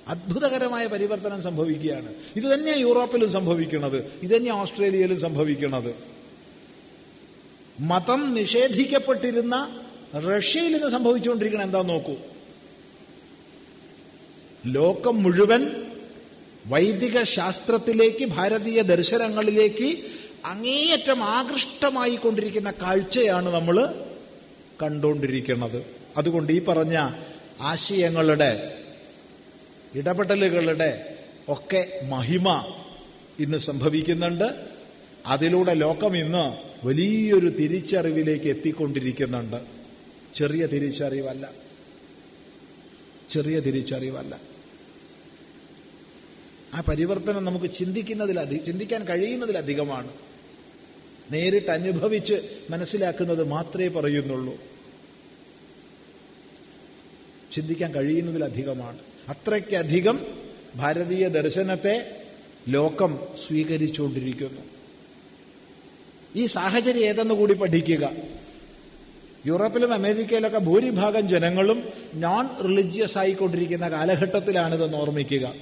അത്ഭുതകരമായ 0.08 0.86
പരിവർത്തനം 0.86 1.42
സംഭവിക്കുകയാണ്. 1.42 2.14
ഇത് 2.36 2.42
തന്നെയാണ് 2.42 2.80
യൂറോപ്പിലും 2.80 3.32
സംഭവിക്കുന്നത്. 3.32 4.12
ഇത് 4.22 4.36
തന്നെ 4.36 4.50
ഓസ്ട്രേലിയയിലും 4.50 5.20
സംഭവിക്കുന്നത്. 5.20 5.94
മതം 7.80 8.34
നിഷേധിക്കപ്പെട്ടിരുന്ന 8.34 9.84
റഷ്യയിൽ 10.16 10.76
ഇന്ന് 10.76 10.90
സംഭവിച്ചുകൊണ്ടിരിക്കണം 10.90 11.62
എന്താ 11.62 11.82
നോക്കൂ. 11.82 12.14
ലോകം 14.66 15.22
മുഴുവൻ 15.22 15.84
വൈദിക 16.66 17.22
ശാസ്ത്രത്തിലേക്ക് 17.22 18.24
ഭാരതീയ 18.24 18.82
ദർശനങ്ങളിലേക്ക് 18.82 20.17
അങ്ങേയറ്റം 20.44 21.24
ആകൃഷ്ടമായി 21.24 22.16
കൊണ്ടിരിക്കുന്ന 22.16 22.70
കാഴ്ചയാണ് 22.70 23.54
നമ്മൾ 23.54 24.06
കണ്ടുകൊണ്ടിരിക്കുന്നത് 24.82 25.86
അതുകൊണ്ട് 26.16 26.52
ഈ 26.52 26.64
പറഞ്ഞ 26.64 27.10
ആശയങ്ങളുടെ 27.60 28.78
ഇടപെടലുകളുടെ 29.94 31.18
ഒക്കെ 31.48 32.00
മഹിമ 32.08 32.74
ഇന്ന് 33.38 33.58
സംഭവിക്കുന്നുണ്ട്. 33.58 34.66
അതിലൂടെ 35.26 35.74
ലോകം 35.74 36.16
ഇന്ന് 36.16 36.68
വലിയൊരു 36.86 37.48
തിരിച്ചറിവിലേക്ക് 37.48 38.44
എത്തിക്കൊണ്ടിരിക്കുന്നുണ്ട്. 38.44 39.56
ചെറിയ 40.34 40.66
തിരിച്ചറിവല്ല. 40.66 41.50
ചെറിയ 43.30 43.60
തിരിച്ചറിവല്ല. 43.60 44.40
ആ 46.74 46.80
പരിവർത്തനം 46.80 47.44
നമുക്ക് 47.44 47.74
ചിന്തിക്കുന്നതിൽ 47.74 48.64
ചിന്തിക്കാൻ 48.64 49.04
കഴിയുന്നതിലധികമാണ്. 49.04 50.27
നേരിട്ട് 51.32 51.70
അനുഭവിച്ച് 51.70 52.34
മനസ്സിലാക്കുന്നത് 52.70 53.44
മാത്രമേ 53.44 53.88
പറയുന്നുള്ളൂ. 53.88 54.60
ചിന്തിക്കാൻ 57.52 57.94
കഴിയുന്നതിലധികമാണ്. 57.94 58.98
അത്രയ്ക്കധികം 59.28 60.26
ഭാരതീയ 60.76 61.28
ദർശനത്തെ 61.28 62.16
ലോകം 62.68 63.18
സ്വീകരിച്ചുകൊണ്ടിരിക്കുന്നു. 63.48 64.60
ഈ 66.36 66.46
സാഹചര്യം 66.46 67.02
ഏതെന്ന് 67.02 67.34
കൂടി 67.34 67.54
പഠിക്കുക. 67.54 68.12
യൂറോപ്പിലും 69.46 69.94
അമേരിക്കയിലൊക്കെ 69.94 70.58
ഭൂരിഭാഗം 70.58 71.28
ജനങ്ങളും 71.28 71.84
നോൺ 72.14 72.48
റിലിജിയസ് 72.68 73.18
ആയിക്കൊണ്ടിരിക്കുന്ന 73.18 73.88
കാലഘട്ടത്തിലാണിതെന്ന് 73.88 74.96
ഓർമ്മിക്കുക. 74.98 75.54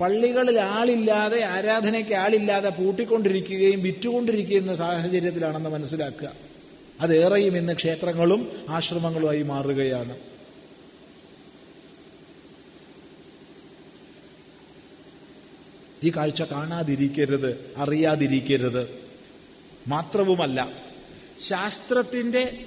പള്ളികളിൽ 0.00 0.58
ആളില്ലാതെ 0.58 1.42
ആരാധനയ്ക്ക് 1.44 2.14
ആളില്ലാതെ 2.14 2.68
പൂട്ടിക്കൊണ്ടിരിക്കുകയും 2.68 3.82
വിറ്റുകൊണ്ടിരിക്കുന്ന 3.82 4.74
സാഹചര്യത്തിലാണെന്ന് 4.74 5.70
മനസ്സിലാക്കുക. 5.70 6.32
അതേറെയും 7.00 7.56
ഇന്ന് 7.56 7.72
ക്ഷേത്രങ്ങളും 7.72 8.66
ആശ്രമങ്ങളുമായി 8.68 9.42
മാറുകയാണ്. 9.42 10.16
ഈ 16.04 16.12
കാഴ്ച 16.16 16.42
കാണാതിരിക്കരുത് 16.42 17.74
അറിയാതിരിക്കരുത്. 17.76 18.88
മാത്രവുമല്ല 19.88 20.72
ശാസ്ത്രത്തിന്റെ 21.48 22.58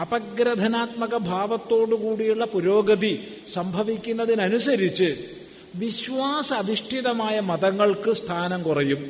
അപഗ്രഥനാത്മക 0.00 1.16
ഭാവത്തോടുകൂടിയുള്ള 1.16 2.44
പുരോഗതി 2.44 3.28
സംഭവിക്കുന്നതിനനുസരിച്ച് 3.52 5.36
വിശ്വാസ 5.78 6.52
അധിഷ്ഠിതമായ 6.52 7.40
മതങ്ങൾക്ക് 7.40 8.12
സ്ഥാനം 8.14 8.62
കുറയും. 8.62 9.00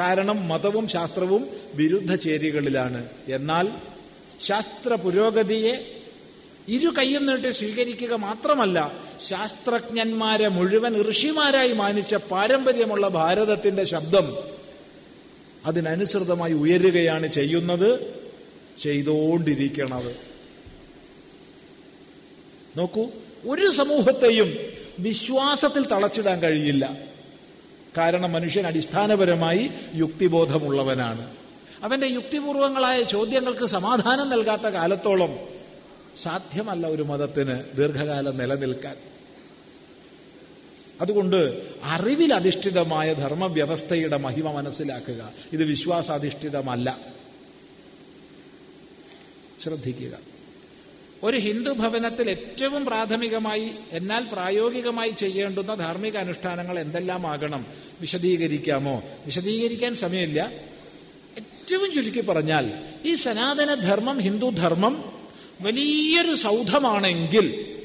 കാരണം 0.00 0.48
മതവും 0.48 0.88
ശാസ്ത്രവും 0.88 1.42
വിരുദ്ധ 1.74 2.14
ചേരികളിലാണ് 2.14 3.00
എന്നാൽ 3.28 3.66
ശാസ്ത്ര 4.44 4.94
പുരോഗതിയെ 4.94 5.74
ഇരു 6.68 6.90
കൈയും 6.98 7.26
നീട്ടി 7.26 7.50
സ്വീകരിക്കുക 7.52 8.14
മാത്രമല്ല 8.24 8.78
ശാസ്ത്രജ്ഞന്മാരെ 9.28 10.48
മുഴുവൻ 10.48 10.94
ഋഷിമാരായി 11.10 11.72
മാനിച്ച 11.72 12.14
പാരമ്പര്യമുള്ള 12.30 13.08
ഭാരതത്തിന്റെ 13.08 13.84
ശബ്ദം 13.84 14.26
അതിനനുസൃതമായി 15.66 16.52
ഉയരുകയാണ് 16.52 17.26
ചെയ്യുന്നത് 17.28 17.90
ചെയ്തുകൊണ്ടിരിക്കണത് 18.80 20.12
നോക്കൂ 22.76 23.10
ഒരു 23.46 23.70
സമൂഹത്തെയും 23.70 24.58
വിശ്വാസത്തിൽ 24.98 25.86
തളച്ചിടാൻ 25.86 26.42
കഴിയില്ല. 26.42 26.98
കാരണം 27.98 28.32
മനുഷ്യൻ 28.32 28.66
അടിസ്ഥാനപരമായി 28.66 29.70
യുക്തിബോധമുള്ളവനാണ്. 29.94 31.36
അവന്റെ 31.82 32.06
യുക്തിപൂർവങ്ങളായ 32.06 33.02
ചോദ്യങ്ങൾക്ക് 33.02 33.66
സമാധാനം 33.66 34.30
നൽകാത്ത 34.30 34.62
കാലത്തോളം 34.62 35.38
സാധ്യമല്ല 36.22 36.86
ഒരു 36.86 37.02
മതത്തിന് 37.02 37.76
ദീർഘകാലം 37.76 38.36
നിലനിൽക്കാൻ. 38.36 38.96
അതുകൊണ്ട് 41.00 41.36
അറിവിൽ 41.36 41.82
അറിവിലധിഷ്ഠിതമായ 41.82 43.14
ധർമ്മവ്യവസ്ഥയുടെ 43.14 44.16
മഹിമ 44.16 44.52
മനസ്സിലാക്കുക 44.52 45.32
ഇത് 45.52 45.64
വിശ്വാസാധിഷ്ഠിതമല്ല. 45.64 46.98
ശ്രദ്ധിക്കുക. 49.60 50.35
ഒരു 51.22 51.36
ഹിന്ദു 51.36 51.70
ഭവനത്തിൽ 51.70 52.30
ഏറ്റവും 52.30 52.84
പ്രാഥമികമായി 52.84 53.70
എന്നാൽ 53.90 54.24
പ്രായോഗികമായി 54.24 55.10
ചെയ്യേണ്ടുന്ന 55.10 55.74
ധാർമ്മിക 55.74 56.16
അനുഷ്ഠാനങ്ങൾ 56.16 56.78
എന്തെല്ലാമാകണം? 56.78 57.66
വിശദീകരിക്കാമോ? 58.00 59.02
വിശദീകരിക്കാൻ 59.26 59.96
സമയമില്ല. 59.96 60.52
ഏറ്റവും 61.38 61.92
ചുരുക്കി 61.92 62.20
പറഞ്ഞാൽ 62.20 62.84
ഈ 63.04 63.14
സനാതന 63.14 63.74
ധർമ്മം 63.74 64.20
ഹിന്ദു 64.20 64.50
ധർമ്മം 64.50 65.12
വലിയൊരു 65.60 66.34
സൗധമാണെങ്കിൽ 66.34 67.76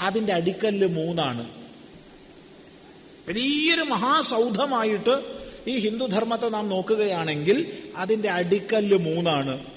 അതിന്റെ 0.00 0.32
അടിക്കല്ല് 0.32 0.86
മൂന്നാണ്. 0.86 1.50
വലിയൊരു 3.28 3.80
മഹാസൗധമായിട്ട് 3.80 5.22
ഈ 5.66 5.78
ഹിന്ദുധർമ്മത്തെ 5.78 6.48
നാം 6.48 6.68
നോക്കുകയാണെങ്കിൽ 6.68 7.72
അതിന്റെ 7.96 8.30
അടിക്കല്ല് 8.30 8.96
മൂന്നാണ്. 8.96 9.73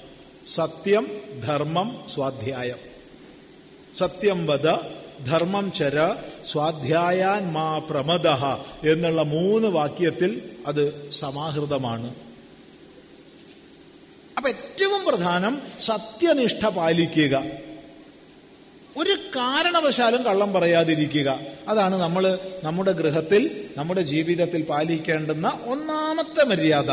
സത്യം 0.54 1.20
ധർമ്മം 1.44 2.02
സ്വാധ്യായം. 2.14 2.76
സത്യം 3.96 4.46
വധ 4.46 4.66
ധർമ്മം 5.26 5.72
ചര 5.72 6.14
സ്വാധ്യായാൻ 6.52 7.52
മാ 7.52 7.78
പ്രമദ 7.78 8.28
എന്നുള്ള 8.88 9.22
മൂന്ന് 9.22 9.68
വാക്യത്തിൽ 9.68 10.50
അത് 10.66 11.10
സമാഹൃതമാണ്. 11.10 12.14
അപ്പൊ 14.36 14.48
ഏറ്റവും 14.48 15.04
പ്രധാനം 15.04 15.62
സത്യനിഷ്ഠ 15.84 16.66
പാലിക്കുക. 16.66 17.44
ഒരു 18.96 19.12
കാരണവശാലും 19.12 20.22
കള്ളം 20.22 20.52
പറയാതിരിക്കുക. 20.52 21.40
അതാണ് 21.68 21.94
നമ്മൾ 21.94 22.38
നമ്മുടെ 22.64 22.92
ഗൃഹത്തിൽ 22.92 23.70
നമ്മുടെ 23.76 24.02
ജീവിതത്തിൽ 24.02 24.62
പാലിക്കേണ്ടുന്ന 24.62 25.60
ഒന്നാമത്തെ 25.66 26.44
മര്യാദ. 26.44 26.90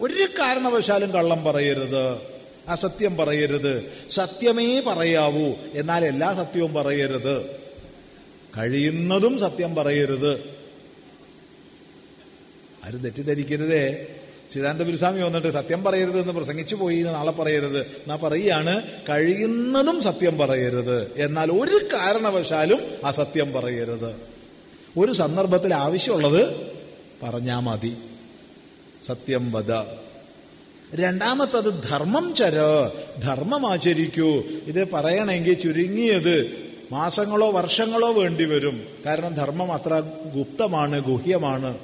ഒരു 0.00 0.22
കാരണവശാലും 0.38 1.10
കള്ളം 1.10 1.44
പറയരുത്. 1.44 2.39
അസത്യം 2.70 3.16
പറയരുത്. 3.16 3.92
സത്യമേ 4.10 4.80
പറയാവൂ. 4.80 5.52
എന്നാൽ 5.74 6.04
എല്ലാ 6.04 6.34
സത്യവും 6.34 6.74
പറയരുത്. 6.74 7.46
കഴിയുന്നതും 8.58 9.40
സത്യം 9.40 9.74
പറയരുത്. 9.74 10.44
ആരും 12.84 12.98
തെറ്റിദ്ധരിക്കരുതേ. 12.98 14.06
ചിദാനന്ദ 14.52 14.82
ഗുരുസ്വാമി 14.82 15.22
വന്നിട്ട് 15.22 15.48
സത്യം 15.48 15.84
പറയരുത് 15.84 16.20
എന്ന് 16.20 16.32
പ്രസംഗിച്ചു 16.32 16.76
പോയി 16.76 17.02
നാളെ 17.02 17.30
പറയരുത്. 17.30 17.80
എന്നാ 17.80 18.16
പറയുകയാണ് 18.16 18.82
കഴിയുന്നതും 19.08 20.02
സത്യം 20.02 20.38
പറയരുത്. 20.38 21.12
എന്നാൽ 21.16 21.50
ഒരു 21.50 21.84
കാരണവശാലും 21.94 22.78
അസത്യം 23.04 23.52
പറയരുത്. 23.52 24.16
ഒരു 24.98 25.12
സന്ദർഭത്തിൽ 25.12 25.74
ആവശ്യമുള്ളത് 25.74 26.72
പറഞ്ഞാ 27.22 27.60
മതി. 27.60 27.96
സത്യം 29.06 29.52
വധ 29.52 29.70
രണ്ടാമത്തത് 30.94 31.82
ധർമ്മം 31.88 32.34
ചര. 32.34 32.56
ധർമ്മം 33.22 33.72
ആചരിക്കൂ. 33.72 34.42
ഇത് 34.66 34.90
പറയണമെങ്കിൽ 34.90 35.54
ചുരുങ്ങിയത് 35.54 36.68
മാസങ്ങളോ 36.92 37.50
വർഷങ്ങളോ 37.50 38.12
വേണ്ടി 38.12 38.44
വരും. 38.44 38.86
കാരണം 39.06 39.34
ധർമ്മം 39.34 39.72
അത്ര 39.72 40.02
ഗുപ്തമാണ് 40.34 41.00
ഗുഹ്യമാണ്. 41.00 41.78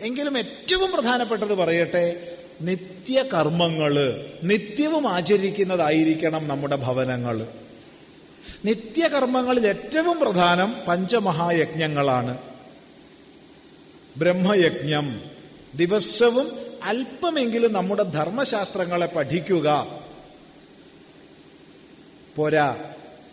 എങ്കിലും 0.00 0.38
ഏറ്റവും 0.38 0.90
പ്രധാനപ്പെട്ടത് 0.90 1.54
പറയട്ടെ 1.54 2.32
നിത്യകർമ്മങ്ങൾ 2.60 4.24
നിത്യവും 4.42 5.08
ആചരിക്കുന്നതായിരിക്കണം 5.08 6.48
നമ്മുടെ 6.48 6.76
ഭവനങ്ങൾ. 6.76 7.46
നിത്യകർമ്മങ്ങളിൽ 8.64 9.66
ഏറ്റവും 9.66 10.20
പ്രധാനം 10.20 10.76
പഞ്ചമഹായജ്ഞങ്ങളാണ്. 10.88 12.38
ബ്രഹ്മയജ്ഞം 14.16 15.20
ദിവസവും 15.74 16.63
അല്പമെങ്കിലും 16.82 17.72
നമ്മുടെ 17.72 18.02
ധർമ്മശാസ്ത്രങ്ങളെ 18.02 19.06
പഠിക്കുക. 19.06 20.00
പോരാ 22.36 22.92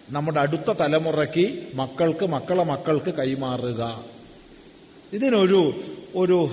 നമ്മുടെ 0.10 0.40
അടുത്ത 0.40 0.72
തലമുറയ്ക്ക് 0.72 1.68
മക്കൾക്ക് 1.74 2.26
മക്കളെ 2.26 2.64
മക്കൾക്ക് 2.64 3.14
കൈമാറുക. 3.14 4.06
ഇതിനൊരു 5.14 5.84
ഒരു 6.16 6.50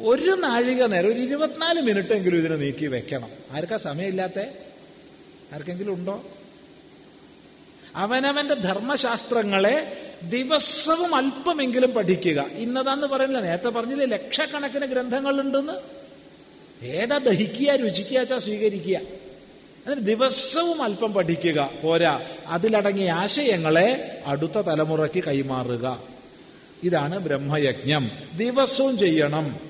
ഒരു 0.00 0.30
നാഴിക 0.30 0.84
നേരം 0.84 1.12
ഒരു 1.12 1.18
ഇരുപത്തിനാല് 1.18 1.80
മിനിറ്റെങ്കിലും 1.80 2.38
ഇതിനെ 2.38 2.56
നീക്കി 2.56 2.86
വെക്കണം. 2.86 3.28
ആർക്കാ 3.50 3.76
സമയമില്ലാത്ത? 3.76 4.38
ആർക്കെങ്കിലും 5.54 5.94
ഉണ്ടോ? 5.94 6.24
അവനവന്റെ 7.96 8.54
ധർമ്മശാസ്ത്രങ്ങളെ 8.54 9.92
ദിവസവും 10.22 11.14
അല്പമെങ്കിലും 11.14 11.90
പഠിക്കുക. 11.90 12.42
ഇന്നതാന്ന് 12.42 13.06
പറയുന്നില്ല 13.06 13.44
നേരത്തെ 13.44 13.68
പറഞ്ഞില്ലേ 13.68 14.06
ലക്ഷക്കണക്കിന് 14.06 14.86
ഗ്രന്ഥങ്ങളുണ്ടെന്ന്? 14.86 16.01
ഏതാ 16.82 17.18
ദഹിക്കുക 17.18 17.70
രുചിക്കുക 17.70 18.18
വെച്ചാൽ 18.18 18.38
സ്വീകരിക്കുക. 18.38 19.00
അതിന് 19.86 20.06
ദിവസവും 20.06 20.82
അല്പം 20.82 21.12
പഠിക്കുക. 21.12 21.72
പോരാ. 21.82 22.24
അതിലടങ്ങിയ 22.46 23.12
ആശയങ്ങളെ 23.12 24.18
അടുത്ത 24.26 24.52
തലമുറയ്ക്ക് 24.52 25.24
കൈമാറുക. 25.24 26.02
ഇതാണ് 26.82 27.18
ബ്രഹ്മയജ്ഞം. 27.18 28.10
ദിവസവും 28.36 28.98
ചെയ്യണം. 28.98 29.60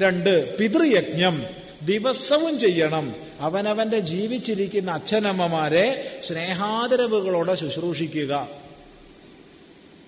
രണ്ട് 0.00 0.56
പിതൃയജ്ഞം. 0.56 1.46
ദിവസവും 1.82 2.60
ചെയ്യണം. 2.60 3.14
അവനവന്റെ 3.40 3.98
ജീവിച്ചിരിക്കുന്ന 3.98 4.90
അച്ഛനമ്മമാരെ 4.90 6.18
സ്നേഹാദരവുകളോടെ 6.26 7.54
ശുശ്രൂഷിക്കുക. 7.54 8.48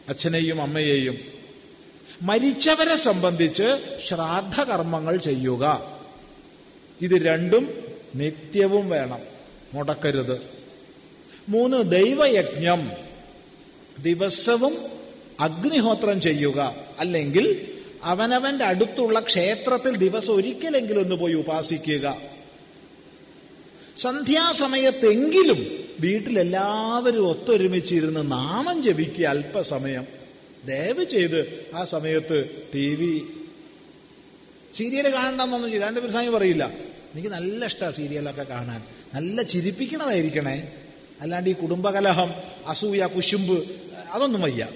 അച്ഛനെയും 0.09 0.63
അമ്മയെയും. 0.63 1.40
മരിച്ചവരെ 2.23 2.97
സംബന്ധിച്ച് 2.97 3.99
ശ്രാദ്ധകർമ്മങ്ങൾ 4.07 5.17
ചെയ്യുക. 5.17 5.95
ഇത് 7.01 7.27
രണ്ടും 7.27 7.75
നിത്യവും 8.15 8.91
വേണം. 8.91 9.19
മുടക്കരുത്. 9.75 10.43
മൂന്ന് 11.49 11.91
ദൈവയജ്ഞം. 11.91 12.93
ദിവസവും 13.99 14.79
അഗ്നിഹോത്രം 15.41 16.21
ചെയ്യുക. 16.21 16.75
അല്ലെങ്കിൽ 16.99 17.67
അവനവന്റെ 18.03 18.65
അടുത്തുള്ള 18.65 19.21
ക്ഷേത്രത്തിൽ 19.21 19.97
ദിവസം 19.97 20.35
ഒരിക്കലെങ്കിലും 20.35 21.01
ഒന്ന് 21.01 21.17
പോയി 21.17 21.35
ഉപാസിക്കുക. 21.35 22.21
സന്ധ്യാസമയത്തെങ്കിലും 23.99 25.85
വീട്ടിലെല്ലാവരും 26.01 27.27
ഒത്തൊരുമിച്ചിരുന്ന് 27.29 28.33
നാമം 28.33 28.83
ജപിക്കുക 28.83 29.27
അല്പസമയം. 29.27 30.20
ദയവ് 30.67 31.05
ചെയ്ത് 31.05 31.67
ആ 31.75 31.85
സമയത്ത് 31.85 32.69
ടി 32.75 32.95
വി 32.95 33.27
സീരിയൽ 34.77 35.15
കാണണ്ടെന്നൊന്നും 35.15 35.87
എന്റെ 35.87 36.01
പ്രസാദി 36.01 36.29
പറയില്ല. 36.29 36.65
എനിക്ക് 37.13 37.29
നല്ല 37.29 37.65
ഇഷ്ടമാണ് 37.65 37.95
സീരിയലൊക്കെ 37.95 38.43
കാണാൻ. 38.43 38.83
നല്ല 39.15 39.43
ചിരിപ്പിക്കണതായിരിക്കണേ. 39.43 40.73
അല്ലാണ്ട് 41.21 41.51
ഈ 41.51 41.53
കുടുംബകലഹം 41.53 42.35
അസൂയ 42.67 43.07
കുശുമ്പ് 43.07 43.71
അതൊന്നും 44.11 44.41
വയ്യ. 44.41 44.69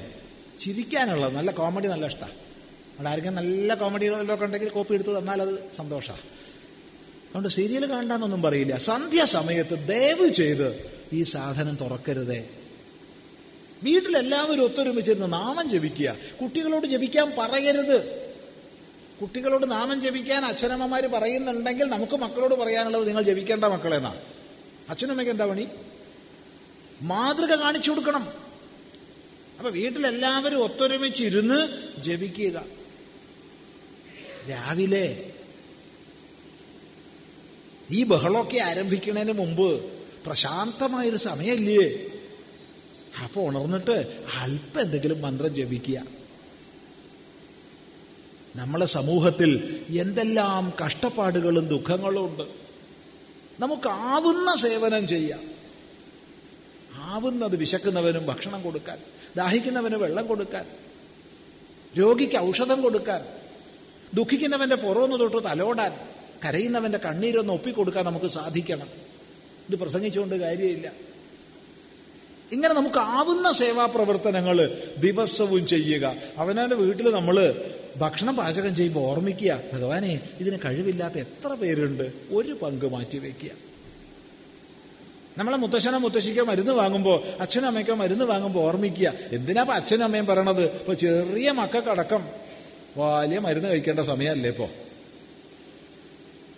ചിരിക്കാനുള്ളത് 0.61 1.35
നല്ല 1.35 1.51
കോമഡി 1.51 1.86
നല്ല 1.86 2.06
ഇഷ്ടമാണ് 2.06 2.32
അവിടെ 2.32 3.09
ആർക്കും 3.09 3.35
നല്ല 3.35 3.74
കോമഡികളൊക്കെ 3.74 4.44
ഉണ്ടെങ്കിൽ 4.44 4.69
കോപ്പി 4.69 4.94
എടുത്ത് 4.94 5.19
തന്നാൽ 5.19 5.43
അത് 5.43 5.55
സന്തോഷമാണ് 5.77 6.20
അതുകൊണ്ട് 6.20 7.48
സീരിയൽ 7.48 7.90
കാണണ്ടെന്നൊന്നും 7.90 8.43
പറയില്ല. 8.43 8.77
സന്ധ്യ 8.77 9.24
സമയത്ത് 9.24 9.89
ദയവ് 9.89 10.28
ചെയ്ത് 10.28 10.90
ഈ 11.12 11.23
സാധനം 11.23 11.78
തുറക്കരുതേ. 11.81 12.48
വീട്ടിലെല്ലാവരും 13.85 14.62
ഒത്തൊരുമിച്ചിരുന്ന് 14.62 15.32
നാമം 15.32 15.69
ജപിക്കുക. 15.69 16.16
കുട്ടികളോട് 16.43 16.86
ജപിക്കാൻ 16.86 17.32
പറയരുത്. 17.39 18.24
കുട്ടികളോട് 19.20 19.70
നാമം 19.70 20.01
ജപിക്കാൻ 20.01 20.44
അച്ഛനമ്മമാർ 20.44 21.06
പറയുന്നുണ്ടെങ്കിൽ 21.06 21.85
നമുക്ക് 21.85 22.16
മക്കളോട് 22.16 22.55
പറയാനുള്ളത് 22.55 23.06
നിങ്ങൾ 23.06 23.23
ജപിക്കേണ്ട 23.23 23.65
മക്കളെന്നാ 23.65 24.16
അച്ഛനമ്മയ്ക്ക് 24.89 25.32
എന്താ 25.32 25.47
പണി? 25.47 25.66
മാതൃക 27.02 27.55
കാണിച്ചു 27.55 27.90
കൊടുക്കണം. 27.90 28.32
അപ്പൊ 29.59 29.70
വീട്ടിലെല്ലാവരും 29.70 30.56
ഒത്തൊരുമിച്ചിരുന്ന് 30.56 31.59
ജപിക്കുക. 32.01 32.66
രാവിലെ 34.51 35.31
ഈ 37.90 38.05
ബഹളമൊക്കെ 38.05 38.59
ആരംഭിക്കുന്നതിന് 38.59 39.32
മുമ്പ് 39.32 39.85
പ്രശാന്തമായൊരു 40.24 41.16
സമയമില്ലേ? 41.16 42.13
അപ്പൊ 43.22 43.42
ഉണർന്നിട്ട് 43.42 44.24
അല്പം 44.38 44.80
എന്തെങ്കിലും 44.80 45.22
മന്ത്രം 45.22 45.54
ജപിക്കുക. 45.54 46.02
നമ്മളെ 48.56 48.86
സമൂഹത്തിൽ 48.86 49.80
എന്തെല്ലാം 49.88 50.72
കഷ്ടപ്പാടുകളും 50.86 51.68
ദുഃഖങ്ങളും 51.68 52.24
ഉണ്ട്. 52.24 52.42
നമുക്കാവുന്ന 53.60 54.56
സേവനം 54.56 55.08
ചെയ്യാം. 55.08 55.54
ആവുന്നത് 56.96 57.56
വിശക്കുന്നവനും 57.56 58.26
ഭക്ഷണം 58.26 58.62
കൊടുക്കാൻ 58.62 58.98
ദാഹിക്കുന്നവന് 59.36 59.94
വെള്ളം 59.94 60.26
കൊടുക്കാൻ 60.26 60.66
രോഗിക്ക് 61.98 62.36
ഔഷധം 62.38 62.82
കൊടുക്കാൻ 62.82 63.26
ദുഃഖിക്കുന്നവന്റെ 64.14 64.76
പുറമൊന്ന് 64.76 65.20
തൊട്ട് 65.20 65.44
തലോടാൻ 65.44 65.92
കരയുന്നവന്റെ 66.44 66.98
കണ്ണീരൊന്ന് 66.98 67.52
ഒപ്പിക്കൊടുക്കാൻ 67.52 68.04
നമുക്ക് 68.04 68.26
സാധിക്കണം. 68.26 68.88
ഇത് 69.70 69.76
പ്രസംഗിച്ചുകൊണ്ട് 69.76 70.34
കാര്യമില്ല. 70.34 70.92
ഇങ്ങനെ 72.52 72.74
നമുക്ക് 72.74 72.98
ആവുന്ന 72.98 73.52
സേവാ 73.52 73.86
പ്രവർത്തനങ്ങൾ 73.86 74.78
ദിവസവും 74.98 75.66
ചെയ്യുക. 75.66 76.14
അവനവന്റെ 76.38 76.76
വീട്ടിൽ 76.76 77.10
നമ്മൾ 77.10 77.64
ഭക്ഷണം 77.96 78.36
പാചകം 78.36 78.74
ചെയ്യുമ്പോൾ 78.74 79.00
ഓർമ്മിക്കുക 79.00 79.60
ഭഗവാനെ 79.72 80.20
ഇതിന് 80.40 80.58
കഴിവില്ലാത്ത 80.64 81.14
എത്ര 81.14 81.54
പേരുണ്ട്? 81.54 82.12
ഒരു 82.30 82.52
പങ്ക് 82.52 82.92
മാറ്റി 82.92 83.18
വയ്ക്കുക 83.18 83.50
നമ്മളെ 85.38 85.56
മുത്തശ്ശനോ 85.56 85.98
മുത്തശ്ശിക്കോ 85.98 86.44
മരുന്ന് 86.44 86.72
വാങ്ങുമ്പോൾ 86.72 87.22
അച്ഛനും 87.40 87.66
അമ്മയ്ക്കോ 87.66 87.94
മരുന്ന് 87.94 88.24
വാങ്ങുമ്പോൾ 88.24 88.60
ഓർമ്മിക്കുക 88.60 89.12
എന്തിനാ 89.32 89.62
അച്ഛനും 89.62 90.04
അമ്മയും 90.04 90.26
പറയണത്? 90.26 90.62
ഇപ്പൊ 90.62 90.94
ചെറിയ 90.94 91.50
മക്കൾക്കടക്കം. 91.50 92.28
വലിയ 92.96 93.38
മരുന്ന് 93.38 93.68
കഴിക്കേണ്ട 93.68 94.00
സമയമല്ലേ 94.00 94.50
ഇപ്പോ? 94.50 94.70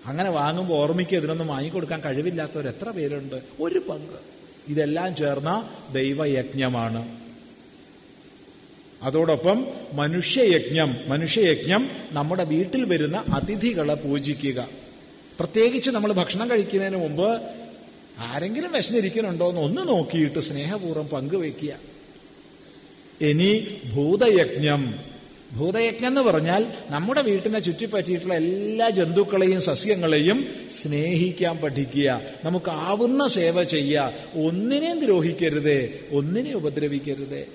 അങ്ങനെ 0.06 0.30
വാങ്ങുമ്പോൾ 0.30 0.74
ഓർമ്മിക്കുക 0.74 1.18
ഇതിനൊന്നും 1.18 1.46
വാങ്ങിക്കൊടുക്കാൻ 1.46 2.00
കഴിവില്ലാത്തവർ 2.00 2.68
എത്ര 2.68 2.90
പേരുണ്ട്? 2.90 3.42
ഒരു 3.60 3.78
പങ്ക്. 3.78 4.35
ഇതെല്ലാം 4.68 5.16
ചേർന്ന 5.16 5.70
ദൈവയജ്ഞമാണ്. 5.92 7.18
അതോടൊപ്പം 9.02 9.66
മനുഷ്യയജ്ഞം 9.92 10.96
മനുഷ്യയജ്ഞം 11.06 11.90
നമ്മുടെ 12.12 12.44
വീട്ടിൽ 12.44 12.84
വരുന്ന 12.84 13.24
അതിഥികളെ 13.34 13.94
പൂജിക്കുക. 13.94 14.68
പ്രത്യേകിച്ച് 15.38 15.90
നമ്മൾ 15.90 16.12
ഭക്ഷണം 16.12 16.50
കഴിക്കുന്നതിന് 16.50 16.96
മുമ്പ് 16.96 17.40
ആരെങ്കിലും 18.18 18.72
വിശന്നിരിക്കുന്നുണ്ടോ 18.72 19.48
എന്ന് 19.48 19.60
ഒന്ന് 19.60 19.88
നോക്കിയിട്ട് 19.88 20.40
സ്നേഹപൂർവം 20.40 21.06
പങ്കുവെക്കുക 21.06 21.72
ഇനി 23.20 23.80
ഭൂതയജ്ഞം. 23.94 25.15
ഭൂതയജ്ഞം 25.56 26.08
എന്ന് 26.08 26.20
പറഞ്ഞാൽ 26.20 26.66
നമ്മുടെ 26.88 27.22
വീട്ടിനെ 27.22 27.58
ചുറ്റിപ്പറ്റിയിട്ടുള്ള 27.58 28.34
എല്ലാ 28.34 28.88
ജന്തുക്കളെയും 28.88 29.60
സസ്യങ്ങളെയും 29.60 30.46
സ്നേഹിക്കാൻ 30.82 31.56
പഠിക്കുക. 31.56 32.20
നമുക്കാവുന്ന 32.44 33.26
സേവ 33.26 33.62
ചെയ്യുക. 33.62 34.12
ഒന്നിനെയും 34.34 35.04
ദ്രോഹിക്കരുതേ. 35.04 35.98
ഒന്നിനെ 36.12 36.54
ഉപദ്രവിക്കരുതേ. 36.54 37.46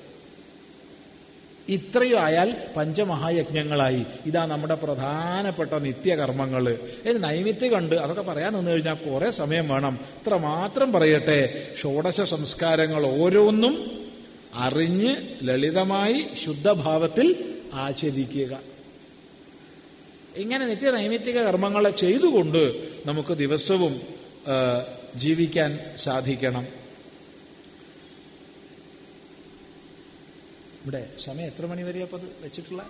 ഇത്രയും 1.69 2.17
ആയാൽ 2.17 2.55
പഞ്ചമഹായജ്ഞങ്ങളായി. 2.77 4.05
ഇതാ 4.25 4.45
നമ്മുടെ 4.45 4.75
പ്രധാനപ്പെട്ട 4.75 5.73
നിത്യകർമ്മങ്ങൾ. 5.73 6.69
ഇനി 7.05 7.17
നൈമിത്യമുണ്ട് 7.17 7.95
അതൊക്കെ 7.95 8.21
പറയാൻ 8.21 8.53
നിന്ന് 8.53 8.71
കഴിഞ്ഞാൽ 8.71 8.93
കുറെ 8.93 9.31
സമയം 9.31 9.69
വേണം. 9.69 9.99
ഇത്ര 10.03 10.35
മാത്രം 10.35 10.91
പറയട്ടെ. 10.91 11.67
ഷോഡശ 11.81 12.21
സംസ്കാരങ്ങൾ 12.21 13.05
ഓരോന്നും 13.05 13.91
അറിഞ്ഞ് 14.55 15.15
ലളിതമായി 15.43 16.25
ശുദ്ധഭാവത്തിൽ 16.45 17.50
ആചരിക്കുക. 17.73 18.61
ഇങ്ങനെ 20.35 20.65
നിത്യ 20.65 20.91
നൈമിത്തിക 20.91 21.41
കർമ്മങ്ങളെ 21.41 21.89
ചെയ്തുകൊണ്ട് 21.89 22.63
നമുക്ക് 23.05 23.33
ദിവസവും 23.33 24.01
ജീവിക്കാൻ 25.15 25.79
സാധിക്കണം. 25.95 26.67
ഇവിടെ 30.83 31.13
സമയം 31.19 31.45
എത്ര 31.45 31.65
മണി 31.65 31.81
വരെയാ 31.81 32.07
അത് 32.13 32.37
വെച്ചിട്ടുള്ള? 32.41 32.89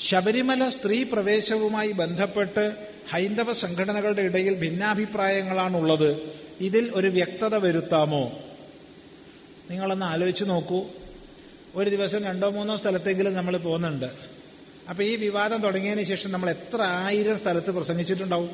ശബരിമല 0.00 0.68
സ്ത്രീ 0.68 1.02
പ്രവേശവുമായി 1.02 1.92
ബന്ധപ്പെട്ട് 1.92 2.91
ഹൈന്ദവ 3.10 3.52
സംഘടനകളുടെ 3.52 4.22
ഇടയിൽ 4.22 4.54
ഭിന്നാഭിപ്രായങ്ങളാണുള്ളത്. 4.54 6.16
ഇതിൽ 6.60 6.90
ഒരു 6.94 7.08
വ്യക്തത 7.08 7.54
വരുത്താമോ? 7.54 8.38
നിങ്ങളൊന്ന് 9.70 10.06
ആലോചിച്ച് 10.06 10.44
നോക്കൂ. 10.44 10.84
ഒരു 11.74 11.90
ദിവസം 11.90 12.24
രണ്ടോ 12.24 12.50
മൂന്നോ 12.50 12.76
സ്ഥലത്തെങ്കിലും 12.76 13.34
നമ്മൾ 13.34 13.56
പോകുന്നുണ്ട്. 13.56 14.06
അപ്പൊ 14.88 15.04
ഈ 15.04 15.16
വിവാദം 15.16 15.62
തുടങ്ങിയതിന് 15.62 16.04
ശേഷം 16.04 16.32
നമ്മൾ 16.32 16.50
എത്ര 16.50 16.82
ആയിരം 16.82 17.38
സ്ഥലത്ത് 17.38 17.70
പ്രസംഗിച്ചിട്ടുണ്ടാവും? 17.70 18.50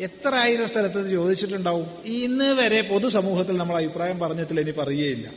എത്ര 0.00 0.34
ആയിരം 0.34 0.68
സ്ഥലത്ത് 0.68 1.10
ചോദിച്ചിട്ടുണ്ടാവും? 1.10 1.86
ഇന്ന് 2.04 2.44
വരെ 2.44 2.80
പൊതുസമൂഹത്തിൽ 2.80 3.56
നമ്മൾ 3.56 3.76
അഭിപ്രായം 3.76 4.18
പറഞ്ഞിട്ടില്ല 4.18 4.60
ഇനി 4.60 4.70
പറയുകയില്ല. 4.70 5.30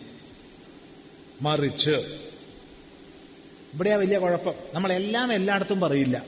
മറിച്ച്. 1.42 2.20
ഇവിടെയാ 3.74 3.96
വലിയ 3.96 4.18
കുഴപ്പം. 4.18 4.54
നമ്മളെല്ലാം 4.74 5.34
എല്ലായിടത്തും 5.34 5.80
പറയില്ല. 5.80 6.26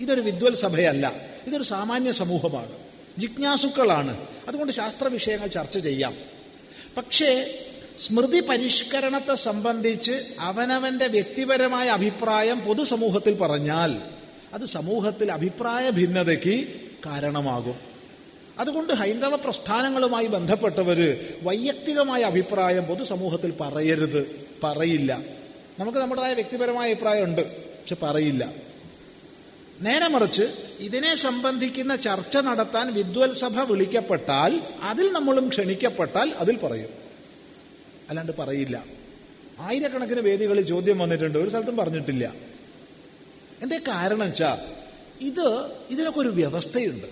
ഇതൊരു 0.00 0.20
വിദ്വൽ 0.20 0.54
സഭയല്ല. 0.54 1.29
ഇതൊരു 1.46 1.62
സാമാന്യ 1.62 2.12
സമൂഹമാണ്. 2.12 2.72
ജിജ്ഞാസുക്കളാണ്. 3.18 4.26
അതുകൊണ്ട് 4.48 4.72
ശാസ്ത്ര 4.72 5.08
വിഷയങ്ങൾ 5.08 5.46
ചർച്ച 5.46 5.78
ചെയ്യാം. 5.78 6.16
പക്ഷേ 6.96 7.58
സ്മൃതി 8.06 8.40
പരിഷ്കരണത്തെ 8.40 9.34
സംബന്ധിച്ച് 9.34 10.24
അവനവന്റെ 10.40 11.06
വ്യക്തിപരമായ 11.06 11.88
അഭിപ്രായം 11.88 12.60
പൊതുസമൂഹത്തിൽ 12.60 13.34
പറഞ്ഞാൽ 13.34 14.00
അത് 14.54 14.66
സമൂഹത്തിൽ 14.66 15.32
അഭിപ്രായ 15.32 15.90
ഭിന്നതയ്ക്ക് 15.90 16.66
കാരണമാകും. 17.06 17.74
അതുകൊണ്ട് 18.58 18.92
ഹൈന്ദവ 18.92 19.36
പ്രസ്ഥാനങ്ങളുമായി 19.36 20.26
ബന്ധപ്പെട്ടവര് 20.26 21.34
വൈയക്തികമായ 21.42 22.22
അഭിപ്രായം 22.22 22.84
പൊതുസമൂഹത്തിൽ 22.84 23.54
പറയരുത് 23.60 24.46
പറയില്ല. 24.62 25.20
നമുക്ക് 25.78 25.98
നമ്മുടേതായ 25.98 26.34
വ്യക്തിപരമായ 26.34 26.92
അഭിപ്രായമുണ്ട് 26.92 27.42
പക്ഷെ 27.56 27.96
പറയില്ല. 28.02 28.69
നേരെ 29.80 30.08
മറിച്ച് 30.08 30.42
ഇതിനെ 30.80 31.14
സംബന്ധിക്കുന്ന 31.14 31.96
ചർച്ച 31.96 32.36
നടത്താൻ 32.36 32.94
വിദ്വൽ 32.94 33.34
സഭ 33.34 33.60
വിളിക്കപ്പെട്ടാൽ 33.60 34.62
അതിൽ 34.82 35.12
നമ്മളും 35.12 35.48
ക്ഷണിക്കപ്പെട്ടാൽ 35.48 36.30
അതിൽ 36.30 36.56
പറയും. 36.56 36.88
അല്ലാണ്ട് 38.08 38.32
പറയില്ല. 38.38 38.84
ആയിരക്കണക്കിന് 39.60 40.20
വേദികളിൽ 40.20 40.62
ചോദ്യം 40.62 40.98
വന്നിട്ടുണ്ട്. 40.98 41.38
ഒരു 41.38 41.50
സ്ഥലത്തും 41.50 41.76
പറഞ്ഞിട്ടില്ല. 41.76 42.34
എന്തേ 43.62 43.78
കാരണം 43.78 44.18
വെച്ചാ 44.18 44.76
ഇത് 45.20 45.70
ഇതിനൊക്കെ 45.90 46.20
ഒരു 46.20 46.28
വ്യവസ്ഥയുണ്ട്. 46.28 47.06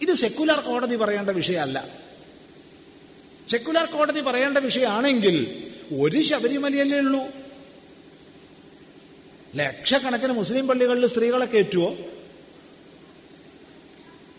ഇത് 0.00 0.14
സെക്കുലർ 0.14 0.60
കോടതി 0.60 0.96
പറയേണ്ട 0.96 1.30
വിഷയമല്ല. 1.30 1.88
സെക്കുലർ 3.48 3.84
കോടതി 3.84 4.20
പറയേണ്ട 4.20 4.58
വിഷയമാണെങ്കിൽ 4.58 5.64
ഒരു 6.00 6.20
ശബരിമലയല്ലേ 6.20 6.98
ഉള്ളൂ. 6.98 7.45
ലക്ഷക്കണക്കിന് 9.56 10.32
മുസ്ലിം 10.32 10.68
പള്ളികളിൽ 10.68 11.06
സ്ത്രീകളെ 11.06 11.46
കയറ്റുവോ 11.46 11.96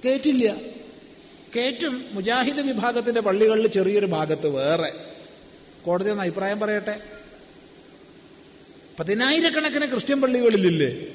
കയറ്റില്ല 0.06 0.56
കയറ്റും 1.56 2.06
മുജാഹിദ് 2.12 2.60
വിഭാഗത്തിന്റെ 2.60 3.22
പള്ളികളിൽ 3.22 3.68
ചെറിയൊരു 3.68 4.06
ഭാഗത്ത് 4.06 4.48
വേറെ. 4.48 4.94
കോടതി 5.86 6.10
ഒന്ന് 6.10 6.24
അഭിപ്രായം 6.24 6.60
പറയട്ടെ? 6.60 7.02
പതിനായിരക്കണക്കിന് 9.00 9.86
ക്രിസ്ത്യൻ 9.86 10.22
പള്ളികളിലില്ലേ? 10.22 11.08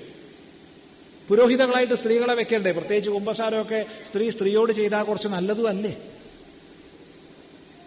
പുരോഹിതകളായിട്ട് 1.28 1.94
സ്ത്രീകളെ 1.94 2.34
വെക്കണ്ടേ? 2.34 2.70
പ്രത്യേകിച്ച് 2.70 3.10
കുമ്പസാരമൊക്കെ 3.10 3.86
സ്ത്രീ 4.10 4.30
സ്ത്രീയോട് 4.30 4.72
ചെയ്താൽ 4.72 5.02
കുറച്ച് 5.02 5.28
നല്ലതും 5.28 5.68
അല്ലേ? 5.68 5.90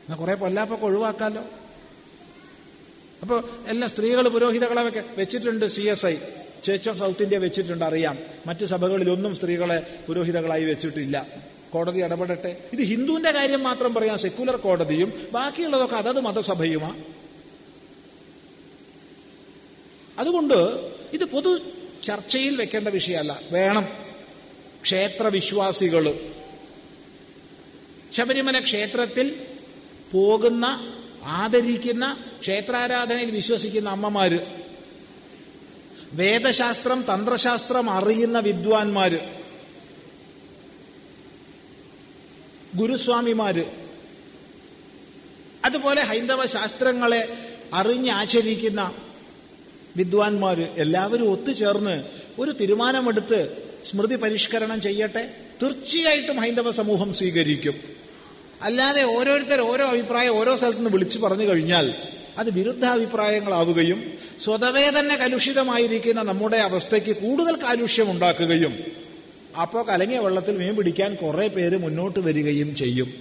എന്നാ 0.03 0.15
കുറെ 0.15 0.35
പൊല്ലാപ്പൊക്കെ 0.35 0.85
ഒഴിവാക്കാലോ. 0.85 1.43
അപ്പൊ 3.21 3.41
എല്ലാ 3.67 3.87
സ്ത്രീകൾ 3.87 4.27
പുരോഹിതകളെ 4.27 5.03
വെച്ചിട്ടുണ്ട് 5.17 5.65
C 5.65 5.81
S 5.81 6.05
I 6.05 6.15
church 6.63 6.89
of 6.89 6.99
South 6.99 7.21
India 7.21 7.37
വെച്ചിട്ടുണ്ട് 7.37 7.85
അറിയാം. 7.85 8.17
മറ്റ് 8.47 8.65
സഭകളിലൊന്നും 8.65 9.35
സ്ത്രീകളെ 9.35 9.97
പുരോഹിതകളായി 10.07 10.63
വെച്ചിട്ടില്ല. 10.63 11.27
കോടതി 11.73 11.99
ഇടപെടട്ടെ. 11.99 12.57
ഇത് 12.73 12.81
ഹിന്ദുവിന്റെ 12.81 13.31
കാര്യം 13.31 13.63
മാത്രം 13.63 13.93
പറയാം 13.93 14.17
സെക്യുലർ 14.17 14.55
കോടതിയും 14.55 15.29
ബാക്കിയുള്ളതൊക്കെ 15.31 15.95
അതത് 15.95 16.19
മതസഭയുമാ. 16.19 16.95
അതുകൊണ്ട് 20.19 20.55
ഇത് 21.13 21.23
പൊതു 21.23 21.57
ചർച്ചയിൽ 22.03 22.55
വെക്കേണ്ട 22.55 22.87
വിഷയമല്ല. 22.87 23.39
വേണം. 23.51 23.87
ക്ഷേത്രവിശ്വാസികൾ 24.81 26.19
ശബരിമല 28.11 28.59
ക്ഷേത്രത്തിൽ 28.59 29.45
പോകുന്ന 30.11 30.65
ആദരിക്കുന്ന 31.25 32.17
ക്ഷേത്രാരാധനയിൽ 32.39 33.31
വിശ്വസിക്കുന്ന 33.31 33.89
അമ്മമാര്. 33.89 34.39
വേദശാസ്ത്രം 36.13 37.05
തന്ത്രശാസ്ത്രം 37.13 37.89
അറിയുന്ന 37.89 38.39
വിദ്വാൻമാര്. 38.39 39.19
ഗുരുസ്വാമിമാര്. 42.75 43.63
അതുപോലെ 45.65 46.01
ഹൈന്ദവ 46.01 46.45
ശാസ്ത്രങ്ങളെ 46.45 47.37
അറിഞ്ഞാചരിക്കുന്ന 47.73 48.95
വിദ്വാൻമാര് 49.97 50.67
എല്ലാവരും 50.77 51.31
ഒത്തുചേർന്ന് 51.31 52.03
ഒരു 52.39 52.51
തീരുമാനമെടുത്ത് 52.51 53.67
സ്മൃതി 53.91 54.15
പരിഷ്കരണം 54.15 54.81
ചെയ്യട്ടെ. 54.81 55.35
തീർച്ചയായിട്ടും 55.61 56.37
ഹൈന്ദവ 56.37 56.71
സമൂഹം 56.71 57.13
സ്വീകരിക്കും. 57.13 57.94
അല്ലാതെ 58.61 59.03
ഓരോരുത്തർ 59.03 59.61
ഓരോ 59.61 59.85
അഭിപ്രായം 59.85 60.37
ഓരോ 60.37 60.57
സ്ഥലത്തുനിന്ന് 60.57 60.89
വിളിച്ചു 60.89 61.19
പറഞ്ഞു 61.19 61.43
കഴിഞ്ഞാൽ 61.43 61.95
അത് 62.37 62.51
വിരുദ്ധ 62.51 62.85
വിരുദ്ധാഭിപ്രായങ്ങളാവുകയും 62.85 64.13
സ്വതവേ 64.43 64.89
തന്നെ 64.99 65.15
കലുഷിതമായിരിക്കുന്ന 65.15 66.21
നമ്മുടെ 66.21 66.57
അവസ്ഥയ്ക്ക് 66.57 67.15
കൂടുതൽ 67.15 67.61
കാലുഷ്യം 67.63 68.11
ഉണ്ടാക്കുകയും 68.11 68.83
അപ്പോൾ 69.61 69.85
കലങ്ങിയ 69.85 70.19
വെള്ളത്തിൽ 70.19 70.57
മീൻ 70.57 70.75
പിടിക്കാൻ 70.75 71.15
കുറെ 71.15 71.47
പേര് 71.47 71.77
മുന്നോട്ട് 71.77 72.19
വരികയും 72.19 72.75
ചെയ്യും. 72.75 73.13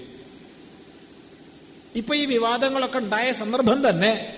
ഇപ്പൊ 1.96 2.14
ഈ 2.14 2.24
വിവാദങ്ങളൊക്കെ 2.24 2.98
ഉണ്ടായ 2.98 3.32
സന്ദർഭം 3.32 3.88
തന്നെ 3.88 4.36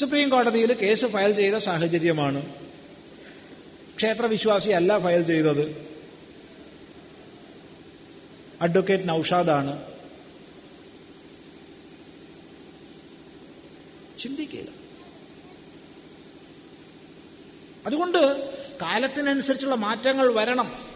സുപ്രീം 0.00 0.28
കോടതിയിൽ 0.28 0.72
കേസ് 0.72 1.06
ഫയൽ 1.06 1.32
ചെയ്ത 1.32 1.54
സാഹചര്യമാണ്. 1.54 2.46
ക്ഷേത്രവിശ്വാസിയല്ല 3.96 4.98
ഫയൽ 4.98 5.22
ചെയ്തത്. 5.22 5.93
അഡ്വക്കേറ്റ് 8.62 9.08
നൌഷാദാണ്. 9.08 9.94
ചിന്തിക്കുക 14.18 14.84
അതുകൊണ്ട് 17.86 18.50
കാലത്തിനനുസരിച്ചുള്ള 18.82 19.74
മാറ്റങ്ങൾ 19.74 20.34
വരണം. 20.34 20.86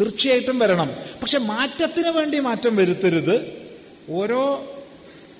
തീർച്ചയായിട്ടും 0.00 0.58
വരണം. 0.58 0.90
പക്ഷെ 1.22 1.38
മാറ്റത്തിന് 1.38 2.08
വേണ്ടി 2.08 2.38
മാറ്റം 2.38 2.76
വരുത്തരുത്. 2.76 3.60
ഓരോ 4.10 4.72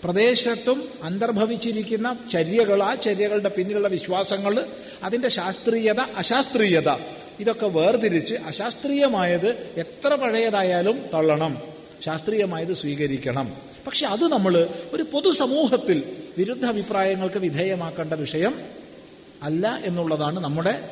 പ്രദേശത്തും 0.04 0.88
അന്തർഭവിച്ചിരിക്കുന്ന 1.02 2.16
ചര്യകൾ 2.32 2.82
ആ 2.82 2.94
ചര്യകളുടെ 2.94 3.48
പിന്നിലുള്ള 3.48 3.88
വിശ്വാസങ്ങൾ 3.88 4.66
അതിന്റെ 5.02 5.28
ശാസ്ത്രീയത 5.28 6.00
അശാസ്ത്രീയത 6.00 7.19
ഇതൊക്കെ 7.40 7.66
വേർതിരിച്ച് 7.66 8.34
അശാസ്ത്രീയമായത് 8.34 9.48
എത്ര 9.76 10.14
പഴയതായാലും 10.14 11.00
തള്ളണം. 11.14 11.62
ശാസ്ത്രീയമായത് 12.04 12.74
സ്വീകരിക്കണം. 12.74 13.56
പക്ഷെ 13.86 14.06
അത് 14.06 14.28
നമ്മൾ 14.28 14.68
ഒരു 14.92 15.02
പൊതുസമൂഹത്തിൽ 15.02 16.16
വിരുദ്ധ 16.38 16.66
അഭിപ്രായങ്ങൾക്ക് 16.66 17.38
വിധേയമാക്കേണ്ട 17.38 18.12
വിഷയം 18.12 18.60
അല്ല 19.42 19.80
എന്നുള്ളതാണ് 19.84 20.40
നമ്മുടെ 20.40 20.90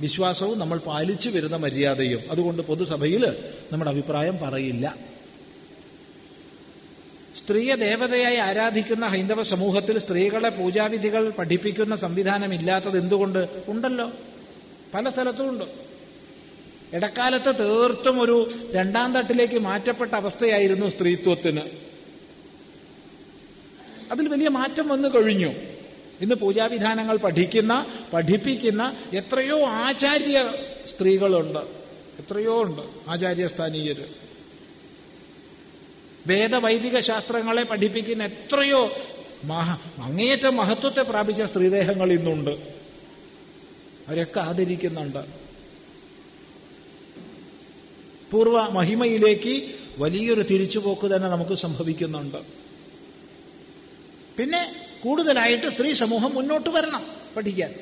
വിശ്വാസവും 0.00 0.58
നമ്മൾ 0.58 0.78
പാലിച്ചു 0.78 1.30
വരുന്ന 1.30 1.56
മര്യാദയും. 1.56 2.20
അതുകൊണ്ട് 2.30 2.62
പൊതുസഭയിൽ 2.62 3.36
നമ്മുടെ 3.72 3.90
അഭിപ്രായം 3.90 4.38
പറയില്ല. 4.42 4.96
സ്ത്രീയെ 7.38 7.74
ദേവതയായി 7.74 8.36
ആരാധിക്കുന്ന 8.36 9.06
ഹൈന്ദവ 9.06 9.42
സമൂഹത്തിൽ 9.42 9.98
സ്ത്രീകളെ 9.98 10.48
പൂജാവിധികൾ 10.48 11.30
പഠിപ്പിക്കുന്ന 11.30 11.96
സംവിധാനം 11.96 12.54
ഇല്ലാത്തത് 12.54 12.98
എന്തുകൊണ്ട്? 12.98 13.48
ഉണ്ടല്ലോ. 13.68 14.10
പല 14.94 15.10
സ്ഥലത്തും 15.10 15.48
ഉണ്ട് 15.48 15.64
ഇടക്കാലത്ത് 16.96 17.58
തീർത്തും 17.58 18.22
ഒരു 18.22 18.50
രണ്ടാം 18.72 19.14
തട്ടിലേക്ക് 19.14 19.58
മാറ്റപ്പെട്ട 19.58 20.14
അവസ്ഥയായിരുന്നു 20.14 20.86
സ്ത്രീത്വത്തിന്. 20.86 21.62
അതിൽ 24.12 24.28
വലിയ 24.28 24.48
മാറ്റം 24.48 24.88
വന്നു 24.88 25.08
കഴിഞ്ഞു. 25.08 25.52
ഇന്ന് 26.20 26.34
പൂജാവിധാനങ്ങൾ 26.34 27.16
പഠിക്കുന്ന 27.16 27.86
പഠിപ്പിക്കുന്ന 28.12 28.96
എത്രയോ 29.12 29.66
ആചാര്യ 29.66 30.52
സ്ത്രീകളുണ്ട്. 30.86 31.58
എത്രയോ 32.18 32.62
ഉണ്ട് 32.62 33.10
ആചാര്യസ്ഥാനീയര് 33.10 34.04
വേദവൈദിക 36.26 37.00
ശാസ്ത്രങ്ങളെ 37.00 37.62
പഠിപ്പിക്കുന്ന 37.62 38.24
എത്രയോ 38.24 38.92
മഹ 39.44 39.78
അങ്ങേയറ്റം 40.02 40.56
മഹത്വത്തെ 40.56 41.02
പ്രാപിച്ച 41.02 41.42
സ്ത്രീദേഹങ്ങൾ 41.42 42.12
ഇന്നുണ്ട്. 42.12 42.69
അവരൊക്കെ 44.10 44.40
ആദരിക്കുന്നുണ്ട്. 44.40 45.24
പൂർവ 48.30 48.68
മഹിമയിലേക്ക് 48.68 49.74
വലിയൊരു 49.98 50.42
തിരിച്ചുപോക്ക് 50.42 51.06
തന്നെ 51.06 51.28
നമുക്ക് 51.28 51.54
സംഭവിക്കുന്നുണ്ട്. 51.54 52.36
പിന്നെ 54.38 54.72
കൂടുതലായിട്ട് 55.04 55.68
സ്ത്രീ 55.68 55.92
സമൂഹം 55.92 56.34
മുന്നോട്ട് 56.34 56.70
വരണം 56.70 57.02
പഠിക്കാൻ. 57.36 57.74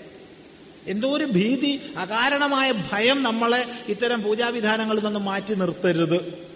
എന്തോ 0.86 1.16
ഒരു 1.16 1.24
ഭീതി 1.24 1.80
അകാരണമായ 1.96 2.72
ഭയം 2.92 3.22
നമ്മളെ 3.22 3.64
ഇത്തരം 3.88 4.22
പൂജാവിധാനങ്ങളിൽ 4.22 5.04
നിന്ന് 5.04 5.20
മാറ്റി 5.20 5.54
നിർത്തരുത്. 5.54 6.48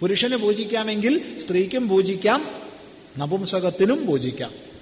പുരുഷന് 0.00 0.36
പൂജിക്കാമെങ്കിൽ 0.36 1.42
സ്ത്രീക്കും 1.42 1.88
പൂജിക്കാം 1.88 2.46
നപുംസകത്തിനും 3.18 4.06
പൂജിക്കാം. 4.06 4.73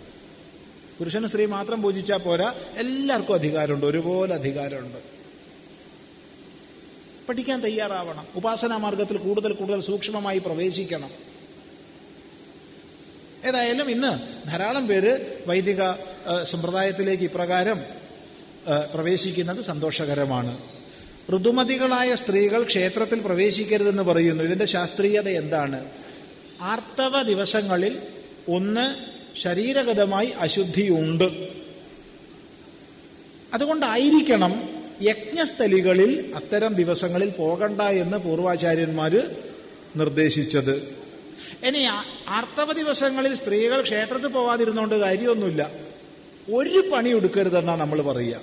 പുരുഷന് 1.03 1.27
സ്ത്രീ 1.27 1.47
മാത്രം 1.47 1.83
പൂജിച്ചാൽ 1.83 2.17
പോരാ. 2.17 2.55
എല്ലാവർക്കും 2.77 3.35
അധികാരമുണ്ട്. 3.35 3.87
ഒരുപോലെ 3.87 4.35
അധികാരമുണ്ട്. 4.35 4.99
പഠിക്കാൻ 7.29 7.61
തയ്യാറാവണം. 7.61 8.27
ഉപാസനാ 8.37 8.77
മാർഗത്തിൽ 8.77 9.17
കൂടുതൽ 9.17 9.53
കൂടുതൽ 9.53 9.81
സൂക്ഷ്മമായി 9.81 10.39
പ്രവേശിക്കണം. 10.39 11.11
ഏതായാലും 13.49 13.91
ഇന്ന് 13.91 14.47
ധാരാളം 14.49 14.87
പേര് 14.87 15.43
വൈദിക 15.47 15.93
സമ്പ്രദായത്തിലേക്ക് 16.45 17.25
ഇപ്രകാരം 17.25 17.81
പ്രവേശിക്കുന്നത് 18.95 19.65
സന്തോഷകരമാണ്. 19.65 20.59
ഋതുമതികളായ 21.37 22.15
സ്ത്രീകൾ 22.15 22.65
ക്ഷേത്രത്തിൽ 22.65 23.21
പ്രവേശിക്കരുതെന്ന് 23.21 24.03
പറയുന്നു. 24.03 24.45
ഇതിന്റെ 24.45 24.65
ശാസ്ത്രീയത 24.65 25.29
എന്താണ്? 25.29 25.91
ആർത്തവ 26.61 27.23
ദിവസങ്ങളിൽ 27.23 27.99
ഒന്ന് 28.49 29.12
ശരീരഗതമായി 29.41 30.27
അശുദ്ധിയുണ്ട്. 30.27 31.49
അതുകൊണ്ടായിരിക്കണം 33.55 34.69
യജ്ഞസ്ഥലികളിൽ 35.03 36.33
അത്തരം 36.35 36.75
ദിവസങ്ങളിൽ 36.75 37.31
പോകണ്ട 37.31 37.81
എന്ന് 37.81 38.19
പൂർവാചാര്യന്മാർ 38.19 39.31
നിർദ്ദേശിച്ചത്. 39.97 41.03
ഇനി 41.67 41.79
ആർത്തവ 42.29 42.73
ദിവസങ്ങളിൽ 42.73 43.35
സ്ത്രീകൾ 43.35 43.83
ക്ഷേത്രത്തിൽ 43.83 44.29
പോവാതിരുന്നോണ്ട് 44.29 44.95
കാര്യമൊന്നുമില്ല. 44.95 45.71
ഒരു 46.55 46.91
പണി 46.93 47.11
എടുക്കരുതെന്നാ 47.11 47.77
നമ്മൾ 47.77 48.03
പറയുക. 48.03 48.41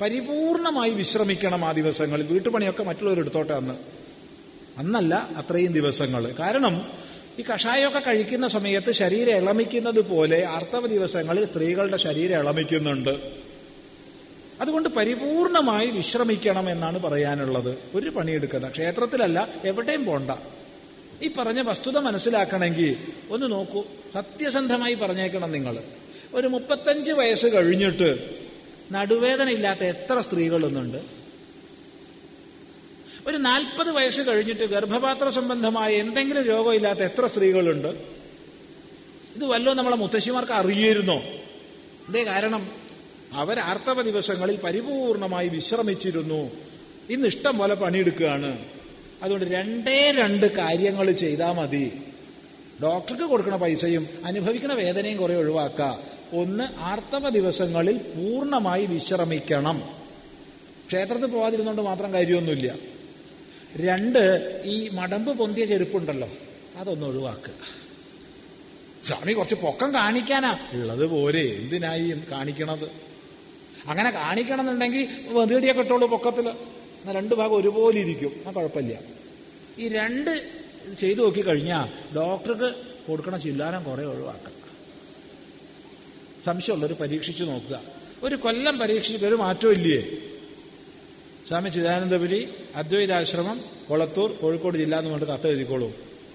പരിപൂർണമായി 0.00 0.90
വിശ്രമിക്കണം 0.90 1.64
ആ 1.64 1.72
ദിവസങ്ങളിൽ. 1.72 2.26
വീട്ടുപണിയൊക്കെ 2.26 2.82
മറ്റുള്ളവരെടുത്തോട്ടെ 2.82 3.52
അന്ന്. 3.52 3.74
അന്നല്ല 4.78 5.14
അത്രയും 5.14 5.72
ദിവസങ്ങൾ. 5.72 6.32
കാരണം 6.38 6.86
ഈ 7.38 7.42
കഷായമൊക്കെ 7.42 7.98
കഴിക്കുന്ന 7.98 8.48
സമയത്ത് 8.48 8.92
ശരീരം 8.92 9.36
ഇളമിക്കുന്നത് 9.36 10.00
പോലെ 10.00 10.44
ആർത്തവ 10.44 10.86
ദിവസങ്ങളിൽ 10.86 11.44
സ്ത്രീകളുടെ 11.44 11.96
ശരീരം 11.96 12.38
ഇളമിക്കുന്നുണ്ട്. 12.38 13.32
അതുകൊണ്ട് 14.60 14.88
പരിപൂർണമായി 14.88 15.90
വിശ്രമിക്കണം 15.90 16.70
എന്നാണ് 16.70 16.98
പറയാനുള്ളത്. 16.98 17.78
ഒരു 17.94 18.10
പണിയെടുക്കണ്ട. 18.10 18.64
ക്ഷേത്രത്തിലല്ല 18.64 19.48
എവിടെയും 19.64 20.04
പോണ്ട. 20.04 20.30
ഈ 21.22 21.30
പറഞ്ഞ 21.38 21.60
വസ്തുത 21.60 21.98
മനസ്സിലാക്കണമെങ്കിൽ 21.98 22.96
ഒന്ന് 23.30 23.52
നോക്കൂ. 23.52 23.84
സത്യസന്ധമായി 24.14 24.94
പറഞ്ഞേക്കണം 24.94 25.52
നിങ്ങൾ. 25.52 25.78
ഒരു 26.34 26.46
മുപ്പത്തഞ്ച് 26.46 27.12
വയസ്സ് 27.12 27.46
കഴിഞ്ഞിട്ട് 27.46 28.30
നടുവേദന 28.92 29.48
ഇല്ലാത്ത 29.48 29.84
എത്ര 29.84 30.20
സ്ത്രീകളൊന്നുണ്ട് 30.20 31.21
ഒരു 33.26 33.36
നാൽപ്പത് 33.36 33.90
വയസ്സ് 33.90 34.20
കഴിഞ്ഞിട്ട് 34.20 34.64
ഗർഭപാത്ര 34.64 35.28
സംബന്ധമായ 35.28 35.94
എന്തെങ്കിലും 35.94 36.42
രോഗമില്ലാത്ത 36.42 37.00
എത്ര 37.00 37.26
സ്ത്രീകളുണ്ട്? 37.26 37.88
ഇത് 39.36 39.44
വല്ലോ 39.44 39.74
നമ്മളെ 39.74 39.96
മുത്തശ്ശിമാർക്ക് 39.96 40.52
അറിയായിരുന്നോ? 40.52 41.22
അതേ 42.08 42.24
കാരണം 42.24 42.70
അവർ 43.32 43.58
ആർത്തവ 43.58 44.02
ദിവസങ്ങളിൽ 44.02 44.56
പരിപൂർണമായി 44.56 45.48
വിശ്രമിച്ചിരുന്നു. 45.48 46.50
ഇന്ന് 47.10 47.26
ഇഷ്ടം 47.26 47.58
പോലെ 47.58 47.74
പണിയെടുക്കുകയാണ്. 47.74 48.58
അതുകൊണ്ട് 49.22 49.46
രണ്ടേ 49.46 50.10
രണ്ട് 50.10 50.56
കാര്യങ്ങൾ 50.56 51.10
ചെയ്താൽ 51.10 51.52
മതി. 51.52 51.92
ഡോക്ടർക്ക് 52.82 53.22
കൊടുക്കുന്ന 53.22 53.58
പൈസയും 53.58 54.08
അനുഭവിക്കുന്ന 54.24 54.74
വേദനയും 54.74 55.16
കുറെ 55.16 55.36
ഒഴിവാക്കുക. 55.36 55.98
ഒന്ന് 56.32 56.64
ആർത്തവ 56.78 57.28
ദിവസങ്ങളിൽ 57.28 57.98
പൂർണമായി 57.98 58.86
വിശ്രമിക്കണം. 58.86 59.82
ക്ഷേത്രത്തിൽ 60.86 61.26
പോകാതിരുന്നുകൊണ്ട് 61.26 61.82
മാത്രം 61.82 62.12
കാര്യമൊന്നുമില്ല. 62.12 62.91
രണ്ട് 63.76 64.62
ഈ 64.64 64.88
മടമ്പ് 64.88 65.38
പൊന്തിയ 65.38 65.66
ചെരുപ്പുണ്ടല്ലോ 65.66 66.28
അതൊന്ന് 66.76 67.06
ഒഴിവാക്കുക 67.06 67.54
സ്വാമി 69.06 69.32
കുറച്ച് 69.32 69.54
പൊക്കം 69.54 69.94
കാണിക്കാനാ. 69.94 70.58
ഉള്ളത് 70.72 71.06
പോരെ 71.06 71.40
എന്തിനായി 71.40 72.14
കാണിക്കണത്? 72.30 72.90
അങ്ങനെ 73.86 74.10
കാണിക്കണം 74.10 74.60
എന്നുണ്ടെങ്കിൽ 74.60 75.08
വെതിടിയൊക്കെ 75.26 75.82
ഇട്ടോളൂ 75.82 76.06
പൊക്കത്തിൽ 76.06 76.48
എന്നാൽ 76.48 77.14
രണ്ട് 77.14 77.34
ഭാഗം 77.34 77.56
ഒരുപോലെ 77.56 78.00
ഇരിക്കും. 78.00 78.32
ആ 78.48 78.50
കുഴപ്പമില്ല. 78.50 78.98
ഈ 79.78 79.88
രണ്ട് 79.88 80.50
ചെയ്തു 81.00 81.20
നോക്കി 81.22 81.40
കഴിഞ്ഞാൽ 81.40 82.14
ഡോക്ടർക്ക് 82.14 82.74
കൊടുക്കണ 83.06 83.36
ചില്ലാനം 83.36 83.82
കുറെ 83.82 84.04
ഒഴിവാക്കാം. 84.04 84.54
സംശയമുള്ളവർ 86.44 86.92
പരീക്ഷിച്ചു 86.92 87.44
നോക്കുക. 87.44 87.82
ഒരു 88.22 88.36
കൊല്ലം 88.36 88.78
പരീക്ഷിച്ചിട്ട് 88.78 89.24
ഒരു 89.24 89.34
മാറ്റവും 89.34 89.72
ഇല്ലേ? 89.72 90.31
സ്വാമി 91.52 91.68
ചിദാനന്ദപുരി 91.68 92.54
അദ്വൈതാശ്രമം 92.74 93.64
കൊളത്തൂർ 93.88 94.32
കോഴിക്കോട് 94.32 94.78
ജില്ല 94.78 94.98
എന്ന് 94.98 95.10
പറഞ്ഞിട്ട് 95.10 95.32
കത്ത് 95.32 95.48
എഴുതിക്കോളൂ. 95.48 95.92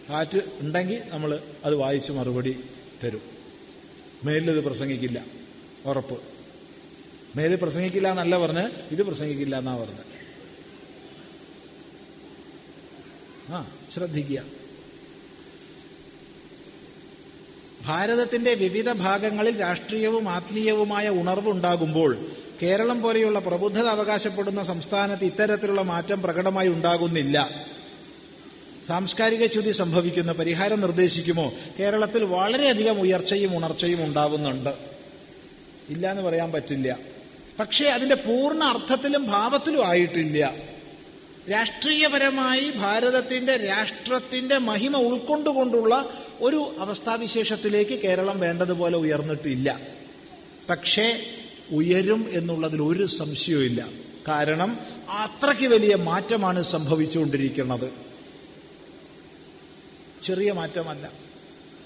കാറ്റ് 0.10 0.40
ഉണ്ടെങ്കിൽ 0.60 1.02
നമ്മൾ 1.10 1.40
അത് 1.66 1.76
വായിച്ച് 1.76 2.12
മറുപടി 2.12 2.60
തരും. 3.04 3.22
മേലിലത് 4.24 4.64
പ്രസംഗിക്കില്ല. 4.64 5.26
ഉറപ്പ്. 5.86 6.22
മേലിൽ 7.36 7.56
പ്രസംഗിക്കില്ല 7.56 8.12
എന്നല്ല 8.12 8.38
പറഞ്ഞ് 8.38 8.70
ഇത് 8.92 9.04
പ്രസംഗിക്കില്ല 9.04 9.58
എന്നാ 9.58 9.78
പറഞ്ഞ്. 9.78 10.00
ആ 13.50 13.72
ശ്രദ്ധിക്കുക. 13.94 14.44
ഭാരതത്തിന്റെ 17.86 18.54
വിവിധ 18.54 18.92
ഭാഗങ്ങളിൽ 18.92 19.60
രാഷ്ട്രീയവും 19.60 20.30
ആത്മീയവുമായ 20.30 21.10
ഉണർവുണ്ടാകുമ്പോൾ 21.10 22.18
കേരളം 22.62 23.02
പോലെയുള്ള 23.02 23.40
പ്രബുദ്ധത 23.40 23.88
അവകാശപ്പെടുന്ന 23.88 24.64
സംസ്ഥാനത്ത് 24.64 25.26
ഇത്തരത്തിലുള്ള 25.26 25.82
മാറ്റം 25.82 26.22
പ്രകടമായി 26.22 26.68
ഉണ്ടാകുന്നില്ല. 26.68 27.66
സാംസ്കാരിക 28.88 29.46
ച്യുതി 29.46 29.72
സംഭവിക്കുന്ന. 29.72 30.32
പരിഹാരം 30.32 30.82
നിർദ്ദേശിക്കുമോ? 30.82 31.54
കേരളത്തിൽ 31.80 32.24
വളരെയധികം 32.24 33.02
ഉയർച്ചയും 33.02 33.58
ഉണർച്ചയും 33.58 34.04
ഉണ്ടാവുന്നുണ്ട്. 34.04 34.70
ഇല്ല 35.90 36.12
എന്ന് 36.12 36.24
പറയാൻ 36.24 36.52
പറ്റില്ല. 36.52 37.00
പക്ഷേ 37.60 37.86
അതിന്റെ 37.86 38.16
പൂർണ 38.16 38.64
അർത്ഥത്തിലും 38.64 39.28
ഭാവത്തിലും 39.28 39.88
ആയിട്ടില്ല. 39.88 40.54
രാഷ്ട്രീയപരമായി 41.52 42.72
ഭാരതത്തിന്റെ 42.76 43.58
രാഷ്ട്രത്തിന്റെ 43.58 44.58
മഹിമ 44.58 44.98
ഉൾക്കൊണ്ടുകൊണ്ടുള്ള 44.98 46.10
ഒരു 46.42 46.76
അവസ്ഥാവിശേഷത്തിലേക്ക് 46.80 47.92
കേരളം 47.92 48.40
വേണ്ടതുപോലെ 48.40 48.98
ഉയർന്നിട്ടില്ല. 48.98 49.80
പക്ഷേ 50.70 51.26
ഉയരും 51.72 52.30
എന്നുള്ളതിൽ 52.32 52.82
ഒരു 52.82 53.06
സംശയവുമില്ല. 53.06 53.90
കാരണം 54.28 54.80
അത്രയ്ക്ക് 55.10 55.68
വലിയ 55.68 55.96
മാറ്റമാണ് 55.96 56.64
സംഭവിച്ചുകൊണ്ടിരിക്കുന്നത്. 56.64 57.92
ചെറിയ 60.24 60.52
മാറ്റമല്ല. 60.52 61.12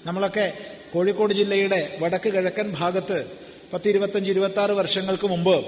നമ്മളൊക്കെ 0.06 0.52
കോഴിക്കോട് 0.94 1.34
ജില്ലയുടെ 1.34 1.96
വടക്ക് 2.00 2.32
കിഴക്കൻ 2.32 2.74
ഭാഗത്ത് 2.78 3.26
പത്ത് 3.72 3.88
ഇരുപത്തഞ്ച് 3.88 4.30
ഇരുപത്തി 4.30 4.60
ആറ് 4.60 4.70
വർഷങ്ങൾക്ക് 4.70 5.26
മുമ്പ് 5.26 5.66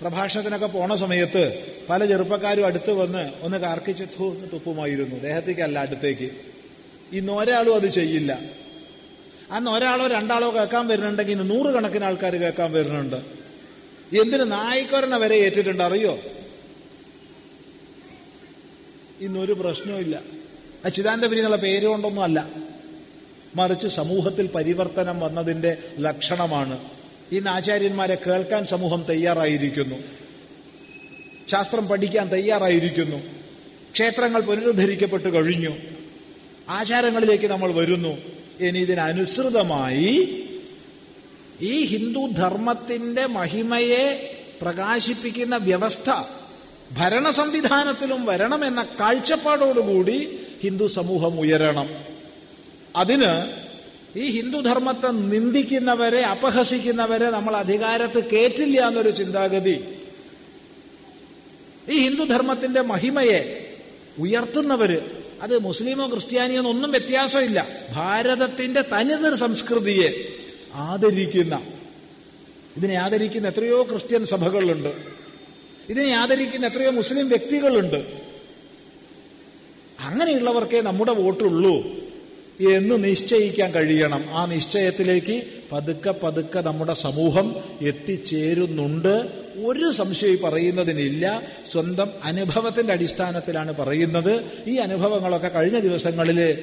പ്രഭാഷണത്തിനൊക്കെ 0.00 0.66
പോണ 0.66 0.94
സമയത്ത് 0.94 1.62
പല 1.88 2.04
ചെറുപ്പക്കാരും 2.04 2.66
അടുത്ത് 2.66 2.92
വന്ന് 2.92 3.32
ഒന്ന് 3.42 3.58
കാർക്കിച്ചു 3.58 4.04
തുപ്പുമായിരുന്നു. 4.52 5.18
ദേഹത്തേക്കല്ല 5.18 5.78
അടുത്തേക്ക്. 5.78 6.30
ഇന്ന് 7.12 7.32
ഒരാളും 7.32 7.74
അത് 7.74 7.88
ചെയ്യില്ല. 7.88 8.40
അന്ന് 9.50 9.70
ഒരാളോ 9.70 10.06
രണ്ടാളോ 10.06 10.54
കേൾക്കാൻ 10.54 10.86
വരുന്നുണ്ടെങ്കിൽ 10.86 11.40
ഇന്ന് 11.40 11.50
നൂറുകണക്കിന് 11.50 12.04
ആൾക്കാർ 12.04 12.36
കേൾക്കാൻ 12.36 12.72
വരുന്നുണ്ട്. 12.72 13.16
എന്തിന് 14.16 14.52
നായിക്കൊരണ 14.52 15.16
വരെ 15.16 15.36
ഏറ്റിട്ടുണ്ട് 15.36 15.82
അറിയോ? 15.82 16.18
ഇന്നൊരു 19.20 19.52
പ്രശ്നവുമില്ല 19.52 20.20
അച്യുതാനന്ദപുരി 20.84 21.38
എന്നുള്ള 21.38 21.56
പേര് 21.56 21.86
കൊണ്ടൊന്നും 21.86 22.22
അല്ല. 22.22 22.48
മറിച്ച് 23.56 23.88
സമൂഹത്തിൽ 23.88 24.46
പരിവർത്തനം 24.46 25.20
വന്നതിന്റെ 25.20 25.76
ലക്ഷണമാണ്. 25.98 26.78
ഇന്ന് 27.32 27.50
ആചാര്യന്മാരെ 27.50 28.14
കേൾക്കാൻ 28.14 28.66
സമൂഹം 28.66 29.04
തയ്യാറായിരിക്കുന്നു. 29.08 29.96
ശാസ്ത്രം 31.50 31.88
പഠിക്കാൻ 31.88 32.28
തയ്യാറായിരിക്കുന്നു. 32.28 33.16
ക്ഷേത്രങ്ങൾ 33.92 34.40
പുനരുദ്ധരിക്കപ്പെട്ടു 34.40 35.28
കഴിഞ്ഞു. 35.28 35.76
ആചാരങ്ങളിലേക്ക് 36.68 37.46
നമ്മൾ 37.46 37.72
വരുന്നു. 37.72 38.35
ഇനി 38.60 38.78
ഇതിനനുസൃതമായി 38.78 40.12
ഈ 41.66 41.84
ഹിന്ദു 41.84 42.26
ധർമ്മത്തിന്റെ 42.32 43.26
മഹിമയെ 43.36 44.04
പ്രകാശിപ്പിക്കുന്ന 44.62 45.56
വ്യവസ്ഥ 45.64 46.10
ഭരണ 46.90 47.30
സംവിധാനത്തിലും 47.32 48.20
വരണമെന്ന 48.24 48.86
കാഴ്ചപ്പാടോടുകൂടി 49.00 50.18
ഹിന്ദു 50.62 50.86
സമൂഹം 50.88 51.40
ഉയരണം. 51.40 51.88
അതിന് 52.94 53.32
ഈ 54.16 54.26
ഹിന്ദുധർമ്മത്തെ 54.30 55.10
നിന്ദിക്കുന്നവരെ 55.32 56.22
അപഹസിക്കുന്നവരെ 56.26 57.28
നമ്മൾ 57.30 57.54
അധികാരത്ത് 57.56 58.20
കേറ്റില്ല 58.32 58.78
എന്നൊരു 58.88 59.10
ചിന്താഗതി 59.10 59.76
ഈ 61.88 61.96
ഹിന്ദുധർമ്മത്തിന്റെ 62.04 62.82
മഹിമയെ 62.82 63.40
ഉയർത്തുന്നവര് 64.18 65.00
അത് 65.42 65.58
മുസ്ലിമോ 65.58 66.08
ക്രിസ്ത്യാനിയോ 66.08 66.62
ഒന്നും 66.62 66.90
വ്യത്യാസമില്ല. 66.90 67.68
ഭാരതത്തിന്റെ 67.92 68.82
തനിത് 68.82 69.34
സംസ്കൃതിയെ 69.34 70.28
ആദരിക്കുന്ന 70.74 71.62
ഇതിനെ 72.76 72.94
ആദരിക്കുന്ന 72.94 73.48
എത്രയോ 73.48 73.82
ക്രിസ്ത്യൻ 73.82 74.24
സഭകളുണ്ട്. 74.24 74.94
ഇതിനെ 75.88 76.12
ആദരിക്കുന്ന 76.12 76.66
എത്രയോ 76.66 76.90
മുസ്ലിം 76.90 77.28
വ്യക്തികളുണ്ട്. 77.28 78.26
അങ്ങനെയുള്ളവർക്കേ 80.00 80.80
നമ്മുടെ 80.80 81.12
വോട്ടുള്ളൂ 81.12 81.74
എന്ന് 82.72 83.04
നിശ്ചയിക്കാൻ 83.04 83.70
കഴിയണം. 83.70 84.24
ആ 84.30 84.46
നിശ്ചയത്തിലേക്ക് 84.46 85.55
പതുക്കെ 85.72 86.14
പതുക്കെ 86.22 86.60
നമ്മുടെ 86.60 86.92
സമൂഹം 86.92 87.56
എത്തിച്ചേരുന്നുണ്ട്. 87.82 89.26
ഒരു 89.64 89.92
സംശയം 89.92 90.38
പറയുന്നതിനില്ല. 90.44 91.42
സ്വന്തം 91.72 92.10
അനുഭവത്തിന്റെ 92.24 92.92
അടിസ്ഥാനത്തിലാണ് 92.92 93.76
പറയുന്നത്. 93.76 94.44
ഈ 94.66 94.76
അനുഭവങ്ങളൊക്കെ 94.76 95.48
കഴിഞ്ഞ 95.48 95.78
ദിവസങ്ങളിൽ 95.78 96.58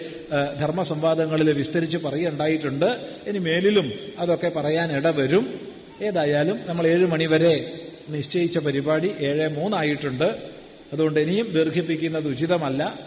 ധർമ്മസംവാദങ്ങളിൽ 0.60 1.52
വിസ്തരിച്ച് 1.54 1.98
പറയുണ്ടായിട്ടുണ്ട്. 1.98 2.86
ഇനി 3.28 3.38
മേലിലും 3.38 3.92
അതൊക്കെ 4.20 4.50
പറയാൻ 4.50 4.98
ഇടവരും. 4.98 5.60
ഏതായാലും 6.02 6.60
നമ്മൾ 6.68 6.88
ഏഴ് 6.88 7.06
മണിവരെ 7.06 7.72
നിശ്ചയിച്ച 8.10 8.58
പരിപാടി 8.58 9.12
ഏഴ് 9.20 9.48
മൂന്നായിട്ടുണ്ട്. 9.48 10.36
അതുകൊണ്ട് 10.94 11.20
ഇനിയും 11.20 11.52
ദീർഘിപ്പിക്കുന്നത് 11.54 12.28
ഉചിതമല്ല. 12.28 13.00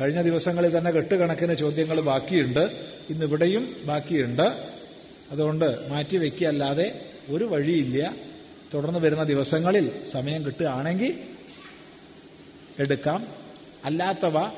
കഴിഞ്ഞ 0.00 0.22
ദിവസങ്ങളിൽ 0.22 0.78
തന്നെ 0.78 0.90
കെട്ടുകണക്കിന് 0.90 1.54
ചോദ്യങ്ങൾ 1.54 2.00
ബാക്കിയുണ്ട്. 2.00 2.70
ഇന്നിവിടെയും 3.10 3.76
ബാക്കിയുണ്ട്. 3.84 4.69
അതുകൊണ്ട് 5.30 5.64
മാറ്റി 5.64 5.88
മാറ്റിവെക്കുകയല്ലാതെ 5.88 7.00
ഒരു 7.30 7.44
വഴിയില്ല. 7.44 8.14
തുടർന്ന് 8.74 8.98
വരുന്ന 8.98 9.24
ദിവസങ്ങളിൽ 9.24 9.90
സമയം 10.12 10.46
കിട്ടുകയാണെങ്കിൽ 10.46 11.18
എടുക്കാം. 12.78 13.26
അല്ലാത്തവ 13.84 14.48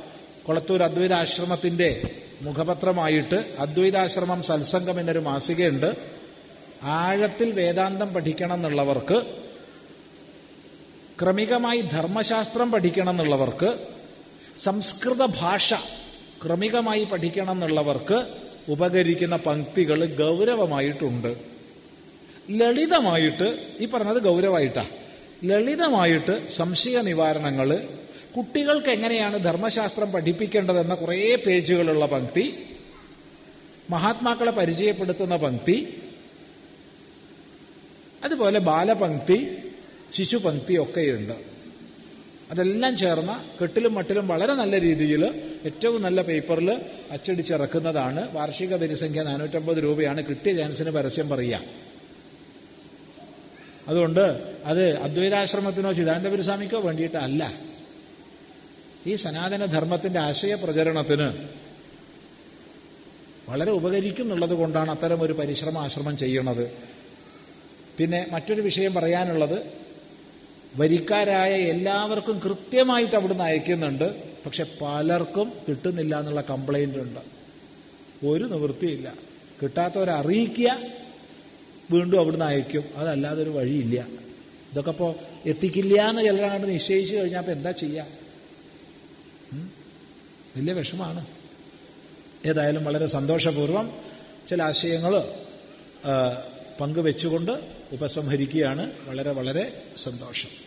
കൊളത്തൂർ 0.47 0.83
അദ്വൈതാശ്രമത്തിന്റെ 0.83 2.15
മുഖപത്രമായിട്ട് 2.43 3.55
അദ്വൈതാശ്രമം 3.59 4.43
സത്സംഗം 4.43 5.01
എന്നൊരു 5.01 5.19
മാസികയുണ്ട്. 5.19 5.95
ആഴത്തിൽ 6.83 7.51
വേദാന്തം 7.51 8.15
പഠിക്കണം 8.15 8.55
എന്നുള്ളവർക്ക് 8.55 9.23
ക്രമികമായി 11.23 11.81
ധർമ്മശാസ്ത്രം 11.81 12.71
പഠിക്കണം 12.71 13.11
എന്നുള്ളവർക്ക് 13.11 13.87
സംസ്കൃത 14.63 15.25
ഭാഷ 15.25 15.75
ക്രമികമായി 16.47 17.05
പഠിക്കണം 17.05 17.51
എന്നുള്ളവർക്ക് 17.51 18.27
ഉപകരിക്കുന്ന 18.69 19.37
പങ്ക്തികൾ 19.37 20.07
ഗൗരവമായിട്ടുണ്ട്. 20.07 21.37
ലളിതമായിട്ട് 22.51 23.77
ഈ 23.81 23.87
പറഞ്ഞത് 23.87 24.23
ഗൗരവമായിട്ടാ. 24.23 24.89
ലളിതമായിട്ട് 25.45 26.49
സംശയ 26.49 27.01
നിവാരണങ്ങൾ 27.01 27.89
കുട്ടികൾക്ക് 28.37 28.87
എങ്ങനെയാണ് 28.87 29.45
ധർമ്മശാസ്ത്രം 29.45 30.13
പഠിപ്പിക്കേണ്ടതെന്ന 30.13 30.95
കുറേ 30.95 31.35
പേജുകളുള്ള 31.47 32.07
പങ്ക്തി 32.07 32.67
മഹാത്മാക്കളെ 33.91 34.51
പരിചയപ്പെടുത്തുന്ന 34.51 35.37
പങ്ക്തി 35.37 36.03
അതുപോലെ 38.25 38.59
ബാലപങ്ക്തി 38.59 39.57
ശിശുപങ്ക്തി 40.15 40.75
ഒക്കെയുണ്ട്. 40.75 41.52
അതെല്ലാം 42.53 42.97
ചേർന്ന 42.97 43.45
കെട്ടിലും 43.63 43.95
മട്ടിലും 43.95 44.29
വളരെ 44.29 44.55
നല്ല 44.55 44.81
രീതിയിൽ 44.81 45.23
ഏറ്റവും 45.67 46.03
നല്ല 46.03 46.23
പേപ്പറിൽ 46.23 46.71
അച്ചടിച്ചിറക്കുന്നതാണ്. 47.11 48.33
വാർഷിക 48.33 48.75
വരിസംഖ്യ 48.75 49.23
നാനൂറ്റമ്പത് 49.23 49.77
രൂപയാണ്. 49.77 50.23
കിട്ടിയ 50.29 50.53
ചാൻസിന് 50.53 50.91
പരസ്യം 50.91 51.29
പറയുക. 51.29 51.61
അതുകൊണ്ട് 53.89 54.21
അത് 54.65 54.97
അദ്വൈതാശ്രമത്തിനോ 54.99 55.93
ചിദാനന്ദപുരസ്വാമിക്കോ 55.93 56.81
വേണ്ടിയിട്ടല്ല. 56.81 57.53
ഈ 59.07 59.15
സനാതന 59.15 59.67
ധർമ്മത്തിന്റെ 59.67 60.21
ആശയ 60.21 60.55
പ്രചരണത്തിന് 60.55 61.49
വളരെ 63.51 63.71
ഉപകരിക്കും 63.71 64.25
എന്നുള്ളത് 64.25 64.51
കൊണ്ടാണ് 64.51 64.91
അത്തരം 64.91 65.23
ഒരു 65.23 65.33
പരിശ്രമ 65.33 65.79
ആശ്രമം 65.79 66.17
ചെയ്യുന്നത് 66.17 66.73
പിന്നെ 67.99 68.27
മറ്റൊരു 68.33 68.61
വിഷയം 68.61 68.95
പറയാനുള്ളത് 68.95 69.82
വരിക്കാരായ 70.77 71.53
എല്ലാവർക്കും 71.55 72.39
കൃത്യമായിട്ട് 72.39 73.17
അവിടുന്ന് 73.17 73.45
അയക്കുന്നുണ്ട്. 73.45 74.35
പക്ഷെ 74.45 74.67
പലർക്കും 74.83 75.53
കിട്ടുന്നില്ല 75.69 76.19
എന്നുള്ള 76.19 76.41
കംപ്ലൈന്റ് 76.41 76.99
ഉണ്ട്. 76.99 77.21
ഒരു 78.27 78.45
നിവൃത്തിയില്ല. 78.45 79.15
കിട്ടാത്തവരെ 79.63 80.13
അറിയിക്കുക 80.13 80.79
വീണ്ടും 81.91 82.19
അവിടുന്ന് 82.19 82.45
അയക്കും. 82.45 82.85
അതല്ലാതെ 82.97 83.43
ഒരു 83.43 83.51
വഴിയില്ല. 83.51 84.07
ഇതൊക്കെ 84.73 84.91
ഇപ്പോൾ 84.91 85.15
എത്തിക്കില്ല 85.47 86.09
എന്ന് 86.09 86.23
ചിലരാണ് 86.23 86.69
നിശ്ചയിച്ചു 86.69 87.17
കഴിഞ്ഞാൽ 87.17 87.39
അപ്പൊ 87.39 87.53
എന്താ 87.53 87.71
ചെയ്യുക 87.71 88.07
വലിയ 90.57 90.73
വിഷമാണ്. 90.73 91.27
ഏതായാലും 92.47 92.85
വളരെ 92.85 93.07
സന്തോഷപൂർവം 93.07 93.93
ചില 94.51 94.63
ആശയങ്ങൾ 94.63 95.35
പങ്കുവെച്ചുകൊണ്ട് 96.81 97.53
ഉപസംഹരിക്കുകയാണ്. 97.93 98.93
വളരെ 99.07 99.31
വളരെ 99.31 99.83
സന്തോഷം. 99.97 100.62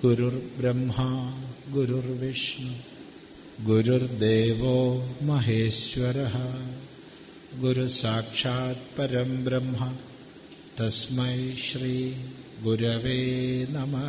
ഗുരുർ 0.00 0.34
ഗുരുർവിഷ്ണു 0.56 1.06
ഗുരുർ 1.70 2.06
വിഷ്ണു 2.18 2.72
ഗുരുർദേവോ 3.64 4.74
മഹേശ്വര 5.22 6.18
ഗുരു 7.60 7.86
സാക്ഷാത് 7.92 8.84
പരം 8.98 9.32
ബ്രഹ്മ 9.44 9.88
തസ്മൈ 10.80 11.38
ശ്രീ 11.64 11.96
ഗുരവേ 12.62 13.18
നമ 13.70 14.04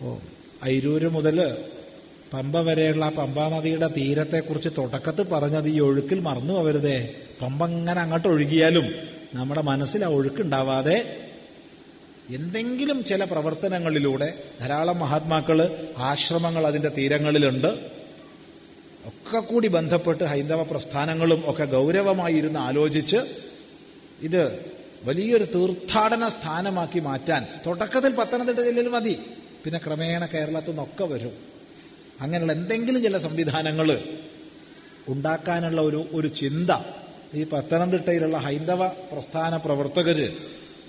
ഓ 0.00 0.18
ഐരൂര് 0.66 1.10
മുതൽ 1.10 1.40
പമ്പ 2.32 2.56
വരെയുള്ള 2.62 3.06
പമ്പാനദിയുടെ 3.14 3.90
തീരത്തെക്കുറിച്ച് 3.94 4.70
തുടക്കത്തിൽ 4.76 5.28
പറഞ്ഞത് 5.28 5.68
ഈ 5.68 5.80
ഒഴുക്കിൽ 5.80 6.20
മറന്നു 6.20 6.54
പോവരുതേ 6.54 7.00
പമ്പ 7.42 7.64
അങ്ങനെ 7.64 8.00
അങ്ങോട്ട് 8.00 8.28
ഒഴുകിയാലും 8.28 8.94
നമ്മുടെ 9.34 9.60
മനസ്സിൽ 9.60 10.04
ആ 10.04 10.08
ഒഴുക്കുണ്ടാവാതെ 10.08 11.26
എന്തെങ്കിലും 12.30 13.04
ചില 13.04 13.24
പ്രവർത്തനങ്ങളിലൂടെ 13.24 14.42
ധാരാളം 14.60 14.98
മഹാത്മാക്കൾ 14.98 15.88
ആശ്രമങ്ങൾ 15.96 16.66
അതിന്റെ 16.66 16.88
തീരങ്ങളിലുണ്ട്. 16.88 17.66
ഒക്കെ 19.06 19.40
കൂടി 19.40 19.68
ബന്ധപ്പെട്ട് 19.68 20.24
ഹൈന്ദവ 20.24 20.62
പ്രസ്ഥാനങ്ങളും 20.62 21.42
ഒക്കെ 21.46 21.64
ഗൗരവമായി 21.64 22.34
ഇരുന്ന് 22.34 22.58
ആലോചിച്ച് 22.58 23.16
ഇത് 24.20 24.72
വലിയൊരു 25.04 25.44
തീർത്ഥാടന 25.44 26.28
സ്ഥാനമാക്കി 26.28 27.00
മാറ്റാൻ 27.00 27.46
തുടക്കത്തിൽ 27.66 28.12
പത്തനംതിട്ട 28.12 28.58
ജില്ലയിൽ 28.58 28.88
മതി. 28.88 29.18
പിന്നെ 29.64 29.80
ക്രമേണ 29.86 30.26
കേരളത്തിൽ 30.26 30.70
നിന്നൊക്കെ 30.70 31.04
വരും. 31.04 31.32
അങ്ങനെയുള്ള 32.20 32.52
എന്തെങ്കിലും 32.52 33.02
ചില 33.02 33.18
സംവിധാനങ്ങൾ 33.18 34.04
ഉണ്ടാക്കാനുള്ള 35.08 35.80
ഒരു 35.80 36.06
ഒരു 36.12 36.28
ചിന്ത 36.28 36.70
ഈ 37.34 37.44
പത്തനംതിട്ടയിലുള്ള 37.44 38.36
ഹൈന്ദവ 38.36 38.88
പ്രസ്ഥാന 38.88 39.56
പ്രവർത്തകര് 39.56 40.32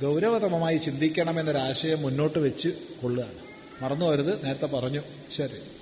ഗൗരവതമമായി 0.01 0.77
ചിന്തിക്കണമെന്നൊരാശയം 0.77 2.01
മുന്നോട്ട് 2.01 2.39
വെച്ച് 2.39 2.69
കൊള്ളുകയാണ്. 3.01 3.39
മറന്നു 3.84 4.05
വരുത് 4.05 4.45
നേരത്തെ 4.45 4.65
പറഞ്ഞു. 4.65 5.01
ശരി. 5.35 5.80